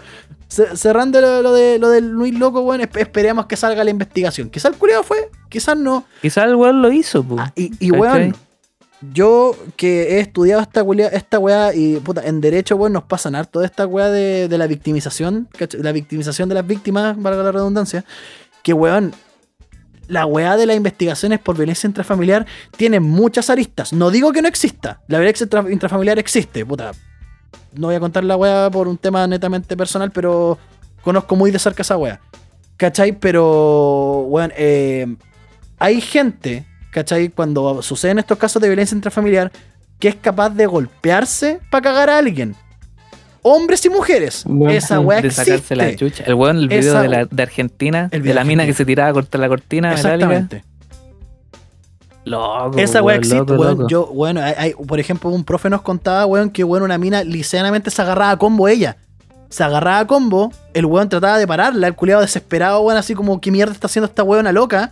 cerrando 0.76 1.22
lo, 1.22 1.42
lo 1.42 1.54
de, 1.54 1.80
lo 1.80 1.90
del 1.90 2.10
Luis 2.10 2.38
Loco, 2.38 2.62
weón, 2.62 2.82
esp- 2.82 3.00
esperemos 3.00 3.46
que 3.46 3.56
salga 3.56 3.84
la 3.84 3.90
investigación. 3.92 4.50
Quizás 4.50 4.72
el 4.74 4.78
culiado 4.78 5.04
fue, 5.04 5.30
quizás 5.50 5.78
no. 5.78 6.06
Quizás 6.22 6.46
el 6.46 6.56
weón 6.56 6.82
lo 6.82 6.92
hizo. 6.92 7.26
Ah, 7.38 7.52
y, 7.56 7.72
y 7.80 7.92
weón, 7.92 8.36
yo 9.14 9.56
que 9.76 10.18
he 10.18 10.20
estudiado 10.20 10.62
esta, 10.62 10.84
culia- 10.84 11.10
esta 11.12 11.38
weá 11.40 11.74
y 11.76 11.98
puta, 11.98 12.22
en 12.26 12.42
derecho, 12.42 12.76
weón, 12.76 12.94
nos 12.94 13.04
pasan 13.04 13.36
harto 13.36 13.60
de 13.60 13.66
esta 13.68 13.86
weá 13.86 14.10
de, 14.10 14.48
de 14.48 14.58
la 14.58 14.68
victimización, 14.68 15.48
la 15.80 15.92
victimización 15.92 16.50
de 16.50 16.56
las 16.56 16.66
víctimas, 16.66 17.16
valga 17.22 17.44
la 17.44 17.52
redundancia, 17.52 18.04
que 18.64 18.74
weón, 18.74 19.14
la 20.08 20.26
weá 20.26 20.56
de 20.56 20.66
las 20.68 20.76
investigaciones 20.78 21.40
por 21.40 21.58
violencia 21.58 21.88
intrafamiliar 21.88 22.46
tiene 22.78 23.00
muchas 23.00 23.50
aristas. 23.50 23.92
No 23.92 24.12
digo 24.12 24.32
que 24.32 24.42
no 24.42 24.48
exista, 24.48 25.02
la 25.08 25.18
violencia 25.20 25.46
intra- 25.46 25.72
intrafamiliar 25.72 26.20
existe, 26.20 26.66
puta. 26.66 26.92
No 27.78 27.88
voy 27.88 27.96
a 27.96 28.00
contar 28.00 28.24
la 28.24 28.36
weá 28.36 28.70
por 28.72 28.88
un 28.88 28.98
tema 28.98 29.26
netamente 29.28 29.76
personal, 29.78 30.12
pero 30.12 30.58
conozco 31.02 31.36
muy 31.36 31.52
de 31.52 31.60
cerca 31.60 31.82
esa 31.82 31.98
weá. 31.98 32.20
¿Cachai? 32.78 33.14
Pero, 33.14 34.26
weón, 34.28 34.52
eh, 34.58 35.16
hay 35.80 36.02
gente, 36.02 36.66
¿cachai? 36.92 37.30
Cuando 37.30 37.82
suceden 37.82 38.20
estos 38.20 38.38
casos 38.38 38.62
de 38.62 38.68
violencia 38.68 38.96
intrafamiliar, 38.96 39.52
que 40.00 40.10
es 40.10 40.16
capaz 40.16 40.50
de 40.50 40.66
golpearse 40.66 41.60
para 41.70 41.82
cagar 41.84 42.10
a 42.10 42.18
alguien. 42.18 42.56
Hombres 43.44 43.86
y 43.86 43.90
mujeres. 43.90 44.44
Bueno, 44.46 44.74
Esa 44.74 45.00
weá 45.00 45.22
de 45.22 45.28
existe. 45.28 45.52
sacarse 45.52 45.76
la 45.76 45.96
chucha. 45.96 46.24
El 46.26 46.34
weón, 46.34 46.58
el 46.58 46.68
video 46.68 46.94
Esa- 46.94 47.02
de, 47.04 47.08
la, 47.10 47.26
de 47.26 47.44
Argentina, 47.44 48.10
El 48.12 48.24
de 48.24 48.34
la 48.34 48.44
mina 48.44 48.66
que 48.66 48.74
se 48.74 48.86
tiraba 48.86 49.10
a 49.10 49.14
cortar 49.14 49.40
la 49.40 49.48
cortina 49.48 49.94
metálica. 49.94 50.64
Loco, 52.26 52.78
Esa 52.78 53.02
weá 53.02 53.16
existe, 53.18 53.54
weón. 53.54 53.88
Yo, 53.88 54.08
bueno, 54.08 54.42
hay- 54.42 54.54
hay- 54.58 54.74
por 54.74 55.00
ejemplo, 55.00 55.30
un 55.30 55.44
profe 55.44 55.70
nos 55.70 55.82
contaba, 55.82 56.26
weón, 56.26 56.50
que 56.50 56.64
weón, 56.64 56.84
una 56.84 56.98
mina 56.98 57.24
liceanamente 57.24 57.92
se 57.92 58.02
agarraba 58.02 58.32
a 58.32 58.38
combo 58.38 58.68
ella. 58.68 58.98
Se 59.50 59.64
agarraba 59.64 60.00
a 60.00 60.08
combo, 60.08 60.52
el 60.74 60.86
weón 60.86 61.08
trataba 61.08 61.38
de 61.38 61.48
pararla, 61.48 61.88
el 61.88 61.96
culiado 61.96 62.22
desesperado, 62.22 62.82
weón, 62.82 62.98
así 62.98 63.14
como, 63.14 63.40
¿qué 63.40 63.52
mierda 63.52 63.72
está 63.74 63.88
haciendo 63.88 64.08
esta 64.08 64.24
weona 64.24 64.52
loca? 64.52 64.92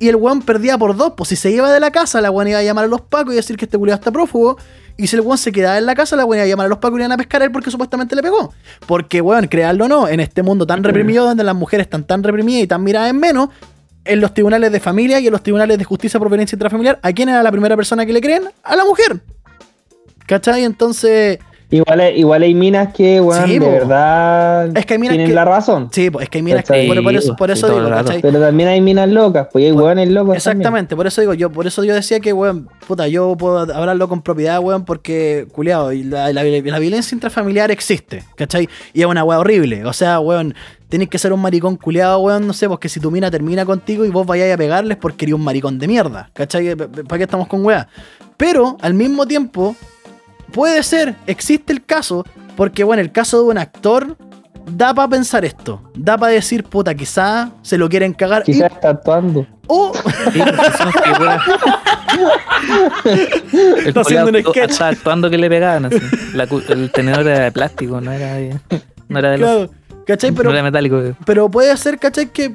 Y 0.00 0.08
el 0.08 0.16
weón 0.16 0.40
perdía 0.42 0.76
por 0.78 0.96
dos, 0.96 1.12
pues 1.16 1.28
si 1.28 1.36
se 1.36 1.50
iba 1.50 1.70
de 1.70 1.78
la 1.78 1.90
casa, 1.92 2.20
la 2.20 2.30
weón 2.30 2.48
iba 2.48 2.58
a 2.58 2.62
llamar 2.62 2.86
a 2.86 2.88
los 2.88 3.02
pacos 3.02 3.34
y 3.34 3.36
decir 3.36 3.56
que 3.56 3.66
este 3.66 3.78
culiado 3.78 3.98
está 4.00 4.10
prófugo. 4.10 4.56
Y 4.96 5.06
si 5.06 5.16
el 5.16 5.22
weón 5.22 5.38
se 5.38 5.52
quedaba 5.52 5.78
en 5.78 5.86
la 5.86 5.94
casa, 5.94 6.16
la 6.16 6.24
weón 6.24 6.38
iba 6.38 6.44
a 6.44 6.48
llamar 6.48 6.66
a 6.66 6.68
los 6.68 6.78
pacos 6.78 6.98
y 6.98 7.02
iban 7.02 7.12
a 7.12 7.16
pescar 7.16 7.40
a 7.42 7.44
él 7.44 7.52
porque 7.52 7.70
supuestamente 7.70 8.16
le 8.16 8.22
pegó. 8.22 8.52
Porque, 8.86 9.20
weón, 9.20 9.46
crearlo 9.46 9.84
o 9.84 9.88
no, 9.88 10.08
en 10.08 10.20
este 10.20 10.42
mundo 10.42 10.66
tan 10.66 10.82
reprimido, 10.82 11.24
donde 11.26 11.44
las 11.44 11.54
mujeres 11.54 11.86
están 11.86 12.04
tan 12.04 12.22
reprimidas 12.22 12.64
y 12.64 12.66
tan 12.66 12.82
miradas 12.82 13.10
en 13.10 13.18
menos, 13.20 13.50
en 14.04 14.20
los 14.20 14.34
tribunales 14.34 14.72
de 14.72 14.80
familia 14.80 15.20
y 15.20 15.26
en 15.26 15.32
los 15.32 15.42
tribunales 15.42 15.78
de 15.78 15.84
justicia 15.84 16.18
por 16.18 16.28
violencia 16.28 16.56
intrafamiliar, 16.56 16.98
¿a 17.02 17.12
quién 17.12 17.28
era 17.28 17.42
la 17.42 17.52
primera 17.52 17.76
persona 17.76 18.04
que 18.04 18.12
le 18.12 18.20
creen? 18.20 18.44
A 18.62 18.76
la 18.76 18.84
mujer. 18.84 19.20
¿Cachai? 20.26 20.64
Entonces, 20.64 21.38
Igual, 21.72 22.00
hay- 22.00 22.18
igual 22.20 22.42
hay 22.42 22.54
minas 22.54 22.92
que, 22.92 23.20
weón, 23.20 23.46
Sí, 23.46 23.58
de 23.58 23.64
po. 23.64 23.72
verdad 23.72 24.76
Es 24.76 24.84
que 24.86 24.92
hay 24.94 24.98
minas 25.00 25.12
tienen 25.14 25.26
que- 25.28 25.34
la 25.34 25.44
razón. 25.46 25.88
sí, 25.90 26.10
es 26.20 26.28
que 26.28 26.38
hay 26.38 26.42
minas 26.42 26.62
¿Cachai? 26.64 26.82
que. 26.86 26.94
Por, 26.94 27.02
por 27.02 27.14
eso, 27.14 27.34
por 27.36 27.50
digo. 27.54 27.88
Pero 28.20 28.40
también 28.40 28.68
hay 28.68 28.80
minas 28.82 29.08
locas, 29.08 29.48
pues 29.50 29.64
hay 29.64 29.72
weones 29.72 30.10
locos. 30.10 30.36
Exactamente, 30.36 30.94
por 30.94 31.06
eso 31.06 31.20
digo, 31.22 31.32
yo, 31.34 31.50
por 31.50 31.66
eso 31.66 31.82
yo 31.82 31.94
decía 31.94 32.20
que, 32.20 32.32
weón, 32.34 32.68
puta, 32.86 33.08
yo 33.08 33.34
puedo 33.38 33.60
hablarlo 33.60 34.06
con 34.06 34.20
propiedad, 34.20 34.60
weón, 34.60 34.84
porque, 34.84 35.46
culiado, 35.52 35.90
la, 35.92 36.30
la- 36.32 36.44
la 36.44 36.78
violencia 36.78 37.14
intrafamiliar 37.14 37.70
existe, 37.70 38.22
¿cachai? 38.36 38.68
Y 38.92 39.00
es 39.00 39.06
una 39.06 39.24
weá 39.24 39.38
horrible. 39.38 39.84
O 39.86 39.94
sea, 39.94 40.20
weón, 40.20 40.54
tenés 40.90 41.08
que 41.08 41.16
ser 41.18 41.32
un 41.32 41.40
maricón 41.40 41.76
culiado, 41.76 42.18
weón, 42.18 42.46
no 42.46 42.52
sé, 42.52 42.68
porque 42.68 42.90
si 42.90 43.00
tu 43.00 43.10
mina 43.10 43.30
termina 43.30 43.64
contigo 43.64 44.04
y 44.04 44.10
vos 44.10 44.26
vayáis 44.26 44.52
a 44.52 44.58
pegarles 44.58 44.98
porque 44.98 45.24
eres 45.24 45.36
un 45.36 45.42
maricón 45.42 45.78
de 45.78 45.88
mierda, 45.88 46.28
¿cachai? 46.34 46.76
¿Para 46.76 47.16
qué 47.16 47.24
estamos 47.24 47.48
con 47.48 47.64
weá? 47.64 47.88
Pero, 48.36 48.76
al 48.82 48.92
mismo 48.92 49.24
tiempo, 49.26 49.74
puede 50.52 50.82
ser, 50.82 51.14
existe 51.26 51.72
el 51.72 51.84
caso, 51.84 52.24
porque, 52.56 52.84
bueno, 52.84 53.00
el 53.02 53.10
caso 53.12 53.42
de 53.42 53.48
un 53.50 53.58
actor 53.58 54.16
da 54.70 54.94
para 54.94 55.08
pensar 55.08 55.44
esto, 55.44 55.82
da 55.94 56.16
para 56.16 56.32
decir, 56.32 56.64
puta, 56.64 56.94
quizá 56.94 57.50
se 57.62 57.76
lo 57.78 57.88
quieren 57.88 58.12
cagar. 58.14 58.42
y- 58.46 58.52
Quizás 58.52 58.70
está 58.72 58.90
actuando. 58.90 59.46
o 59.66 59.92
Está 63.84 64.00
haciendo 64.02 64.30
un 64.30 64.40
sketch. 64.44 64.70
Estaba 64.70 64.90
actuando 64.90 65.30
que 65.30 65.38
le 65.38 65.48
pegaban 65.48 65.86
así. 65.86 65.98
La 66.34 66.44
el 66.68 66.90
tenedor 66.92 67.26
era 67.26 67.40
de 67.44 67.52
plástico, 67.52 68.00
no 68.00 68.12
era 68.12 68.34
de, 68.34 68.58
no 69.08 69.18
era 69.18 69.30
de 69.30 69.38
los- 69.38 69.48
Claro, 69.50 69.70
¿cachai? 70.06 70.32
Pero, 70.32 70.50
no 70.50 70.54
era 70.54 70.62
metálico. 70.62 71.00
pero 71.24 71.50
puede 71.50 71.76
ser, 71.76 71.98
¿cachai? 71.98 72.26
Que 72.26 72.54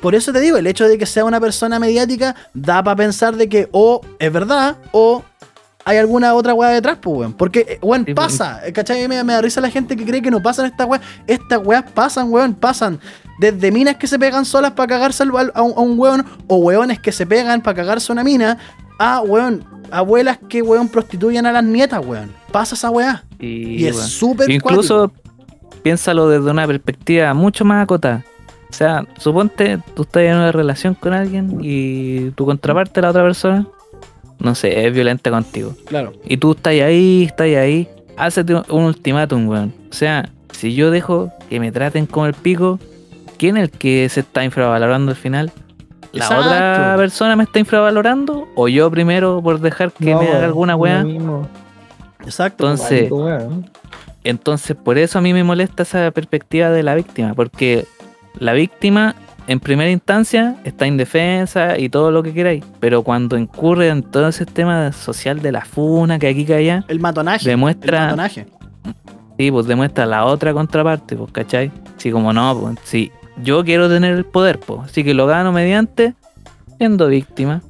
por 0.00 0.14
eso 0.14 0.32
te 0.32 0.40
digo, 0.40 0.56
el 0.56 0.66
hecho 0.66 0.86
de 0.88 0.98
que 0.98 1.06
sea 1.06 1.24
una 1.24 1.40
persona 1.40 1.78
mediática 1.78 2.34
da 2.54 2.82
para 2.82 2.96
pensar 2.96 3.36
de 3.36 3.48
que 3.48 3.68
o 3.72 4.00
es 4.18 4.32
verdad 4.32 4.76
o 4.92 5.22
hay 5.88 5.98
alguna 5.98 6.34
otra 6.34 6.52
weá 6.52 6.70
detrás, 6.70 6.98
pues, 7.00 7.16
weón. 7.16 7.32
Porque, 7.32 7.60
eh, 7.60 7.78
weón, 7.80 8.04
Sí, 8.04 8.12
pues. 8.12 8.26
pasa. 8.26 8.60
¿Cachai? 8.74 9.06
Me, 9.06 9.22
me 9.22 9.34
da 9.34 9.40
risa 9.40 9.60
la 9.60 9.70
gente 9.70 9.96
que 9.96 10.04
cree 10.04 10.20
que 10.20 10.32
no 10.32 10.42
pasan 10.42 10.66
estas 10.66 10.84
weas. 10.88 11.00
Estas 11.28 11.64
weas 11.64 11.84
pasan, 11.92 12.28
weón, 12.28 12.54
pasan. 12.54 12.98
Desde 13.38 13.70
minas 13.70 13.94
que 13.94 14.08
se 14.08 14.18
pegan 14.18 14.44
solas 14.44 14.72
para 14.72 14.88
cagarse 14.88 15.22
a 15.22 15.26
un, 15.26 15.52
a 15.54 15.62
un 15.62 15.96
weón, 15.96 16.26
o 16.48 16.56
weones 16.56 16.98
que 16.98 17.12
se 17.12 17.24
pegan 17.24 17.62
para 17.62 17.76
cagarse 17.76 18.10
a 18.10 18.14
una 18.14 18.24
mina, 18.24 18.58
a, 18.98 19.20
weón, 19.20 19.64
abuelas 19.92 20.40
que, 20.48 20.60
weón, 20.60 20.88
prostituyen 20.88 21.46
a 21.46 21.52
las 21.52 21.62
nietas, 21.62 22.04
weón. 22.04 22.32
Pasa 22.50 22.74
esa 22.74 22.90
weá. 22.90 23.22
Y, 23.38 23.84
Y 23.84 23.86
es 23.86 23.96
súper 23.96 24.50
Incluso 24.50 25.12
piénsalo 25.84 26.28
desde 26.28 26.50
una 26.50 26.66
perspectiva 26.66 27.32
mucho 27.32 27.64
más 27.64 27.84
acotada. 27.84 28.24
O 28.68 28.72
sea, 28.72 29.06
suponte 29.18 29.78
tú 29.94 30.02
estás 30.02 30.24
en 30.24 30.34
una 30.34 30.50
relación 30.50 30.94
con 30.94 31.12
alguien 31.12 31.58
y 31.62 32.30
tu 32.32 32.44
contraparte, 32.44 33.00
la 33.00 33.10
otra 33.10 33.22
persona, 33.22 33.68
no 34.38 34.54
sé, 34.54 34.86
es 34.86 34.92
violenta 34.92 35.30
contigo. 35.30 35.74
Claro. 35.86 36.12
Y 36.24 36.36
tú 36.36 36.52
estás 36.52 36.72
ahí, 36.74 37.24
estás 37.24 37.46
ahí, 37.46 37.88
hácete 38.16 38.54
un 38.54 38.84
ultimátum, 38.84 39.48
weón. 39.48 39.74
O 39.90 39.94
sea, 39.94 40.28
si 40.52 40.74
yo 40.74 40.90
dejo 40.90 41.32
que 41.48 41.60
me 41.60 41.72
traten 41.72 42.06
como 42.06 42.26
el 42.26 42.34
pico, 42.34 42.78
¿quién 43.38 43.56
es 43.56 43.64
el 43.64 43.70
que 43.70 44.08
se 44.08 44.20
está 44.20 44.44
infravalorando 44.44 45.10
al 45.10 45.16
final? 45.16 45.52
¿La 46.12 46.24
Exacto. 46.24 46.46
otra 46.46 46.94
persona 46.96 47.36
me 47.36 47.44
está 47.44 47.58
infravalorando? 47.58 48.48
¿O 48.54 48.68
yo 48.68 48.90
primero 48.90 49.42
por 49.42 49.60
dejar 49.60 49.92
que 49.92 50.12
No, 50.12 50.22
me 50.22 50.28
haga 50.28 50.44
alguna 50.46 50.74
weá? 50.76 51.04
Exacto. 52.24 52.64
Entonces, 52.64 53.10
Maldito 53.10 53.16
weón. 53.16 53.70
entonces, 54.24 54.76
por 54.76 54.98
eso 54.98 55.18
a 55.18 55.22
mí 55.22 55.32
me 55.34 55.44
molesta 55.44 55.82
esa 55.82 56.10
perspectiva 56.10 56.70
de 56.70 56.82
la 56.82 56.94
víctima, 56.94 57.34
porque 57.34 57.86
la 58.38 58.52
víctima 58.54 59.14
en 59.48 59.60
primera 59.60 59.90
instancia 59.90 60.56
está 60.64 60.86
indefensa 60.86 61.78
y 61.78 61.88
todo 61.88 62.10
lo 62.10 62.22
que 62.22 62.32
queráis, 62.32 62.64
pero 62.80 63.02
cuando 63.02 63.36
incurre 63.38 63.88
en 63.88 64.02
todo 64.02 64.28
ese 64.28 64.44
tema 64.46 64.92
social 64.92 65.40
de 65.40 65.52
la 65.52 65.64
funa 65.64 66.18
que 66.18 66.28
aquí 66.28 66.44
que 66.44 66.54
allá, 66.54 66.84
el 66.88 66.98
matonaje. 67.00 67.48
demuestra, 67.48 67.98
El 67.98 68.04
matonaje. 68.06 68.46
sí, 69.38 69.50
pues 69.50 69.66
demuestra 69.66 70.06
la 70.06 70.24
otra 70.24 70.52
contraparte, 70.52 71.16
pues, 71.16 71.30
¿cachai? 71.32 71.70
Sí, 71.96 72.10
como 72.10 72.32
no, 72.32 72.58
pues, 72.60 72.76
sí, 72.84 73.12
yo 73.42 73.64
quiero 73.64 73.88
tener 73.88 74.14
el 74.16 74.24
poder, 74.24 74.58
pues, 74.58 74.80
así 74.84 75.04
que 75.04 75.14
lo 75.14 75.26
gano 75.26 75.52
mediante 75.52 76.14
siendo 76.78 77.06
víctima. 77.08 77.62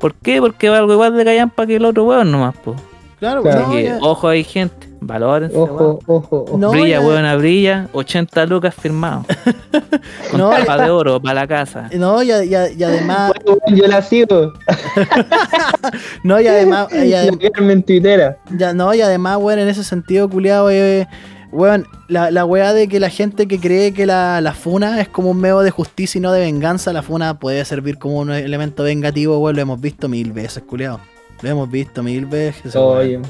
¿Por 0.00 0.14
qué? 0.14 0.40
Porque 0.40 0.68
valgo 0.68 0.92
igual 0.92 1.16
de 1.16 1.24
callampa 1.24 1.66
que 1.66 1.76
el 1.76 1.84
otro 1.86 2.04
weón 2.04 2.30
nomás, 2.30 2.54
pues. 2.62 2.78
Claro, 3.18 3.40
Claro. 3.42 3.60
no, 3.62 3.66
Así 3.68 3.76
que, 3.76 3.84
ya- 3.84 3.98
ojo 4.02 4.28
ahí, 4.28 4.44
gente, 4.44 4.86
valórense, 5.00 5.56
Ojo, 5.56 5.98
ojo, 6.06 6.44
ojo. 6.48 6.58
No, 6.58 6.70
brilla, 6.70 7.00
ya- 7.00 7.06
weona, 7.06 7.36
brilla. 7.36 7.88
80 7.92 8.46
lucas 8.46 8.74
firmado. 8.74 9.24
Con 10.30 10.40
No, 10.40 10.50
tapa 10.50 10.78
de 10.84 10.90
oro 10.90 11.20
para 11.20 11.34
la 11.42 11.46
casa. 11.46 11.88
No, 11.94 12.22
y, 12.22 12.30
a- 12.30 12.44
y 12.44 12.50
y 12.50 12.82
además, 12.84 13.32
Bueno, 13.46 13.60
Yo 13.76 13.86
la 13.86 14.02
sigo. 14.02 14.52
no, 16.22 16.40
y 16.40 16.46
además, 16.46 16.88
y 16.92 17.08
ya, 17.10 18.72
no, 18.74 18.94
y 18.94 19.00
además, 19.00 19.38
weón, 19.40 19.58
en 19.60 19.68
ese 19.68 19.84
sentido, 19.84 20.28
culiado, 20.28 20.70
eh, 20.70 21.06
weón, 21.52 21.86
la, 22.08 22.30
la 22.30 22.44
weá 22.44 22.72
de 22.72 22.88
que 22.88 23.00
la 23.00 23.10
gente 23.10 23.46
que 23.48 23.58
cree 23.60 23.92
que 23.92 24.06
la, 24.06 24.40
la 24.40 24.52
funa 24.52 25.00
es 25.00 25.08
como 25.08 25.30
un 25.30 25.38
medio 25.40 25.60
de 25.60 25.70
justicia 25.70 26.18
y 26.18 26.22
no 26.22 26.32
de 26.32 26.40
venganza, 26.40 26.92
la 26.92 27.02
funa 27.02 27.38
puede 27.38 27.64
servir 27.64 27.98
como 27.98 28.18
un 28.18 28.30
elemento 28.30 28.82
vengativo, 28.82 29.38
weón, 29.38 29.56
lo 29.56 29.62
hemos 29.62 29.80
visto 29.80 30.08
mil 30.08 30.32
veces, 30.32 30.62
culiado. 30.62 31.00
Lo 31.42 31.50
hemos 31.50 31.70
visto 31.70 32.02
mil 32.02 32.24
veces, 32.26 32.74
Oye, 32.76 33.20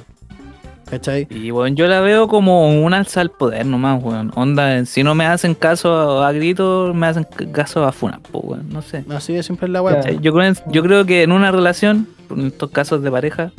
¿cachai? 0.91 1.26
Y 1.30 1.51
bueno, 1.51 1.74
yo 1.76 1.87
la 1.87 2.01
veo 2.01 2.28
como 2.28 2.68
un 2.82 2.95
alza 2.95 3.20
al 3.20 3.30
poder 3.30 3.66
nomás, 3.66 4.03
weón. 4.03 4.32
Onda, 4.34 4.84
si 4.84 5.03
no 5.03 5.14
me 5.14 5.26
hacen 5.26 5.55
caso 5.55 6.22
a 6.24 6.32
gritos, 6.32 6.95
me 6.95 7.07
hacen 7.07 7.26
caso 7.53 7.84
a 7.84 7.93
funas, 7.93 8.20
pues, 8.30 8.45
weón. 8.45 8.68
No 8.70 8.82
sé. 8.82 9.05
Así 9.11 9.32
de 9.34 9.43
siempre 9.43 9.66
es 9.66 9.72
la. 9.72 9.80
Claro. 9.80 9.97
¿Cachai? 9.97 10.18
Yo 10.20 10.32
creo, 10.32 10.53
yo 10.68 10.82
creo 10.82 11.05
que 11.05 11.22
en 11.22 11.32
una 11.32 11.51
relación, 11.53 12.09
en 12.30 12.47
estos 12.47 12.70
casos 12.70 13.03
de 13.03 13.11
pareja, 13.11 13.53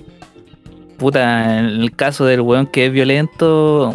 puta, 0.97 1.59
en 1.59 1.65
el 1.65 1.91
caso 1.95 2.25
del 2.25 2.41
weón 2.41 2.67
que 2.67 2.87
es 2.87 2.91
violento, 2.91 3.93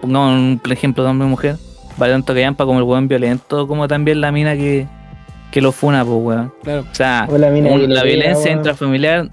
pongamos 0.00 0.30
un 0.32 0.60
ejemplo 0.70 1.02
de 1.04 1.10
hombre 1.10 1.26
y 1.26 1.30
mujer, 1.30 1.56
vale 1.96 2.12
tanto 2.12 2.34
que 2.34 2.40
llampa 2.40 2.64
como 2.64 2.78
el 2.78 2.84
weón 2.84 3.08
violento, 3.08 3.66
como 3.66 3.88
también 3.88 4.20
la 4.20 4.30
mina 4.30 4.54
que, 4.54 4.86
que 5.50 5.60
lo 5.60 5.72
funa, 5.72 6.04
pues, 6.04 6.18
weón. 6.22 6.52
Claro. 6.62 6.84
O 6.90 6.94
sea, 6.94 7.26
O 7.30 7.38
la 7.38 7.50
mina 7.50 7.70
violencia 8.02 8.46
weón. 8.50 8.58
intrafamiliar, 8.58 9.28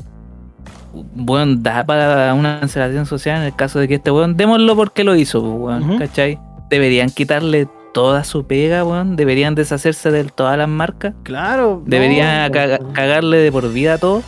bueno, 0.93 1.55
da 1.59 1.83
para 1.85 2.33
una 2.33 2.59
cancelación 2.59 3.05
social 3.05 3.39
en 3.41 3.43
el 3.47 3.55
caso 3.55 3.79
de 3.79 3.87
que 3.87 3.95
este 3.95 4.11
weón, 4.11 4.35
démoslo 4.37 4.75
porque 4.75 5.03
lo 5.03 5.15
hizo, 5.15 5.41
pues, 5.41 5.83
weón. 5.83 5.97
¿cachai? 5.99 6.39
Deberían 6.69 7.09
quitarle 7.09 7.67
toda 7.93 8.23
su 8.23 8.45
pega, 8.45 8.83
weón. 8.83 9.15
Deberían 9.15 9.55
deshacerse 9.55 10.11
de 10.11 10.23
todas 10.25 10.57
las 10.57 10.67
marcas. 10.69 11.13
Claro. 11.23 11.81
Deberían 11.85 12.47
no, 12.47 12.53
caga- 12.53 12.79
no. 12.79 12.93
cagarle 12.93 13.37
de 13.37 13.51
por 13.51 13.71
vida 13.71 13.95
a 13.95 13.97
todo. 13.97 14.21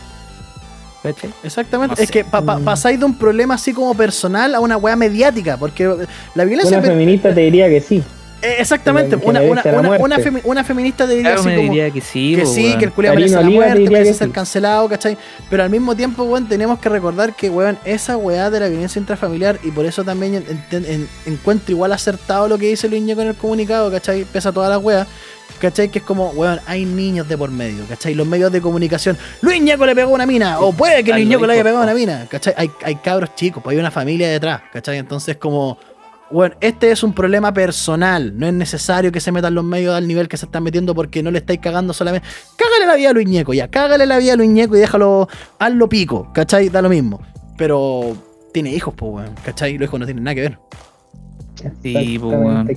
¿Cachai? 1.02 1.30
Exactamente. 1.42 1.96
No 1.96 2.02
es 2.02 2.08
sé. 2.08 2.12
que 2.12 2.24
pa- 2.24 2.40
pa- 2.42 2.58
Mm. 2.58 2.64
pasáis 2.64 2.98
de 2.98 3.04
un 3.04 3.14
problema 3.18 3.54
así 3.54 3.74
como 3.74 3.94
personal 3.94 4.54
a 4.54 4.60
una 4.60 4.76
weá 4.78 4.96
mediática. 4.96 5.56
Porque 5.58 5.86
la 6.34 6.44
violencia. 6.44 6.78
Una 6.78 6.86
feminista 6.86 7.34
te 7.34 7.42
diría 7.42 7.68
que 7.68 7.80
sí. 7.80 8.02
Eh, 8.44 8.56
exactamente. 8.60 9.16
Una, 9.16 9.40
una, 9.42 9.62
la 9.64 9.78
una, 9.80 9.90
una 9.98 10.18
femi- 10.18 10.40
una 10.44 10.62
feminista 10.64 11.06
te 11.06 11.14
diría 11.14 11.34
Claro, 11.34 11.40
así 11.48 11.56
como. 11.56 11.72
diría 11.72 11.90
que 11.90 12.00
sí, 12.00 12.34
que 12.36 12.46
sí, 12.46 12.64
weón. 12.66 12.78
que 12.78 12.84
el 12.84 12.92
Karina 12.92 13.14
merece 13.14 13.34
la 13.36 13.42
muerte, 13.50 13.80
merece 13.90 14.10
que 14.12 14.14
ser 14.18 14.26
sí. 14.28 14.32
cancelado, 14.32 14.88
¿cachai? 14.88 15.16
Pero 15.50 15.62
al 15.62 15.70
mismo 15.70 15.96
tiempo, 15.96 16.22
weón, 16.24 16.48
tenemos 16.48 16.78
que 16.78 16.88
recordar 16.88 17.34
que, 17.34 17.50
weón, 17.50 17.78
esa 17.84 18.16
weá 18.16 18.50
de 18.50 18.60
la 18.60 18.68
violencia 18.68 18.98
intrafamiliar, 19.00 19.58
y 19.62 19.70
por 19.70 19.86
eso 19.86 20.04
también 20.04 20.34
en- 20.36 20.64
en- 20.70 20.84
en- 20.86 21.08
encuentro 21.26 21.72
igual 21.72 21.92
acertado 21.92 22.48
lo 22.48 22.58
que 22.58 22.66
dice 22.68 22.88
Luis 22.88 23.02
Ñeco 23.02 23.22
en 23.22 23.28
el 23.28 23.34
comunicado, 23.34 23.90
¿cachai? 23.90 24.24
Pesa 24.24 24.52
todas 24.52 24.68
las 24.70 24.82
weas, 24.82 25.06
¿cachai? 25.60 25.88
Que 25.88 25.98
es 26.00 26.04
como, 26.04 26.30
weón, 26.30 26.60
hay 26.66 26.84
niños 26.84 27.28
de 27.28 27.38
por 27.38 27.50
medio, 27.50 27.84
¿cachai? 27.88 28.14
Los 28.14 28.26
medios 28.26 28.50
de 28.52 28.60
comunicación, 28.60 29.16
Luis 29.40 29.62
Ñeco 29.62 29.86
le 29.86 29.94
pegó 29.94 30.10
a 30.10 30.14
una 30.14 30.26
mina, 30.26 30.58
o 30.60 30.72
puede 30.72 31.02
que 31.04 31.12
Luis 31.12 31.26
Ñeco 31.26 31.46
le 31.46 31.54
haya 31.54 31.62
pegado 31.64 31.82
una 31.82 31.94
mina, 31.94 32.26
¿cachai? 32.28 32.54
Hay, 32.56 32.70
hay 32.82 32.96
cabros 32.96 33.34
chicos, 33.34 33.62
pues 33.62 33.74
hay 33.74 33.80
una 33.80 33.90
familia 33.90 34.28
detrás, 34.28 34.62
¿cachai? 34.72 34.98
Entonces, 34.98 35.36
como, 35.36 35.78
bueno, 36.34 36.56
este 36.60 36.90
es 36.90 37.04
un 37.04 37.12
problema 37.12 37.54
personal. 37.54 38.36
No 38.36 38.48
es 38.48 38.52
necesario 38.52 39.12
que 39.12 39.20
se 39.20 39.30
metan 39.30 39.54
los 39.54 39.62
medios 39.62 39.94
al 39.94 40.08
nivel 40.08 40.26
que 40.26 40.36
se 40.36 40.46
están 40.46 40.64
metiendo 40.64 40.92
porque 40.92 41.22
no 41.22 41.30
le 41.30 41.38
estáis 41.38 41.60
cagando 41.60 41.92
solamente. 41.92 42.26
Cágale 42.56 42.86
la 42.86 42.96
vida 42.96 43.10
a 43.10 43.12
Luis 43.12 43.28
Ñeco, 43.28 43.54
ya. 43.54 43.68
Cágale 43.68 44.04
la 44.04 44.18
vida 44.18 44.32
a 44.32 44.36
Luis 44.36 44.50
Ñeco 44.50 44.76
y 44.76 44.80
déjalo. 44.80 45.28
Hazlo 45.60 45.88
pico, 45.88 46.28
¿cachai? 46.34 46.70
Da 46.70 46.82
lo 46.82 46.88
mismo. 46.88 47.20
Pero 47.56 48.16
tiene 48.52 48.74
hijos, 48.74 48.92
pues, 48.96 49.12
weón, 49.12 49.34
¿cachai? 49.44 49.78
Los 49.78 49.86
hijos 49.88 50.00
no 50.00 50.06
tienen 50.06 50.24
nada 50.24 50.34
que 50.34 50.40
ver. 50.40 50.58
Sí, 51.82 52.18
pues, 52.18 52.36
weón. 52.36 52.68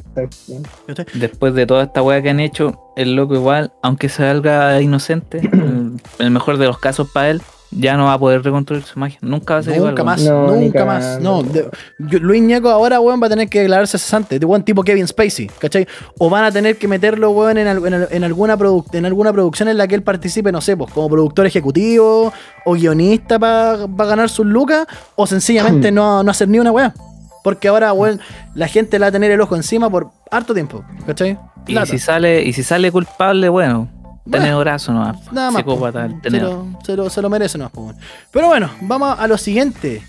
Después 1.16 1.56
de 1.56 1.66
toda 1.66 1.86
esta 1.86 2.04
weá 2.04 2.22
que 2.22 2.30
han 2.30 2.40
hecho, 2.40 2.80
el 2.96 3.16
loco 3.16 3.34
igual, 3.34 3.74
aunque 3.82 4.08
salga 4.08 4.80
inocente, 4.84 5.42
el 6.20 6.30
mejor 6.30 6.60
de 6.60 6.68
los 6.68 6.78
casos 6.78 7.10
para 7.10 7.32
él, 7.32 7.42
ya 7.78 7.96
no 7.98 8.06
va 8.06 8.14
a 8.14 8.20
poder 8.20 8.44
reconstruir 8.44 8.84
su 8.84 8.98
magia. 9.00 9.18
Nunca 9.22 9.56
va 9.56 9.60
a 9.60 9.64
ser 9.64 9.76
igual. 9.76 9.92
Nunca 9.92 10.04
weón. 10.04 10.16
más, 10.16 10.24
No, 10.24 10.48
nunca 10.56 10.86
más. 10.86 11.04
cagando. 11.06 11.32
No, 11.32 11.44
de- 11.44 11.70
yo- 12.00 12.20
Luis 12.20 12.42
Ñeco 12.42 12.70
ahora, 12.70 13.00
weón, 13.00 13.22
va 13.22 13.28
a 13.28 13.30
tener 13.30 13.48
que 13.50 13.62
declararse 13.62 13.98
cesante. 13.98 14.40
De 14.40 14.46
weón 14.46 14.64
tipo 14.64 14.84
Kevin 14.84 15.08
Spacey, 15.08 15.48
¿cachai? 15.60 15.88
O 16.20 16.30
van 16.30 16.44
a 16.44 16.52
tener 16.52 16.78
que 16.78 16.88
meterlo, 16.88 17.32
weón, 17.32 17.58
en, 17.58 17.68
al- 17.68 17.86
en 17.86 17.94
en 18.18 18.24
alguna, 18.24 18.58
en 18.94 19.06
alguna 19.06 19.32
producción 19.34 19.70
en 19.70 19.78
la 19.78 19.88
que 19.88 19.96
él 19.96 20.04
participe, 20.04 20.52
no 20.52 20.62
sé, 20.62 20.76
pues 20.76 20.92
como 20.94 21.08
productor 21.10 21.46
ejecutivo 21.46 22.34
o 22.66 22.74
guionista 22.74 23.38
para 23.40 23.78
ganar 23.88 24.30
sus 24.30 24.46
lucas, 24.46 24.86
o 25.16 25.28
sencillamente 25.28 25.92
no, 25.92 26.24
no 26.24 26.32
hacer 26.32 26.48
ni 26.48 26.60
una 26.60 26.72
weá. 26.72 26.94
Porque 27.44 27.70
ahora, 27.70 27.94
weón, 27.94 28.20
la 28.56 28.68
gente 28.68 29.00
la 29.00 29.06
va 29.06 29.10
a 29.10 29.12
tener 29.12 29.32
el 29.32 29.40
ojo 29.40 29.56
encima 29.56 29.90
por 29.90 30.10
harto 30.32 30.54
tiempo, 30.54 30.84
¿cachai? 31.06 31.38
Y 31.66 31.78
si 31.86 31.98
sale, 32.00 32.44
y 32.44 32.54
si 32.54 32.64
sale 32.64 32.92
culpable, 32.92 33.48
bueno, 33.50 33.88
tenedorazo 34.32 34.94
nomás. 34.94 35.32
Nada 35.32 35.52
más. 35.52 35.62
Psicópata, 35.62 36.06
el 36.06 36.12
se, 36.16 36.18
tenedor. 36.22 36.52
lo, 36.66 36.80
se, 36.86 36.96
lo, 36.96 37.10
se 37.10 37.22
lo 37.22 37.30
merece 37.30 37.58
nomás. 37.58 37.96
Pero 38.32 38.48
bueno, 38.48 38.70
vamos 38.82 39.18
a 39.20 39.28
lo 39.28 39.38
siguiente. 39.38 40.02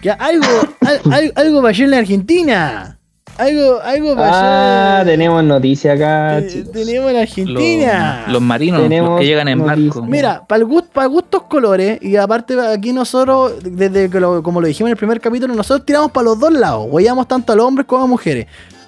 Que 0.00 0.10
algo, 0.10 0.46
al- 0.80 1.12
al- 1.12 1.32
algo 1.36 1.62
pasó 1.62 1.82
en 1.82 1.90
la 1.90 1.98
Argentina. 1.98 2.98
Algo, 3.36 3.80
algo 3.80 4.14
pasó. 4.14 4.30
Ah, 4.44 5.02
tenemos 5.04 5.42
noticias 5.42 5.96
acá. 5.96 6.38
eh, 6.38 6.46
chicos. 6.46 6.70
tenemos 6.72 7.10
en 7.10 7.16
Argentina. 7.16 8.24
los 8.28 8.40
marinos, 8.40 8.82
Tenemos 8.82 9.10
los 9.10 9.20
que 9.20 9.26
llegan 9.26 9.48
en 9.48 9.64
barco. 9.64 10.02
Mira, 10.02 10.44
para 10.46 11.06
gustos 11.06 11.42
colores, 11.48 11.98
y 12.00 12.14
aparte 12.14 12.54
aquí 12.60 12.92
nosotros, 12.92 13.54
desde 13.64 14.08
que 14.08 14.20
lo- 14.20 14.40
como 14.42 14.60
lo 14.60 14.68
dijimos 14.68 14.88
en 14.88 14.92
el 14.92 14.96
primer 14.98 15.20
capítulo, 15.20 15.52
nosotros 15.52 15.84
tiramos 15.84 16.12
para 16.12 16.26
los 16.26 16.38
dos 16.38 16.52
lados, 16.52 16.86
huellamos 16.88 17.26
tanto 17.26 17.52
a 17.52 17.56
los 17.56 17.66
hombres 17.66 17.86
como 17.88 18.04
a 18.04 18.06
mujeres. 18.06 18.46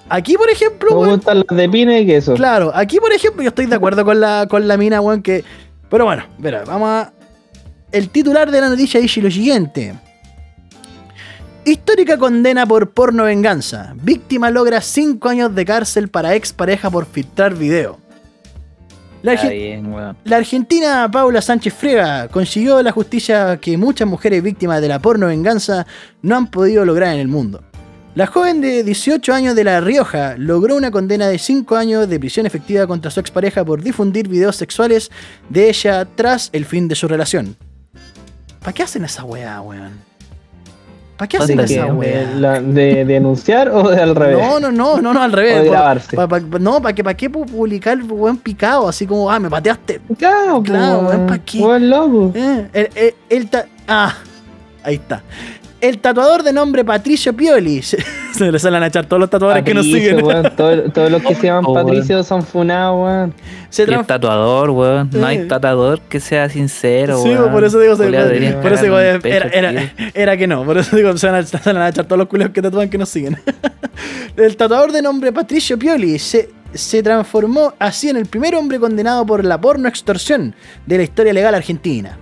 Aquí, 0.09 0.37
por 0.37 0.49
ejemplo, 0.49 1.01
Me 1.01 1.11
gustan 1.11 1.43
las 1.47 1.57
de 1.57 1.69
pino 1.69 1.97
y 1.97 2.05
queso. 2.05 2.35
Claro, 2.35 2.71
aquí 2.73 2.97
por 2.99 3.11
ejemplo 3.11 3.43
yo 3.43 3.49
estoy 3.49 3.65
de 3.65 3.75
acuerdo 3.75 4.05
con 4.05 4.19
la, 4.19 4.47
con 4.49 4.67
la 4.67 4.77
mina, 4.77 5.01
weón, 5.01 5.21
que... 5.21 5.43
Pero 5.89 6.05
bueno, 6.05 6.25
mira, 6.37 6.63
vamos 6.65 6.89
a... 6.89 7.13
El 7.91 8.09
titular 8.09 8.51
de 8.51 8.61
la 8.61 8.69
noticia 8.69 8.99
dice 8.99 9.21
lo 9.21 9.31
siguiente. 9.31 9.95
Histórica 11.65 12.17
condena 12.17 12.65
por 12.65 12.91
porno 12.91 13.23
venganza. 13.23 13.93
Víctima 14.01 14.49
logra 14.49 14.81
5 14.81 15.27
años 15.27 15.55
de 15.55 15.65
cárcel 15.65 16.07
para 16.07 16.35
expareja 16.35 16.89
por 16.89 17.05
filtrar 17.05 17.55
video. 17.55 17.99
La, 19.21 19.35
bien, 19.35 19.91
weón. 19.91 20.15
la 20.23 20.37
argentina 20.37 21.09
Paula 21.11 21.41
Sánchez 21.41 21.73
Frega 21.73 22.27
consiguió 22.29 22.81
la 22.81 22.91
justicia 22.91 23.57
que 23.57 23.75
muchas 23.77 24.07
mujeres 24.07 24.43
víctimas 24.43 24.79
de 24.79 24.87
la 24.87 24.99
porno 24.99 25.27
venganza 25.27 25.85
no 26.21 26.37
han 26.37 26.47
podido 26.49 26.85
lograr 26.85 27.13
en 27.13 27.19
el 27.19 27.27
mundo. 27.27 27.63
La 28.17 28.25
joven 28.25 28.61
de 28.61 28.83
18 28.83 29.31
años 29.31 29.53
de 29.55 29.63
La 29.63 29.79
Rioja 29.79 30.33
logró 30.39 30.75
una 30.75 30.89
condena 30.89 31.27
de 31.27 31.37
5 31.37 31.75
años 31.75 32.09
de 32.09 32.19
prisión 32.19 32.47
efectiva 32.47 32.87
contra 32.87 33.11
su 33.11 33.19
expareja 33.19 33.63
por 33.63 33.83
difundir 33.83 34.27
videos 34.27 34.55
sexuales 34.55 35.11
de 35.49 35.69
ella 35.69 36.03
tras 36.15 36.49
el 36.51 36.65
fin 36.65 36.87
de 36.87 36.95
su 36.95 37.07
relación. 37.07 37.55
¿Para 38.59 38.73
qué 38.73 38.81
hacen 38.81 39.05
esa 39.05 39.23
weá, 39.23 39.61
weón? 39.61 39.91
¿Para 41.15 41.29
qué 41.29 41.37
hacen 41.37 41.57
¿De 41.57 41.65
¿De, 41.67 41.73
esa 41.75 41.93
weá? 41.93 42.59
¿De, 42.59 43.05
denunciar 43.05 43.69
o 43.69 43.87
de 43.87 44.01
al 44.01 44.15
revés? 44.15 44.39
No, 44.39 44.59
no, 44.59 44.71
no, 44.71 44.99
no, 44.99 45.13
no, 45.13 45.21
al 45.21 45.31
revés. 45.31 45.61
de 45.61 45.69
grabarse. 45.69 46.17
no, 46.59 46.81
¿para 46.81 46.95
qué, 46.95 47.03
pa 47.03 47.13
qué 47.13 47.31
pu- 47.31 47.45
publicar 47.45 48.01
weón 48.01 48.37
picado? 48.37 48.89
Así 48.89 49.05
como, 49.05 49.29
ah, 49.29 49.39
me 49.39 49.47
pateaste. 49.47 50.01
Claro, 50.17 50.63
Claro, 50.63 51.01
weón, 51.01 51.27
¿pa' 51.27 51.37
qué? 51.37 51.59
Weón 51.59 51.87
loco. 51.87 52.31
Eh, 52.33 53.13
el 53.29 53.47
ta- 53.47 53.67
ah, 53.87 54.15
ahí 54.83 54.95
está. 54.95 55.21
El 55.79 55.99
tatuador 55.99 56.41
de 56.41 56.53
nombre 56.53 56.83
Patricio 56.83 57.33
Pioli. 57.35 57.81
Se, 58.33 58.51
le 58.51 58.57
salen 58.59 58.81
a 58.83 58.87
echar 58.87 59.05
todos 59.05 59.19
los 59.19 59.29
tatuadores 59.29 59.63
que 59.63 59.73
nos 59.75 59.85
siguen. 59.85 60.23
weón, 60.23 60.51
todo- 60.57 60.91
todos 60.91 61.11
los 61.11 61.21
que 61.21 61.35
se 61.35 61.47
llaman 61.47 61.65
Oh, 61.67 61.73
weón. 61.73 61.85
Patricio 61.87 62.23
son 62.23 62.43
funados, 62.43 63.03
weón. 63.03 63.33
Se 63.69 63.83
el 63.83 64.05
tatuador, 64.05 64.69
weón. 64.71 65.09
No 65.13 65.19
Eh. 65.19 65.25
hay 65.25 65.47
tatuador 65.47 66.01
que 66.01 66.19
sea 66.19 66.49
sincero, 66.49 67.21
Sí, 67.21 67.29
weón. 67.29 67.51
por 67.51 67.63
eso 67.63 67.79
digo, 67.79 67.95
se- 67.95 68.03
por, 68.61 68.73
eso 68.73 68.83
digo, 68.83 68.99
el 68.99 69.21
era, 70.15 70.37
que 70.37 70.47
no, 70.47 70.63
por 70.65 70.77
eso 70.79 70.95
digo, 70.95 71.15
se 71.17 71.27
van 71.27 71.35
a, 71.35 71.43
se 71.43 71.57
van 71.57 71.77
a 71.77 71.89
echar 71.89 72.05
todos 72.05 72.17
los 72.19 72.27
culeos 72.27 72.49
que 72.51 72.61
tatúan 72.61 72.89
que 72.89 72.97
nos 72.97 73.09
siguen. 73.09 73.37
el 74.35 74.57
tatuador 74.57 74.91
de 74.91 75.01
nombre 75.03 75.31
Patricio 75.31 75.77
Pioli 75.77 76.17
se, 76.19 76.49
se 76.73 77.03
transformó 77.03 77.73
así 77.79 78.09
en 78.09 78.17
el 78.17 78.25
primer 78.25 78.55
hombre 78.55 78.79
condenado 78.79 79.25
por 79.25 79.43
la 79.45 79.59
porno 79.61 79.87
extorsión 79.87 80.55
de 80.85 80.97
la 80.97 81.03
historia 81.03 81.33
legal 81.33 81.53
argentina. 81.55 82.17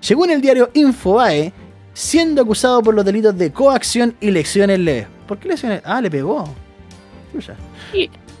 Según 0.00 0.30
el 0.30 0.40
diario 0.40 0.70
Infobae, 0.72 1.52
siendo 1.92 2.42
acusado 2.42 2.82
por 2.82 2.94
los 2.94 3.04
delitos 3.04 3.36
de 3.36 3.52
coacción 3.52 4.14
y 4.20 4.30
lesiones 4.30 4.78
leves. 4.78 5.06
¿Por 5.26 5.38
qué 5.38 5.48
lesiones? 5.48 5.82
Ah, 5.84 6.00
le 6.00 6.10
pegó. 6.10 6.44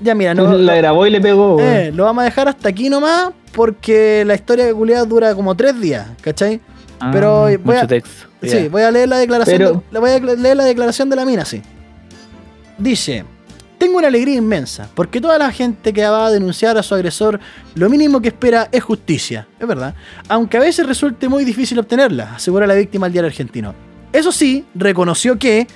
Ya 0.00 0.14
mira, 0.14 0.34
no, 0.34 0.52
la 0.56 0.74
grabó 0.76 1.06
y 1.06 1.10
le 1.10 1.20
pegó, 1.20 1.60
eh, 1.60 1.92
lo 1.94 2.04
vamos 2.04 2.22
a 2.22 2.24
dejar 2.24 2.48
hasta 2.48 2.68
aquí 2.70 2.88
nomás 2.88 3.30
porque 3.52 4.24
la 4.26 4.34
historia 4.34 4.64
de 4.64 4.72
culiado 4.72 5.04
dura 5.06 5.34
como 5.34 5.54
tres 5.54 5.78
días, 5.78 6.08
¿cachai? 6.22 6.60
Ah, 6.98 7.10
pero 7.12 7.40
voy 7.42 7.58
mucho 7.58 7.80
a- 7.80 7.86
texto. 7.86 8.26
Sí, 8.42 8.68
voy 8.68 8.82
a 8.82 8.90
leer 8.90 9.08
la 9.10 9.18
declaración. 9.18 9.58
Pero- 9.58 9.72
de- 9.74 9.80
la 9.90 10.00
voy 10.00 10.10
a 10.10 10.18
leer 10.18 10.56
la 10.56 10.64
declaración 10.64 11.10
de 11.10 11.16
la 11.16 11.26
mina, 11.26 11.44
sí. 11.44 11.60
Dice. 12.78 13.24
Tengo 13.80 13.96
una 13.96 14.08
alegría 14.08 14.36
inmensa, 14.36 14.90
porque 14.94 15.22
toda 15.22 15.38
la 15.38 15.50
gente 15.50 15.94
que 15.94 16.06
va 16.06 16.26
a 16.26 16.30
denunciar 16.30 16.76
a 16.76 16.82
su 16.82 16.94
agresor, 16.94 17.40
lo 17.74 17.88
mínimo 17.88 18.20
que 18.20 18.28
espera 18.28 18.68
es 18.70 18.84
justicia, 18.84 19.48
es 19.58 19.66
verdad, 19.66 19.94
aunque 20.28 20.58
a 20.58 20.60
veces 20.60 20.86
resulte 20.86 21.30
muy 21.30 21.46
difícil 21.46 21.78
obtenerla, 21.78 22.34
asegura 22.34 22.66
la 22.66 22.74
víctima 22.74 23.06
al 23.06 23.12
diario 23.12 23.28
argentino. 23.28 23.74
Eso 24.12 24.32
sí, 24.32 24.66
reconoció 24.74 25.38
que 25.38 25.66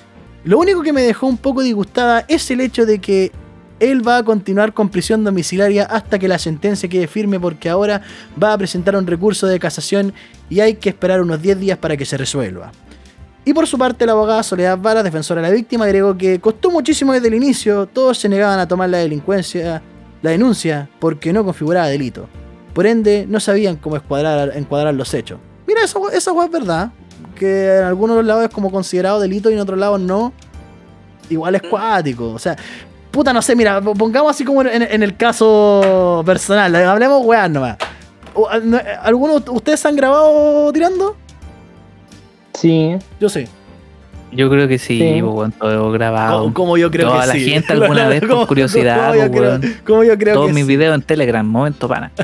lo 0.43 0.59
único 0.59 0.83
que 0.83 0.93
me 0.93 1.01
dejó 1.01 1.25
un 1.25 1.37
poco 1.37 1.63
disgustada 1.63 2.25
es 2.27 2.51
el 2.51 2.61
hecho 2.61 2.85
de 2.85 2.99
que 2.99 3.31
él 3.79 4.07
va 4.07 4.17
a 4.17 4.23
continuar 4.23 4.71
con 4.75 4.89
prisión 4.89 5.23
domiciliaria 5.23 5.85
hasta 5.85 6.19
que 6.19 6.27
la 6.27 6.37
sentencia 6.37 6.87
quede 6.87 7.07
firme 7.07 7.39
porque 7.39 7.69
ahora 7.69 8.03
va 8.41 8.53
a 8.53 8.57
presentar 8.59 8.95
un 8.95 9.07
recurso 9.07 9.47
de 9.47 9.57
casación 9.57 10.13
y 10.47 10.59
hay 10.59 10.75
que 10.75 10.89
esperar 10.89 11.21
unos 11.21 11.41
10 11.41 11.59
días 11.59 11.79
para 11.79 11.97
que 11.97 12.05
se 12.05 12.17
resuelva. 12.17 12.71
Y 13.47 13.53
por 13.53 13.67
su 13.67 13.77
parte, 13.77 14.07
la 14.07 14.13
abogada 14.13 14.41
Soledad 14.41 14.79
Vara, 14.79 15.03
defensora 15.03 15.39
de 15.39 15.47
la 15.47 15.53
víctima, 15.53 15.85
agregó 15.85 16.17
que 16.17 16.41
costó 16.41 16.71
muchísimo 16.71 17.13
desde 17.13 17.27
el 17.27 17.35
inicio, 17.35 17.85
todos 17.85 18.17
se 18.17 18.27
negaban 18.27 18.57
a 18.57 18.67
tomar 18.67 18.89
la 18.89 18.97
delincuencia, 18.97 19.83
la 20.23 20.31
denuncia, 20.31 20.89
porque 20.99 21.31
no 21.31 21.45
configuraba 21.45 21.87
delito. 21.87 22.27
Por 22.73 22.87
ende, 22.87 23.27
no 23.29 23.39
sabían 23.39 23.75
cómo 23.75 23.97
encuadrar 23.97 24.93
los 24.95 25.13
hechos. 25.13 25.39
Mira, 25.67 25.83
esa, 25.83 25.99
esa 26.11 26.31
es 26.43 26.51
verdad, 26.51 26.89
que 27.35 27.77
en 27.77 27.83
algunos 27.83 28.25
lados 28.25 28.45
es 28.45 28.49
como 28.49 28.71
considerado 28.71 29.19
delito 29.19 29.51
y 29.51 29.53
en 29.53 29.59
otros 29.59 29.77
lados 29.77 29.99
no. 29.99 30.33
Igual 31.29 31.53
es 31.53 31.61
cuático, 31.69 32.31
o 32.31 32.39
sea, 32.39 32.55
puta, 33.11 33.31
no 33.31 33.43
sé, 33.43 33.55
mira, 33.55 33.79
pongamos 33.79 34.31
así 34.31 34.43
como 34.43 34.61
en, 34.63 34.81
en 34.81 35.03
el 35.03 35.15
caso 35.15 36.23
personal, 36.25 36.75
hablemos 36.75 37.23
weá 37.23 37.47
nomás. 37.47 37.77
¿Algunos 39.03 39.43
ustedes 39.49 39.85
han 39.85 39.95
grabado 39.95 40.73
tirando? 40.73 41.15
Sí. 42.57 42.95
Yo 43.19 43.29
sí. 43.29 43.45
Yo 44.31 44.49
creo 44.49 44.67
que 44.67 44.77
sí, 44.79 44.99
Sí. 44.99 45.21
weón, 45.21 45.51
todo 45.53 45.91
grabado. 45.91 46.39
Como, 46.41 46.53
como 46.53 46.77
yo 46.77 46.89
creo 46.91 47.07
Toda 47.09 47.21
que 47.21 47.27
la 47.27 47.33
sí. 47.33 47.49
gente 47.51 47.73
alguna 47.73 48.07
vez 48.07 48.19
por 48.21 48.29
Como- 48.29 48.47
curiosidad, 48.47 49.11
como 49.13 49.23
yo 49.25 49.31
creo- 49.31 49.41
weón. 49.43 49.61
como 49.85 50.03
yo 50.03 50.17
creo 50.17 50.33
Todos 50.33 50.47
que 50.47 50.53
mis 50.53 50.63
sí. 50.65 50.69
videos 50.69 50.95
en 50.95 51.01
Telegram, 51.03 51.45
momento 51.45 51.87
pana. 51.87 52.11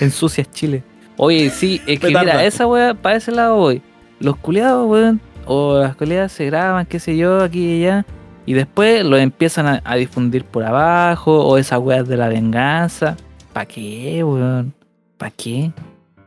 Ensucias 0.00 0.50
Chile. 0.50 0.82
Oye, 1.16 1.50
sí, 1.50 1.80
es 1.86 1.98
que 2.00 2.08
mira, 2.08 2.44
esa 2.44 2.66
weá, 2.66 2.94
para 2.94 3.16
ese 3.16 3.32
lado 3.32 3.56
voy. 3.56 3.82
Los 4.20 4.36
culiados, 4.36 4.88
weón, 4.88 5.20
o 5.46 5.78
las 5.78 5.96
culiadas 5.96 6.32
se 6.32 6.46
graban, 6.46 6.86
qué 6.86 7.00
sé 7.00 7.16
yo, 7.16 7.42
aquí 7.42 7.60
y 7.64 7.84
allá. 7.84 8.06
Y 8.46 8.54
después 8.54 9.04
lo 9.04 9.18
empiezan 9.18 9.66
a, 9.66 9.82
a 9.84 9.96
difundir 9.96 10.44
por 10.44 10.64
abajo, 10.64 11.44
o 11.46 11.58
esas 11.58 11.80
weas 11.80 12.08
de 12.08 12.16
la 12.16 12.28
venganza. 12.28 13.16
¿Para 13.52 13.66
qué, 13.66 14.22
weón? 14.24 14.72
¿Para 15.18 15.30
qué? 15.32 15.72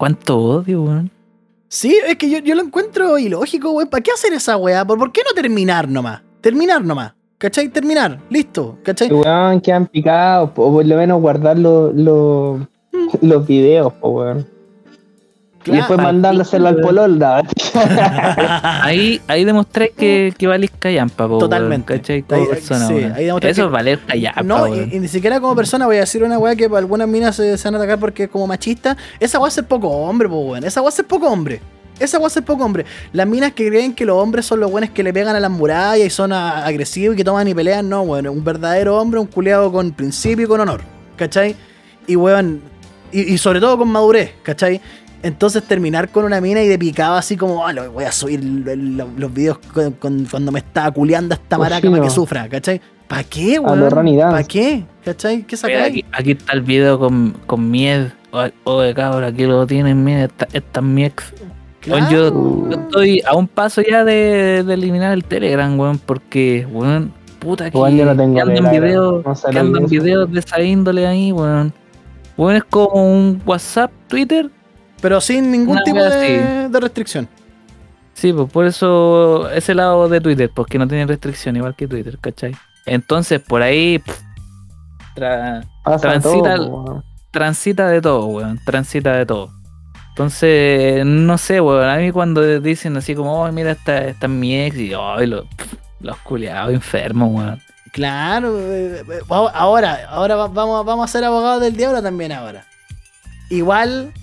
¿Cuánto 0.02 0.40
odio, 0.40 0.82
weón? 0.82 1.12
Sí, 1.68 1.96
es 2.08 2.16
que 2.16 2.28
yo, 2.28 2.40
yo 2.40 2.56
lo 2.56 2.64
encuentro 2.64 3.20
ilógico, 3.20 3.70
güey. 3.70 3.88
¿Para 3.88 4.02
qué 4.02 4.10
hacer 4.10 4.34
esa 4.34 4.58
weá? 4.58 4.84
¿Por, 4.84 4.98
por 4.98 5.12
qué 5.12 5.22
no 5.24 5.40
terminar 5.40 5.88
nomás? 5.88 6.24
Terminar 6.42 6.84
nomás. 6.84 7.14
¿Cachai? 7.38 7.70
Terminar. 7.70 8.20
Listo. 8.32 8.80
¿Cachai? 8.82 9.12
Weón, 9.14 9.62
quedan 9.62 9.86
picados, 9.86 10.50
o 10.56 10.74
por 10.74 10.84
lo 10.84 10.98
menos 10.98 11.22
guardar 11.22 11.60
los, 11.60 11.94
los, 11.94 12.62
los 13.22 13.46
videos, 13.46 13.94
po, 13.94 14.10
weón. 14.10 14.48
Y 15.66 15.72
después 15.72 16.00
mandándoselo 16.00 16.68
al 16.70 16.78
polol, 16.78 17.20
¿no? 17.20 17.36
Ahí, 18.84 19.22
ahí 19.28 19.46
demostré 19.46 19.90
que, 19.92 20.34
que 20.38 20.48
valís 20.48 20.72
callampa, 20.80 21.28
po, 21.28 21.38
Totalmente. 21.38 21.96
¿Cachai? 21.98 22.24
Como 22.24 22.42
Ahí- 22.42 22.48
persona, 22.48 22.88
sí, 22.88 22.94
ahí 23.16 23.26
Eso 23.28 23.40
que- 23.40 23.50
es 23.50 23.70
valer 23.70 24.00
callampa, 24.00 24.44
No, 24.44 24.68
y, 24.76 25.00
ni 25.00 25.08
siquiera 25.08 25.40
como 25.40 25.56
persona 25.56 25.86
voy 25.86 25.98
a 25.98 26.02
decir 26.02 26.24
una 26.24 26.38
weá 26.38 26.56
que 26.56 26.68
para 26.70 26.80
algunas 26.80 27.08
minas 27.08 27.36
se, 27.36 27.58
se 27.58 27.68
van 27.68 27.76
a 27.76 27.78
atacar 27.78 28.00
porque 28.00 28.24
es 28.24 28.30
como 28.30 28.48
machista. 28.48 28.98
Esa 29.20 29.40
weá 29.40 29.48
es 29.50 29.54
ser 29.54 29.66
poco 29.66 29.88
hombre, 29.90 30.28
po, 30.28 30.40
weón. 30.42 30.64
Esa 30.64 30.82
weá 30.82 30.90
es 30.90 30.96
ser 30.96 31.06
poco 31.06 31.28
hombre. 31.28 31.62
Esa 32.00 32.18
weá 32.18 32.28
es 32.28 32.34
ser 32.34 32.44
poco 32.44 32.66
hombre. 32.66 32.86
Las 33.14 33.28
minas 33.28 33.52
que 33.54 33.68
creen 33.68 33.94
que 33.94 34.06
los 34.06 34.18
hombres 34.18 34.46
son 34.46 34.60
los 34.60 34.72
buenos 34.72 34.90
que 34.90 35.04
le 35.04 35.14
pegan 35.14 35.36
a 35.36 35.40
las 35.40 35.52
murallas 35.52 36.08
y 36.08 36.10
son 36.10 36.34
a- 36.34 36.66
agresivos 36.66 37.14
y 37.14 37.18
que 37.18 37.24
toman 37.24 37.48
y 37.48 37.54
pelean, 37.54 37.88
no, 37.88 38.02
weón. 38.02 38.28
Un 38.28 38.44
verdadero 38.44 38.98
hombre, 39.00 39.20
un 39.20 39.28
culiado 39.28 39.72
con 39.72 39.92
principio 39.92 40.46
y 40.46 40.48
con 40.48 40.60
honor. 40.60 40.82
¿Cachai? 41.16 41.56
Y 42.08 42.16
weón. 42.16 42.62
Y, 43.14 43.34
y 43.34 43.38
sobre 43.38 43.60
todo 43.60 43.78
con 43.78 43.90
madurez, 43.90 44.32
¿cachai? 44.42 44.80
Entonces 45.24 45.64
terminar 45.64 46.10
con 46.10 46.26
una 46.26 46.42
mina 46.42 46.62
y 46.64 46.68
de 46.68 46.80
picado 46.80 47.16
así 47.16 47.38
como, 47.38 47.66
ah, 47.66 47.74
lo- 47.74 47.92
voy 47.92 48.06
a 48.06 48.12
subir 48.12 48.40
l- 48.40 48.72
l- 48.74 49.06
los 49.18 49.34
videos 49.34 49.60
con- 49.74 49.92
con- 49.94 50.26
cuando 50.26 50.52
me 50.52 50.60
está 50.60 50.90
culeando 50.92 51.36
esta 51.36 51.58
maraca 51.58 51.90
para 51.90 52.04
que 52.04 52.10
sufra, 52.10 52.50
¿cachai? 52.50 52.82
¿Para 53.08 53.24
qué, 53.26 53.58
A 53.64 53.76
lo 53.76 53.90
Ronnie 53.90 54.18
weón? 54.18 54.32
¿Para 54.32 54.44
qué? 54.44 54.84
¿Cachai? 55.04 55.44
¿Qué 55.44 55.58
sacáis? 55.58 55.86
aquí, 55.86 56.06
aquí 56.14 56.32
está 56.32 56.54
el 56.54 56.62
video 56.62 56.98
con, 56.98 57.36
con 57.46 57.70
Mied. 57.70 58.08
Oye, 58.64 58.94
cabrón, 58.94 59.26
aquí 59.26 59.46
lo 59.46 59.68
tienen, 59.68 60.04
Mied. 60.04 60.24
Esta, 60.24 60.48
esta 60.54 60.80
es 60.80 60.86
mi 60.86 61.04
ex. 61.06 61.34
Weón, 61.88 62.10
yo, 62.10 62.70
yo 62.70 62.80
estoy 62.80 63.22
a 63.28 63.36
un 63.36 63.48
paso 63.48 63.82
ya 63.82 64.04
de, 64.06 64.64
de 64.66 64.74
eliminar 64.74 65.12
el 65.14 65.24
Telegram, 65.26 65.78
weón, 65.80 65.98
porque, 66.00 66.66
weón, 66.72 67.12
puta 67.40 67.70
que, 67.70 67.78
Igual 67.78 67.96
yo 67.98 68.06
no 68.06 68.16
tengo 68.16 68.36
que 68.36 68.42
andan 68.42 68.72
videos, 68.72 69.26
no 69.26 69.36
sé 69.36 69.50
que 69.52 69.60
andan 69.60 69.86
videos 69.88 70.32
de 70.32 70.40
esa 70.40 70.62
índole 70.62 71.06
ahí, 71.06 71.32
weón. 71.32 71.74
Weón, 72.38 72.56
es 72.56 72.64
como 72.64 73.04
un 73.14 73.42
WhatsApp, 73.46 73.92
Twitter. 74.08 74.50
Pero 75.02 75.20
sin 75.22 75.52
ningún 75.52 75.78
Una 75.78 75.84
tipo 75.84 76.04
de, 76.04 76.70
de 76.70 76.80
restricción. 76.80 77.28
Sí, 78.14 78.32
pues 78.34 78.50
por 78.52 78.66
eso 78.66 79.50
ese 79.50 79.74
lado 79.74 80.08
de 80.08 80.22
Twitter, 80.22 80.52
porque 80.54 80.78
no 80.78 80.88
tiene 80.88 81.06
restricción, 81.08 81.56
igual 81.56 81.76
que 81.76 81.88
Twitter, 81.88 82.18
¿cachai? 82.20 82.56
Entonces, 82.86 83.40
por 83.40 83.62
ahí 83.62 84.00
pff, 84.00 84.20
tra- 85.16 85.66
Pasa 85.84 86.00
transita 86.02 86.56
todo, 86.58 87.04
transita 87.32 87.88
de 87.88 88.02
todo, 88.02 88.26
weón, 88.28 88.60
transita 88.64 89.14
de 89.14 89.26
todo. 89.26 89.50
Entonces, 90.10 91.06
no 91.06 91.38
sé, 91.38 91.62
weón, 91.62 91.88
a 91.90 91.96
mí 91.98 92.12
cuando 92.12 92.60
dicen 92.60 92.96
así 92.98 93.16
como, 93.16 93.42
oh, 93.42 93.52
mira, 93.52 93.72
esta, 93.72 94.06
esta 94.06 94.26
es 94.28 94.32
mi 94.32 94.60
ex, 94.62 94.78
y 94.78 94.94
ay, 94.94 95.26
los, 95.26 95.46
los 96.02 96.18
culiados 96.18 96.74
enfermos, 96.74 97.30
weón. 97.34 97.62
Claro, 97.94 98.58
eh, 98.60 99.04
eh, 99.10 99.20
ahora, 99.30 100.00
ahora 100.10 100.36
va- 100.36 100.48
vamos, 100.48 100.86
vamos 100.86 101.06
a 101.06 101.12
ser 101.12 101.24
abogados 101.24 101.62
del 101.62 101.76
diablo 101.76 102.02
también 102.04 102.32
ahora. 102.34 102.66
Igual, 103.50 104.14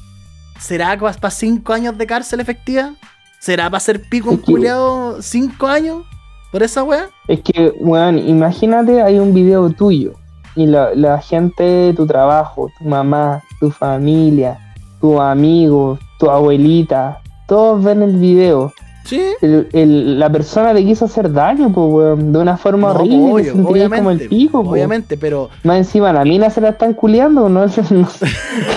¿será 0.59 0.97
para 0.99 1.31
cinco 1.31 1.73
años 1.73 1.97
de 1.97 2.07
cárcel 2.07 2.41
efectiva? 2.41 2.95
¿Será 3.41 3.71
para 3.71 3.81
ser 3.81 4.03
pico 4.09 4.31
un 4.31 4.39
culeado 4.39 5.23
cinco 5.23 5.67
años? 5.67 6.03
¿Por 6.51 6.63
esa 6.63 6.83
wea? 6.83 7.09
Es 7.29 7.41
que, 7.41 7.73
weón, 7.79 8.19
imagínate, 8.19 9.03
hay 9.03 9.19
un 9.19 9.35
video 9.35 9.71
tuyo 9.71 10.13
y 10.57 10.67
la, 10.67 10.95
la 10.95 11.21
gente 11.21 11.63
de 11.63 11.95
tu 11.95 12.07
trabajo, 12.07 12.71
tu 12.79 12.85
mamá, 12.85 13.43
tu 13.61 13.71
familia, 13.71 14.59
tus 15.01 15.21
amigos, 15.21 16.01
tu 16.19 16.31
abuelita, 16.31 17.21
todos 17.47 17.85
ven 17.85 18.03
el 18.03 18.17
video. 18.17 18.73
Sí. 19.05 19.23
El- 19.41 19.69
el- 19.73 20.19
la 20.19 20.29
persona 20.31 20.75
te 20.75 20.85
quiso 20.85 21.05
hacer 21.05 21.33
daño, 21.33 21.71
pues, 21.73 21.87
weón, 21.93 22.33
de 22.33 22.39
una 22.41 22.57
forma 22.57 22.89
No, 22.93 22.95
horrible, 23.01 23.33
obvio, 23.33 23.45
te 23.45 23.53
sentirías 23.53 23.89
como 23.89 24.11
el 24.11 24.17
obviamente, 24.17 24.29
pico, 24.29 24.65
po. 24.65 24.71
Obviamente, 24.71 25.17
pero 25.17 25.49
Más 25.65 25.79
encima, 25.79 26.13
la 26.13 26.25
mina 26.25 26.51
se 26.51 26.61
la 26.61 26.71
están 26.71 26.93
culeando, 26.95 27.49
¿no? 27.49 27.61
No 27.61 27.69
sé. 27.69 27.83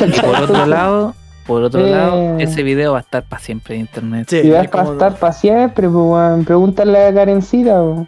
Y 0.06 0.20
por 0.22 0.42
otro 0.44 0.66
lado, 0.68 1.16
por 1.52 1.64
otro 1.64 1.86
Eh. 1.86 1.92
lado, 1.92 2.40
ese 2.40 2.64
video 2.64 2.94
va 2.94 3.00
a 3.00 3.02
estar 3.02 3.24
para 3.24 3.42
siempre 3.42 3.76
en 3.76 3.82
internet. 3.82 4.28
sí, 4.30 4.38
Y 4.44 4.52
es 4.52 4.56
a 4.56 4.62
estar 4.84 5.16
para 5.16 5.34
siempre, 5.34 5.90
pues, 5.90 5.96
weón. 6.06 6.46
Pregúntale 6.46 7.08
a 7.08 7.14
Karencita, 7.14 7.76
po, 7.78 8.08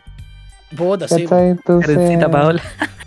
puta, 0.77 1.07
sí. 1.09 1.25
Karencita 1.25 2.29
Paola. 2.31 2.61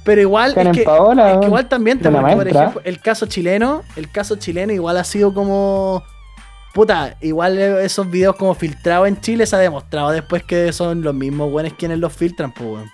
Pero 0.05 0.21
igual, 0.21 0.55
Karen 0.55 0.73
es 0.73 0.79
que, 0.79 0.85
Paola, 0.85 1.33
es 1.33 1.39
que 1.39 1.47
igual 1.47 1.67
también, 1.69 1.99
porque, 1.99 2.37
por 2.37 2.47
ejemplo, 2.49 2.81
el 2.85 3.01
caso 3.01 3.27
chileno, 3.27 3.83
el 3.97 4.11
caso 4.11 4.37
chileno 4.37 4.73
igual 4.73 4.99
ha 4.99 5.05
sido 5.05 5.33
como. 5.33 6.03
Puta, 6.75 7.17
igual 7.23 7.59
esos 7.59 8.09
videos 8.11 8.37
como 8.37 8.55
filtrados 8.55 9.09
en 9.09 9.19
Chile 9.23 9.47
se 9.47 9.57
ha 9.57 9.59
demostrado 9.59 10.11
después 10.11 10.43
que 10.45 10.71
son 10.75 11.01
los 11.01 11.15
mismos 11.15 11.51
buenos 11.51 11.73
quienes 11.73 11.99
los 11.99 12.13
filtran, 12.13 12.53
pues, 12.53 12.69
weón. 12.69 12.85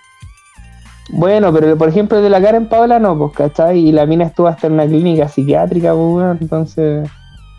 Bueno, 1.09 1.51
pero 1.53 1.77
por 1.77 1.89
ejemplo 1.89 2.21
de 2.21 2.29
la 2.29 2.41
Karen 2.41 2.67
Paola 2.69 2.97
no, 2.97 3.17
pues, 3.17 3.33
¿cachai? 3.33 3.77
Y 3.77 3.91
la 3.91 4.05
mina 4.05 4.23
estuvo 4.23 4.47
hasta 4.47 4.67
en 4.67 4.73
una 4.73 4.85
clínica 4.87 5.27
psiquiátrica, 5.27 5.89
pues, 5.89 5.99
weón, 6.15 6.37
entonces 6.39 7.09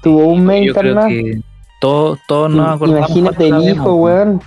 tuvo 0.05 0.27
un 0.29 0.45
mes 0.47 0.67
internado. 0.67 1.09
todos, 1.81 2.19
todos 2.29 2.51
nos 2.51 2.77
acordamos. 2.77 3.11
Imagínate 3.11 3.49
el 3.49 3.69
hijo, 3.69 3.95
weón. 3.97 4.41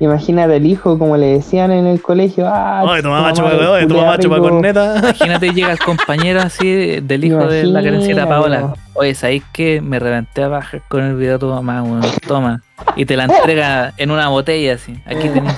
Imagínate 0.00 0.56
el 0.56 0.66
hijo, 0.66 0.98
como 0.98 1.16
le 1.16 1.26
decían 1.26 1.70
en 1.70 1.86
el 1.86 2.02
colegio. 2.02 2.44
Ah, 2.48 2.82
Oye, 2.84 3.02
tu 3.02 3.08
mamá 3.08 3.32
chupa, 3.32 3.50
oye, 3.50 3.86
tu 3.86 3.94
mamá 3.94 4.16
culia 4.16 4.18
chupa 4.18 4.34
rico". 4.34 4.48
corneta. 4.48 4.98
Imagínate 4.98 5.50
llega 5.50 5.70
el 5.70 5.78
compañero 5.78 6.40
así 6.40 7.00
del 7.00 7.24
hijo 7.24 7.46
de 7.46 7.62
la 7.64 7.82
Imagínate, 7.82 8.26
Paola. 8.26 8.74
Oye, 8.94 9.14
¿sabéis 9.14 9.44
que 9.52 9.80
me 9.80 10.00
reventé 10.00 10.42
a 10.42 10.48
bajar 10.48 10.82
con 10.88 11.04
el 11.04 11.14
video 11.14 11.34
de 11.34 11.38
tu 11.38 11.46
mamá, 11.46 11.84
weón? 11.84 12.02
Toma. 12.26 12.62
Y 12.96 13.06
te 13.06 13.16
la 13.16 13.24
entrega 13.32 13.92
en 13.96 14.10
una 14.10 14.28
botella 14.28 14.74
así. 14.74 15.00
Aquí 15.06 15.28
tenés. 15.28 15.56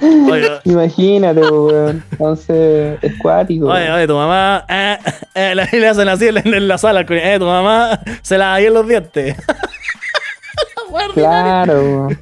Oye, 0.00 0.48
Imagínate, 0.64 1.40
weón. 1.40 2.04
Entonces, 2.12 2.98
es 3.02 3.18
cuático. 3.20 3.66
oye, 3.66 3.90
oye, 3.90 4.06
tu 4.06 4.14
mamá. 4.14 4.64
Eh, 4.68 4.98
eh, 5.34 5.54
le, 5.54 5.80
le 5.80 5.88
hacen 5.88 6.08
así 6.08 6.28
en, 6.28 6.36
en 6.38 6.68
la 6.68 6.78
sala. 6.78 7.04
Eh, 7.08 7.36
tu 7.38 7.44
mamá 7.46 8.00
se 8.22 8.38
la 8.38 8.60
en 8.60 8.74
los 8.74 8.86
dientes. 8.86 9.36
Claro, 11.14 11.74
weón. 11.80 12.18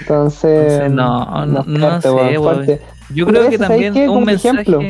Entonces, 0.00 0.72
Entonces, 0.72 0.90
no, 0.90 1.46
no, 1.46 1.64
no 1.66 2.00
fuerte, 2.00 2.08
sé, 2.08 2.38
weón, 2.38 2.54
fuerte. 2.56 2.80
Yo 3.14 3.26
Pero 3.26 3.38
creo 3.38 3.48
que 3.50 3.54
eso, 3.56 3.64
¿sabes 3.64 3.68
también 3.82 3.94
qué? 3.94 4.08
un 4.08 4.24
mensaje. 4.24 4.60
ejemplo. 4.62 4.80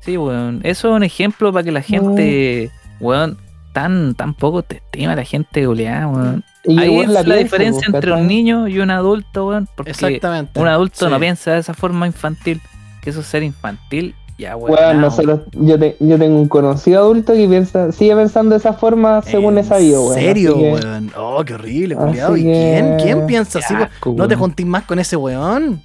Sí, 0.00 0.16
weón. 0.16 0.60
Eso 0.64 0.88
es 0.88 0.94
un 0.96 1.02
ejemplo 1.02 1.52
para 1.52 1.62
que 1.64 1.72
la 1.72 1.82
gente, 1.82 2.70
weón, 3.00 3.38
tan, 3.72 4.14
tan 4.14 4.34
poco 4.34 4.62
te 4.62 4.76
estima 4.76 5.14
la 5.14 5.24
gente 5.24 5.64
goleada, 5.66 6.08
weón. 6.08 6.44
Y 6.64 6.78
Ahí 6.78 7.00
es 7.00 7.08
la, 7.08 7.22
diferencia 7.22 7.82
pues, 7.90 7.94
entre 7.94 8.12
un 8.12 8.26
niño 8.26 8.68
y 8.68 8.78
un 8.78 8.90
adulto, 8.90 9.48
weón. 9.48 9.68
Porque 9.76 9.90
Exactamente. 9.90 10.58
un 10.58 10.66
adulto 10.68 11.04
Sí. 11.06 11.10
no 11.10 11.20
piensa 11.20 11.52
de 11.52 11.58
esa 11.60 11.74
forma 11.74 12.06
infantil. 12.06 12.60
Que 13.02 13.10
eso 13.10 13.20
es 13.20 13.26
ser 13.26 13.42
infantil, 13.42 14.14
ya, 14.38 14.56
weón. 14.56 14.72
Weón, 14.78 14.96
no, 14.96 15.02
nosotros, 15.02 15.40
yo, 15.52 15.78
te- 15.78 15.96
yo 16.00 16.18
tengo 16.18 16.38
un 16.40 16.48
conocido 16.48 17.00
adulto 17.02 17.34
que 17.34 17.46
piensa, 17.46 17.92
sigue 17.92 18.16
pensando 18.16 18.52
de 18.52 18.56
esa 18.58 18.72
forma 18.72 19.20
según 19.22 19.58
he 19.58 19.60
¿En 19.60 19.66
sabido, 19.66 20.04
weón. 20.04 20.14
serio, 20.14 20.52
así 20.52 20.60
que- 20.62 20.72
weón? 20.86 21.12
Oh, 21.16 21.44
qué 21.44 21.54
horrible, 21.54 21.96
culiado. 21.96 22.36
¿Y 22.36 22.44
que- 22.44 22.50
quién? 22.50 22.96
¿Quién 22.98 23.26
piensa 23.26 23.58
así? 23.58 23.74
No 23.74 23.88
te 24.26 24.34
weón. 24.34 24.38
juntís 24.38 24.64
más 24.66 24.84
con 24.84 24.98
ese 24.98 25.16
weón. 25.16 25.82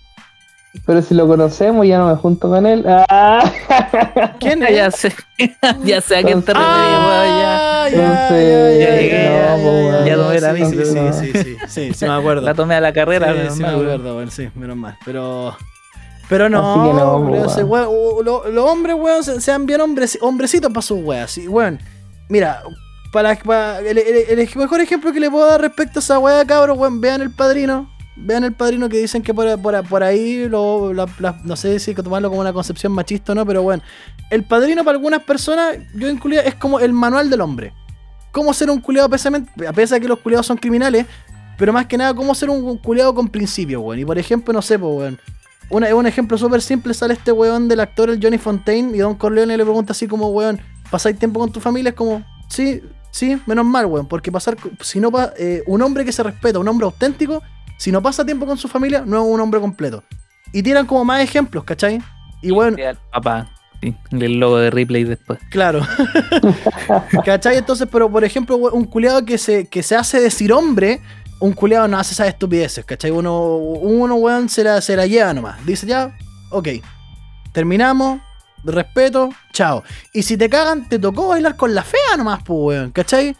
Pero 0.85 1.01
si 1.01 1.15
lo 1.15 1.27
conocemos, 1.27 1.85
ya 1.87 1.97
no 1.97 2.07
me 2.09 2.15
junto 2.15 2.47
con 2.49 2.65
él. 2.65 2.85
Ah. 2.87 3.51
¿Quién 4.39 4.59
Ya, 4.61 4.69
ya 4.69 4.91
sé, 4.91 5.13
ya 5.83 5.99
sé 5.99 6.17
a 6.17 6.23
quién 6.23 6.43
te 6.43 6.53
referís, 6.53 6.75
weón, 6.77 7.39
ya. 7.39 7.83
Ah, 7.83 7.89
ya, 7.89 7.97
Entonces, 7.97 8.79
ya, 8.79 8.85
ya, 8.85 8.95
llegué, 8.95 9.23
ya, 9.23 9.57
no, 9.57 10.05
ya, 10.05 10.15
tomé 10.15 10.41
la 10.41 10.53
sí, 10.53 10.65
sí, 10.65 10.93
no. 10.95 11.13
sí, 11.13 11.31
sí, 11.31 11.43
sí, 11.43 11.57
sí, 11.67 11.93
sí, 11.93 12.05
me 12.05 12.11
acuerdo. 12.13 12.41
La 12.43 12.53
tomé 12.53 12.75
a 12.75 12.81
la 12.81 12.93
carrera, 12.93 13.31
Sí, 13.31 13.37
menos 13.39 13.53
sí, 13.55 13.59
me 13.61 13.65
mal, 13.67 13.75
acuerdo, 13.81 14.15
weón, 14.17 14.31
sí, 14.31 14.49
menos 14.55 14.77
mal. 14.77 14.97
Pero. 15.05 15.55
Pero 16.29 16.47
no, 16.49 16.93
no, 16.93 17.17
weón, 17.65 17.87
uh, 17.89 18.21
lo- 18.23 18.47
los 18.51 18.65
hombres, 18.69 18.95
weón, 18.95 19.23
se- 19.23 19.41
sean 19.41 19.65
bien 19.65 19.81
hombres, 19.81 20.19
hombrecitos 20.21 20.71
para 20.71 20.83
sus 20.83 20.99
weas. 21.03 21.31
Sí, 21.31 21.47
weón. 21.47 21.79
Mira, 22.29 22.61
para, 23.11 23.35
para- 23.37 23.79
el, 23.79 23.97
el- 23.97 24.39
el 24.39 24.49
mejor 24.55 24.79
ejemplo 24.81 25.11
que 25.11 25.19
le 25.19 25.31
puedo 25.31 25.47
dar 25.47 25.59
respecto 25.61 25.97
a 25.97 26.01
esa 26.01 26.19
wea, 26.19 26.45
cabrón, 26.45 26.77
weón, 26.79 27.01
vean 27.01 27.21
el 27.21 27.31
padrino. 27.31 27.89
Vean 28.21 28.43
el 28.43 28.53
padrino 28.53 28.89
que 28.89 28.97
dicen 28.97 29.21
que 29.21 29.33
por, 29.33 29.59
por- 29.61 29.87
por 29.87 30.03
ahí, 30.03 30.47
lo, 30.49 30.91
no 31.43 31.55
sé 31.55 31.79
si 31.79 31.93
tomarlo 31.95 32.29
como 32.29 32.41
una 32.41 32.53
concepción 32.53 32.91
machista 32.91 33.31
o 33.31 33.35
no, 33.35 33.45
pero 33.45 33.63
bueno. 33.63 33.81
El 34.29 34.43
padrino 34.43 34.83
para 34.83 34.97
algunas 34.97 35.23
personas, 35.23 35.77
yo 35.95 36.09
incluía, 36.09 36.41
es 36.41 36.55
como 36.55 36.79
el 36.79 36.93
manual 36.93 37.29
del 37.29 37.41
hombre. 37.41 37.73
Cómo 38.31 38.53
ser 38.53 38.69
un 38.69 38.79
culiado, 38.81 39.07
a 39.07 39.09
pesar 39.09 39.31
de 39.97 40.01
que 40.01 40.07
los 40.07 40.19
culiados 40.19 40.45
son 40.45 40.57
criminales, 40.57 41.05
pero 41.57 41.73
más 41.73 41.87
que 41.87 41.97
nada, 41.97 42.13
cómo 42.13 42.35
ser 42.35 42.49
un 42.49 42.77
culiado 42.77 43.13
con 43.15 43.27
principios, 43.27 43.81
weón. 43.83 43.99
Y 43.99 44.05
por 44.05 44.17
ejemplo, 44.17 44.53
no 44.53 44.61
sé, 44.61 44.77
pues, 44.77 44.91
weón. 44.95 45.19
Una- 45.71 45.93
un 45.95 46.05
ejemplo 46.07 46.37
súper 46.37 46.61
simple 46.61 46.93
sale 46.93 47.13
este 47.13 47.31
weón 47.31 47.67
del 47.67 47.79
actor, 47.79 48.09
el 48.09 48.19
Johnny 48.21 48.37
Fontaine, 48.37 48.95
y 48.95 48.99
Don 48.99 49.15
Corleone 49.15 49.55
le 49.57 49.63
pregunta 49.63 49.93
así 49.93 50.07
como, 50.07 50.29
weón, 50.29 50.59
¿pasáis 50.91 51.17
tiempo 51.17 51.39
con 51.39 51.51
tu 51.51 51.59
familia? 51.59 51.89
Es 51.89 51.95
como, 51.95 52.23
sí, 52.49 52.81
sí, 53.11 53.39
menos 53.45 53.65
mal, 53.65 53.85
weón, 53.85 54.07
porque 54.07 54.31
pasar, 54.31 54.57
si 54.81 54.99
no, 54.99 55.11
eh, 55.37 55.63
un 55.67 55.81
hombre 55.81 56.05
que 56.05 56.11
se 56.11 56.21
respeta, 56.23 56.59
un 56.59 56.67
hombre 56.67 56.85
auténtico, 56.85 57.41
si 57.79 57.93
no 57.93 58.01
pasa 58.01 58.25
tiempo 58.25 58.45
con 58.45 58.57
su 58.57 58.67
familia, 58.67 59.03
no 59.05 59.17
es 59.17 59.33
un 59.33 59.39
hombre 59.39 59.61
completo. 59.61 60.03
Y 60.51 60.61
tiran 60.61 60.85
como 60.85 61.05
más 61.05 61.21
ejemplos, 61.21 61.63
¿cachai? 61.63 62.01
Y 62.41 62.51
bueno, 62.51 62.75
Papá, 63.09 63.49
sí, 63.81 63.95
el 64.11 64.37
logo 64.37 64.57
de 64.57 64.69
Ripley 64.69 65.05
después. 65.05 65.39
Claro. 65.49 65.87
¿Cachai? 67.25 67.55
Entonces, 67.55 67.87
pero 67.89 68.11
por 68.11 68.25
ejemplo, 68.25 68.57
un 68.57 68.83
culeado 68.83 69.23
que 69.23 69.37
se, 69.37 69.67
que 69.67 69.81
se 69.81 69.95
hace 69.95 70.19
decir 70.19 70.51
hombre, 70.51 70.99
un 71.39 71.53
culeado 71.53 71.87
no 71.87 71.97
hace 71.97 72.13
esas 72.13 72.27
estupideces, 72.27 72.83
¿cachai? 72.83 73.11
Uno, 73.11 73.55
uno 73.55 74.15
weón, 74.15 74.49
se 74.49 74.61
la, 74.65 74.81
se 74.81 74.97
la 74.97 75.07
lleva 75.07 75.33
nomás. 75.33 75.65
Dice 75.65 75.87
ya, 75.87 76.17
ok. 76.51 76.67
Terminamos, 77.53 78.19
respeto, 78.65 79.29
chao. 79.53 79.85
Y 80.11 80.23
si 80.23 80.35
te 80.35 80.49
cagan, 80.49 80.89
te 80.89 80.99
tocó 80.99 81.29
bailar 81.29 81.55
con 81.55 81.73
la 81.73 81.83
fea 81.83 82.17
nomás, 82.17 82.43
pues, 82.43 82.59
weón, 82.59 82.91
¿cachai? 82.91 83.37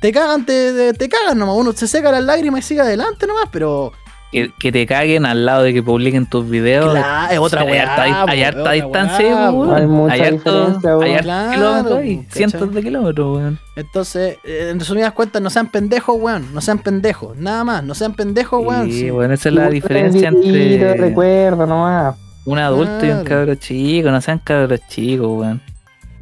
Te 0.00 0.12
cagan, 0.12 0.46
te, 0.46 0.72
te, 0.72 0.92
te 0.94 1.08
cagan 1.08 1.38
nomás. 1.38 1.56
Uno 1.56 1.72
se 1.72 1.86
seca 1.86 2.10
las 2.10 2.24
lágrimas 2.24 2.60
y 2.60 2.62
sigue 2.62 2.80
adelante 2.80 3.26
nomás, 3.26 3.44
pero. 3.52 3.92
Que, 4.32 4.52
que 4.60 4.70
te 4.70 4.86
caguen 4.86 5.26
al 5.26 5.44
lado 5.44 5.64
de 5.64 5.74
que 5.74 5.82
publiquen 5.82 6.24
tus 6.24 6.48
videos. 6.48 6.92
Claro, 6.92 7.32
es 7.32 7.38
otra 7.40 7.64
weá, 7.64 7.82
harta, 7.82 8.30
hay 8.30 8.42
harta 8.44 8.70
distancia, 8.70 9.50
weón. 9.50 9.74
Hay 9.74 9.86
weón. 9.86 10.80
Claro, 10.80 11.50
kilómetros 11.52 12.00
cientos 12.30 12.72
de 12.72 12.82
kilómetros, 12.82 13.36
weón. 13.36 13.58
Entonces, 13.74 14.38
eh, 14.44 14.68
en 14.70 14.78
resumidas 14.78 15.12
cuentas, 15.12 15.42
no 15.42 15.50
sean 15.50 15.66
pendejos, 15.66 16.16
weón. 16.18 16.54
No 16.54 16.60
sean 16.60 16.78
pendejos. 16.78 17.36
Nada 17.36 17.64
más, 17.64 17.82
no 17.82 17.94
sean 17.94 18.14
pendejos, 18.14 18.64
weón. 18.64 18.86
Sí, 18.86 19.00
sí. 19.00 19.10
bueno, 19.10 19.34
esa 19.34 19.48
es 19.48 19.54
la 19.56 19.68
diferencia 19.68 20.28
entre 20.28 20.94
recuerdo 20.94 21.66
nomás. 21.66 22.14
un 22.46 22.58
adulto 22.58 23.04
y 23.04 23.10
un 23.10 23.24
cabro 23.24 23.56
chico. 23.56 24.10
No 24.12 24.20
sean 24.20 24.38
cabros 24.38 24.80
chicos, 24.88 25.26
weón. 25.28 25.60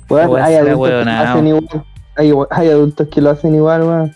Weón, 0.08 0.30
Weón, 0.30 0.42
hay 0.42 0.54
adultos 0.54 1.04
que 1.04 1.10
hacen 1.10 1.46
igual. 1.46 1.84
Hay, 2.18 2.32
hay 2.50 2.68
adultos 2.68 3.08
que 3.08 3.20
lo 3.20 3.30
hacen 3.30 3.54
igual, 3.54 3.82
weón. 3.82 4.14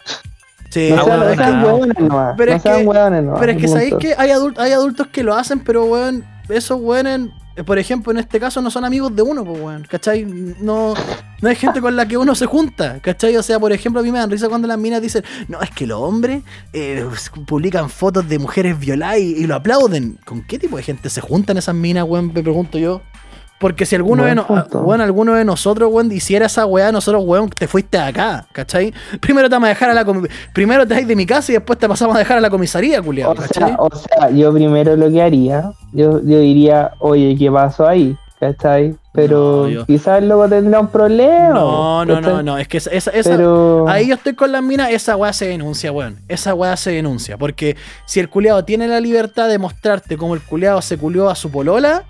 Sí, 0.70 0.90
No 0.90 1.02
Ah, 1.02 1.34
sean, 1.36 1.60
no 1.62 1.66
hueones 1.76 1.98
nomás. 1.98 2.34
Pero 2.36 2.50
no 2.52 2.56
es 2.56 2.62
sean 2.62 2.80
que- 2.80 2.86
hueones 2.86 3.22
nomás. 3.24 3.40
Pero 3.40 3.52
es 3.52 3.58
que 3.58 3.68
sabéis 3.68 3.94
que 4.00 4.14
hay, 4.16 4.30
adult- 4.30 4.58
hay 4.58 4.72
adultos 4.72 5.06
que 5.08 5.22
lo 5.22 5.34
hacen, 5.34 5.60
pero 5.60 5.84
weón, 5.84 6.24
esos 6.48 6.80
weones, 6.80 7.28
eh, 7.56 7.62
por 7.62 7.78
ejemplo, 7.78 8.10
en 8.10 8.18
este 8.18 8.40
caso 8.40 8.62
no 8.62 8.70
son 8.70 8.84
amigos 8.86 9.14
de 9.14 9.20
uno, 9.20 9.44
pues 9.44 9.60
weón, 9.60 9.86
¿cachai? 9.88 10.24
No, 10.24 10.94
no 11.42 11.48
hay 11.48 11.56
gente 11.56 11.82
con 11.82 11.94
la 11.94 12.06
que 12.08 12.16
uno 12.16 12.34
se 12.34 12.46
junta, 12.46 13.00
¿cachai? 13.02 13.36
O 13.36 13.42
sea, 13.42 13.60
por 13.60 13.70
ejemplo, 13.72 14.00
a 14.00 14.02
mí 14.02 14.10
me 14.10 14.18
dan 14.18 14.30
risa 14.30 14.48
cuando 14.48 14.66
las 14.66 14.78
minas 14.78 15.02
dicen, 15.02 15.22
no, 15.48 15.60
es 15.60 15.68
que 15.70 15.86
los 15.86 16.00
hombres 16.00 16.42
eh, 16.72 17.06
publican 17.46 17.90
fotos 17.90 18.26
de 18.26 18.38
mujeres 18.38 18.78
violadas 18.78 19.18
y, 19.18 19.34
y 19.36 19.46
lo 19.46 19.56
aplauden. 19.56 20.18
¿Con 20.24 20.42
qué 20.42 20.58
tipo 20.58 20.78
de 20.78 20.82
gente 20.84 21.10
se 21.10 21.20
juntan 21.20 21.58
esas 21.58 21.74
minas, 21.74 22.04
weón? 22.08 22.32
Me 22.32 22.42
pregunto 22.42 22.78
yo. 22.78 23.02
Porque 23.62 23.86
si 23.86 23.94
alguno, 23.96 24.24
de, 24.24 24.34
no- 24.34 24.46
punto. 24.46 24.80
weón, 24.82 25.00
alguno 25.00 25.34
de 25.34 25.44
nosotros, 25.44 25.88
weón, 25.90 26.12
hiciera 26.12 26.46
esa 26.46 26.66
weá, 26.66 26.92
nosotros, 26.92 27.22
weón, 27.24 27.48
te 27.48 27.66
fuiste 27.66 27.96
de 27.96 28.02
acá, 28.04 28.44
¿cachai? 28.52 28.92
Primero 29.20 29.48
te 29.48 29.54
vamos 29.54 29.68
a 29.68 29.70
dejar 29.70 29.88
a 29.90 29.94
la 29.94 30.04
Primero 30.52 30.86
te 30.86 30.94
vas 30.94 31.06
de 31.06 31.16
mi 31.16 31.24
casa 31.24 31.52
y 31.52 31.54
después 31.54 31.78
te 31.78 31.88
pasamos 31.88 32.14
a 32.16 32.18
dejar 32.18 32.36
a 32.38 32.40
la 32.40 32.50
comisaría, 32.50 33.00
culiado, 33.00 33.32
O 33.32 33.36
sea, 33.54 33.76
o 33.78 33.88
sea, 33.94 34.28
yo 34.30 34.52
primero 34.52 34.96
lo 34.96 35.10
que 35.10 35.22
haría, 35.22 35.72
yo, 35.92 36.20
yo 36.22 36.40
diría, 36.40 36.90
oye, 36.98 37.34
¿qué 37.38 37.50
pasó 37.50 37.86
ahí? 37.86 38.16
¿Cachai? 38.40 38.96
Pero 39.14 39.68
No, 39.68 39.86
quizás 39.86 40.20
loco 40.20 40.48
tendrá 40.48 40.80
un 40.80 40.88
problema. 40.88 41.50
No, 41.50 42.04
no, 42.04 42.20
no, 42.20 42.28
¿cachai? 42.28 42.44
no, 42.44 42.58
es 42.58 42.66
que 42.66 42.78
esa, 42.78 42.90
esa- 42.90 43.30
Pero... 43.36 43.86
ahí 43.88 44.08
yo 44.08 44.14
estoy 44.14 44.34
con 44.34 44.50
las 44.50 44.62
minas, 44.64 44.90
esa 44.90 45.14
weá 45.16 45.32
se 45.32 45.46
denuncia, 45.46 45.92
weón. 45.92 46.16
Esa 46.26 46.52
weá 46.52 46.76
se 46.76 46.90
denuncia. 46.90 47.36
Porque 47.38 47.76
si 48.04 48.18
el 48.18 48.28
culiado 48.28 48.64
tiene 48.64 48.88
la 48.88 48.98
libertad 48.98 49.48
de 49.48 49.58
mostrarte 49.58 50.16
cómo 50.16 50.34
el 50.34 50.40
culiado 50.40 50.82
se 50.82 50.98
culió 50.98 51.30
a 51.30 51.36
su 51.36 51.52
polola, 51.52 52.02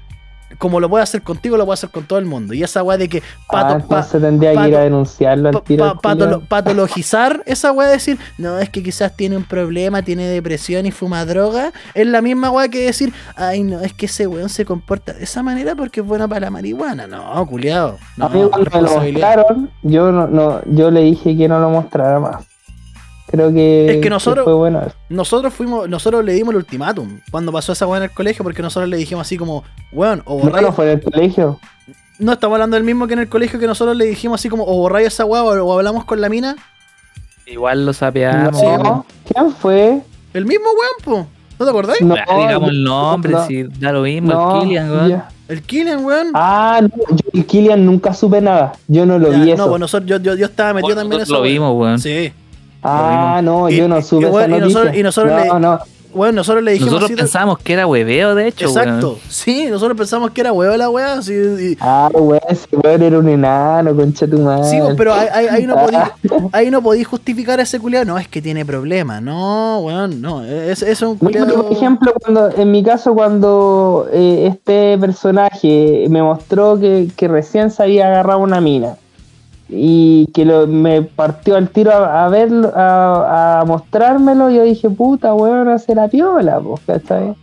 como 0.59 0.81
lo 0.81 0.89
puede 0.89 1.03
hacer 1.05 1.23
contigo, 1.23 1.57
lo 1.57 1.65
puede 1.65 1.75
hacer 1.75 1.91
con 1.91 2.05
todo 2.05 2.19
el 2.19 2.25
mundo. 2.27 2.55
Y 2.55 2.63
esa 2.63 2.83
weá 2.83 2.97
de 2.99 3.09
que 3.09 3.19
Ah, 3.19 3.53
pato, 3.53 3.69
pa- 3.69 3.75
entonces 3.81 4.21
tendría 4.21 4.53
que 4.55 4.69
ir 4.69 4.77
a 4.77 4.81
denunciarlo 4.81 5.49
al 5.49 5.55
pa- 5.55 5.61
tiro. 5.63 6.01
pa- 6.01 6.41
patologizar 6.49 7.43
esa 7.47 7.73
weá 7.73 7.87
de 7.89 7.95
decir, 7.95 8.19
no, 8.39 8.59
es 8.59 8.71
que 8.71 8.83
quizás 8.83 9.15
tiene 9.17 9.37
un 9.37 9.45
problema, 9.45 10.03
tiene 10.03 10.27
depresión 10.29 10.87
y 10.87 10.91
fuma 10.91 11.25
droga, 11.25 11.73
es 11.95 12.07
la 12.07 12.23
misma 12.23 12.51
weá 12.51 12.69
que 12.69 12.85
decir, 12.87 13.13
ay, 13.37 13.63
no, 13.63 13.81
es 13.81 13.93
que 13.95 14.07
ese 14.07 14.27
weón 14.27 14.49
se 14.49 14.65
comporta 14.65 15.13
de 15.13 15.25
esa 15.25 15.43
manera 15.43 15.75
porque 15.75 16.01
es 16.01 16.07
bueno 16.07 16.29
para 16.29 16.41
la 16.41 16.51
marihuana. 16.51 17.07
No, 17.07 17.47
culiado. 17.47 17.99
No, 18.17 18.27
a 18.27 18.29
mí 18.29 18.43
cuando 18.51 18.71
me 18.71 18.83
lo 18.83 18.91
mostraron, 19.01 19.71
yo, 19.83 20.13
no, 20.13 20.27
no, 20.27 20.61
yo 20.67 20.91
le 20.91 21.03
dije 21.03 21.37
que 21.37 21.49
no 21.49 21.59
lo 21.59 21.71
mostrara 21.71 22.21
más. 22.21 22.45
Creo 23.33 23.53
que, 23.53 23.95
Es 23.95 24.01
que 24.03 24.11
nosotros- 24.11 24.45
fue 24.45 24.55
bueno. 24.55 24.81
eso. 24.87 24.95
Nosotros 25.09 25.53
fuimos, 25.55 25.89
nosotros 25.89 26.25
le 26.25 26.35
dimos 26.35 26.53
el 26.53 26.59
ultimátum 26.59 27.19
cuando 27.31 27.51
pasó 27.51 27.73
esa 27.73 27.87
weá 27.87 27.97
en 27.99 28.05
el 28.05 28.11
colegio, 28.11 28.45
porque 28.45 28.63
nosotros 28.63 28.89
le 28.89 28.97
dijimos 28.99 29.27
así 29.27 29.37
como, 29.39 29.65
weón, 29.91 30.23
o 30.27 30.37
No, 30.39 30.45
borráis. 30.45 30.67
no 30.67 30.73
fue 30.73 30.93
en 30.93 30.99
el 30.99 31.03
colegio. 31.05 31.59
No 32.19 32.33
estamos 32.33 32.55
hablando 32.57 32.77
del 32.77 32.85
mismo 32.85 33.07
que 33.09 33.15
en 33.15 33.21
el 33.21 33.29
colegio 33.29 33.59
que 33.59 33.67
nosotros 33.67 33.97
le 33.97 34.05
dijimos 34.05 34.41
así 34.41 34.49
como, 34.49 34.65
o 34.65 34.77
borráis 34.77 35.09
esa 35.09 35.25
weá 35.25 35.43
o, 35.43 35.65
o 35.65 35.73
hablamos 35.79 36.05
con 36.05 36.21
la 36.21 36.29
mina. 36.29 36.57
Igual 37.47 37.85
lo 37.87 37.93
sapeamos. 37.93 38.61
sí, 38.61 38.67
no, 38.67 39.05
¿quién 39.33 39.51
fue? 39.53 40.01
El 40.33 40.47
mismo 40.47 40.67
weón, 40.67 41.25
po. 41.25 41.27
¿No 41.59 41.65
te 41.67 41.71
acordáis? 41.71 42.01
No, 42.03 42.15
Ah, 42.15 42.37
digamos 42.47 42.71
el 42.71 42.85
nombre, 42.85 43.33
no, 43.33 43.47
si 43.47 43.63
da 43.65 43.93
lo 43.93 44.03
mismo, 44.03 44.33
no, 44.33 44.57
el 44.57 44.63
Killian, 44.63 44.91
weón. 44.91 45.23
El 45.49 45.63
Killian, 45.63 46.05
weón. 46.05 46.27
Ah, 46.35 46.81
no, 46.83 46.89
yo 47.17 47.25
el 47.33 47.47
Killian 47.47 47.85
nunca 47.85 48.15
supe 48.15 48.41
nada. 48.41 48.73
Yo 48.89 49.05
no 49.07 49.19
lo 49.19 49.31
Ya, 49.33 49.39
vi 49.39 49.49
no, 49.49 49.55
eso. 49.55 49.69
pues 49.69 49.81
nosotros, 49.81 50.09
yo, 50.09 50.17
yo, 50.19 50.35
yo 50.35 50.47
estaba 50.47 50.73
metido 50.75 50.89
Bueno, 50.95 51.01
también 51.03 51.21
en 51.21 51.25
eso. 51.25 51.35
lo 51.35 51.43
vimos, 51.43 51.75
weón. 51.77 51.99
Sí. 51.99 52.33
Ah, 52.83 53.41
no, 53.43 53.69
Y- 53.71 53.77
yo 53.77 53.89
no 53.89 54.01
supe 54.03 54.27
y 54.27 54.29
esa 54.29 54.47
y 54.47 54.49
nosotros- 54.51 54.75
noticia. 54.85 55.01
y 55.01 55.03
nosotros 55.03 55.33
no, 55.47 55.55
le- 55.55 55.61
no, 55.61 55.79
Bueno, 56.15 56.33
nosotros 56.35 56.63
le 56.63 56.73
dijimos 56.73 56.93
Nosotros 56.93 57.11
así. 57.13 57.17
pensábamos 57.23 57.59
que 57.61 57.73
era 57.73 57.87
hueveo, 57.87 58.35
de 58.35 58.47
hecho, 58.49 58.67
Exacto. 58.67 59.09
weón. 59.13 59.21
Sí, 59.31 59.69
nosotros 59.71 59.97
pensamos 59.97 60.31
que 60.33 60.43
era 60.43 60.53
huevo 60.53 60.77
la 60.77 60.91
weá. 60.91 61.15
Así, 61.15 61.33
y- 61.33 61.79
Ah, 61.81 62.11
weón, 62.13 62.39
ese 62.51 62.67
weón 62.71 63.03
era 63.03 63.19
un 63.19 63.29
enano, 63.31 63.97
concha 63.97 64.27
tu 64.27 64.39
madre. 64.41 64.65
Sí, 64.69 64.77
pues, 64.79 64.95
pero 64.95 65.15
ahí, 65.15 65.29
ahí- 65.33 65.47
ahí 65.49 65.67
no 65.67 65.75
podí, 65.77 65.97
ahí 66.53 66.71
no 66.71 66.83
podí 66.83 67.03
justificar 67.03 67.61
a 67.61 67.63
ese 67.63 67.81
culiado. 67.81 68.05
No, 68.05 68.19
es 68.19 68.29
que 68.29 68.43
tiene 68.43 68.67
problemas. 68.67 69.23
No, 69.23 69.79
weón, 69.81 70.21
no. 70.21 70.45
Es, 70.45 70.83
es 70.83 71.01
un 71.01 71.17
culiado. 71.17 71.63
por 71.63 71.73
ejemplo, 71.73 72.13
cuando, 72.21 72.51
en 72.59 72.71
mi 72.71 72.83
caso, 72.85 73.15
cuando 73.15 74.07
eh, 74.13 74.49
este 74.51 74.99
personaje 74.99 76.05
me 76.11 76.23
mostró 76.23 76.79
que, 76.79 77.09
que 77.17 77.27
recién 77.27 77.71
se 77.71 77.83
había 77.85 78.09
agarrado 78.09 78.41
una 78.41 78.61
mina 78.61 78.97
y 79.75 80.27
que 80.35 80.45
lo, 80.45 80.67
me 80.67 81.03
partió 81.03 81.57
al 81.57 81.69
tiro 81.71 81.93
a, 81.93 82.27
a 82.27 82.29
verlo, 82.29 82.71
a, 82.77 83.61
a 83.61 83.65
mostrármelo, 83.65 84.51
yo 84.51 84.63
dije, 84.65 84.91
puta, 84.91 85.33
weón, 85.35 85.69
hace 85.69 85.95
la 85.95 86.09
piola, 86.09 86.61
pues, 86.61 86.81
¿cachai? 86.87 87.35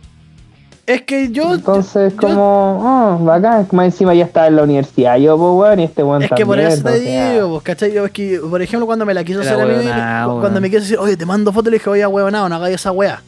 Es 0.86 1.02
que 1.02 1.30
yo. 1.30 1.54
Entonces, 1.54 2.12
yo- 2.14 2.20
como, 2.20 2.80
oh, 3.20 3.24
bacán, 3.24 3.66
más 3.72 3.86
encima 3.86 4.12
ya 4.14 4.24
estaba 4.24 4.46
en 4.48 4.56
la 4.56 4.62
universidad, 4.64 5.16
yo, 5.18 5.36
pues, 5.36 5.50
weón, 5.54 5.80
y 5.80 5.84
este 5.84 6.02
weón 6.02 6.22
es 6.22 6.30
que 6.30 6.44
por 6.46 6.56
también, 6.56 6.72
eso 6.78 6.82
te 6.88 7.00
digo, 7.34 7.48
pues, 7.50 7.62
¿cachai? 7.62 7.92
Yo, 7.92 8.04
es 8.06 8.12
que, 8.12 8.40
por 8.48 8.60
ejemplo, 8.62 8.86
cuando 8.86 9.04
me 9.06 9.14
la 9.14 9.22
quiso 9.24 9.40
hacer 9.40 9.60
a 9.60 9.64
mí, 9.66 9.84
cuando 9.84 10.40
weón. 10.48 10.62
me 10.62 10.68
quiso 10.70 10.80
decir, 10.82 10.98
oye, 10.98 11.16
te 11.16 11.26
mando 11.26 11.52
foto, 11.52 11.70
le 11.70 11.76
dije, 11.78 11.90
oye, 11.90 12.06
huevonao, 12.06 12.48
no 12.48 12.54
hagáis 12.56 12.76
esa 12.76 12.90
weá. 12.92 13.22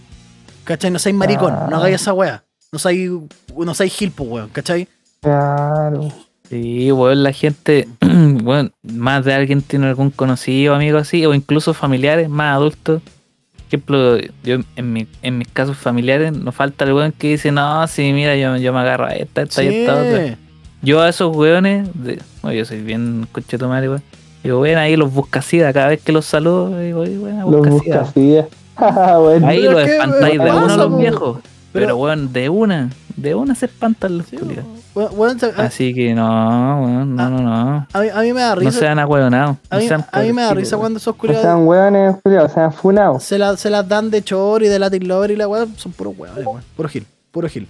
¿Cachai? 0.64 0.90
No 0.90 0.98
seáis 0.98 1.16
maricón, 1.16 1.52
Ah. 1.52 1.66
no 1.70 1.76
hagáis 1.76 1.96
esa 1.96 2.12
weá. 2.12 2.42
No 2.72 2.78
seáis, 2.78 3.10
no 3.56 3.74
seáis 3.74 3.92
gil, 3.94 4.10
pues, 4.10 4.28
weón, 4.30 4.48
¿cachai? 4.48 4.88
Claro. 5.20 6.08
Sí, 6.52 6.92
weón, 6.92 7.22
la 7.22 7.32
gente, 7.32 7.88
bueno, 8.02 8.68
más 8.82 9.24
de 9.24 9.32
alguien 9.32 9.62
tiene 9.62 9.86
algún 9.86 10.10
conocido, 10.10 10.74
amigo 10.74 10.98
así, 10.98 11.24
o 11.24 11.32
incluso 11.32 11.72
familiares 11.72 12.28
más 12.28 12.54
adultos. 12.56 13.00
Por 13.00 13.66
ejemplo, 13.68 14.18
yo 14.44 14.58
en, 14.76 14.92
mi, 14.92 15.06
en 15.22 15.38
mis 15.38 15.48
casos 15.48 15.78
familiares, 15.78 16.30
nos 16.36 16.54
falta 16.54 16.84
el 16.84 16.92
weón 16.92 17.12
que 17.12 17.28
dice, 17.28 17.50
no, 17.52 17.86
sí, 17.86 18.12
mira, 18.12 18.36
yo, 18.36 18.54
yo 18.58 18.70
me 18.74 18.80
agarro 18.80 19.06
a 19.06 19.14
esta, 19.14 19.40
esta 19.40 19.64
y 19.64 19.68
esta 19.68 19.94
otra. 19.94 20.36
Yo 20.82 21.00
a 21.00 21.08
esos 21.08 21.34
weones, 21.34 21.88
de, 21.94 22.20
bueno, 22.42 22.54
yo 22.54 22.66
soy 22.66 22.82
bien 22.82 23.26
coche 23.32 23.56
tu 23.56 23.66
madre, 23.66 23.88
weón. 23.88 24.02
Digo, 24.44 24.60
ven 24.60 24.76
ahí 24.76 24.94
los 24.96 25.10
buscasidas, 25.10 25.72
cada 25.72 25.88
vez 25.88 26.02
que 26.02 26.12
los 26.12 26.26
saludo, 26.26 26.78
digo, 26.80 27.00
"Oye, 27.00 27.16
buena 27.16 27.46
Los 27.46 27.66
buscasida". 27.66 28.46
bueno, 29.18 29.46
Ahí 29.46 29.60
Pero 29.60 29.72
los 29.72 29.88
espantáis 29.88 30.38
de 30.38 30.50
una 30.50 30.60
pasa, 30.66 30.76
los 30.76 30.98
viejos. 30.98 31.38
Pero, 31.72 31.86
Pero- 31.86 31.96
weón, 31.96 32.30
de 32.34 32.50
una, 32.50 32.90
de 33.16 33.34
una 33.34 33.54
se 33.54 33.66
espantan 33.66 34.18
los 34.18 34.26
Sí, 34.28 34.36
culiados. 34.36 34.64
weón, 34.94 35.10
weón, 35.16 35.38
Así 35.56 35.92
que 35.94 36.14
no, 36.14 36.82
weón, 36.82 37.16
no, 37.16 37.30
no, 37.30 37.38
no. 37.40 37.86
a 37.92 38.00
mí, 38.00 38.08
a 38.14 38.20
mí 38.20 38.32
me 38.32 38.40
da 38.40 38.54
No 38.54 38.60
risa. 38.60 38.78
sean 38.78 38.98
ahueonados. 38.98 39.56
a, 39.70 39.76
no 39.76 39.82
sean 39.82 40.04
a 40.12 40.20
mí 40.20 40.32
me 40.32 40.42
da 40.42 40.54
risa 40.54 40.76
cuando 40.76 40.98
esos 40.98 41.14
culiados 41.16 41.42
sean 41.44 41.66
weones, 41.66 42.16
culiao, 42.22 42.48
sean 42.48 42.72
funados. 42.72 43.22
se, 43.24 43.38
la- 43.38 43.56
se 43.56 43.70
las 43.70 43.86
dan 43.88 44.10
de 44.10 44.22
chor 44.22 44.62
y 44.62 44.68
de 44.68 44.78
Latin 44.78 45.06
Lover 45.08 45.30
y 45.30 45.36
la 45.36 45.48
weá. 45.48 45.66
Son 45.76 45.92
puros 45.92 46.14
weones, 46.16 46.44
weón. 46.46 46.62
Puro 46.76 46.88
gil, 46.88 47.06
puro 47.30 47.48
gil. 47.48 47.66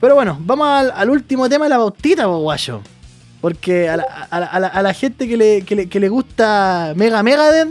Pero 0.00 0.14
bueno, 0.14 0.36
vamos 0.40 0.68
al, 0.68 0.92
al 0.94 1.10
último 1.10 1.48
tema 1.48 1.64
de 1.64 1.70
la 1.70 1.78
bautita, 1.78 2.24
po, 2.26 2.38
guayo. 2.38 2.80
Porque 3.40 3.88
a 3.88 3.96
la, 3.96 4.04
a 4.30 4.40
la- 4.40 4.46
a 4.46 4.60
la- 4.60 4.66
a 4.68 4.82
la 4.82 4.92
gente 4.94 5.28
que 5.28 5.36
le, 5.36 5.62
que, 5.62 5.76
le, 5.76 5.88
que 5.88 6.00
le 6.00 6.08
gusta 6.08 6.92
Mega 6.96 7.22
Megadeth, 7.22 7.68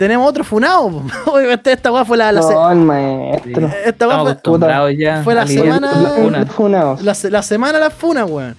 tenemos 0.00 0.26
otro 0.26 0.44
funado. 0.44 1.02
Obviamente 1.26 1.70
esta 1.76 1.92
weá 1.92 2.06
fue 2.06 2.16
la, 2.16 2.32
la, 2.32 2.40
No, 2.40 2.74
maestro. 2.74 3.70
Esta 3.84 4.08
weá 4.08 4.34
fue- 4.42 4.96
ya. 4.96 5.22
fue 5.22 5.34
la 5.34 5.46
semana- 5.46 5.92
la 5.92 6.46
funados. 6.46 7.02
la, 7.02 7.14
se- 7.14 7.30
la 7.30 7.42
semana 7.42 7.74
de 7.74 7.80
las 7.84 7.92
funas, 7.92 8.24
weón. 8.30 8.56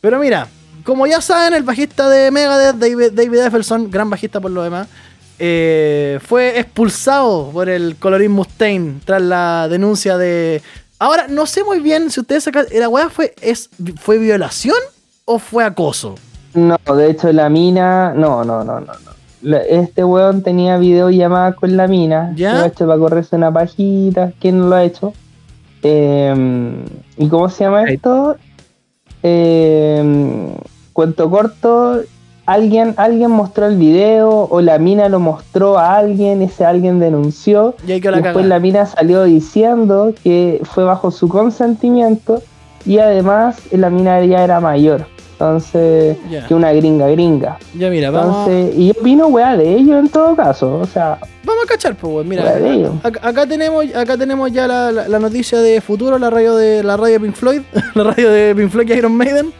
Pero 0.00 0.20
mira, 0.20 0.46
como 0.84 1.08
ya 1.08 1.20
saben, 1.20 1.54
el 1.54 1.64
bajista 1.64 2.08
de 2.08 2.30
Megadeth, 2.30 2.76
David, 2.76 3.10
David 3.14 3.38
Effelson, 3.40 3.90
gran 3.90 4.08
bajista 4.10 4.40
por 4.40 4.52
lo 4.52 4.62
demás, 4.62 4.86
eh, 5.40 6.20
fue 6.24 6.60
expulsado 6.60 7.50
por 7.52 7.68
el 7.68 7.96
colorín 7.96 8.30
Mustaine 8.30 9.00
tras 9.04 9.20
la 9.22 9.66
denuncia 9.68 10.16
de. 10.18 10.62
Ahora, 11.00 11.26
no 11.28 11.46
sé 11.46 11.64
muy 11.64 11.80
bien 11.80 12.12
si 12.12 12.20
ustedes 12.20 12.44
sacan. 12.44 12.66
¿La 12.72 12.88
weá 12.88 13.10
fue, 13.10 13.34
es, 13.42 13.70
fue 14.00 14.18
violación 14.18 14.76
o 15.24 15.40
fue 15.40 15.64
acoso? 15.64 16.14
No, 16.54 16.76
de 16.96 17.10
hecho 17.10 17.32
la 17.32 17.48
mina, 17.48 18.12
no, 18.14 18.44
no, 18.44 18.62
no, 18.62 18.78
no, 18.80 18.92
no. 18.92 19.09
La- 19.42 19.58
Este 19.62 20.04
weón 20.04 20.42
tenía 20.42 20.76
videollamadas 20.78 21.54
con 21.54 21.76
la 21.76 21.86
mina. 21.86 22.32
¿Ya? 22.36 22.54
Lo 22.54 22.60
ha 22.62 22.66
hecho 22.66 22.86
para 22.86 22.98
correrse 22.98 23.36
una 23.36 23.52
pajita. 23.52 24.32
¿Quién 24.40 24.58
no 24.58 24.66
lo 24.68 24.76
ha 24.76 24.84
hecho? 24.84 25.12
Eh, 25.82 26.84
¿Y 27.16 27.28
cómo 27.28 27.48
se 27.48 27.64
llama 27.64 27.84
esto? 27.84 28.36
Eh, 29.22 30.54
cuento 30.92 31.30
corto. 31.30 32.00
Alguien, 32.46 32.94
alguien 32.96 33.30
mostró 33.30 33.66
el 33.66 33.76
video 33.76 34.48
o 34.50 34.60
la 34.60 34.78
mina 34.78 35.08
lo 35.08 35.20
mostró 35.20 35.78
a 35.78 35.94
alguien, 35.96 36.42
ese 36.42 36.64
alguien 36.64 36.98
denunció. 36.98 37.76
Y 37.86 37.92
ahí 37.92 38.00
la 38.00 38.20
Después 38.20 38.44
la 38.46 38.58
mina 38.58 38.86
salió 38.86 39.22
diciendo 39.22 40.12
que 40.24 40.60
fue 40.64 40.82
bajo 40.84 41.12
su 41.12 41.28
consentimiento 41.28 42.42
y 42.84 42.98
además 42.98 43.60
la 43.70 43.88
mina 43.90 44.24
ya 44.24 44.42
era 44.42 44.58
mayor. 44.60 45.06
Entonces, 45.40 46.16
que 46.46 46.54
una 46.54 46.70
gringa 46.72 47.08
gringa. 47.08 47.56
Ya, 47.74 47.88
mira, 47.88 48.10
vamos, 48.10 48.46
Entonces, 48.48 48.76
y 48.78 48.86
yo 48.88 48.92
opino 49.00 49.26
weá 49.28 49.56
de 49.56 49.74
ellos 49.74 49.98
en 49.98 50.08
todo 50.10 50.36
caso. 50.36 50.74
O 50.80 50.86
sea, 50.86 51.18
vamos 51.44 51.64
a 51.64 51.66
cachar, 51.66 51.94
pues, 51.94 52.12
weón. 52.12 52.28
Mira, 52.28 52.42
weá 52.44 52.56
de 52.56 52.70
ellos. 52.74 52.92
acá, 53.02 53.20
acá 53.26 53.46
tenemos, 53.46 53.86
acá 53.94 54.18
tenemos 54.18 54.52
ya 54.52 54.66
la, 54.68 54.92
la- 54.92 55.08
la 55.08 55.18
noticia 55.18 55.58
de 55.60 55.80
futuro, 55.80 56.18
la 56.18 56.28
radio 56.28 56.54
de 56.56 56.82
la 56.82 56.96
radio 56.98 57.18
Pink 57.20 57.34
Floyd, 57.34 57.62
la 57.94 58.04
radio 58.04 58.30
de 58.30 58.54
Pink 58.54 58.70
Floyd 58.70 58.90
y 58.90 58.92
Iron 58.92 59.12
Maiden. 59.16 59.50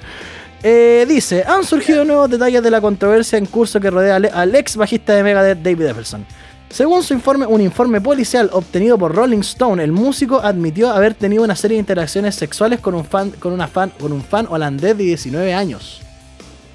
Eh, 0.63 1.07
dice, 1.09 1.43
han 1.47 1.65
surgido 1.65 2.05
nuevos 2.05 2.29
detalles 2.29 2.63
de 2.63 2.71
la 2.71 2.83
controversia 2.83 3.39
en 3.39 3.47
curso 3.47 3.81
que 3.81 3.89
rodea 3.91 4.17
al, 4.17 4.31
al 4.33 4.55
ex 4.55 4.77
bajista 4.77 5.15
de 5.15 5.23
Megadeth, 5.23 5.59
David 5.63 5.87
Efferson. 5.87 6.27
Según 6.71 7.03
su 7.03 7.15
informe, 7.15 7.47
un 7.47 7.61
informe 7.61 8.01
policial 8.01 8.49
obtenido 8.53 8.97
por 8.97 9.13
Rolling 9.15 9.41
Stone, 9.41 9.83
el 9.83 9.91
músico 9.91 10.41
admitió 10.41 10.91
haber 10.91 11.15
tenido 11.15 11.43
una 11.43 11.57
serie 11.57 11.75
de 11.77 11.81
interacciones 11.81 12.37
sexuales 12.37 12.79
con 12.79 12.95
un 12.95 13.05
fan, 13.05 13.31
con 13.41 13.53
una 13.53 13.67
fan, 13.67 13.91
con 14.01 14.13
un 14.13 14.23
fan 14.23 14.47
holandés 14.49 14.97
de 14.97 15.03
19 15.05 15.53
años. 15.53 16.01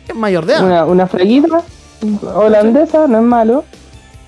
Es 0.07 0.13
mayor 0.13 0.45
de 0.45 0.53
edad. 0.53 0.65
Una, 0.65 0.85
una 0.85 1.07
flaquita. 1.07 1.61
Holandesa, 2.35 3.07
no 3.07 3.19
es 3.19 3.23
malo. 3.23 3.63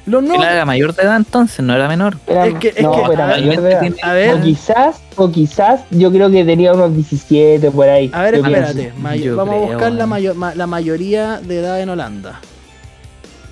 Nuevos. 0.05 0.37
Él 0.37 0.43
era 0.43 0.63
mayor 0.63 0.95
de 0.95 1.03
edad 1.03 1.17
entonces, 1.17 1.59
no 1.65 1.73
era 1.75 1.89
menor. 1.89 2.15
Era, 2.27 2.47
Es 2.47 2.53
que- 2.55 2.69
es 2.69 2.81
no, 2.81 2.93
que- 2.93 3.11
era 3.13 3.27
mayor 3.27 3.61
de 3.61 3.71
edad. 3.71 3.93
A 4.03 4.13
ver, 4.13 4.35
O 4.35 4.41
quizás, 4.41 5.01
o 5.17 5.29
quizás, 5.29 5.81
yo 5.91 6.09
creo 6.13 6.31
que 6.31 6.45
tenía 6.45 6.71
unos 6.71 6.95
17 6.95 7.69
por 7.71 7.89
ahí. 7.89 8.09
a 8.13 8.21
ver, 8.23 8.35
espérate. 8.35 8.93
may- 9.01 9.27
vamos 9.27 9.53
a 9.55 9.57
buscar 9.57 9.91
la, 9.91 9.97
weón. 9.97 10.09
mayo- 10.09 10.33
ma- 10.35 10.55
la 10.55 10.65
mayoría 10.65 11.41
de 11.41 11.59
edad 11.59 11.81
en 11.81 11.89
Holanda. 11.89 12.39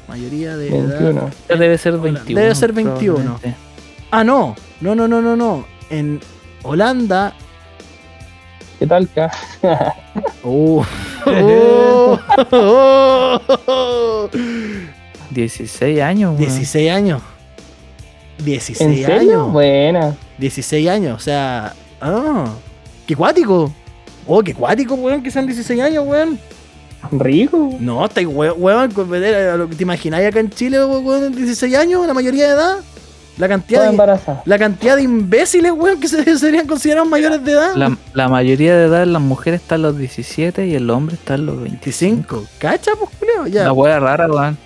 Mayoría 0.08 0.56
de 0.58 0.68
edad. 0.70 1.00
21. 1.00 1.32
Debe 1.50 1.78
ser 1.78 1.98
21. 1.98 2.40
Debe 2.40 2.56
ser 2.56 2.74
21. 2.74 3.16
probablemente. 3.16 3.56
Ah, 4.12 4.24
no. 4.24 4.56
No, 4.82 4.96
no, 4.96 5.08
no, 5.08 5.22
no, 5.22 5.36
no. 5.36 5.66
En 5.90 6.20
Holanda. 6.64 7.34
¿Qué 8.80 8.88
tal, 8.88 9.10
ca? 9.10 9.32
Oh. 10.44 10.86
Oh. 11.26 12.20
Oh. 12.52 14.30
16 15.32 16.02
años, 16.02 16.30
weón. 16.32 16.38
16 16.38 16.92
años. 16.92 17.22
16 18.44 18.82
¿En 18.82 18.96
serio? 19.06 19.20
años. 19.20 19.52
Buena. 19.52 20.16
16 20.38 20.90
años, 20.90 21.18
o 21.18 21.20
sea. 21.20 21.74
Ah, 22.00 22.46
qué 23.08 23.16
cuático. 23.16 23.72
Oh, 24.28 24.44
qué 24.44 24.54
cuático, 24.54 24.96
weón, 24.96 25.24
que 25.24 25.32
sean 25.32 25.46
16 25.46 25.82
años, 25.82 26.06
weón. 26.06 26.40
Rico. 27.12 27.72
No, 27.80 28.06
estáis 28.06 28.28
weón, 28.28 28.92
con- 28.92 29.10
eh, 29.14 29.54
lo 29.58 29.70
que 29.70 29.76
te 29.76 29.84
imagináis 29.84 30.28
acá 30.28 30.40
en 30.40 30.50
Chile, 30.50 30.84
weón, 30.84 31.36
16 31.36 31.76
años, 31.76 32.06
la 32.08 32.14
mayoría 32.14 32.46
de 32.48 32.54
edad. 32.54 32.76
La 33.38 33.50
cantidad 33.50 33.92
de, 33.92 33.98
la 34.46 34.58
cantidad 34.58 34.96
de 34.96 35.04
imbéciles, 35.04 35.74
weón, 35.74 36.00
que 36.00 36.08
se, 36.08 36.38
serían 36.40 36.68
considerados 36.68 37.10
mayores 37.10 37.44
de 37.44 37.52
edad. 37.52 37.76
La, 37.76 37.98
la 38.14 38.30
mayoría 38.30 38.76
de 38.78 38.86
edad 38.86 39.04
en 39.04 39.12
las 39.12 39.22
mujeres 39.22 39.60
está 39.62 39.76
en 39.76 39.82
los 39.82 39.98
17 39.98 40.66
y 40.68 40.76
el 40.76 40.90
hombre 40.90 41.16
está 41.16 41.36
en 41.36 41.46
los 41.46 41.62
25. 41.62 42.36
25. 42.36 42.50
¿Cacha, 42.60 42.92
pues, 42.98 43.10
Julio? 43.20 43.48
Ya. 43.48 43.66
La 43.66 43.74
wea 43.74 44.00
rara, 44.00 44.28
weón. 44.28 44.58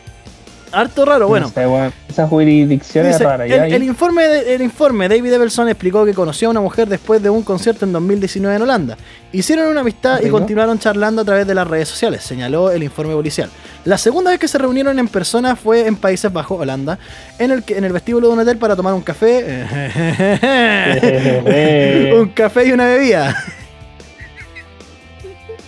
Harto 0.72 1.06
raro, 1.06 1.28
bueno. 1.28 1.48
No 1.48 1.54
sé, 1.54 1.68
weón. 1.68 1.94
Esa 2.08 2.28
jurisdicción 2.28 3.06
es 3.06 3.14
Dice, 3.14 3.24
rara. 3.24 3.46
el, 3.46 3.74
el 3.74 3.84
informe 3.84 4.28
de- 4.28 4.56
el 4.56 4.62
informe, 4.62 5.08
David 5.08 5.34
Everson 5.34 5.70
explicó 5.70 6.06
que 6.06 6.14
conoció 6.14 6.48
a 6.48 6.52
una 6.52 6.62
mujer 6.62 6.88
después 6.88 7.22
de 7.22 7.30
un 7.30 7.44
concierto 7.44 7.86
en 7.86 7.94
2019 7.94 8.56
en 8.56 8.62
Holanda. 8.64 8.98
Hicieron 9.32 9.68
una 9.68 9.82
amistad 9.82 10.20
y 10.22 10.30
continuaron 10.30 10.80
charlando 10.80 11.22
a 11.22 11.26
través 11.26 11.46
de 11.48 11.54
las 11.56 11.68
redes 11.68 11.88
sociales, 11.88 12.24
señaló 12.24 12.72
el 12.72 12.84
informe 12.84 13.14
policial. 13.14 13.50
La 13.86 13.98
segunda 13.98 14.32
vez 14.32 14.40
que 14.40 14.48
se 14.48 14.58
reunieron 14.58 14.98
en 15.00 15.08
persona 15.08 15.56
fue 15.56 15.88
en 15.88 15.96
Países 15.96 16.32
Bajos, 16.34 16.60
Holanda, 16.60 16.98
en 17.38 17.52
el, 17.52 17.64
que- 17.64 17.78
en 17.78 17.84
el 17.84 17.94
vestíbulo 17.94 18.28
de 18.28 18.34
un 18.34 18.40
hotel 18.40 18.58
para 18.58 18.76
tomar 18.76 18.94
un 18.94 19.02
café. 19.02 19.66
un 22.20 22.30
café 22.30 22.68
y 22.68 22.72
una 22.72 22.86
bebida. 22.86 23.36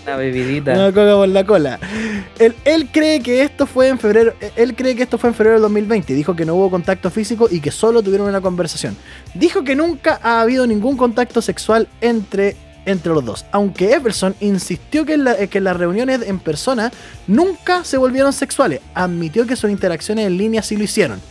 Una 0.05 0.15
bebidita. 0.15 0.73
Una 0.73 0.87
coca 0.91 1.27
la 1.27 1.45
cola. 1.45 1.79
Él, 2.39 2.55
él 2.65 2.87
cree 2.91 3.21
que 3.21 3.43
esto 3.43 3.67
fue 3.67 3.87
en 3.87 3.99
febrero. 3.99 4.33
Él 4.55 4.75
cree 4.75 4.95
que 4.95 5.03
esto 5.03 5.17
fue 5.17 5.29
en 5.29 5.35
febrero 5.35 5.53
del 5.55 5.61
2020. 5.63 6.13
Dijo 6.13 6.35
que 6.35 6.45
no 6.45 6.55
hubo 6.55 6.71
contacto 6.71 7.09
físico 7.11 7.47
y 7.51 7.59
que 7.59 7.71
solo 7.71 8.01
tuvieron 8.01 8.27
una 8.27 8.41
conversación. 8.41 8.95
Dijo 9.33 9.63
que 9.63 9.75
nunca 9.75 10.19
ha 10.23 10.41
habido 10.41 10.65
ningún 10.65 10.97
contacto 10.97 11.41
sexual 11.41 11.87
entre, 12.01 12.55
entre 12.85 13.13
los 13.13 13.23
dos. 13.23 13.45
Aunque 13.51 13.91
Everson 13.93 14.33
insistió 14.39 15.05
que 15.05 15.17
la- 15.17 15.35
que 15.47 15.59
las 15.61 15.77
reuniones 15.77 16.21
en 16.23 16.39
persona 16.39 16.91
nunca 17.27 17.83
se 17.83 17.97
volvieron 17.97 18.33
sexuales. 18.33 18.79
Admitió 18.95 19.45
que 19.45 19.55
sus 19.55 19.69
interacciones 19.69 20.25
en 20.25 20.37
línea 20.37 20.63
sí 20.63 20.77
lo 20.77 20.83
hicieron. 20.83 21.21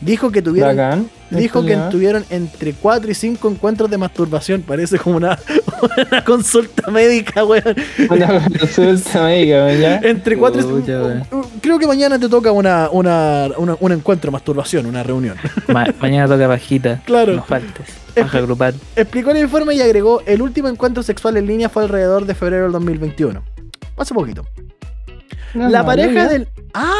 Dijo 0.00 0.30
que 0.30 0.42
tuvieron. 0.42 0.76
Bacán. 0.76 1.10
Dijo 1.30 1.62
que 1.64 1.76
tuvieron 1.90 2.24
entre 2.30 2.72
4 2.72 3.10
y 3.10 3.14
5 3.14 3.50
encuentros 3.50 3.90
de 3.90 3.98
masturbación. 3.98 4.62
Parece 4.62 4.98
como 4.98 5.16
una, 5.16 5.38
una 6.10 6.24
consulta 6.24 6.90
médica, 6.90 7.44
weón. 7.44 7.74
Una 8.08 8.44
consulta 8.58 9.24
médica, 9.24 9.64
weón, 9.66 9.78
ya. 9.80 9.96
Entre 9.98 10.38
4 10.38 10.60
y 10.60 10.64
Pucha, 10.64 11.24
5. 11.28 11.50
Creo 11.60 11.78
que 11.78 11.86
mañana 11.86 12.18
te 12.18 12.28
toca 12.28 12.50
una, 12.52 12.88
una, 12.90 13.48
una- 13.58 13.76
un 13.80 13.92
encuentro 13.92 14.30
de 14.30 14.32
masturbación, 14.32 14.86
una 14.86 15.02
reunión. 15.02 15.36
Ma- 15.68 15.86
mañana 16.00 16.26
toca 16.28 16.46
bajita. 16.46 17.02
Claro. 17.04 17.34
No 17.34 17.42
faltes. 17.44 17.86
Baja 18.16 18.40
grupal. 18.40 18.74
Explicó 18.96 19.30
el 19.32 19.38
informe 19.38 19.74
y 19.74 19.80
agregó: 19.82 20.22
el 20.26 20.40
último 20.42 20.68
encuentro 20.68 21.02
sexual 21.02 21.36
en 21.36 21.46
línea 21.46 21.68
fue 21.68 21.82
alrededor 21.82 22.24
de 22.24 22.34
febrero 22.34 22.62
del 22.64 22.72
2021. 22.72 23.42
Hace 23.96 24.14
poquito. 24.14 24.46
No, 25.54 25.68
La 25.68 25.80
no, 25.80 25.86
pareja 25.86 26.28
del. 26.28 26.48
¡Ah! 26.74 26.92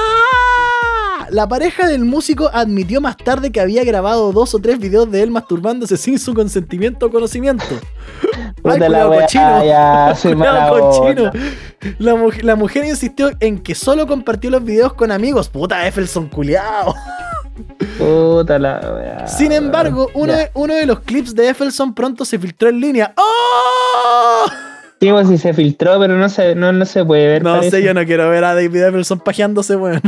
La 1.31 1.49
pareja 1.49 1.87
del 1.89 2.05
músico 2.05 2.51
admitió 2.53 3.01
más 3.01 3.17
tarde 3.17 3.51
que 3.53 3.61
había 3.61 3.85
grabado 3.85 4.33
dos 4.33 4.55
o 4.55 4.59
tres 4.59 4.79
videos 4.79 5.11
de 5.11 5.23
él 5.23 5.31
masturbándose 5.31 5.97
sin 5.97 6.19
su 6.19 6.35
consentimiento 6.35 7.07
o 7.07 7.11
conocimiento. 7.11 7.65
Ay, 8.65 8.81
la 8.81 9.05
cochino. 9.07 9.65
ya, 9.65 10.15
cochino. 10.71 11.31
La, 11.99 12.15
muj- 12.15 12.43
la 12.43 12.57
mujer 12.57 12.85
insistió 12.85 13.31
en 13.41 13.59
que 13.61 13.75
solo 13.75 14.07
compartió 14.07 14.51
los 14.51 14.65
videos 14.65 14.95
con 14.95 15.11
amigos. 15.13 15.49
Puta, 15.49 15.87
Effelson 15.87 16.29
culiao. 16.29 16.95
Puta 17.99 18.59
la 18.59 18.81
weá. 18.95 19.27
Sin 19.27 19.53
embargo, 19.53 20.09
uno 20.15 20.33
de, 20.33 20.51
uno 20.55 20.75
de 20.75 20.87
los 20.87 21.01
clips 21.01 21.35
de 21.35 21.49
Effelson 21.49 21.95
pronto 21.95 22.25
se 22.25 22.39
filtró 22.39 22.69
en 22.69 22.81
línea. 22.81 23.15
¡Oh! 23.17 24.47
Sí, 25.01 25.11
pues 25.11 25.29
sí 25.29 25.39
se 25.39 25.55
filtró, 25.55 25.99
pero 26.01 26.17
no 26.19 26.29
se, 26.29 26.55
no, 26.57 26.73
no 26.73 26.85
se 26.85 27.05
puede 27.05 27.27
ver. 27.29 27.43
No 27.45 27.55
parece. 27.55 27.71
sé, 27.79 27.83
yo 27.83 27.95
no 27.95 28.05
quiero 28.05 28.29
ver 28.31 28.43
a 28.45 28.55
David 28.55 28.83
Effelson 28.83 29.21
pajeándose, 29.21 29.77
weón. 29.77 30.03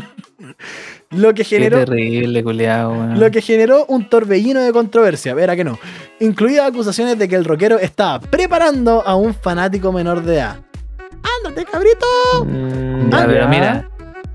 Lo 1.11 1.31
que 1.35 1.43
Qué 1.43 1.57
generó. 1.57 1.79
terrible, 1.85 2.45
culiao, 2.45 2.93
weón. 2.93 3.19
Lo 3.19 3.31
que 3.33 3.43
generó 3.43 3.85
un 3.87 4.09
torbellino 4.09 4.61
de 4.61 4.73
controversia, 4.73 5.35
verá 5.35 5.57
que 5.57 5.65
no, 5.65 5.77
incluidas 6.21 6.69
acusaciones 6.69 7.19
de 7.19 7.29
que 7.29 7.35
el 7.35 7.45
rockero 7.45 7.79
estaba 7.81 8.21
preparando 8.21 9.03
a 9.05 9.17
un 9.17 9.35
fanático 9.35 9.91
menor 9.93 10.23
de 10.23 10.37
edad. 10.37 10.59
¡Ándate, 11.45 11.65
cabrito! 11.65 12.07
Mm, 12.47 13.11
Ya, 13.11 13.27
pero 13.27 13.49
mira, 13.49 13.91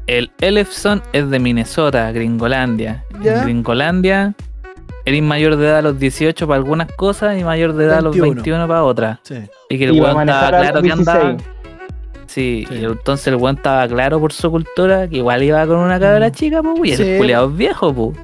el 0.08 0.32
Elefson 0.42 1.02
es 1.14 1.30
de 1.30 1.40
Minnesota, 1.40 2.12
Gringolandia. 2.12 3.06
Ya. 3.22 3.38
En 3.38 3.44
Gringolandia, 3.46 4.34
eres 5.06 5.24
mayor 5.24 5.56
de 5.56 5.68
edad 5.68 5.78
a 5.78 5.82
los 5.82 5.98
18 5.98 6.46
para 6.46 6.58
algunas 6.58 6.92
cosas 6.92 7.40
y 7.40 7.44
mayor 7.46 7.74
de 7.74 7.86
edad 7.86 8.00
a 8.00 8.02
los 8.02 8.12
21. 8.16 8.36
21 8.36 8.68
para 8.68 8.84
otras. 8.84 9.20
Sí. 9.24 9.36
Y 9.70 9.78
que 9.78 9.86
el 9.86 9.92
weón 9.94 10.28
estaba 10.28 10.50
claro 10.50 10.82
que 10.82 10.92
andaba. 10.92 11.38
16. 12.26 12.32
Sí, 12.32 12.66
Sí. 12.70 12.82
y 12.82 12.86
entonces 12.86 13.28
el 13.28 13.36
weón 13.36 13.58
estaba 13.58 13.88
claro 13.88 14.20
por 14.20 14.34
su 14.34 14.50
cultura 14.52 15.08
que 15.08 15.18
igual 15.18 15.44
iba 15.44 15.66
con 15.68 15.78
una 15.78 16.00
cabra 16.00 16.32
chica, 16.32 16.62
pues, 16.62 16.78
y 16.78 16.94
Mm. 16.94 16.98
Sí. 16.98 17.04
el 17.04 17.18
culiado 17.18 17.50
es 17.50 17.58
viejo, 17.58 17.94
pues. 17.94 18.18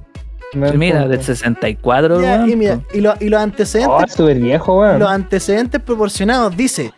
No 0.54 0.74
mira, 0.74 1.08
del 1.08 1.22
64, 1.24 2.22
Ya, 2.22 2.36
weón, 2.38 2.50
y, 2.50 2.56
mira, 2.58 2.82
y, 2.94 3.00
lo- 3.00 3.14
y 3.22 3.30
los 3.30 3.40
Oh, 3.40 3.44
antecedentes 3.44 4.04
es 4.10 4.14
súper 4.14 4.38
viejo, 4.40 4.80
weón. 4.80 5.00
Los 5.00 5.10
antecedentes 5.10 5.80
proporcionados 5.82 6.58
dice: 6.58 6.92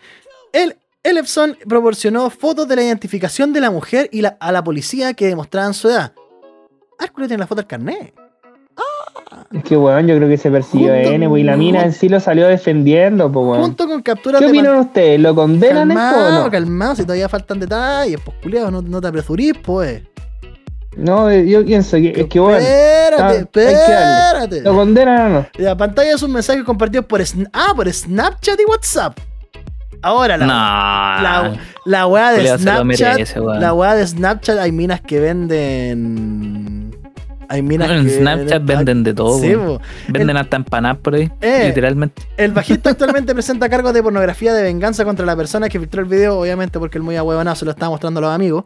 el 0.52 0.76
Elefson 1.04 1.56
proporcionó 1.68 2.30
fotos 2.32 2.68
de 2.68 2.78
la 2.78 2.82
identificación 2.84 3.54
de 3.54 3.60
la 3.62 3.70
mujer 3.70 4.10
y 4.12 4.22
la- 4.22 4.38
a 4.40 4.52
la 4.52 4.64
policía 4.64 5.14
que 5.14 5.28
demostraban 5.28 5.74
su 5.76 5.90
edad. 5.90 6.14
Hércules 7.00 7.28
tiene 7.28 7.42
la 7.42 7.48
foto 7.48 7.62
del 7.62 7.68
carnet. 7.68 8.14
Es 9.52 9.64
que, 9.64 9.78
weón, 9.78 10.08
yo 10.08 10.16
creo 10.18 10.30
que 10.30 10.38
se 10.38 10.50
persiguió 10.50 10.94
N, 10.94 11.28
pues, 11.28 11.42
y 11.42 11.44
la 11.44 11.58
mina 11.58 11.84
en 11.84 11.94
sí 11.94 12.10
lo 12.10 12.20
salió 12.20 12.48
defendiendo, 12.48 13.32
pues, 13.32 13.46
weón. 13.46 13.62
Junto 13.62 13.88
con 13.88 14.02
capturas 14.02 14.40
¿Qué 14.40 14.46
de 14.46 14.52
opinan 14.52 14.76
ustedes? 14.78 15.20
¿Lo 15.20 15.36
condenan 15.36 15.92
esto 15.92 16.02
o 16.02 16.14
Calmado, 16.14 16.44
no? 16.46 16.52
calmado, 16.52 16.96
si 16.96 17.04
todavía 17.04 17.30
faltan 17.30 17.60
detalles, 17.60 18.20
pues 18.24 18.38
culiao, 18.42 18.72
no, 18.72 18.82
no 18.82 19.02
te 19.02 19.08
apresurís, 19.08 19.54
pues. 19.64 20.02
No, 20.96 21.34
yo 21.34 21.66
pienso 21.66 21.98
que 21.98 22.10
es 22.16 22.28
que, 22.28 22.40
weón, 22.40 22.62
espérate, 22.62 23.40
espérate. 23.40 24.62
¿lo 24.62 24.76
condenan 24.76 25.22
o 25.22 25.30
no? 25.40 25.48
La 25.58 25.76
pantalla 25.76 26.14
es 26.14 26.22
un 26.22 26.32
mensaje 26.32 26.64
compartido 26.64 27.04
por, 27.08 27.22
ah, 27.54 27.74
por 27.76 27.92
Snapchat 27.92 28.60
y 28.60 28.66
WhatsApp. 28.70 29.18
Ahora, 30.04 30.38
la, 30.38 30.46
No. 30.46 30.54
la, 30.54 31.60
la 31.86 32.08
weá 32.08 32.32
de 32.34 32.58
Snapchat. 32.58 32.84
merece, 33.16 33.40
weón. 33.40 33.60
la 33.62 33.74
weá 33.74 33.96
de 33.96 34.06
Snapchat 34.06 34.58
hay 34.60 34.72
minas 34.72 35.02
que 35.02 35.20
venden. 35.20 36.83
Hay 37.50 37.62
minas 37.62 37.90
en 37.92 38.06
que. 38.06 38.18
Snapchat 38.18 38.64
venden 38.66 39.04
de 39.04 39.14
todo, 39.14 39.40
Sí. 39.40 39.54
Venden 40.08 40.38
hasta 40.38 40.58
empanadas 40.58 40.98
por 41.00 41.16
ahí, 41.16 41.32
Eh. 41.42 41.66
literalmente. 41.68 42.22
El 42.38 42.52
bajista 42.52 42.90
actualmente 42.92 43.34
presenta 43.34 43.70
cargos 43.70 43.94
de 43.94 44.02
pornografía 44.04 44.54
de 44.54 44.64
venganza 44.64 45.04
contra 45.06 45.26
la 45.26 45.36
persona 45.36 45.70
que 45.70 45.80
filtró 45.80 46.02
el 46.02 46.08
video, 46.08 46.40
obviamente 46.40 46.80
porque 46.80 46.98
el 46.98 47.04
muy 47.04 47.16
ahuevonado 47.16 47.56
se 47.56 47.66
lo 47.66 47.72
estaba 47.72 47.90
mostrando 47.92 48.20
a 48.20 48.22
los 48.22 48.32
amigos. 48.32 48.64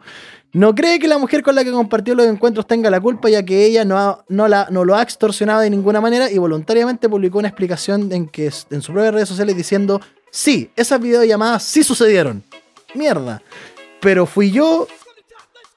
No 0.52 0.74
cree 0.74 0.98
que 0.98 1.08
la 1.08 1.18
mujer 1.18 1.42
con 1.42 1.54
la 1.54 1.62
que 1.62 1.70
compartió 1.70 2.14
los 2.14 2.26
encuentros 2.26 2.66
tenga 2.66 2.88
la 2.90 3.00
culpa, 3.00 3.28
ya 3.28 3.42
que 3.44 3.66
ella 3.66 3.84
no, 3.84 3.98
ha- 3.98 4.24
no, 4.28 4.48
la, 4.48 4.66
no 4.70 4.84
lo 4.84 4.94
ha 4.96 5.02
extorsionado 5.02 5.60
de 5.60 5.68
ninguna 5.68 6.00
manera 6.00 6.30
y 6.30 6.38
voluntariamente 6.38 7.06
publicó 7.08 7.38
una 7.38 7.48
explicación 7.48 8.10
en, 8.12 8.28
que, 8.28 8.46
en 8.46 8.80
sus 8.82 8.92
propias 8.94 9.12
redes 9.12 9.28
sociales 9.28 9.54
diciendo: 9.56 10.00
Sí, 10.30 10.70
esas 10.74 11.00
videollamadas 11.00 11.62
sí 11.64 11.82
sucedieron. 11.84 12.42
Mierda. 12.94 13.42
Pero 14.00 14.24
fui 14.26 14.50
yo 14.50 14.86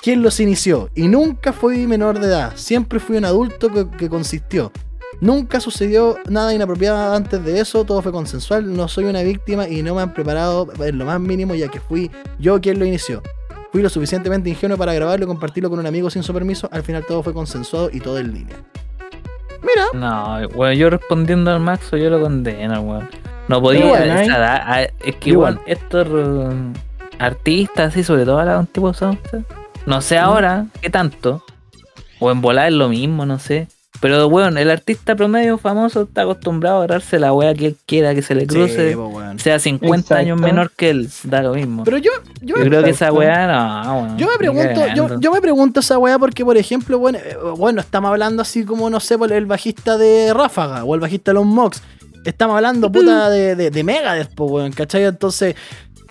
quien 0.02 0.22
los 0.22 0.40
inició 0.40 0.90
y 0.95 1.07
nunca 1.07 1.53
fui 1.53 1.86
menor 1.88 2.19
de 2.19 2.28
edad. 2.28 2.53
Siempre 2.56 2.99
fui 2.99 3.18
un 3.18 3.26
adulto 3.26 3.72
que, 3.72 3.88
que 3.90 4.10
consistió. 4.10 4.72
Nunca 5.19 5.60
sucedió 5.60 6.18
nada 6.28 6.53
inapropiado 6.53 7.14
antes 7.14 7.44
de 7.44 7.60
eso, 7.60 7.84
todo 7.84 8.02
fue 8.02 8.11
consensual, 8.11 8.76
no 8.76 8.88
soy 8.88 9.03
una 9.06 9.22
víctima 9.22 9.68
y 9.68 9.84
no 9.84 9.94
me 9.94 10.02
han 10.02 10.14
preparado 10.14 10.68
en 10.80 10.98
lo 10.98 11.06
más 11.06 11.19
mínimo 11.19 11.53
ya 11.53 11.68
que 11.68 11.80
fui 11.80 12.10
yo 12.40 12.60
quien 12.60 12.80
lo 12.80 12.86
inició. 12.86 13.22
Fui 13.72 13.82
lo 13.82 13.90
suficientemente 13.90 14.49
ingenuo 14.49 14.78
para 14.78 14.94
grabarlo 14.94 15.26
y 15.26 15.28
compartirlo 15.28 15.69
con 15.69 15.80
un 15.80 15.86
amigo 15.86 16.10
sin 16.10 16.23
su 16.23 16.34
permiso, 16.34 16.68
al 16.72 16.82
final 16.84 17.06
todo 17.07 17.22
fue 17.22 17.34
consensuado 17.34 17.90
y 17.94 17.99
todo 17.99 18.18
en 18.18 18.34
línea. 18.34 18.56
Mira, 19.61 19.86
No, 19.94 20.40
weón, 20.56 20.73
yo 20.76 20.90
respondiendo 20.90 21.52
al 21.52 21.60
Maxo, 21.60 21.95
yo 21.98 22.10
lo 22.10 22.19
condeno, 22.19 22.82
weón. 22.82 23.07
No 23.48 23.61
podía, 23.61 23.86
Igual, 23.86 24.10
esa 24.10 24.23
¿eh? 24.23 24.61
ah, 24.65 24.82
es 24.82 25.15
que 25.18 25.30
Igual. 25.30 25.53
igual 25.53 25.68
estos 25.68 26.07
eh, 26.07 26.73
artistas, 27.19 27.90
así, 27.90 28.03
sobre 28.03 28.26
todo 28.26 28.40
a 28.40 28.45
la 28.45 28.57
antigua 28.57 28.94
No 29.86 30.02
sé 30.02 30.18
ahora 30.18 30.68
qué 30.82 30.90
tanto. 30.90 31.44
O 32.20 32.32
en 32.32 32.41
volar 32.41 32.68
es 32.68 32.74
lo 32.74 32.90
mismo, 32.90 33.26
no 33.26 33.40
sé. 33.40 33.68
Pero 34.02 34.30
bueno, 34.30 34.60
el 34.60 34.70
artista 34.72 35.16
promedio 35.16 35.60
famoso 35.60 36.03
está 36.03 36.24
acostumbrado 36.24 36.78
a 36.78 36.80
agarrarse 36.80 37.20
la 37.20 37.34
wea 37.34 37.53
que 37.53 37.68
él 37.68 37.78
quiera 37.86 38.16
que 38.16 38.24
se 38.24 38.34
le 38.34 38.48
cruce. 38.48 38.90
Sí, 38.90 38.95
weón. 38.95 39.38
sea 39.38 39.60
50 39.60 39.95
Exacto. 39.95 40.16
años 40.16 40.40
menor 40.40 40.72
que 40.72 40.90
él, 40.90 41.10
da 41.26 41.44
lo 41.44 41.53
mismo. 41.53 41.84
Pero 41.84 41.98
yo, 41.98 42.12
yo, 42.41 42.58
yo 42.58 42.64
creo 42.64 42.84
que 42.84 42.90
esa 42.90 43.14
weá 43.14 43.45
no, 43.45 43.98
weón, 44.02 44.18
yo 44.18 44.28
me 44.28 44.38
pregunto, 44.38 44.88
yo, 44.95 45.20
yo 45.20 45.32
me 45.32 45.40
pregunto 45.40 45.82
esa 45.82 45.99
weá 45.99 46.18
porque, 46.18 46.44
por 46.44 46.58
ejemplo, 46.58 46.98
bueno, 46.98 47.20
eh, 47.20 47.36
bueno, 47.56 47.82
estamos 47.82 48.10
hablando 48.10 48.41
así 48.41 48.66
como, 48.66 48.90
no 48.90 48.99
sé, 48.99 49.20
por 49.20 49.32
el 49.32 49.45
bajista 49.45 49.98
de 49.99 50.34
Ráfaga 50.34 50.84
o 50.84 50.95
el 50.95 51.02
bajista 51.02 51.30
de 51.32 51.36
los 51.36 51.45
Mox. 51.45 51.84
Estamos 52.26 52.56
hablando, 52.56 52.91
puta, 52.91 53.30
de, 53.30 53.56
de, 53.56 53.70
de 53.70 53.84
Megadeth, 53.84 54.34
po, 54.34 54.45
weón, 54.45 54.72
¿cachai? 54.72 55.03
Entonces, 55.03 55.56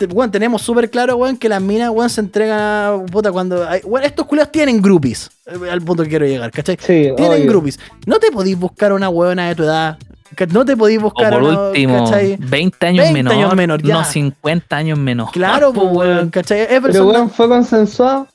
weón, 0.07 0.31
tenemos 0.31 0.61
súper 0.61 0.89
claro, 0.89 1.15
weón, 1.17 1.37
que 1.37 1.49
las 1.49 1.61
minas, 1.61 1.89
weón, 1.89 2.09
se 2.09 2.21
entregan, 2.21 3.05
puta, 3.07 3.31
cuando... 3.31 3.67
hay- 3.67 3.81
weón, 3.83 4.05
estos 4.05 4.25
culiados 4.25 4.51
tienen 4.51 4.81
groupies, 4.81 5.29
eh, 5.45 5.69
al 5.69 5.81
punto 5.81 6.03
que 6.03 6.09
quiero 6.09 6.25
llegar, 6.25 6.51
¿cachai? 6.51 6.77
Sí, 6.79 7.11
Tienen 7.15 7.39
obvio. 7.41 7.47
groupies. 7.49 7.79
No 8.05 8.19
te 8.19 8.31
podís 8.31 8.57
buscar 8.57 8.93
una 8.93 9.09
weona 9.09 9.47
de 9.49 9.55
tu 9.55 9.63
edad. 9.63 9.97
No 10.53 10.63
te 10.63 10.77
podís 10.77 10.97
O 10.99 11.01
buscar 11.01 11.33
por 11.33 11.43
una, 11.43 11.61
último, 11.67 12.05
¿cachai? 12.05 12.37
20 12.39 12.87
años 12.87 13.03
20 13.05 13.13
menor, 13.13 13.33
años 13.33 13.55
menor, 13.55 13.81
ya. 13.83 13.93
no 13.95 14.03
50 14.05 14.77
años 14.77 14.97
menor. 14.97 15.29
Claro, 15.31 15.73
pues, 15.73 15.87
weón, 15.91 16.29
¿cachai? 16.29 16.61
Everson 16.61 16.81
Pero 16.91 17.03
no- 17.03 17.09
weón, 17.11 17.29
fue 17.29 17.47
consensuado. 17.49 18.27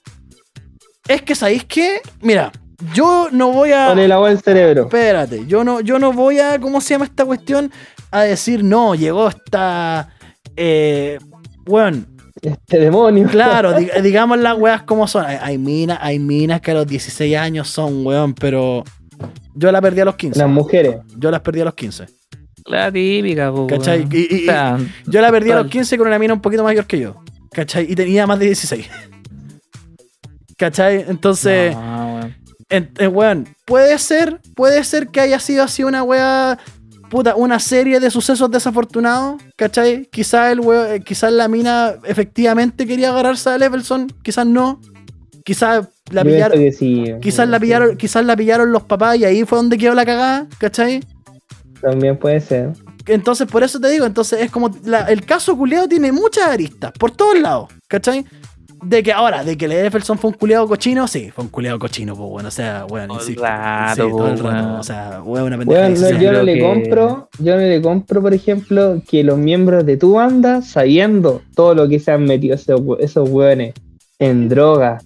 Es 1.09 1.23
que, 1.23 1.35
¿sabéis 1.35 1.65
qué? 1.65 2.01
Mira, 2.21 2.53
yo 2.93 3.29
no 3.33 3.51
voy 3.53 3.73
a... 3.73 3.89
Con 3.89 3.99
el 3.99 4.13
agua 4.13 4.29
del 4.29 4.41
cerebro. 4.41 4.83
Espérate, 4.83 5.47
yo 5.47 5.65
no, 5.65 5.81
yo 5.81 5.99
no 5.99 6.13
voy 6.13 6.39
a, 6.41 6.59
¿cómo 6.61 6.81
se 6.81 6.91
llama 6.95 7.05
esta 7.07 7.25
cuestión? 7.25 7.73
A 8.11 8.23
decir, 8.23 8.63
no, 8.63 8.95
llegó 8.95 9.29
esta... 9.29 10.11
Eh, 10.57 11.19
bueno, 11.67 12.05
Este 12.41 12.79
demonio. 12.79 13.29
claro, 13.29 13.73
di- 13.79 13.89
digamos 14.03 14.39
las 14.39 14.57
weas 14.59 14.83
como 14.83 15.07
son. 15.07 15.25
Hay, 15.27 15.37
hay 15.41 15.59
minas, 15.59 15.99
hay 16.01 16.19
minas 16.19 16.61
que 16.61 16.71
a 16.71 16.75
los 16.75 16.87
16 16.87 17.37
años 17.37 17.69
son, 17.69 18.07
weón, 18.07 18.35
pero 18.35 18.85
yo 19.55 19.71
la 19.73 19.81
perdí 19.81 20.01
a 20.01 20.05
los 20.07 20.17
15. 20.17 20.39
Las 20.39 20.49
mujeres. 20.49 20.97
Yo 21.19 21.31
las 21.31 21.41
perdí 21.41 21.61
a 21.61 21.65
los 21.67 21.75
15. 21.75 22.07
La 22.67 22.91
típica, 22.91 23.53
¿Cachai? 23.69 24.01
weón. 24.01 24.11
Y- 24.13 24.35
y- 24.37 24.43
O 24.49 24.53
sea, 24.53 24.79
Yo 25.07 25.21
la 25.21 25.31
perdí 25.31 25.51
a 25.51 25.55
los 25.57 25.63
Total. 25.65 25.73
15 25.73 25.99
con 25.99 26.07
una 26.09 26.19
mina 26.19 26.35
un 26.35 26.41
poquito 26.41 26.65
mayor 26.65 26.87
que 26.87 26.99
yo. 26.99 27.17
¿Cachai? 27.53 27.91
Y 27.91 27.95
tenía 27.95 28.27
más 28.27 28.39
de 28.39 28.47
16. 28.47 28.87
¿Cachai? 30.59 31.05
Entonces... 31.09 31.75
no, 31.75 32.15
weón. 32.17 32.37
En- 32.69 32.91
en- 32.99 33.15
weón, 33.15 33.49
puede 33.65 33.97
ser, 33.99 34.41
puede 34.57 34.83
ser 34.83 35.09
que 35.09 35.21
haya 35.21 35.39
sido 35.39 35.63
así 35.63 35.85
una 35.85 36.03
wea, 36.03 36.59
puta, 37.09 37.35
una 37.37 37.59
serie 37.61 38.01
de 38.01 38.11
sucesos 38.11 38.51
desafortunados, 38.51 39.41
¿cachai? 39.57 40.07
Quizás 40.11 40.53
el 40.53 40.61
eh, 40.73 41.03
quizás 41.05 41.33
la 41.33 41.49
mina 41.49 41.95
efectivamente 42.05 42.87
quería 42.87 43.11
agarrarse 43.11 43.51
a 43.51 43.59
Levelson, 43.59 44.09
quizás 44.23 44.47
no. 44.47 44.81
Quizás 45.45 45.87
la 46.11 46.23
Yo 46.25 46.31
pillaron, 46.31 46.73
sí. 46.73 47.05
quizás 47.23 47.49
la 47.49 47.61
pillaron, 47.61 47.97
quizás 47.97 48.25
la 48.25 48.37
pillaron 48.37 48.73
los 48.73 48.83
papás 48.83 49.17
y 49.19 49.25
ahí 49.25 49.45
fue 49.45 49.59
donde 49.59 49.79
quedó 49.79 49.95
la 49.95 50.05
cagada, 50.05 50.47
¿cachai? 50.59 51.05
También 51.81 52.17
puede 52.19 52.41
ser. 52.41 52.73
Entonces, 53.07 53.47
por 53.47 53.63
eso 53.63 53.79
te 53.79 53.89
digo, 53.89 54.05
entonces 54.07 54.41
es 54.41 54.51
como 54.51 54.71
la- 54.85 55.03
el 55.03 55.25
caso 55.25 55.57
culiado 55.57 55.87
tiene 55.87 56.11
muchas 56.11 56.49
aristas, 56.49 56.91
por 56.99 57.13
todos 57.13 57.39
lados, 57.39 57.69
¿cachai? 57.87 58.25
De 58.83 59.03
que 59.03 59.13
ahora, 59.13 59.43
de 59.43 59.57
que 59.57 59.65
el 59.65 59.73
Jefferson 59.73 60.19
fue 60.19 60.31
un 60.31 60.37
culiado 60.37 60.69
cochino, 60.69 61.09
sí, 61.09 61.31
fue 61.35 61.45
un 61.45 61.51
culiado 61.51 61.79
cochino, 61.79 62.15
pues 62.15 62.29
bueno, 62.29 62.49
o 62.49 62.53
sea, 62.53 62.85
bueno, 62.85 63.15
insisto, 63.15 63.43
rato, 63.43 64.05
sí, 64.05 64.11
todo 64.11 64.29
el 64.29 64.39
rato, 64.39 64.81
o 64.81 64.83
sea, 64.83 65.23
weón, 65.25 65.47
una 65.47 65.59
pendeja. 65.59 65.81
Weón, 65.81 65.95
no, 66.01 66.21
yo 66.21 66.33
no 66.33 66.43
le 66.43 66.55
que- 66.55 66.61
compro, 66.61 67.29
yo 67.39 67.55
no 67.57 67.63
le 67.63 67.81
compro, 67.83 68.23
por 68.23 68.35
ejemplo, 68.35 69.01
que 69.09 69.25
los 69.25 69.39
miembros 69.39 69.87
de 69.87 69.97
tu 69.97 70.13
banda, 70.15 70.63
sabiendo 70.63 71.43
todo 71.55 71.75
lo 71.75 71.89
que 71.89 71.99
se 71.99 72.13
han 72.13 72.25
metido 72.25 72.55
esos, 72.55 73.29
weones 73.31 73.75
en 74.19 74.49
droga, 74.49 74.99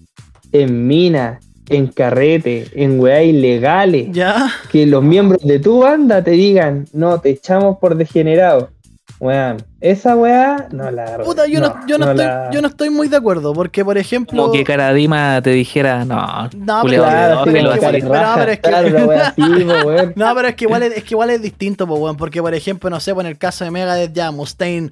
en 0.53 0.87
minas, 0.87 1.45
en 1.69 1.87
carrete, 1.87 2.67
en 2.75 2.99
weá 2.99 3.23
ilegales, 3.23 4.09
Ya, 4.11 4.49
que 4.73 4.85
los 4.87 5.03
miembros 5.05 5.43
de 5.43 5.61
tu 5.61 5.79
banda 5.81 6.23
te 6.25 6.33
digan, 6.33 6.87
no, 6.93 7.21
te 7.21 7.31
echamos 7.31 7.79
por 7.79 7.95
degenerado. 7.95 8.71
Weón, 9.21 9.59
esa 9.83 10.17
weá 10.17 10.67
no 10.73 10.91
la 10.91 11.19
puta, 11.19 11.47
yo 11.47 11.61
no, 11.61 11.75
yo 11.87 11.99
no, 11.99 12.11
estoy, 12.11 12.25
la- 12.25 12.51
yo 12.51 12.63
no 12.63 12.69
estoy 12.69 12.89
muy 12.89 13.07
de 13.09 13.19
acuerdo, 13.19 13.53
porque 13.53 13.85
por 13.85 13.99
ejemplo. 13.99 14.41
Como 14.45 14.53
que 14.55 14.65
Caradima 14.65 15.43
te 15.43 15.51
dijera, 15.51 16.07
no, 16.07 16.49
No, 16.57 16.81
pero- 16.83 17.03
Claro, 17.05 18.51
es 18.51 18.61
que- 18.61 18.69
claro, 18.69 18.89
po. 19.37 20.13
No, 20.17 20.35
pero 20.35 20.49
es 20.49 20.55
que 20.55 20.65
igual 20.65 20.83
es, 20.85 20.97
es 20.97 21.05
que 21.05 21.15
igual 21.15 21.29
es 21.31 21.43
distinto, 21.43 21.87
pues, 21.87 22.01
weón, 22.01 22.17
porque 22.17 22.41
por 22.41 22.55
ejemplo, 22.55 22.89
no 22.89 22.99
sé, 22.99 23.13
pues 23.13 23.27
en 23.27 23.31
el 23.33 23.37
caso 23.39 23.63
de 23.65 23.71
Megadeth 23.71 24.13
ya, 24.15 24.31
Mustaine, 24.31 24.89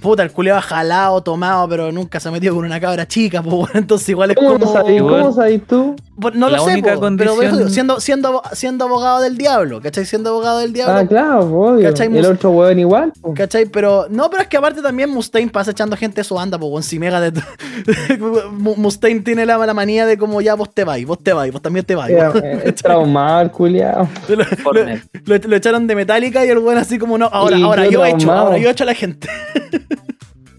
puta, 0.00 0.22
el 0.22 0.30
culiado 0.30 0.60
jalado, 0.60 1.20
tomado, 1.22 1.68
pero 1.68 1.90
nunca 1.90 2.20
se 2.20 2.28
ha 2.28 2.32
metido 2.32 2.54
con 2.54 2.64
una 2.64 2.78
cabra 2.80 3.06
chica, 3.08 3.42
pues, 3.42 3.52
weón, 3.52 3.70
entonces 3.74 4.08
igual 4.10 4.30
es 4.30 4.36
¿Cómo, 4.36 4.60
como... 4.60 4.72
sabés. 4.72 5.02
¿Cómo 5.02 5.32
sabés 5.32 5.66
tú? 5.66 5.96
No 6.34 6.50
La 6.50 6.58
lo 6.58 6.64
sé, 6.66 6.76
po, 6.78 6.82
pero 6.84 7.00
condición- 7.00 7.70
siendo, 7.70 7.98
siendo, 7.98 8.42
siendo 8.52 8.84
abogado 8.84 9.22
del 9.22 9.38
diablo, 9.38 9.80
¿cachai? 9.80 10.04
Siendo 10.04 10.28
abogado 10.30 10.58
del 10.58 10.72
diablo. 10.74 10.94
Ah, 10.94 11.06
claro, 11.06 11.40
obvio. 11.46 11.88
¿Cachai? 11.88 12.14
El 12.16 12.26
otro 12.26 12.50
weón 12.50 12.78
igual. 12.78 13.12
po. 13.20 13.32
¿Cachai? 13.32 13.64
Pero, 13.66 14.06
no, 14.10 14.28
pero 14.28 14.42
es 14.42 14.48
que 14.48 14.58
aparte 14.58 14.82
también 14.82 15.08
Mustaine 15.10 15.50
pasa 15.50 15.70
echando 15.70 15.96
gente 15.96 16.16
de 16.20 16.24
su 16.24 16.34
banda, 16.34 16.58
pues, 16.58 16.70
weón, 16.70 16.82
si 16.82 16.98
Megadeth... 16.98 17.38
Mu- 18.52 18.76
Mustaine 18.76 19.20
tiene 19.20 19.46
la, 19.46 19.56
la 19.58 19.72
manía 19.74 20.04
de 20.04 20.18
como 20.18 20.40
ya 20.42 20.54
vos 20.54 20.72
te 20.72 20.84
vais, 20.84 21.06
vos 21.06 21.18
te 21.18 21.32
vais, 21.32 21.50
vos 21.52 21.62
también 21.62 21.84
te 21.86 21.94
vais. 21.94 22.12
Era- 22.12 22.30
Es 22.64 22.74
traumado 22.76 23.50
culiao. 23.50 24.06
Lo, 24.28 24.36
lo- 24.36 24.44
Fortnite. 24.44 25.02
lo- 25.24 25.38
lo 25.48 25.56
echaron 25.56 25.86
de 25.86 25.94
Metallica 25.94 26.44
y 26.44 26.50
el 26.50 26.58
weón 26.58 26.76
así 26.78 26.98
como 26.98 27.16
no, 27.16 27.26
ahora, 27.32 27.56
Y 27.56 27.62
ahora 27.62 27.86
yo 27.88 28.04
he 28.04 28.10
hecho, 28.10 28.30
ahora 28.30 28.58
yo 28.58 28.68
he 28.68 28.72
hecho 28.72 28.84
a 28.84 28.86
la 28.86 28.94
gente. 28.94 29.28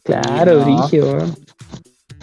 Claro, 0.03 0.59
No. 0.59 0.65
brígido, 0.65 1.13
weón. 1.13 1.35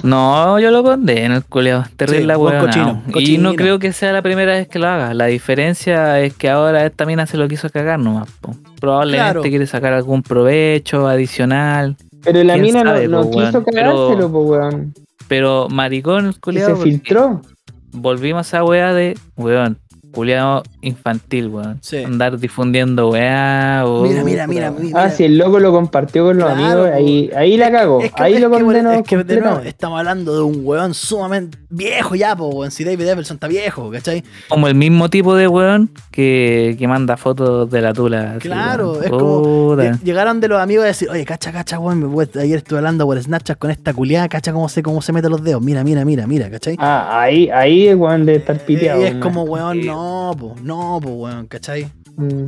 No, 0.02 0.59
yo 0.59 0.70
lo 0.70 0.82
condeno, 0.82 1.36
el 1.36 1.44
culiao. 1.44 1.85
Terrible 1.97 2.20
Sí, 2.22 2.27
la 2.27 2.39
weón. 2.39 2.66
cochino, 2.66 3.02
Y 3.09 3.12
cochino. 3.12 3.51
no 3.51 3.56
creo 3.56 3.78
que 3.78 3.93
sea 3.93 4.12
la 4.12 4.22
primera 4.22 4.52
vez 4.52 4.68
que 4.68 4.78
lo 4.78 4.89
haga. 4.89 5.12
La 5.14 5.27
diferencia 5.27 6.20
es 6.20 6.35
que 6.35 6.48
ahora 6.48 6.86
esta 6.86 7.05
mina 7.06 7.27
se 7.27 7.36
lo 7.36 7.47
quiso 7.48 7.68
cagar 7.70 7.98
nomás. 7.98 8.28
po. 8.40 8.55
Probablemente 8.81 9.24
Claro. 9.24 9.43
quiere 9.43 9.66
sacar 9.66 9.93
algún 9.93 10.22
provecho 10.22 11.06
adicional. 11.06 11.97
Pero 12.22 12.43
la 12.44 12.55
¿Quién 12.55 12.62
mina 12.64 12.85
no, 12.85 12.90
sabe, 12.90 13.09
no 13.09 13.22
po, 13.22 13.31
quiso 13.31 13.64
cagárselo, 13.64 14.09
Pero- 14.16 14.32
po, 14.32 14.40
weón. 14.40 14.94
Pero 15.28 15.68
maricón 15.70 16.27
el 16.27 16.32
Y 16.32 16.39
culiao. 16.40 16.77
se 16.77 16.82
filtró. 16.82 17.43
Volvimos 17.93 18.39
a 18.39 18.59
esa 18.59 18.64
weá 18.64 18.93
de, 18.94 19.16
weón, 19.36 19.78
culiao 20.12 20.62
infantil, 20.82 21.49
weón. 21.49 21.78
Sí. 21.82 21.99
Andar 21.99 22.39
difundiendo 22.39 23.11
weá. 23.11 23.82
o- 23.87 24.03
Mira, 24.03 24.24
mira, 24.24 24.47
mira, 24.47 24.70
mira. 24.70 25.05
Ah, 25.05 25.11
si 25.11 25.24
el 25.24 25.39
loco 25.39 25.59
lo 25.61 25.73
compartió 25.73 26.24
con 26.24 26.39
los 26.39 26.47
Claro, 26.53 26.85
amigos, 26.85 26.91
ahí, 26.95 27.31
ahí 27.37 27.57
la 27.57 27.70
cagó. 27.70 28.01
Es 28.03 28.12
que- 28.12 28.23
ahí 28.23 28.35
es 28.35 28.41
lo 28.41 28.51
condenó. 28.51 28.93
es 28.93 29.03
que, 29.03 29.16
de 29.24 29.41
nuevo, 29.41 29.61
estamos 29.61 29.99
hablando 29.99 30.35
de 30.37 30.43
un 30.43 30.61
weón 30.65 30.95
sumamente 30.95 31.59
viejo 31.69 32.15
ya, 32.15 32.35
po, 32.37 32.49
weón. 32.49 32.70
Si 32.70 32.85
David 32.85 33.07
Everson 33.09 33.37
está 33.37 33.47
viejo, 33.49 33.91
¿cachai? 33.91 34.24
Como 34.49 34.66
el 34.69 34.74
mismo 34.74 35.09
tipo 35.11 35.35
de 35.35 35.49
weón 35.49 35.91
que, 36.11 36.77
que 36.78 36.89
manda 36.89 37.16
fotos 37.16 37.70
de 37.70 37.81
la 37.81 37.93
tula. 37.93 38.37
Claro, 38.41 39.03
es 39.03 39.11
como. 39.11 39.77
Lle- 39.77 40.01
Llegaron 40.03 40.41
de 40.41 40.49
los 40.49 40.61
amigos 40.61 40.85
a 40.85 40.89
decir, 40.89 41.09
oye, 41.11 41.24
cacha, 41.24 41.53
cacha, 41.53 41.78
weón. 41.78 42.11
Ayer 42.41 42.59
estuve 42.59 42.78
hablando 42.78 43.07
por 43.07 43.20
Snapchat 43.23 43.59
con 43.59 43.70
esta 43.70 43.93
culiada, 43.95 44.28
cacha 44.28 44.53
cómo 44.53 44.69
se, 44.69 44.82
cómo 44.82 45.03
se 45.03 45.12
mete 45.12 45.28
los 45.28 45.43
dedos. 45.43 45.62
Mira, 45.62 45.85
mira, 45.85 46.05
mira, 46.05 46.27
mira, 46.27 46.51
¿cachai? 46.51 46.77
Ah, 46.78 47.20
ahí, 47.23 47.49
ahí 47.51 47.89
es 47.89 47.97
weón 47.97 48.27
de 48.27 48.37
estar 48.37 48.59
piteado. 48.59 49.01
y 49.03 49.05
es 49.05 49.15
como, 49.16 49.43
weón, 49.45 49.81
Sí. 49.81 49.87
No, 50.01 50.36
po, 50.39 50.55
no, 50.62 50.98
po, 51.02 51.10
weón, 51.10 51.47
¿cachai? 51.47 51.90
Mm. 52.16 52.47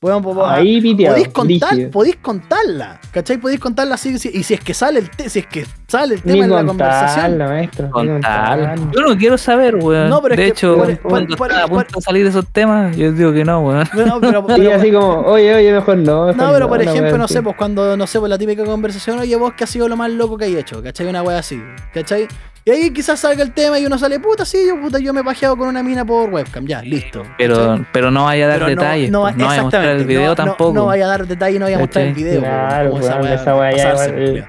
Weón, 0.00 0.22
po, 0.22 0.32
po, 0.32 0.46
Ahí 0.46 0.80
piteado. 0.80 1.16
podéis 1.16 1.28
contar, 1.34 1.90
podéis 1.90 2.16
contarla, 2.18 3.00
¿cachai? 3.10 3.36
Podéis 3.38 3.58
contarla 3.58 3.96
así, 3.96 4.16
sí, 4.16 4.30
y 4.32 4.44
si 4.44 4.54
es 4.54 4.60
que 4.60 4.72
sale 4.72 5.00
el 5.00 5.10
te- 5.10 5.28
si 5.28 5.40
es 5.40 5.46
que 5.48 5.66
sale 5.88 6.14
el 6.14 6.22
tema 6.22 6.34
Ni 6.34 6.40
en 6.42 6.50
la 6.50 6.64
conversación. 6.64 7.08
contarla, 7.32 7.48
maestro. 7.48 7.90
contarla. 7.90 8.74
Yo 8.94 9.00
no 9.00 9.16
quiero 9.18 9.36
saber, 9.36 9.74
weón. 9.74 10.08
No, 10.08 10.22
pero 10.22 10.34
es 10.34 10.38
de 10.38 10.44
que 10.44 10.50
hecho, 10.50 10.76
por- 10.76 11.00
cuando 11.00 11.36
por- 11.36 11.50
está 11.50 11.64
a 11.64 11.66
por- 11.66 11.84
punto 11.84 11.98
de 11.98 12.02
salir 12.04 12.26
esos 12.26 12.46
temas, 12.46 12.96
yo 12.96 13.10
digo 13.10 13.32
que 13.32 13.44
no, 13.44 13.60
weón. 13.60 13.88
No, 14.06 14.20
pero, 14.20 14.46
pero- 14.46 14.74
así 14.76 14.92
como, 14.92 15.08
oye, 15.22 15.52
oye, 15.56 15.72
mejor 15.72 15.96
no. 15.96 16.26
mejor 16.26 16.36
no, 16.36 16.52
pero 16.52 16.68
por 16.68 16.80
ejemplo, 16.80 17.18
no 17.18 17.24
así. 17.24 17.34
sé, 17.34 17.42
pues 17.42 17.56
cuando, 17.56 17.96
no 17.96 18.06
sé, 18.06 18.20
pues 18.20 18.30
la 18.30 18.38
típica 18.38 18.64
conversación, 18.64 19.18
oye, 19.18 19.34
vos, 19.34 19.54
¿qué 19.54 19.64
ha 19.64 19.66
sido 19.66 19.88
lo 19.88 19.96
más 19.96 20.12
loco 20.12 20.36
que 20.38 20.44
hay 20.44 20.56
hecho? 20.56 20.80
¿Cachai? 20.80 21.08
Una 21.08 21.24
wea 21.24 21.38
así, 21.40 21.60
¿cachai? 21.92 22.28
Y 22.68 22.70
ahí 22.70 22.90
quizás 22.90 23.18
salga 23.20 23.42
el 23.42 23.52
tema 23.52 23.78
y 23.78 23.86
uno 23.86 23.96
sale, 23.96 24.20
puta, 24.20 24.44
sí, 24.44 24.58
yo, 24.68 24.78
puta, 24.78 24.98
yo 24.98 25.14
me 25.14 25.22
he 25.22 25.24
pajeado 25.24 25.56
con 25.56 25.68
una 25.68 25.82
mina 25.82 26.04
por 26.04 26.28
webcam, 26.28 26.66
ya, 26.66 26.82
listo. 26.82 27.22
Pero, 27.38 27.82
pero 27.94 28.10
no 28.10 28.24
vaya 28.24 28.44
a 28.44 28.48
dar 28.48 28.58
Pero 28.58 28.68
detalles. 28.68 29.10
no, 29.10 29.22
pues, 29.22 29.36
no, 29.36 29.44
No, 29.44 29.48
vaya 29.48 29.60
a 29.60 29.62
mostrar 29.62 29.84
el 29.86 30.04
video 30.04 30.26
no, 30.26 30.34
tampoco. 30.34 30.74
No, 30.74 30.84
vaya 30.84 31.06
a 31.06 31.08
dar 31.08 31.26
detalle, 31.26 31.58
no 31.58 31.64
vaya 31.64 31.76
a 31.76 31.80
mostrar 31.80 32.04
el 32.04 32.12
video. 32.12 32.40
Claro, 32.40 32.98
esa 33.26 33.56
wea 33.56 33.74
ya 33.74 34.46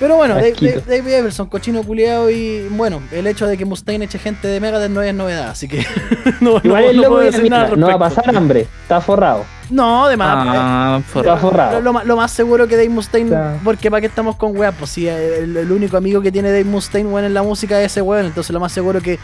Pero 0.00 0.16
bueno, 0.16 0.34
Dave, 0.34 1.16
Everson, 1.18 1.46
cochino 1.48 1.82
culiado 1.84 2.28
y 2.28 2.66
bueno, 2.70 3.00
el 3.12 3.26
hecho 3.28 3.46
de 3.46 3.56
que 3.56 3.64
Mustaine 3.64 4.04
eche 4.06 4.18
gente 4.18 4.48
de 4.48 4.58
Megadeth 4.58 4.90
no 4.90 5.00
es 5.00 5.14
novedad, 5.14 5.50
así 5.50 5.68
que 5.68 5.86
no, 6.40 6.60
Igual 6.64 6.82
no- 6.84 6.90
el 6.90 6.96
no 6.96 7.02
loco 7.02 7.14
puedo 7.14 7.24
de 7.24 7.30
decir 7.30 7.50
nada 7.50 7.64
al 7.66 7.78
no 7.78 7.86
va 7.86 7.94
a 7.94 7.98
pasar 7.98 8.36
hambre, 8.36 8.66
está 8.82 9.00
forrado. 9.00 9.44
No, 9.70 10.06
además, 10.06 10.28
Ah, 10.36 11.00
por- 11.12 11.24
Está 11.24 11.36
forrado. 11.36 11.72
Lo, 11.74 11.80
lo 11.82 11.92
más- 11.92 12.04
lo 12.04 12.16
más 12.16 12.30
seguro 12.32 12.66
que 12.66 12.74
Dave 12.76 12.88
Mustaine, 12.88 13.36
porque 13.62 13.90
para 13.90 14.00
qué 14.00 14.08
estamos 14.08 14.34
con 14.36 14.56
weas, 14.56 14.74
pues 14.76 14.90
si 14.90 15.06
el, 15.06 15.56
el 15.56 15.70
único 15.70 15.96
amigo 15.96 16.20
que 16.20 16.32
tiene 16.32 16.48
Dave 16.50 16.64
Mustaine, 16.64 17.08
weón, 17.08 17.24
en 17.26 17.34
la 17.34 17.42
música 17.44 17.80
es 17.80 17.92
ese 17.92 18.02
weón, 18.02 18.26
entonces 18.26 18.52
lo 18.52 18.58
más 18.60 18.72
seguro 18.72 19.00
que 19.00 19.18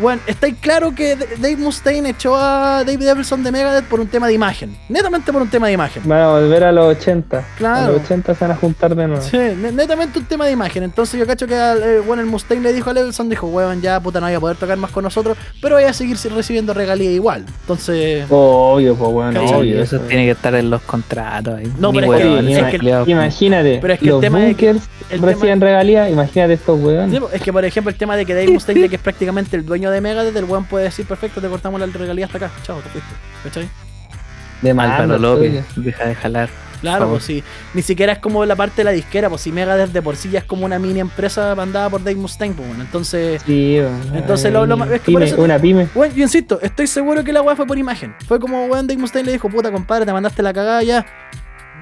Bueno, 0.00 0.20
estáis 0.26 0.54
claro 0.60 0.94
que 0.94 1.16
Dave 1.16 1.56
Mustaine 1.56 2.10
echó 2.10 2.36
a 2.36 2.84
David 2.84 3.08
Everson 3.08 3.42
de 3.42 3.50
Megadeth 3.50 3.84
por 3.86 3.98
un 4.00 4.06
tema 4.06 4.28
de 4.28 4.34
imagen. 4.34 4.76
Netamente 4.88 5.32
por 5.32 5.42
un 5.42 5.48
tema 5.50 5.66
de 5.66 5.72
imagen. 5.72 6.02
Van 6.06 6.20
a 6.20 6.28
volver 6.28 6.64
a 6.64 6.72
los 6.72 6.96
80. 6.96 7.38
A 7.38 7.44
Claro. 7.58 7.92
los 7.94 8.02
80 8.02 8.34
se 8.34 8.44
van 8.44 8.52
a 8.52 8.56
juntar 8.56 8.94
de 8.94 9.06
nuevo. 9.08 9.22
Sí, 9.22 9.36
ne- 9.36 9.72
netamente 9.72 10.18
un 10.18 10.24
tema 10.26 10.46
de 10.46 10.52
imagen. 10.52 10.84
Entonces 10.84 11.18
yo 11.18 11.26
cacho 11.26 11.46
que 11.46 11.56
al, 11.56 11.82
eh, 11.82 12.00
bueno, 12.00 12.22
el 12.22 12.28
Mustaine 12.28 12.62
le 12.62 12.72
dijo 12.72 12.88
a 12.90 12.92
Everson, 12.92 13.28
dijo, 13.28 13.48
weón, 13.48 13.80
ya 13.82 13.98
puta 14.00 14.20
no 14.20 14.26
voy 14.26 14.34
a 14.36 14.40
poder 14.40 14.56
tocar 14.56 14.76
más 14.78 14.90
con 14.92 15.02
nosotros, 15.04 15.36
pero 15.60 15.74
voy 15.74 15.84
a 15.84 15.92
seguir 15.92 16.16
recibiendo 16.34 16.72
regalías 16.72 17.12
igual. 17.12 17.44
Entonces, 17.62 18.26
Obvio, 18.30 18.94
pues 18.94 19.10
bueno, 19.12 19.42
obvio. 19.44 19.82
eso 19.82 19.98
tiene 20.00 20.24
que 20.24 20.30
estar 20.32 20.54
en 20.54 20.70
los 20.70 20.82
contratos. 20.82 21.54
ahí. 21.58 21.72
No, 21.78 21.90
Ni 21.92 22.00
pero 22.00 22.14
es 22.14 22.22
que- 22.22 22.60
es 22.70 22.80
que-. 22.80 23.10
Imagínate, 23.10 23.78
Pero 23.80 23.92
es 23.94 23.98
que 23.98 24.04
el 24.06 24.10
los 24.12 24.20
tema 24.20 24.46
es 24.46 24.56
que- 24.56 24.72
bunkers 24.72 24.88
el 25.10 25.20
reciben 25.22 25.60
regalías, 25.60 26.10
imagínate 26.10 26.52
estos 26.54 26.80
weones. 26.80 27.20
Es 27.32 27.42
que 27.42 27.52
por 27.52 27.64
ejemplo 27.64 27.90
el 27.90 27.96
tema 27.96 28.16
de 28.16 28.24
que 28.24 28.34
Dave 28.34 28.48
Mustaine, 28.52 28.88
que 28.88 28.96
es 28.96 29.02
prácticamente 29.02 29.56
el 29.56 29.66
dueño 29.66 29.79
de 29.88 30.00
Megadeth, 30.00 30.34
el 30.36 30.44
weón 30.44 30.64
puede 30.64 30.86
decir, 30.86 31.06
perfecto, 31.06 31.40
te 31.40 31.48
cortamos 31.48 31.78
la 31.80 31.86
regalía 31.86 32.26
hasta 32.26 32.38
acá, 32.38 32.50
chao, 32.64 32.80
te 32.80 32.88
fuiste. 32.90 33.10
¿Cachai? 33.44 33.68
De 34.62 34.70
Álvaro 34.72 34.88
mando, 35.08 35.18
López, 35.18 35.64
oye. 35.76 35.82
deja 35.84 36.06
de 36.06 36.14
jalar. 36.16 36.48
Claro, 36.80 37.10
pues 37.10 37.24
sí. 37.24 37.44
Ni 37.74 37.82
siquiera 37.82 38.14
es 38.14 38.18
como 38.20 38.44
la 38.46 38.56
parte 38.56 38.76
de 38.78 38.84
la 38.84 38.90
disquera, 38.90 39.28
pues 39.28 39.42
si 39.42 39.52
Megadeth 39.52 39.92
de 39.92 40.00
por 40.02 40.16
sí 40.16 40.30
ya 40.30 40.38
es 40.40 40.44
como 40.46 40.64
una 40.64 40.78
mini 40.78 40.98
empresa 41.00 41.54
mandada 41.54 41.88
por 41.90 42.02
Dave 42.02 42.16
Mustaine, 42.16 42.54
pues 42.54 42.66
bueno, 42.68 42.82
entonces... 42.82 43.42
Sí, 43.44 43.78
bueno, 43.80 44.16
Entonces, 44.18 44.50
lo- 44.52 44.64
lo 44.66 44.76
más- 44.78 44.90
es 44.90 45.00
que 45.00 45.06
pyme, 45.06 45.14
por 45.20 45.22
eso- 45.28 45.42
una 45.42 45.58
pyme. 45.58 45.88
Bueno, 45.94 46.14
yo 46.14 46.22
insisto, 46.22 46.58
estoy 46.62 46.86
seguro 46.86 47.22
que 47.22 47.32
la 47.34 47.42
weá 47.42 47.54
fue 47.54 47.66
por 47.66 47.76
imagen. 47.78 48.14
Fue 48.26 48.40
como, 48.40 48.64
weón, 48.66 48.86
Dave 48.86 48.98
Mustaine 48.98 49.26
le 49.26 49.32
dijo, 49.32 49.48
puta, 49.50 49.70
compadre, 49.70 50.06
te 50.06 50.12
mandaste 50.12 50.42
la 50.42 50.52
cagada 50.54 50.82
ya. 50.82 51.04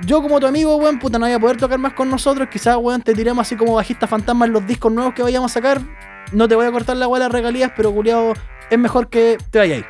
Yo 0.05 0.21
como 0.23 0.39
tu 0.41 0.47
amigo, 0.47 0.75
weón, 0.77 0.99
puta, 0.99 1.19
no 1.19 1.27
voy 1.27 1.35
a 1.35 1.39
poder 1.41 1.57
tocar 1.57 1.79
más 1.79 1.93
con 1.93 2.09
nosotros. 2.11 2.49
Quizás, 2.51 2.77
weón, 2.77 3.01
te 3.03 3.15
tiremos 3.15 3.47
así 3.47 3.57
como 3.57 3.75
bajista 3.75 4.07
fantasma 4.09 4.47
en 4.47 4.53
los 4.53 4.67
discos 4.67 4.93
nuevos 4.93 5.15
que 5.15 5.23
vayamos 5.23 5.51
a 5.53 5.55
sacar. 5.55 5.81
No 6.33 6.49
te 6.49 6.55
voy 6.55 6.67
a 6.67 6.73
cortar 6.73 6.97
la 6.97 7.07
de 7.07 7.19
las 7.19 7.33
regalías, 7.33 7.73
pero 7.77 7.93
culiado, 7.93 8.35
es 8.71 8.79
mejor 8.79 9.09
que 9.09 9.39
te 9.51 9.59
vayáis. 9.59 9.85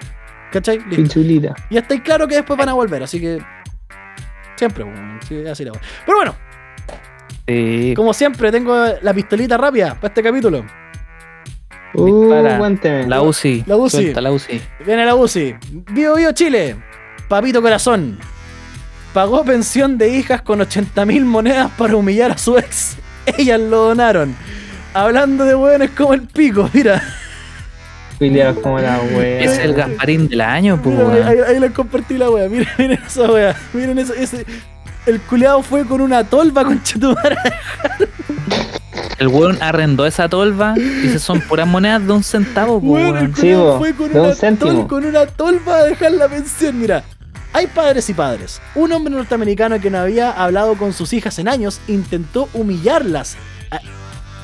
¿Cachai? 0.52 0.78
Listo. 0.88 1.20
Y 1.20 1.76
estáis 1.76 2.00
claro 2.02 2.26
que 2.26 2.36
después 2.36 2.58
van 2.58 2.68
a 2.68 2.72
volver, 2.72 3.02
así 3.02 3.20
que... 3.20 3.38
Siempre. 4.56 4.84
Sí, 5.28 5.46
así 5.46 5.64
la. 5.64 5.72
Pero 6.04 6.18
bueno, 6.18 6.34
Sí. 7.46 7.94
como 7.96 8.12
siempre, 8.12 8.50
tengo 8.50 8.74
la 9.00 9.14
pistolita 9.14 9.56
rápida 9.56 9.94
para 9.94 10.08
este 10.08 10.22
capítulo. 10.22 10.64
Uh. 11.94 12.30
La 12.30 13.22
UCI. 13.22 13.64
La 13.66 13.76
UCI. 13.76 13.90
Suelta 14.02 14.20
la 14.20 14.32
UCI. 14.32 14.60
Viene 14.84 15.06
la 15.06 15.14
UCI. 15.14 15.56
Bio 15.92 16.16
Bio 16.16 16.32
Chile. 16.32 16.76
Papito 17.28 17.62
Corazón. 17.62 18.18
Pagó 19.14 19.44
pensión 19.44 19.96
de 19.96 20.10
hijas 20.10 20.42
con 20.42 20.60
80.000 20.60 21.24
monedas 21.24 21.70
para 21.78 21.96
humillar 21.96 22.32
a 22.32 22.38
su 22.38 22.58
ex. 22.58 22.96
Ellas 23.38 23.60
lo 23.60 23.88
donaron. 23.88 24.36
Hablando 25.04 25.44
de 25.44 25.54
hueones 25.54 25.90
como 25.90 26.14
el 26.14 26.22
pico, 26.22 26.68
mira. 26.72 27.02
Como 28.62 28.78
la 28.80 28.98
wea. 29.16 29.40
Es 29.40 29.58
el 29.58 29.74
Gasparín 29.74 30.28
del 30.28 30.40
año, 30.40 30.80
pues. 30.82 30.98
Ahí, 31.24 31.38
ahí 31.46 31.60
les 31.60 31.70
compartí 31.72 32.18
la 32.18 32.28
wea. 32.30 32.48
Miren, 32.48 32.66
miren 32.78 32.98
esa 33.06 33.30
wea. 33.30 33.54
Miren 33.72 33.98
eso. 33.98 34.12
Ese, 34.14 34.44
el 35.06 35.20
culeado 35.20 35.62
fue 35.62 35.84
con 35.86 36.00
una 36.00 36.24
tolva 36.24 36.64
con 36.64 36.82
chetumara. 36.82 37.36
El 39.18 39.28
weón 39.28 39.58
arrendó 39.60 40.06
esa 40.06 40.28
tolva 40.28 40.74
y 40.76 41.08
se 41.08 41.18
son 41.18 41.40
puras 41.40 41.66
monedas 41.66 42.04
de 42.06 42.12
un 42.12 42.22
centavo, 42.24 42.80
pues, 42.80 43.04
Weón, 43.04 43.18
el. 43.18 43.34
Sí, 43.36 43.54
fue 43.78 43.94
con 43.94 44.10
un 44.12 44.18
una, 44.26 44.34
céntimo. 44.34 44.70
tol- 44.72 44.86
con 44.88 45.04
una 45.04 45.26
tolva 45.26 45.76
a 45.78 45.82
dejar 45.84 46.12
la 46.12 46.28
pensión. 46.28 46.78
Mira, 46.80 47.02
hay 47.52 47.66
padres 47.68 48.08
y 48.10 48.14
padres. 48.14 48.60
Un 48.74 48.92
hombre 48.92 49.12
norteamericano 49.14 49.80
que 49.80 49.90
no 49.90 49.98
había 49.98 50.30
hablado 50.30 50.74
con 50.76 50.92
sus 50.92 51.12
hijas 51.12 51.38
en 51.38 51.48
años 51.48 51.80
intentó 51.88 52.48
humillarlas. 52.52 53.36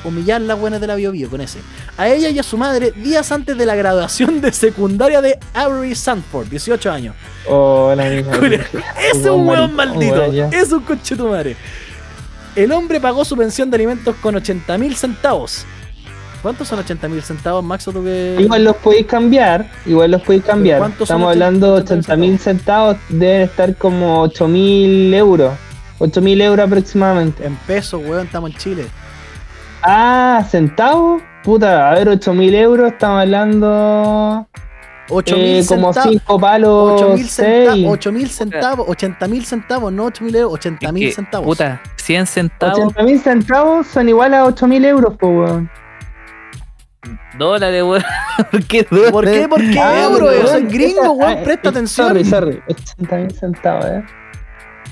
A- 0.05 0.07
humillarlas 0.07 0.59
buenas 0.59 0.81
de 0.81 0.87
la 0.87 0.95
bio, 0.95 1.11
Bio, 1.11 1.29
con 1.29 1.41
ese. 1.41 1.59
A 1.97 2.07
ella 2.07 2.29
y 2.29 2.39
a 2.39 2.43
su 2.43 2.57
madre 2.57 2.91
días 2.91 3.31
antes 3.31 3.57
de 3.57 3.65
la 3.65 3.75
graduación 3.75 4.41
de 4.41 4.51
secundaria 4.51 5.21
de 5.21 5.39
Avery 5.53 5.95
Sanford, 5.95 6.47
18 6.47 6.91
años. 6.91 7.15
Oh, 7.47 7.93
la 7.95 8.05
misma. 8.05 8.31
Es 9.11 9.25
un 9.25 9.47
weón 9.47 9.75
maldito. 9.75 10.23
Es 10.51 10.71
un 10.71 10.81
conchetumare. 10.81 11.55
El 12.55 12.71
hombre 12.71 12.99
pagó 13.01 13.25
su 13.25 13.35
pensión 13.35 13.69
de 13.69 13.75
alimentos 13.75 14.15
con 14.21 14.35
80 14.35 14.77
mil 14.77 14.95
centavos. 14.95 15.65
¿Cuántos 16.41 16.67
son 16.67 16.79
80 16.79 17.07
mil 17.09 17.21
centavos, 17.23 17.63
Max? 17.63 17.87
¿O 17.87 17.91
tú 17.91 18.03
que... 18.03 18.37
Igual 18.39 18.63
los 18.63 18.75
podéis 18.77 19.07
cambiar, 19.07 19.69
igual 19.85 20.11
los 20.11 20.21
podéis 20.21 20.43
cambiar. 20.43 20.77
¿cuántos 20.77 21.07
son 21.07 21.17
Estamos 21.17 21.31
80 21.31 21.45
hablando 21.45 21.75
de 21.75 21.81
80 21.81 22.15
mil 22.17 22.39
centavos, 22.39 22.97
deben 23.09 23.41
estar 23.41 23.75
como 23.75 24.21
8 24.21 24.47
mil 24.47 25.13
euros. 25.13 25.53
8 25.97 26.21
mil 26.21 26.39
euros 26.39 26.65
aproximadamente. 26.67 27.45
En 27.45 27.55
pesos, 27.55 27.99
weón, 28.05 28.27
estamos 28.27 28.51
en 28.51 28.57
Chile. 28.57 28.85
Ah, 29.87 30.43
centavos. 30.49 31.21
Puta, 31.43 31.91
a 31.91 31.93
ver, 31.93 32.09
8 32.09 32.33
mil 32.33 32.55
euros, 32.55 32.91
estamos 32.91 33.21
hablando 33.21 34.47
8 35.09 35.35
eh, 35.35 35.39
mil 35.39 35.67
como 35.67 35.93
centavos. 35.93 36.11
5 36.21 36.39
palos, 36.39 37.01
8 37.01 37.09
mil 37.09 37.29
6. 37.29 37.31
centavos, 37.31 37.93
8 37.93 38.11
mil 38.11 38.29
centavos, 38.29 38.85
80 38.89 39.27
mil 39.27 39.45
centavos, 39.45 39.93
no 39.93 40.05
8 40.05 40.23
mil 40.23 40.35
euros, 40.35 40.53
80 40.55 40.87
Es 40.87 40.93
mil 40.93 41.09
que, 41.09 41.13
centavos. 41.13 41.45
Puta, 41.47 41.81
100 41.97 42.25
centavos, 42.25 42.79
80 42.79 43.03
mil 43.03 43.19
centavos 43.19 43.85
son 43.87 44.09
igual 44.09 44.33
a 44.33 44.45
8 44.45 44.65
mil 44.67 44.83
euros, 44.85 45.13
pues, 45.19 45.31
weón. 45.31 45.69
dólares, 47.37 47.83
weón. 47.83 48.03
¿Por 48.51 48.63
qué 48.65 48.87
dólares? 48.89 49.11
¿Por 49.11 49.25
qué? 49.25 49.47
¿Por 49.47 49.59
qué 49.61 49.79
Ah, 49.79 50.03
euro? 50.05 50.25
weón, 50.25 50.47
Soy 50.47 50.63
gringo, 50.63 51.11
weón, 51.11 51.43
presta 51.43 51.67
eh, 51.67 51.71
atención. 51.71 52.07
Sorry, 52.07 52.25
sorry. 52.25 52.59
80 52.67 53.15
mil 53.17 53.31
centavos, 53.31 53.85
eh. 53.85 54.03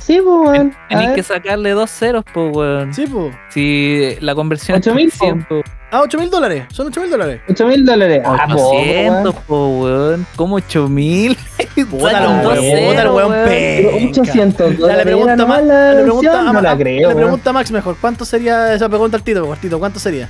Sí, 0.05 0.19
pues, 0.21 0.49
weón. 0.49 0.75
Tenéis 0.89 1.11
que 1.11 1.23
sacarle 1.23 1.71
dos 1.71 1.89
ceros, 1.89 2.25
pues, 2.34 2.53
weón. 2.53 2.93
Sí, 2.93 3.07
po. 3.07 3.31
Si 3.49 4.15
la 4.19 4.35
conversión 4.35 4.77
es 4.80 4.85
8.000, 4.88 5.09
100, 5.11 5.43
po. 5.45 5.61
Ah, 5.91 6.01
8 6.01 6.17
mil 6.19 6.30
dólares. 6.30 6.65
Son 6.73 6.88
8 6.88 6.99
mil 7.01 7.09
dólares. 7.09 7.41
8 7.47 7.67
mil 7.67 7.85
dólares. 7.85 8.21
Ah, 8.25 8.45
poco, 8.49 8.71
800, 8.71 9.34
weón. 9.34 9.43
po, 9.47 9.67
weón. 9.80 10.27
¿Cómo 10.35 10.55
8000? 10.55 11.38
Puta 11.89 12.11
Sacan 12.11 12.35
el 12.38 12.43
dos 12.43 12.53
weón, 12.53 12.63
ceros, 12.65 12.89
puta 12.89 13.01
el 13.01 13.07
weón 13.09 13.31
weón. 13.31 13.45
penca. 13.45 13.89
Pero 13.93 14.09
800 14.09 14.57
Ya 14.59 14.67
le 14.73 14.77
dólares. 14.77 15.03
pregunta, 15.05 15.35
nomás 15.38 15.63
la 15.63 15.93
le 15.93 16.01
pregunta 16.03 16.43
no 16.51 16.61
la 16.61 16.77
creo, 16.77 16.99
le 16.99 17.05
weón. 17.07 17.17
pregunta 17.17 17.49
a 17.49 17.53
Max 17.53 17.71
mejor. 17.71 17.95
¿Cuánto 18.01 18.25
sería 18.25 18.73
esa 18.73 18.89
pregunta 18.89 19.15
al 19.17 19.23
tito, 19.23 19.45
cortito? 19.45 19.80
¿Cuánto 19.80 19.99
sería? 19.99 20.30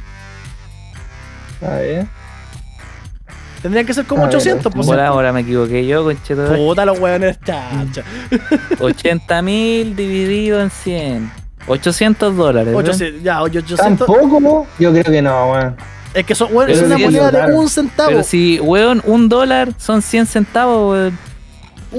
A 1.62 1.76
ver. 1.78 2.06
Tendrían 3.64 3.86
que 3.86 3.94
ser 3.94 4.06
como 4.06 4.24
A 4.24 4.28
ver, 4.28 4.36
800, 4.36 4.74
pues. 4.74 4.86
Por 4.86 5.00
ahora 5.00 5.32
me 5.32 5.40
equivoqué 5.40 5.88
yo, 5.88 6.04
concheto. 6.04 6.54
Puta 6.54 6.86
los 6.86 7.00
weones, 7.00 7.40
chacha. 7.40 8.04
80 8.80 9.42
mil 9.42 9.96
dividido 9.96 10.62
en 10.62 10.70
100. 10.70 11.32
800 11.68 12.36
dólares. 12.36 12.68
¿ven? 12.68 12.76
800, 12.76 13.24
ya, 13.24 13.42
800. 13.42 13.78
Tampoco, 13.78 14.42
po? 14.42 14.68
yo 14.78 14.92
creo 14.92 15.06
que 15.06 15.22
no, 15.22 15.54
weón. 15.54 15.78
Es 16.14 16.26
que 16.26 16.36
son, 16.36 16.54
weón, 16.54 16.70
es 16.70 16.82
una 16.82 16.98
moneda 16.98 17.32
de 17.32 17.38
claro. 17.38 17.58
un 17.58 17.70
centavo. 17.70 18.10
Pero 18.10 18.24
si, 18.24 18.60
weón, 18.60 19.02
un 19.06 19.30
dólar 19.30 19.70
son 19.78 20.02
100 20.02 20.26
centavos, 20.26 20.92
weón. 20.92 21.18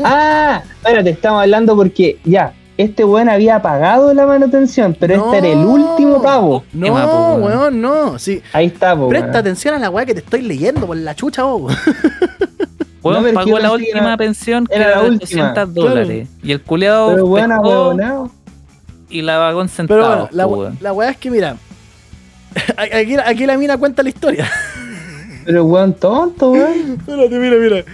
Ah, 0.04 0.62
espérate, 0.76 1.10
estamos 1.10 1.40
hablando 1.40 1.74
porque 1.74 2.18
ya, 2.24 2.52
este 2.76 3.04
weón 3.04 3.28
había 3.28 3.62
pagado 3.62 4.12
la 4.14 4.26
manutención, 4.26 4.96
pero 4.98 5.14
este 5.26 5.38
era 5.38 5.48
el 5.48 5.58
último 5.64 6.20
pago. 6.22 6.64
No, 6.72 6.88
po, 6.88 6.92
weón. 7.36 7.42
weón, 7.44 7.80
no. 7.80 8.18
Sí. 8.18 8.42
Ahí 8.52 8.66
está, 8.66 8.96
po, 8.96 9.08
Presta 9.08 9.26
weón. 9.28 9.36
atención 9.36 9.74
a 9.74 9.78
la 9.78 9.90
weá 9.90 10.04
que 10.06 10.14
te 10.14 10.20
estoy 10.20 10.42
leyendo 10.42 10.86
por 10.86 10.96
la 10.96 11.14
chucha, 11.14 11.42
vos. 11.44 11.72
Weón 13.02 13.22
que 13.22 13.32
pagó 13.34 13.58
la 13.58 13.70
última 13.70 13.98
era- 14.00 14.16
pensión 14.16 14.66
que 14.66 14.74
era 14.76 15.02
de 15.02 15.10
última, 15.10 15.50
800 15.52 15.74
dólares. 15.74 16.28
Y 16.42 16.52
el 16.52 16.62
culeado 16.62 17.10
Pero 17.10 17.26
weón, 17.26 17.50
huevonao. 17.52 18.30
y 19.10 19.20
la 19.20 19.36
pagó 19.38 19.60
en 19.60 19.68
Pero 19.86 20.06
bueno, 20.08 20.28
la, 20.32 20.46
weón. 20.46 20.78
la 20.80 20.92
weá 20.94 21.10
es 21.10 21.18
que, 21.18 21.30
mira. 21.30 21.56
Aquí, 22.78 23.16
aquí 23.16 23.44
la 23.46 23.58
mina 23.58 23.76
cuenta 23.76 24.02
la 24.02 24.08
historia. 24.08 24.50
Pero 25.44 25.64
weón 25.66 25.92
tonto, 25.92 26.52
weón. 26.52 26.96
Espérate, 26.98 27.38
mira, 27.38 27.56
mira. 27.56 27.84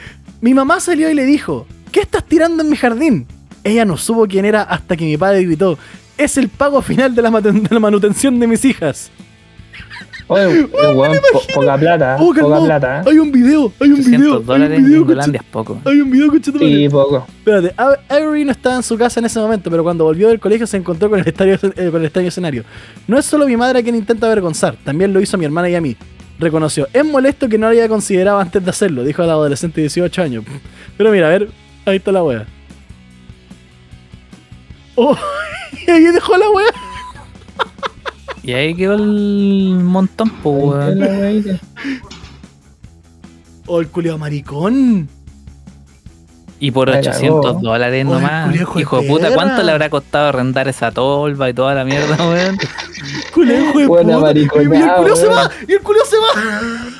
Mi 0.40 0.55
mamá 0.55 0.78
salió 0.78 1.11
y 1.11 1.15
le 1.15 1.24
dijo: 1.24 1.66
¿Qué 1.90 1.98
estás 2.01 2.23
tirando 2.24 2.62
en 2.62 2.70
mi 2.70 2.77
jardín? 2.77 3.27
Ella 3.65 3.85
no 3.85 3.97
supo 3.97 4.27
quién 4.27 4.45
era 4.45 4.62
hasta 4.62 4.97
que 4.97 5.05
mi 5.05 5.16
padre 5.16 5.45
gritó: 5.45 5.78
Es 6.16 6.37
el 6.39 6.49
pago 6.49 6.81
final 6.82 7.15
de 7.15 7.23
la, 7.23 7.31
maten- 7.31 7.62
de 7.69 7.74
la 7.74 7.81
manutención 7.81 8.39
de 8.41 8.47
mis 8.47 8.65
hijas. 8.65 9.11
Oye, 10.28 10.45
el 10.61 10.66
weón, 10.97 11.19
po- 11.32 11.43
poca 11.55 11.77
plata, 11.77 12.16
Oh, 12.20 12.27
poca 12.28 12.41
calmado. 12.43 12.65
plata. 12.65 13.01
¿eh? 13.01 13.05
Hay 13.11 13.19
un 13.19 13.32
video, 13.32 13.73
hay 13.81 13.89
un 13.89 13.95
800 13.95 14.20
video. 14.20 14.37
Hay 14.39 14.43
dólares 14.45 14.78
un 14.78 14.85
en 14.85 14.89
video, 14.89 15.01
Indolandia 15.03 15.41
es 15.41 15.47
poco. 15.51 15.81
Hay 15.85 16.01
un 16.01 16.11
video, 16.11 16.27
madre. 16.28 16.59
Sí, 16.59 16.89
poco. 16.89 17.27
Espérate, 17.39 17.74
A- 17.77 17.97
Avery 18.09 18.45
no 18.45 18.53
estaba 18.53 18.77
en 18.77 18.85
su 18.85 18.97
casa 18.97 19.19
en 19.19 19.27
ese 19.27 19.41
momento, 19.41 19.70
pero 19.73 19.82
cuando 19.82 20.05
volvió 20.05 20.28
del 20.28 20.39
colegio 20.39 20.69
se 20.69 20.77
encontró 20.77 21.11
con 21.11 21.19
el, 21.19 21.27
estadio, 21.27 21.55
eh, 21.55 21.89
con 21.91 22.01
el 22.01 22.05
extraño 22.05 22.28
escenario. 22.28 22.62
No 23.09 23.19
es 23.19 23.24
solo 23.27 23.45
mi 23.47 23.57
madre 23.57 23.82
quien 23.82 23.97
intenta 23.97 24.27
avergonzar, 24.27 24.77
también 24.85 25.12
lo 25.12 25.20
hizo 25.20 25.37
mi 25.37 25.47
hermana 25.47 25.69
y 25.69 25.74
a 25.74 25.81
mí. 25.81 25.97
Reconoció, 26.39 26.87
es 26.93 27.05
molesto 27.05 27.49
que 27.49 27.59
no 27.59 27.66
lo 27.66 27.73
haya 27.73 27.89
considerado 27.89 28.39
antes 28.39 28.62
de 28.65 28.70
hacerlo, 28.70 29.03
dijo 29.03 29.23
la 29.24 29.32
adolescente 29.32 29.81
de 29.81 29.82
18 29.89 30.23
años. 30.23 30.45
Pero 30.97 31.11
mira, 31.11 31.27
a 31.27 31.31
ver, 31.31 31.49
ahí 31.87 31.97
está 31.97 32.12
la 32.12 32.23
wea. 32.23 32.47
Oh, 34.97 35.17
y 35.87 35.91
ahí 35.91 36.03
dejó 36.05 36.37
la 36.37 36.51
wea. 36.51 36.67
Y 38.43 38.53
ahí 38.55 38.75
quedó 38.75 38.95
el 38.95 39.81
montón, 39.83 40.29
está 40.29 40.49
weón. 40.49 41.61
Oh, 43.67 43.81
el 43.81 43.89
culiao 43.89 44.19
maricón. 44.19 45.09
Y 46.59 46.71
por 46.73 46.89
La 46.89 46.99
800 46.99 47.45
cagó. 47.45 47.61
dólares 47.61 48.05
Oye, 48.07 48.15
nomás. 48.15 48.55
hijo 48.55 48.75
de 48.75 48.83
Hijo 48.83 49.01
de 49.01 49.09
puta. 49.09 49.35
¿cuánto 49.35 49.62
le 49.62 49.73
habrá 49.73 49.89
costado 49.89 50.29
arrendar 50.29 50.69
esa 50.69 50.91
tolva 50.91 51.49
y 51.49 51.55
toda 51.55 51.75
la 51.75 51.85
mierda, 51.85 52.17
weón? 52.29 52.59
Culiao, 53.35 53.61
hijo 53.61 53.79
de 53.79 53.87
puta. 53.87 54.33
Y, 54.33 54.43
el 54.43 54.49
culiao 54.51 55.17
se 55.17 55.27
va, 55.27 55.51
y 55.69 55.73
el 55.73 55.81
culiao 55.81 56.05
se 56.05 56.17
va. 56.17 56.91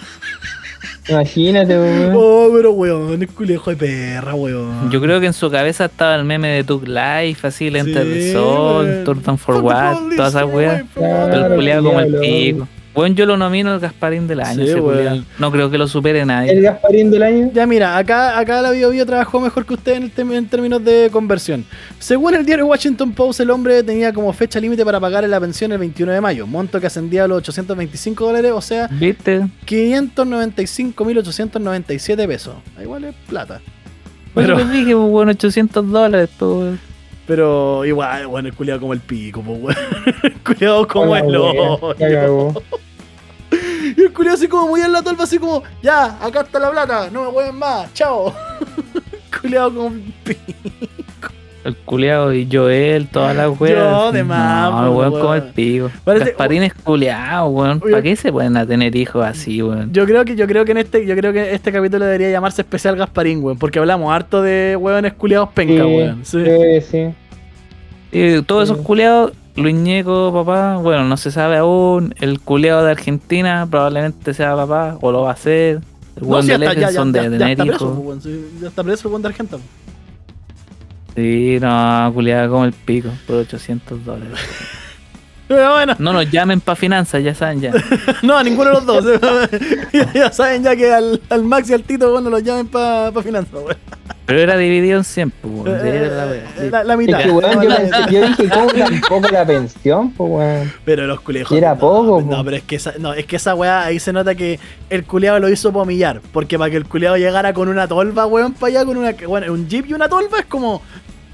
Imagínate, 1.11 1.79
weón. 1.79 2.13
Oh, 2.17 2.49
pero 2.55 2.73
weón, 2.73 3.21
el 3.21 3.29
culejo 3.29 3.71
de 3.71 3.77
perra, 3.77 4.35
weón. 4.35 4.91
Yo 4.91 5.01
creo 5.01 5.21
que 5.21 5.27
en 5.27 5.33
su 5.33 5.51
cabeza 5.51 5.87
estaba 5.87 6.15
el 6.15 6.25
meme 6.25 6.49
de 6.49 6.65
Tug 6.65 6.87
Life, 6.87 7.47
así, 7.47 7.71
Lentes 7.71 8.03
Sí, 8.03 8.09
del 8.09 8.33
Sol. 8.33 9.03
Turn 9.05 9.39
for 9.39 9.57
What, 9.57 10.17
todas 10.17 10.35
esas 10.35 10.53
weas. 10.53 10.85
El 10.97 11.55
culiado 11.55 11.85
como 11.85 12.01
el 12.01 12.15
pico. 12.17 12.69
Bueno, 12.93 13.15
yo 13.15 13.25
lo 13.25 13.37
nomino 13.37 13.73
el 13.75 13.81
Gasparín 13.81 14.27
del 14.27 14.41
año, 14.41 14.67
Sí. 14.67 14.75
No 15.39 15.53
creo 15.53 15.71
que 15.71 15.79
lo 15.79 15.87
supere 15.87 16.23
El 16.23 16.27
nadie. 16.27 16.61
Gasparín 16.61 17.11
del 17.11 17.23
año. 17.23 17.51
Ya 17.55 17.67
mira, 17.67 17.97
acá, 17.97 18.39
acá 18.39 18.61
la 18.61 18.73
Bio 18.73 18.91
Bio 18.91 19.07
trabajó 19.07 19.41
mejor 19.41 19.65
que 19.65 19.75
usted 19.75 19.93
en, 19.95 20.11
el 20.17 20.33
en 20.33 20.49
términos 20.49 20.85
de 20.85 21.09
conversión. 21.13 21.65
Según 21.99 22.35
el 22.35 22.45
diario 22.45 22.67
Washington 22.67 23.13
Post, 23.13 23.41
el 23.41 23.51
hombre 23.51 23.83
tenía 23.83 24.13
como 24.13 24.33
fecha 24.33 24.59
límite 24.61 24.85
para 24.85 24.99
pagar 24.99 25.29
la 25.29 25.41
pensión 25.41 25.71
el 25.73 25.79
21 25.79 26.13
de 26.13 26.21
mayo, 26.21 26.47
monto 26.47 26.81
que 26.81 26.87
ascendía 26.89 27.25
a 27.25 27.29
los 27.29 27.39
825 27.39 28.27
dólares, 28.27 28.53
o 28.55 28.61
sea, 28.61 28.89
¿Viste? 28.89 29.47
595.897 29.67 32.27
pesos. 32.27 32.55
Igual 32.83 33.05
es 33.05 33.15
plata. 33.29 33.61
Pero 34.35 34.47
Pero, 34.47 34.59
les 34.59 34.71
dije, 34.73 34.95
pues, 34.95 35.11
bueno, 35.11 35.31
800 35.33 35.91
dólares, 35.91 36.29
pues. 36.39 36.79
Pero 37.31 37.85
igual, 37.85 38.27
bueno, 38.27 38.49
el 38.49 38.57
culiado 38.57 38.81
como 38.81 38.93
el 38.93 38.99
pico, 38.99 39.41
pues, 39.41 39.63
weón. 39.63 39.77
El 40.25 40.41
culiado 40.43 40.89
como 40.89 41.15
el 41.15 41.23
cagó. 41.97 42.63
Y 43.97 44.03
el 44.03 44.13
culiado 44.13 44.37
así 44.37 44.49
como 44.49 44.67
muy 44.67 44.81
en 44.81 44.91
la 44.91 45.01
tolva, 45.01 45.23
así 45.23 45.39
como, 45.39 45.63
ya, 45.81 46.19
acá 46.21 46.41
está 46.41 46.59
la 46.59 46.73
plata, 46.73 47.09
no 47.09 47.27
me 47.27 47.31
mueven 47.31 47.55
más, 47.55 47.95
chao. 47.95 48.35
culiado 49.41 49.73
como 49.73 49.87
un 49.87 50.13
pico. 50.25 50.41
El 51.63 51.77
culiao 51.77 52.33
y 52.33 52.49
Joel, 52.51 53.09
todas 53.09 53.37
las 53.37 53.61
weas. 53.61 53.77
Yo, 53.77 54.13
de 54.13 54.25
más, 54.25 54.71
No, 54.71 54.79
pues, 54.79 54.85
el 54.91 54.97
weón 55.13 55.21
como 55.21 55.35
el 55.35 55.43
pico. 55.53 55.91
Parece- 56.05 56.25
Gasparín 56.27 56.63
es 56.63 56.73
culiao, 56.73 57.49
weón. 57.51 57.81
¿Para 57.81 58.01
qué 58.01 58.17
se 58.17 58.33
pueden 58.33 58.57
a 58.57 58.65
tener 58.65 58.97
hijos 58.97 59.25
así, 59.27 59.63
weón? 59.63 59.93
Yo 59.93 60.07
creo 60.07 60.25
que, 60.25 60.37
yo 60.37 60.47
creo 60.47 60.65
que 60.65 60.73
en 60.73 60.79
este, 60.79 61.05
yo 61.05 61.15
creo 61.17 61.35
que 61.35 61.55
este 61.55 61.71
capítulo 61.71 62.07
debería 62.07 62.31
llamarse 62.31 62.63
especial 62.63 62.97
Gasparín, 62.97 63.43
weón, 63.45 63.59
porque 63.59 63.79
hablamos 63.79 64.11
harto 64.11 64.41
de 64.41 64.75
weones 64.81 65.13
culiados 65.13 65.51
penca, 65.51 65.85
weón. 65.87 66.25
Sí. 66.25 66.43
Sí, 66.45 66.81
sí. 66.91 67.15
Y 68.13 68.43
todos 68.43 68.65
esos 68.65 68.79
Sí. 68.79 68.85
culiados, 68.85 69.33
Luis 69.57 69.75
Ñeco, 69.75 70.33
papá, 70.33 70.79
bueno, 70.79 71.05
no 71.05 71.17
se 71.19 71.31
sabe 71.31 71.59
aún. 71.59 72.15
El 72.21 72.41
culiado 72.41 72.85
de 72.85 72.93
Argentina 72.93 73.67
probablemente 73.71 74.33
sea 74.33 74.57
papá, 74.57 74.97
o 75.03 75.13
lo 75.13 75.23
va 75.23 75.33
a 75.33 75.37
ser. 75.37 75.81
El 76.17 76.23
No, 76.23 76.29
weón 76.29 76.43
sí, 76.45 76.49
de 76.53 76.59
ya 76.59 76.91
ya- 76.91 77.05
de 77.05 77.39
tener 77.39 77.67
hijos. 77.67 77.79
pues, 77.83 78.07
weón, 78.07 78.23
sí, 78.23 78.47
ya 78.63 78.69
está 78.69 78.83
preso 78.83 79.09
el 79.09 79.13
weón 79.13 79.23
de 79.23 79.29
Argentina. 79.29 79.61
Sí, 81.21 81.59
no, 81.61 82.11
culiado 82.15 82.51
como 82.51 82.65
el 82.65 82.73
pico, 82.73 83.11
por 83.27 83.37
800 83.37 84.05
dólares. 84.05 84.33
Pero 85.49 85.73
bueno, 85.73 85.97
No 85.99 86.13
nos 86.13 86.31
llamen 86.31 86.61
para 86.61 86.77
finanzas, 86.77 87.25
ya 87.25 87.35
saben 87.35 87.61
ya. 87.61 87.73
no, 88.23 88.39
a 88.39 88.45
ninguno 88.45 88.71
de 88.71 88.77
los 88.77 88.87
dos. 88.87 89.05
ya, 89.93 90.13
ya 90.15 90.33
saben 90.33 90.63
ya 90.63 90.77
que 90.77 90.93
al, 90.93 91.21
al 91.29 91.43
Max 91.43 91.69
y 91.71 91.75
al 91.75 91.83
Tito, 91.83 92.13
bueno, 92.13 92.31
los 92.31 92.43
llamen 92.45 92.69
para 92.69 93.11
pa 93.11 93.21
finanzas, 93.21 93.53
weón. 93.55 93.77
Pero 94.27 94.43
era 94.43 94.57
dividido 94.57 94.97
en 94.99 95.03
100, 95.03 95.31
pues. 95.33 95.83
Eh, 95.83 96.09
la 96.09 96.71
la, 96.71 96.85
la 96.85 96.93
Es 96.93 96.99
mitad. 97.01 97.19
que, 97.19 97.31
weón, 97.33 97.63
yo, 98.13 98.21
dije, 98.29 98.49
¿cómo 98.49 98.71
tampoco 98.71 99.29
la 99.33 99.45
pensión? 99.45 100.13
Pues, 100.13 100.31
weón. 100.31 100.73
Pero 100.85 101.07
los 101.09 101.21
culejos. 101.21 101.59
Era 101.59 101.75
no, 101.75 101.81
poco, 101.81 102.23
No, 102.23 102.45
pero 102.45 102.57
es 102.59 102.63
que 102.63 102.77
esa, 102.77 102.95
no, 103.01 103.13
es 103.13 103.27
que 103.27 103.35
esa 103.35 103.57
weá 103.57 103.83
ahí 103.87 103.99
se 103.99 104.13
nota 104.13 104.37
que 104.37 104.61
el 104.89 105.03
culeado 105.03 105.41
lo 105.41 105.49
hizo 105.49 105.73
para 105.73 105.83
humillar. 105.83 106.21
Porque 106.33 106.57
para 106.61 106.71
que 106.71 106.77
el 106.77 106.87
culeado 106.87 107.17
llegara 107.17 107.53
con 107.53 107.69
una 107.69 107.89
tolva, 107.89 108.25
weón, 108.27 108.53
para 108.53 108.69
allá, 108.69 108.85
con 108.85 108.97
una, 108.99 109.17
bueno, 109.27 109.53
un 109.53 109.69
jeep 109.69 109.87
y 109.89 109.95
una 109.95 110.09
tolva, 110.09 110.39
es 110.39 110.45
como. 110.47 110.81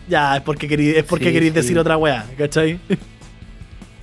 Ya, 0.09 0.37
es 0.37 0.43
porque 0.43 0.69
queréis, 0.69 0.97
es 0.99 1.05
porque 1.05 1.27
Sí, 1.27 1.33
queréis 1.33 1.53
sí. 1.53 1.57
decir 1.57 1.79
otra 1.79 1.97
weá, 1.97 2.25
¿cachai? 2.39 2.79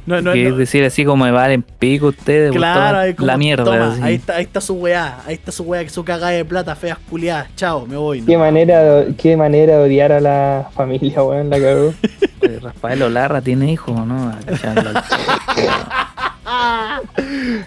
No, 0.05 0.21
no, 0.21 0.33
Que 0.33 0.49
no. 0.49 0.57
decir 0.57 0.83
así 0.83 1.05
como 1.05 1.23
me 1.23 1.31
valen 1.31 1.61
pico 1.61 2.07
ustedes, 2.07 2.51
Claro, 2.51 2.87
toma 2.89 2.99
ahí 2.99 3.13
como, 3.13 3.25
la 3.27 3.37
mierda. 3.37 3.63
toma, 3.63 3.93
así. 3.93 4.01
ahí 4.03 4.15
está, 4.15 4.35
ahí 4.35 4.43
está 4.43 4.59
su 4.59 4.73
weá, 4.73 5.19
ahí 5.25 5.33
está 5.35 5.53
su 5.53 5.63
weá, 5.63 5.87
su 5.87 6.03
cagada 6.03 6.33
de 6.33 6.43
plata, 6.43 6.75
feas 6.75 6.97
culiadas, 7.09 7.47
chao, 7.55 7.85
me 7.87 7.95
voy. 7.95 8.19
¿no? 8.19 8.27
Qué 8.27 8.37
manera, 8.37 8.83
de- 8.83 9.15
qué 9.15 9.37
manera 9.37 9.77
de 9.77 9.83
odiar 9.85 10.11
a 10.11 10.19
la 10.19 10.67
familia, 10.75 11.23
weón, 11.23 11.49
la 11.49 11.57
cagó. 11.57 11.93
Rafael 12.61 13.01
Olarra 13.03 13.39
tiene 13.41 13.71
hijos, 13.71 13.97
¿o 13.97 14.05
¿no? 14.05 14.33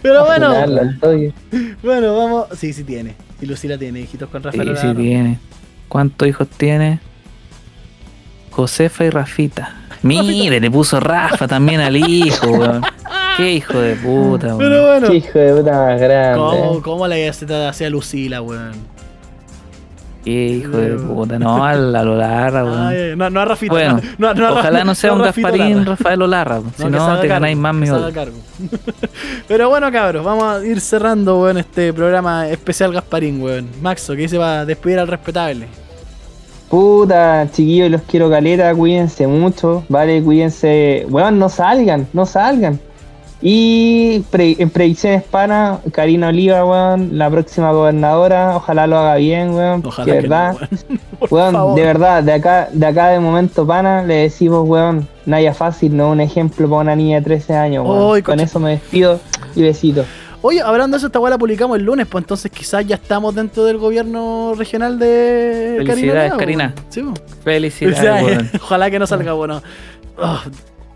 Pero 0.03 0.21
A 0.21 0.25
bueno, 0.27 0.55
bueno, 1.83 2.17
vamos. 2.17 2.47
Sí, 2.59 2.73
sí 2.73 2.85
tiene. 2.85 3.15
Y 3.41 3.47
Lucila 3.47 3.79
tiene 3.79 4.01
hijitos 4.01 4.29
con 4.29 4.43
Rafael. 4.43 4.77
Sí, 4.77 4.89
sí 4.89 4.95
tiene. 4.95 5.39
¿Cuántos 5.89 6.29
hijos 6.29 6.49
tiene? 6.49 7.01
Josefa 8.57 9.05
y 9.05 9.11
Rafita. 9.19 9.75
Mire, 10.03 10.61
le 10.61 10.71
puso 10.71 10.99
Rafa 10.99 11.47
también 11.47 11.81
al 11.81 11.97
hijo, 11.97 12.47
weón. 12.49 12.83
Qué 13.37 13.53
hijo 13.53 13.79
de 13.79 13.97
puta, 13.97 14.47
weón. 14.49 14.59
Pero 14.59 14.87
bueno. 14.87 15.09
Qué 15.09 15.17
hijo 15.17 15.39
de 15.39 15.55
puta 15.55 15.73
más 15.73 16.01
grande. 16.01 16.39
¿Cómo, 16.39 16.83
cómo 16.83 17.07
le 17.09 17.29
hace 17.29 17.87
a 17.87 17.91
Lucila, 17.91 18.41
weón? 18.41 18.97
Qué 20.25 20.47
hijo 20.47 20.77
de 20.77 20.95
puta. 20.95 21.39
No, 21.39 21.65
al 21.65 21.95
a 21.95 22.01
Olarra, 22.03 22.65
weón. 22.65 22.87
Ay, 22.87 23.15
no, 23.17 23.31
no 23.31 23.41
a 23.41 23.45
Rafita. 23.45 23.73
Bueno, 23.73 24.01
no, 24.19 24.33
no 24.35 24.47
a 24.47 24.51
Ra- 24.51 24.59
Ojalá 24.61 24.85
no 24.85 24.95
sea 24.95 25.13
un 25.13 25.23
Gasparín 25.23 25.79
Lara. 25.79 25.91
Rafael 25.91 26.23
Olarra, 26.23 26.61
si 26.77 26.85
no 26.85 26.91
te 27.21 27.29
cargo, 27.29 27.29
ganáis 27.29 27.57
más 27.59 27.75
mi. 27.75 27.89
Pero 29.49 29.69
bueno, 29.69 29.93
cabros, 29.93 30.25
vamos 30.25 30.45
a 30.45 30.65
ir 30.67 30.81
cerrando, 30.81 31.41
weón, 31.43 31.59
este 31.59 31.93
programa 31.93 32.49
especial 32.49 32.93
Gasparín, 32.93 33.41
weón. 33.43 33.69
Maxo, 33.83 34.15
que 34.15 34.23
dice 34.23 34.39
para 34.39 34.65
despedir 34.65 34.99
al 34.99 35.09
respetable. 35.09 35.67
Puta, 36.69 37.49
chiquillos, 37.53 37.91
los 37.91 38.03
quiero 38.03 38.29
caleta, 38.29 38.75
cuídense 38.75 39.27
mucho, 39.27 39.85
¿vale? 39.89 40.23
Cuídense. 40.23 41.07
Weón, 41.09 41.39
no 41.39 41.49
salgan, 41.49 42.07
no 42.13 42.27
salgan. 42.27 42.81
Y 43.43 44.21
pre- 44.31 44.57
en 44.59 44.71
predicciones 44.71 45.23
pana, 45.23 45.79
Karina 45.93 46.29
Oliva, 46.29 46.65
weón, 46.65 47.19
la 47.19 47.31
próxima 47.31 47.71
gobernadora, 47.71 48.57
ojalá 48.57 48.87
lo 48.87 48.97
haga 48.99 49.17
bien, 49.17 49.51
weón. 49.55 49.83
Ojalá 49.87 50.07
de 50.07 50.21
verdad, 50.23 50.55
no, 50.89 51.27
weón. 51.31 51.53
De 51.77 51.83
verdad, 51.83 52.23
de 52.23 52.33
acá, 52.33 52.69
de 52.73 52.87
acá 52.87 53.09
de 53.11 53.21
momento 53.21 53.67
pana, 53.67 54.03
le 54.03 54.15
decimos, 54.15 54.67
weón, 54.67 55.07
Naya 55.27 55.53
Fácil, 55.55 55.97
no 55.97 56.11
un 56.11 56.21
ejemplo 56.21 56.69
para 56.69 56.81
una 56.81 56.97
niña 56.97 57.19
de 57.19 57.23
13 57.25 57.55
años, 57.55 57.85
weón. 57.87 58.03
Con 58.23 58.41
eso 58.41 58.59
me 58.59 58.71
despido 58.71 59.21
y 59.55 59.63
besitos. 59.63 60.07
Oye, 60.43 60.61
hablando 60.61 60.95
de 60.95 60.99
eso, 60.99 61.07
esta 61.07 61.19
weá 61.19 61.31
la 61.31 61.39
publicamos 61.39 61.77
el 61.79 61.85
lunes, 61.85 62.07
pues 62.07 62.23
entonces 62.23 62.51
quizás 62.53 62.87
ya 62.87 62.97
estamos 62.97 63.35
dentro 63.35 63.65
del 63.65 63.79
gobierno 63.79 64.53
regional 64.57 64.99
de 64.99 65.83
Felicidades, 65.85 66.33
Karina. 66.35 66.73
Karina. 66.73 66.75
weón. 66.77 66.87
Sí, 66.93 67.01
weón. 67.03 67.15
Felicidades, 67.43 67.99
O 67.99 68.03
sea, 68.03 68.25
weón. 68.25 68.51
ojalá 68.61 68.91
que 68.91 68.99
no 68.99 69.07
salga 69.07 69.33
bueno. 69.33 69.63
Oh, 70.19 70.39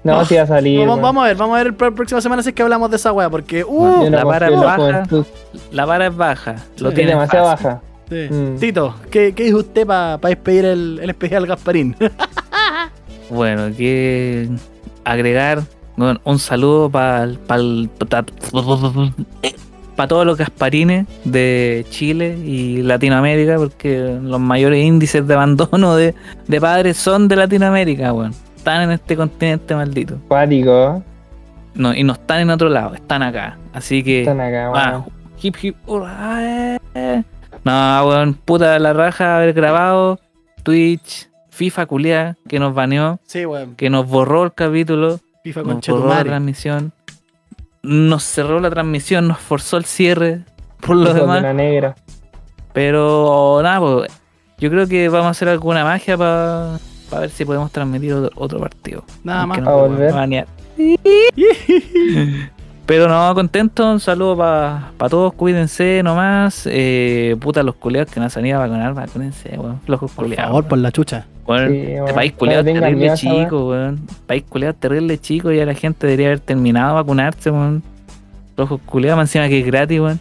No, 0.04 0.18
Oh, 0.20 0.24
si 0.24 0.36
va 0.36 0.42
a 0.42 0.46
salir. 0.46 0.86
vamos, 0.86 1.24
a 1.24 1.26
ver, 1.28 1.36
vamos 1.36 1.58
a 1.58 1.62
ver 1.64 1.74
la 1.78 1.90
próxima 1.90 2.20
semana 2.20 2.42
si 2.42 2.50
es 2.50 2.54
que 2.54 2.62
hablamos 2.62 2.90
de 2.90 2.96
esa 2.96 3.12
weá, 3.12 3.28
porque 3.28 3.64
uh, 3.64 4.04
no 4.04 4.10
la 4.10 4.24
vara 4.24 4.48
la 4.50 4.60
baja. 4.60 5.02
La 5.72 5.84
vara 5.84 6.06
es 6.06 6.16
baja. 6.16 6.54
Lo 6.78 6.88
Sí. 6.90 6.94
Es 6.94 6.94
tiene 6.94 7.10
demasiado 7.10 7.46
fácil. 7.46 7.66
baja. 7.66 7.82
sí. 8.08 8.28
Mm. 8.34 8.56
Tito, 8.58 8.94
¿qué, 9.10 9.32
qué 9.34 9.42
dice 9.44 9.56
usted 9.56 9.86
para 9.86 10.16
despedir 10.18 10.64
el, 10.66 11.00
el 11.02 11.10
especial 11.10 11.46
Gasparín? 11.46 11.96
Bueno, 13.30 13.70
que 13.76 14.48
agregar 15.04 15.62
bueno, 16.04 16.20
un 16.24 16.38
saludo 16.38 16.90
para 16.90 17.26
todos 20.08 20.24
los 20.26 20.36
gasparines 20.38 21.06
de 21.24 21.84
Chile 21.90 22.38
y 22.44 22.82
Latinoamérica, 22.82 23.56
porque 23.56 24.18
los 24.22 24.40
mayores 24.40 24.84
índices 24.84 25.26
de 25.26 25.34
abandono 25.34 25.94
de, 25.96 26.14
de 26.46 26.60
padres 26.60 26.96
son 26.96 27.28
de 27.28 27.36
Latinoamérica, 27.36 28.12
bueno. 28.12 28.34
Están 28.56 28.82
en 28.82 28.90
este 28.92 29.16
continente 29.16 29.74
maldito. 29.74 30.18
Cuático, 30.28 31.02
No, 31.74 31.94
y 31.94 32.02
no 32.04 32.12
están 32.12 32.40
en 32.40 32.50
otro 32.50 32.68
lado, 32.68 32.94
están 32.94 33.22
acá. 33.22 33.56
Así 33.72 34.02
que. 34.02 34.20
están 34.20 34.40
acá, 34.40 34.70
Ah, 34.74 34.90
weón. 34.98 35.04
hip 35.40 35.56
hip 35.62 35.76
hurra, 35.86 36.76
eh. 36.94 37.22
No, 37.64 38.06
weón, 38.06 38.34
puta 38.34 38.78
la 38.78 38.92
raja 38.92 39.36
haber 39.36 39.54
grabado 39.54 40.18
Twitch, 40.62 41.30
FIFA 41.50 41.86
culiá, 41.86 42.36
que 42.48 42.58
nos 42.58 42.74
baneó, 42.74 43.18
sí, 43.24 43.46
weón. 43.46 43.74
que 43.76 43.88
nos 43.88 44.06
borró 44.06 44.44
el 44.44 44.52
capítulo, 44.52 45.20
FIFA 45.42 45.62
con 45.62 46.08
la 46.08 46.24
transmisión, 46.24 46.92
nos 47.82 48.24
cerró 48.24 48.60
la 48.60 48.70
transmisión, 48.70 49.26
nos 49.28 49.38
forzó 49.38 49.76
el 49.78 49.84
cierre 49.84 50.44
por 50.80 50.96
lo 50.96 51.12
de 51.14 51.20
demás. 51.20 51.42
la 51.42 51.52
negra. 51.52 51.94
Pero 52.72 53.60
nada, 53.62 53.80
pues, 53.80 54.12
yo 54.58 54.70
creo 54.70 54.86
que 54.86 55.08
vamos 55.08 55.26
a 55.26 55.30
hacer 55.30 55.48
alguna 55.48 55.84
magia 55.84 56.16
para 56.16 56.78
ver 57.20 57.30
si 57.30 57.44
podemos 57.44 57.72
transmitir 57.72 58.12
otro, 58.14 58.30
otro 58.36 58.60
partido. 58.60 59.02
Nada 59.24 59.46
más. 59.46 59.58
Aunque 59.58 59.70
A 59.70 59.74
volver. 59.74 60.12
banear. 60.12 60.46
Pero 62.90 63.06
no, 63.06 63.32
contento, 63.36 63.88
un 63.88 64.00
saludo 64.00 64.36
para 64.36 65.08
todos, 65.08 65.32
cuídense 65.34 66.02
nomás. 66.02 66.66
Eh, 66.68 67.36
puta, 67.38 67.62
los 67.62 67.76
culeados 67.76 68.12
que 68.12 68.18
no 68.18 68.28
se 68.28 68.40
han 68.40 68.46
ido 68.46 68.56
a 68.56 68.66
vacunar, 68.66 68.94
vacúnense, 68.94 69.56
weón. 69.56 69.78
Por 69.86 70.10
culeados. 70.10 70.46
favor, 70.46 70.64
por 70.66 70.78
la 70.78 70.90
chucha. 70.90 71.24
Weón, 71.46 71.68
Sí, 71.68 71.82
este 71.82 72.12
país 72.14 72.32
culeado 72.32 72.64
terrible 72.64 72.96
miedo 72.96 73.14
chico, 73.14 73.68
weón. 73.68 74.00
País 74.26 74.42
culeado 74.48 74.74
terrible 74.74 75.18
chico, 75.18 75.52
ya 75.52 75.64
la 75.66 75.74
gente 75.74 76.04
debería 76.04 76.26
haber 76.26 76.40
terminado 76.40 76.88
de 76.88 76.94
vacunarse, 76.94 77.52
weón. 77.52 77.84
Flojos 78.56 78.80
culeados, 78.86 79.18
más 79.18 79.28
encima 79.28 79.48
que 79.48 79.60
es 79.60 79.66
gratis, 79.66 80.00
weón. 80.00 80.20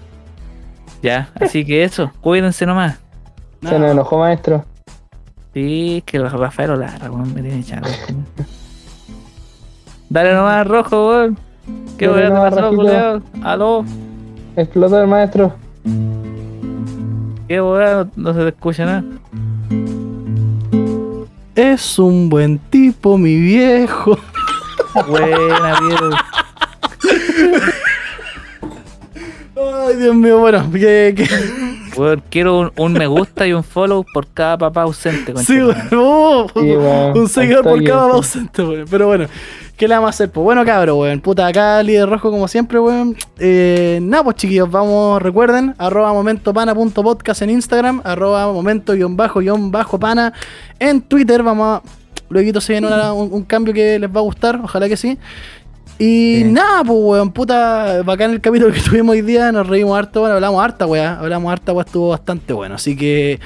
Ya, 1.01 1.31
así 1.41 1.65
que 1.65 1.83
eso, 1.83 2.11
cuídense 2.21 2.67
nomás. 2.67 2.99
Se 3.63 3.79
nos 3.79 3.89
enojó, 3.89 4.19
maestro. 4.19 4.63
Sí, 5.55 5.97
es 5.97 6.03
que 6.03 6.17
el 6.17 6.29
Rafael 6.29 6.69
Olara, 6.69 7.09
weón, 7.09 7.33
me 7.33 7.41
tiene 7.41 7.65
weón. 7.67 8.27
Dale 10.07 10.33
nomás, 10.35 10.67
rojo, 10.67 11.09
weón. 11.09 11.48
¿Qué 11.97 12.07
te 12.07 12.29
nomás, 12.29 12.53
pasó? 12.55 13.21
Aló. 13.43 13.85
Explotó 14.55 15.01
el 15.01 15.07
maestro. 15.07 15.53
¿Qué 17.47 17.61
weón? 17.61 18.11
No 18.15 18.33
se 18.33 18.39
te 18.41 18.47
escucha 18.49 18.85
nada. 18.85 19.03
Es 21.55 21.99
un 21.99 22.29
buen 22.29 22.57
tipo, 22.69 23.17
mi 23.17 23.35
viejo. 23.39 24.17
Buena, 25.07 25.77
Piero. 25.79 26.09
Ay, 29.55 29.95
Dios 29.97 30.15
mío, 30.15 30.39
bueno, 30.39 30.69
que. 30.71 31.13
que- 31.17 31.68
Weón, 31.99 32.23
quiero 32.29 32.59
un, 32.59 32.71
un 32.77 32.93
me 32.93 33.07
gusta 33.07 33.45
y 33.45 33.53
un 33.53 33.63
follow 33.63 34.05
por 34.13 34.27
cada 34.27 34.57
papá 34.57 34.83
ausente. 34.83 35.33
Sí, 35.37 35.59
conchetumare. 35.59 35.89
weón. 35.91 36.03
Oh, 36.03 36.47
Sí, 36.53 36.59
weón. 36.59 37.17
un 37.17 37.27
seguidor 37.29 37.63
por 37.63 37.83
cada 37.83 38.05
sí. 38.05 38.11
ausente, 38.13 38.63
weón. 38.63 38.85
Pero 38.89 39.07
bueno, 39.07 39.25
¿qué 39.77 39.87
le 39.87 39.93
vamos 39.95 40.07
a 40.07 40.09
hacer? 40.11 40.29
Pues 40.31 40.43
bueno, 40.43 40.63
cabro, 40.65 40.95
weón. 40.97 41.19
Puta, 41.19 41.45
acá 41.47 41.83
líder 41.83 42.09
rojo 42.09 42.31
como 42.31 42.47
siempre, 42.47 42.79
weón. 42.79 43.15
Eh, 43.37 43.99
nada, 44.01 44.23
pues 44.23 44.37
chiquillos, 44.37 44.69
vamos, 44.71 45.21
recuerden, 45.21 45.75
arroba 45.77 46.13
momentopana.podcast 46.13 47.41
en 47.41 47.49
Instagram, 47.51 48.01
arroba 48.03 48.51
momento-pana 48.51 50.33
en 50.79 51.01
Twitter. 51.01 51.43
Vamos 51.43 51.79
a. 51.79 51.81
Luego 52.31 52.61
se 52.61 52.73
viene 52.73 52.85
una- 52.85 53.11
un, 53.11 53.33
un 53.33 53.43
cambio 53.43 53.73
que 53.73 53.97
les 53.97 54.09
va 54.09 54.19
a 54.19 54.23
gustar, 54.23 54.59
ojalá 54.63 54.87
que 54.87 54.95
sí. 54.97 55.17
Y 55.99 56.37
Sí. 56.37 56.43
nada, 56.45 56.83
pues 56.85 56.97
weón, 57.01 57.31
puta, 57.31 58.01
bacán 58.03 58.31
el 58.31 58.39
capítulo 58.41 58.73
que 58.73 58.79
tuvimos 58.89 59.13
hoy 59.13 59.21
día, 59.21 59.51
nos 59.51 59.67
reímos 59.67 59.97
harto, 59.99 60.21
bueno, 60.21 60.35
hablamos 60.35 60.63
harta, 60.63 60.85
weón, 60.85 61.05
hablamos 61.19 61.51
harta, 61.51 61.73
weón, 61.73 61.85
estuvo 61.85 62.09
bastante 62.09 62.53
bueno. 62.53 62.75
Así 62.75 62.95
que, 62.95 63.39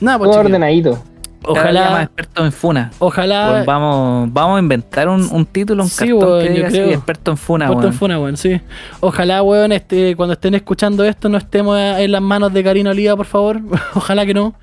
nada, 0.00 0.18
pues 0.18 0.30
Todo 0.30 0.40
ordenadito. 0.40 1.02
Cada 1.42 1.70
día 1.72 1.80
más 1.82 1.84
ojalá, 1.90 2.02
experto 2.04 2.44
en 2.46 2.52
Funa. 2.52 2.90
ojalá, 2.98 3.50
Weón, 3.52 3.66
vamos, 3.66 4.28
vamos 4.32 4.56
a 4.56 4.60
inventar 4.60 5.08
un, 5.10 5.28
un 5.30 5.44
título, 5.44 5.82
un 5.82 5.90
Sí, 5.90 6.08
cartón 6.08 6.28
weón, 6.28 6.40
que 6.40 6.48
yo 6.48 6.54
diga 6.54 6.68
así, 6.68 6.78
experto 6.78 7.30
en 7.32 7.36
Funa, 7.36 7.66
Puesto 7.66 7.86
en. 7.88 7.92
Funa, 7.92 8.18
weón, 8.18 8.36
sí. 8.38 8.60
Ojalá, 9.00 9.42
weón, 9.42 9.72
este, 9.72 10.16
cuando 10.16 10.32
estén 10.32 10.54
escuchando 10.54 11.04
esto 11.04 11.28
no 11.28 11.36
estemos 11.36 11.78
en 11.78 12.12
las 12.12 12.22
manos 12.22 12.50
de 12.52 12.64
Karina 12.64 12.90
Oliva, 12.92 13.14
por 13.16 13.26
favor. 13.26 13.60
Ojalá 13.94 14.24
que 14.24 14.32
no. 14.32 14.54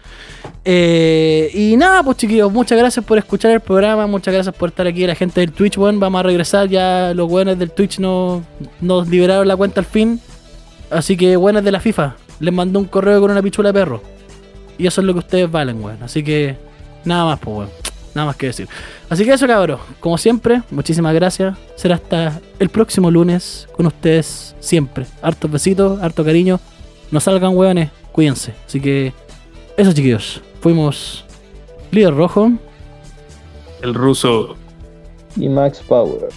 Eh, 0.64 1.50
y 1.54 1.76
nada, 1.76 2.04
pues 2.04 2.18
chiquillos, 2.18 2.52
muchas 2.52 2.78
gracias 2.78 3.04
por 3.04 3.18
escuchar 3.18 3.52
el 3.52 3.62
programa, 3.62 4.06
muchas 4.06 4.32
gracias 4.34 4.54
por 4.56 4.70
estar 4.70 4.86
aquí, 4.86 5.08
la 5.08 5.16
gente 5.16 5.40
del 5.40 5.52
Twitch, 5.52 5.78
weón. 5.78 6.00
Vamos 6.00 6.20
a 6.20 6.24
regresar, 6.24 6.70
ya 6.70 7.14
los 7.16 7.30
weones 7.32 7.58
del 7.58 7.72
Twitch 7.72 8.00
no, 8.00 8.44
nos 8.80 9.08
liberaron 9.08 9.48
la 9.48 9.56
cuenta 9.56 9.80
al 9.82 9.86
fin. 9.86 10.20
Así 10.90 11.18
que, 11.18 11.38
weones 11.38 11.64
de 11.64 11.72
la 11.72 11.80
FIFA, 11.80 12.16
les 12.40 12.54
mandó 12.54 12.80
un 12.80 12.86
correo 12.86 13.22
con 13.22 13.32
una 13.32 13.42
pichula 13.42 13.70
de 13.70 13.74
perro. 13.74 14.04
Y 14.78 14.88
eso 14.88 15.02
es 15.02 15.08
lo 15.08 15.14
que 15.14 15.20
ustedes 15.20 15.50
valen, 15.50 15.84
weón. 15.84 16.04
Así 16.04 16.24
que, 16.24 16.58
nada 17.06 17.26
más, 17.26 17.40
pues, 17.40 17.58
weón. 17.58 17.70
Nada 18.14 18.28
más 18.28 18.36
que 18.36 18.48
decir. 18.48 18.68
Así 19.10 19.24
que 19.24 19.32
eso, 19.32 19.48
cabros. 19.48 19.80
Como 20.02 20.18
siempre, 20.18 20.62
muchísimas 20.70 21.14
gracias. 21.14 21.58
Será 21.78 21.96
hasta 21.96 22.42
el 22.60 22.68
próximo 22.68 23.10
lunes 23.10 23.70
con 23.72 23.86
ustedes 23.86 24.54
siempre. 24.60 25.06
Hartos 25.22 25.50
besitos, 25.50 26.02
harto 26.02 26.26
cariño. 26.26 26.60
No 27.10 27.22
salgan, 27.22 27.56
weones. 27.56 27.90
Cuídense. 28.12 28.54
Así 28.68 28.82
que, 28.82 29.14
eso, 29.78 29.94
chiquillos. 29.94 30.42
Fuimos 30.62 31.26
líder 31.92 32.16
rojo. 32.16 32.52
El 33.82 33.94
ruso. 33.94 34.56
Y 35.36 35.50
Max 35.50 35.82
Power. 35.88 36.28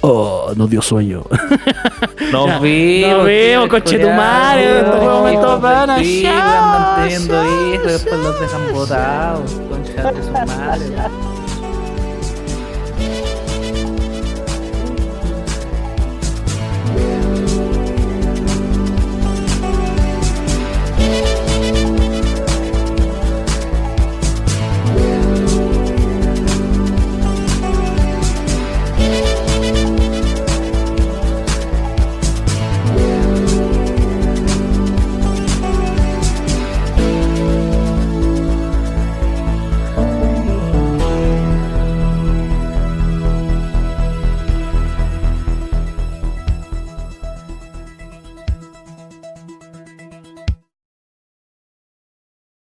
Oh, 0.00 0.52
nos 0.56 0.70
dio 0.70 0.80
sueño. 0.82 1.22
Nos 2.32 2.46
Ya, 2.46 2.58
vimos. 2.60 3.18
nos 3.18 3.26
vimos, 3.26 3.68
conchetumare, 3.68 4.66
hijos 4.66 4.92
de 4.92 4.98
después 7.92 8.20
dejan 8.40 8.72
botados. 8.72 9.52
Concha 9.70 10.12
su 10.22 10.30
madre. 10.32 10.86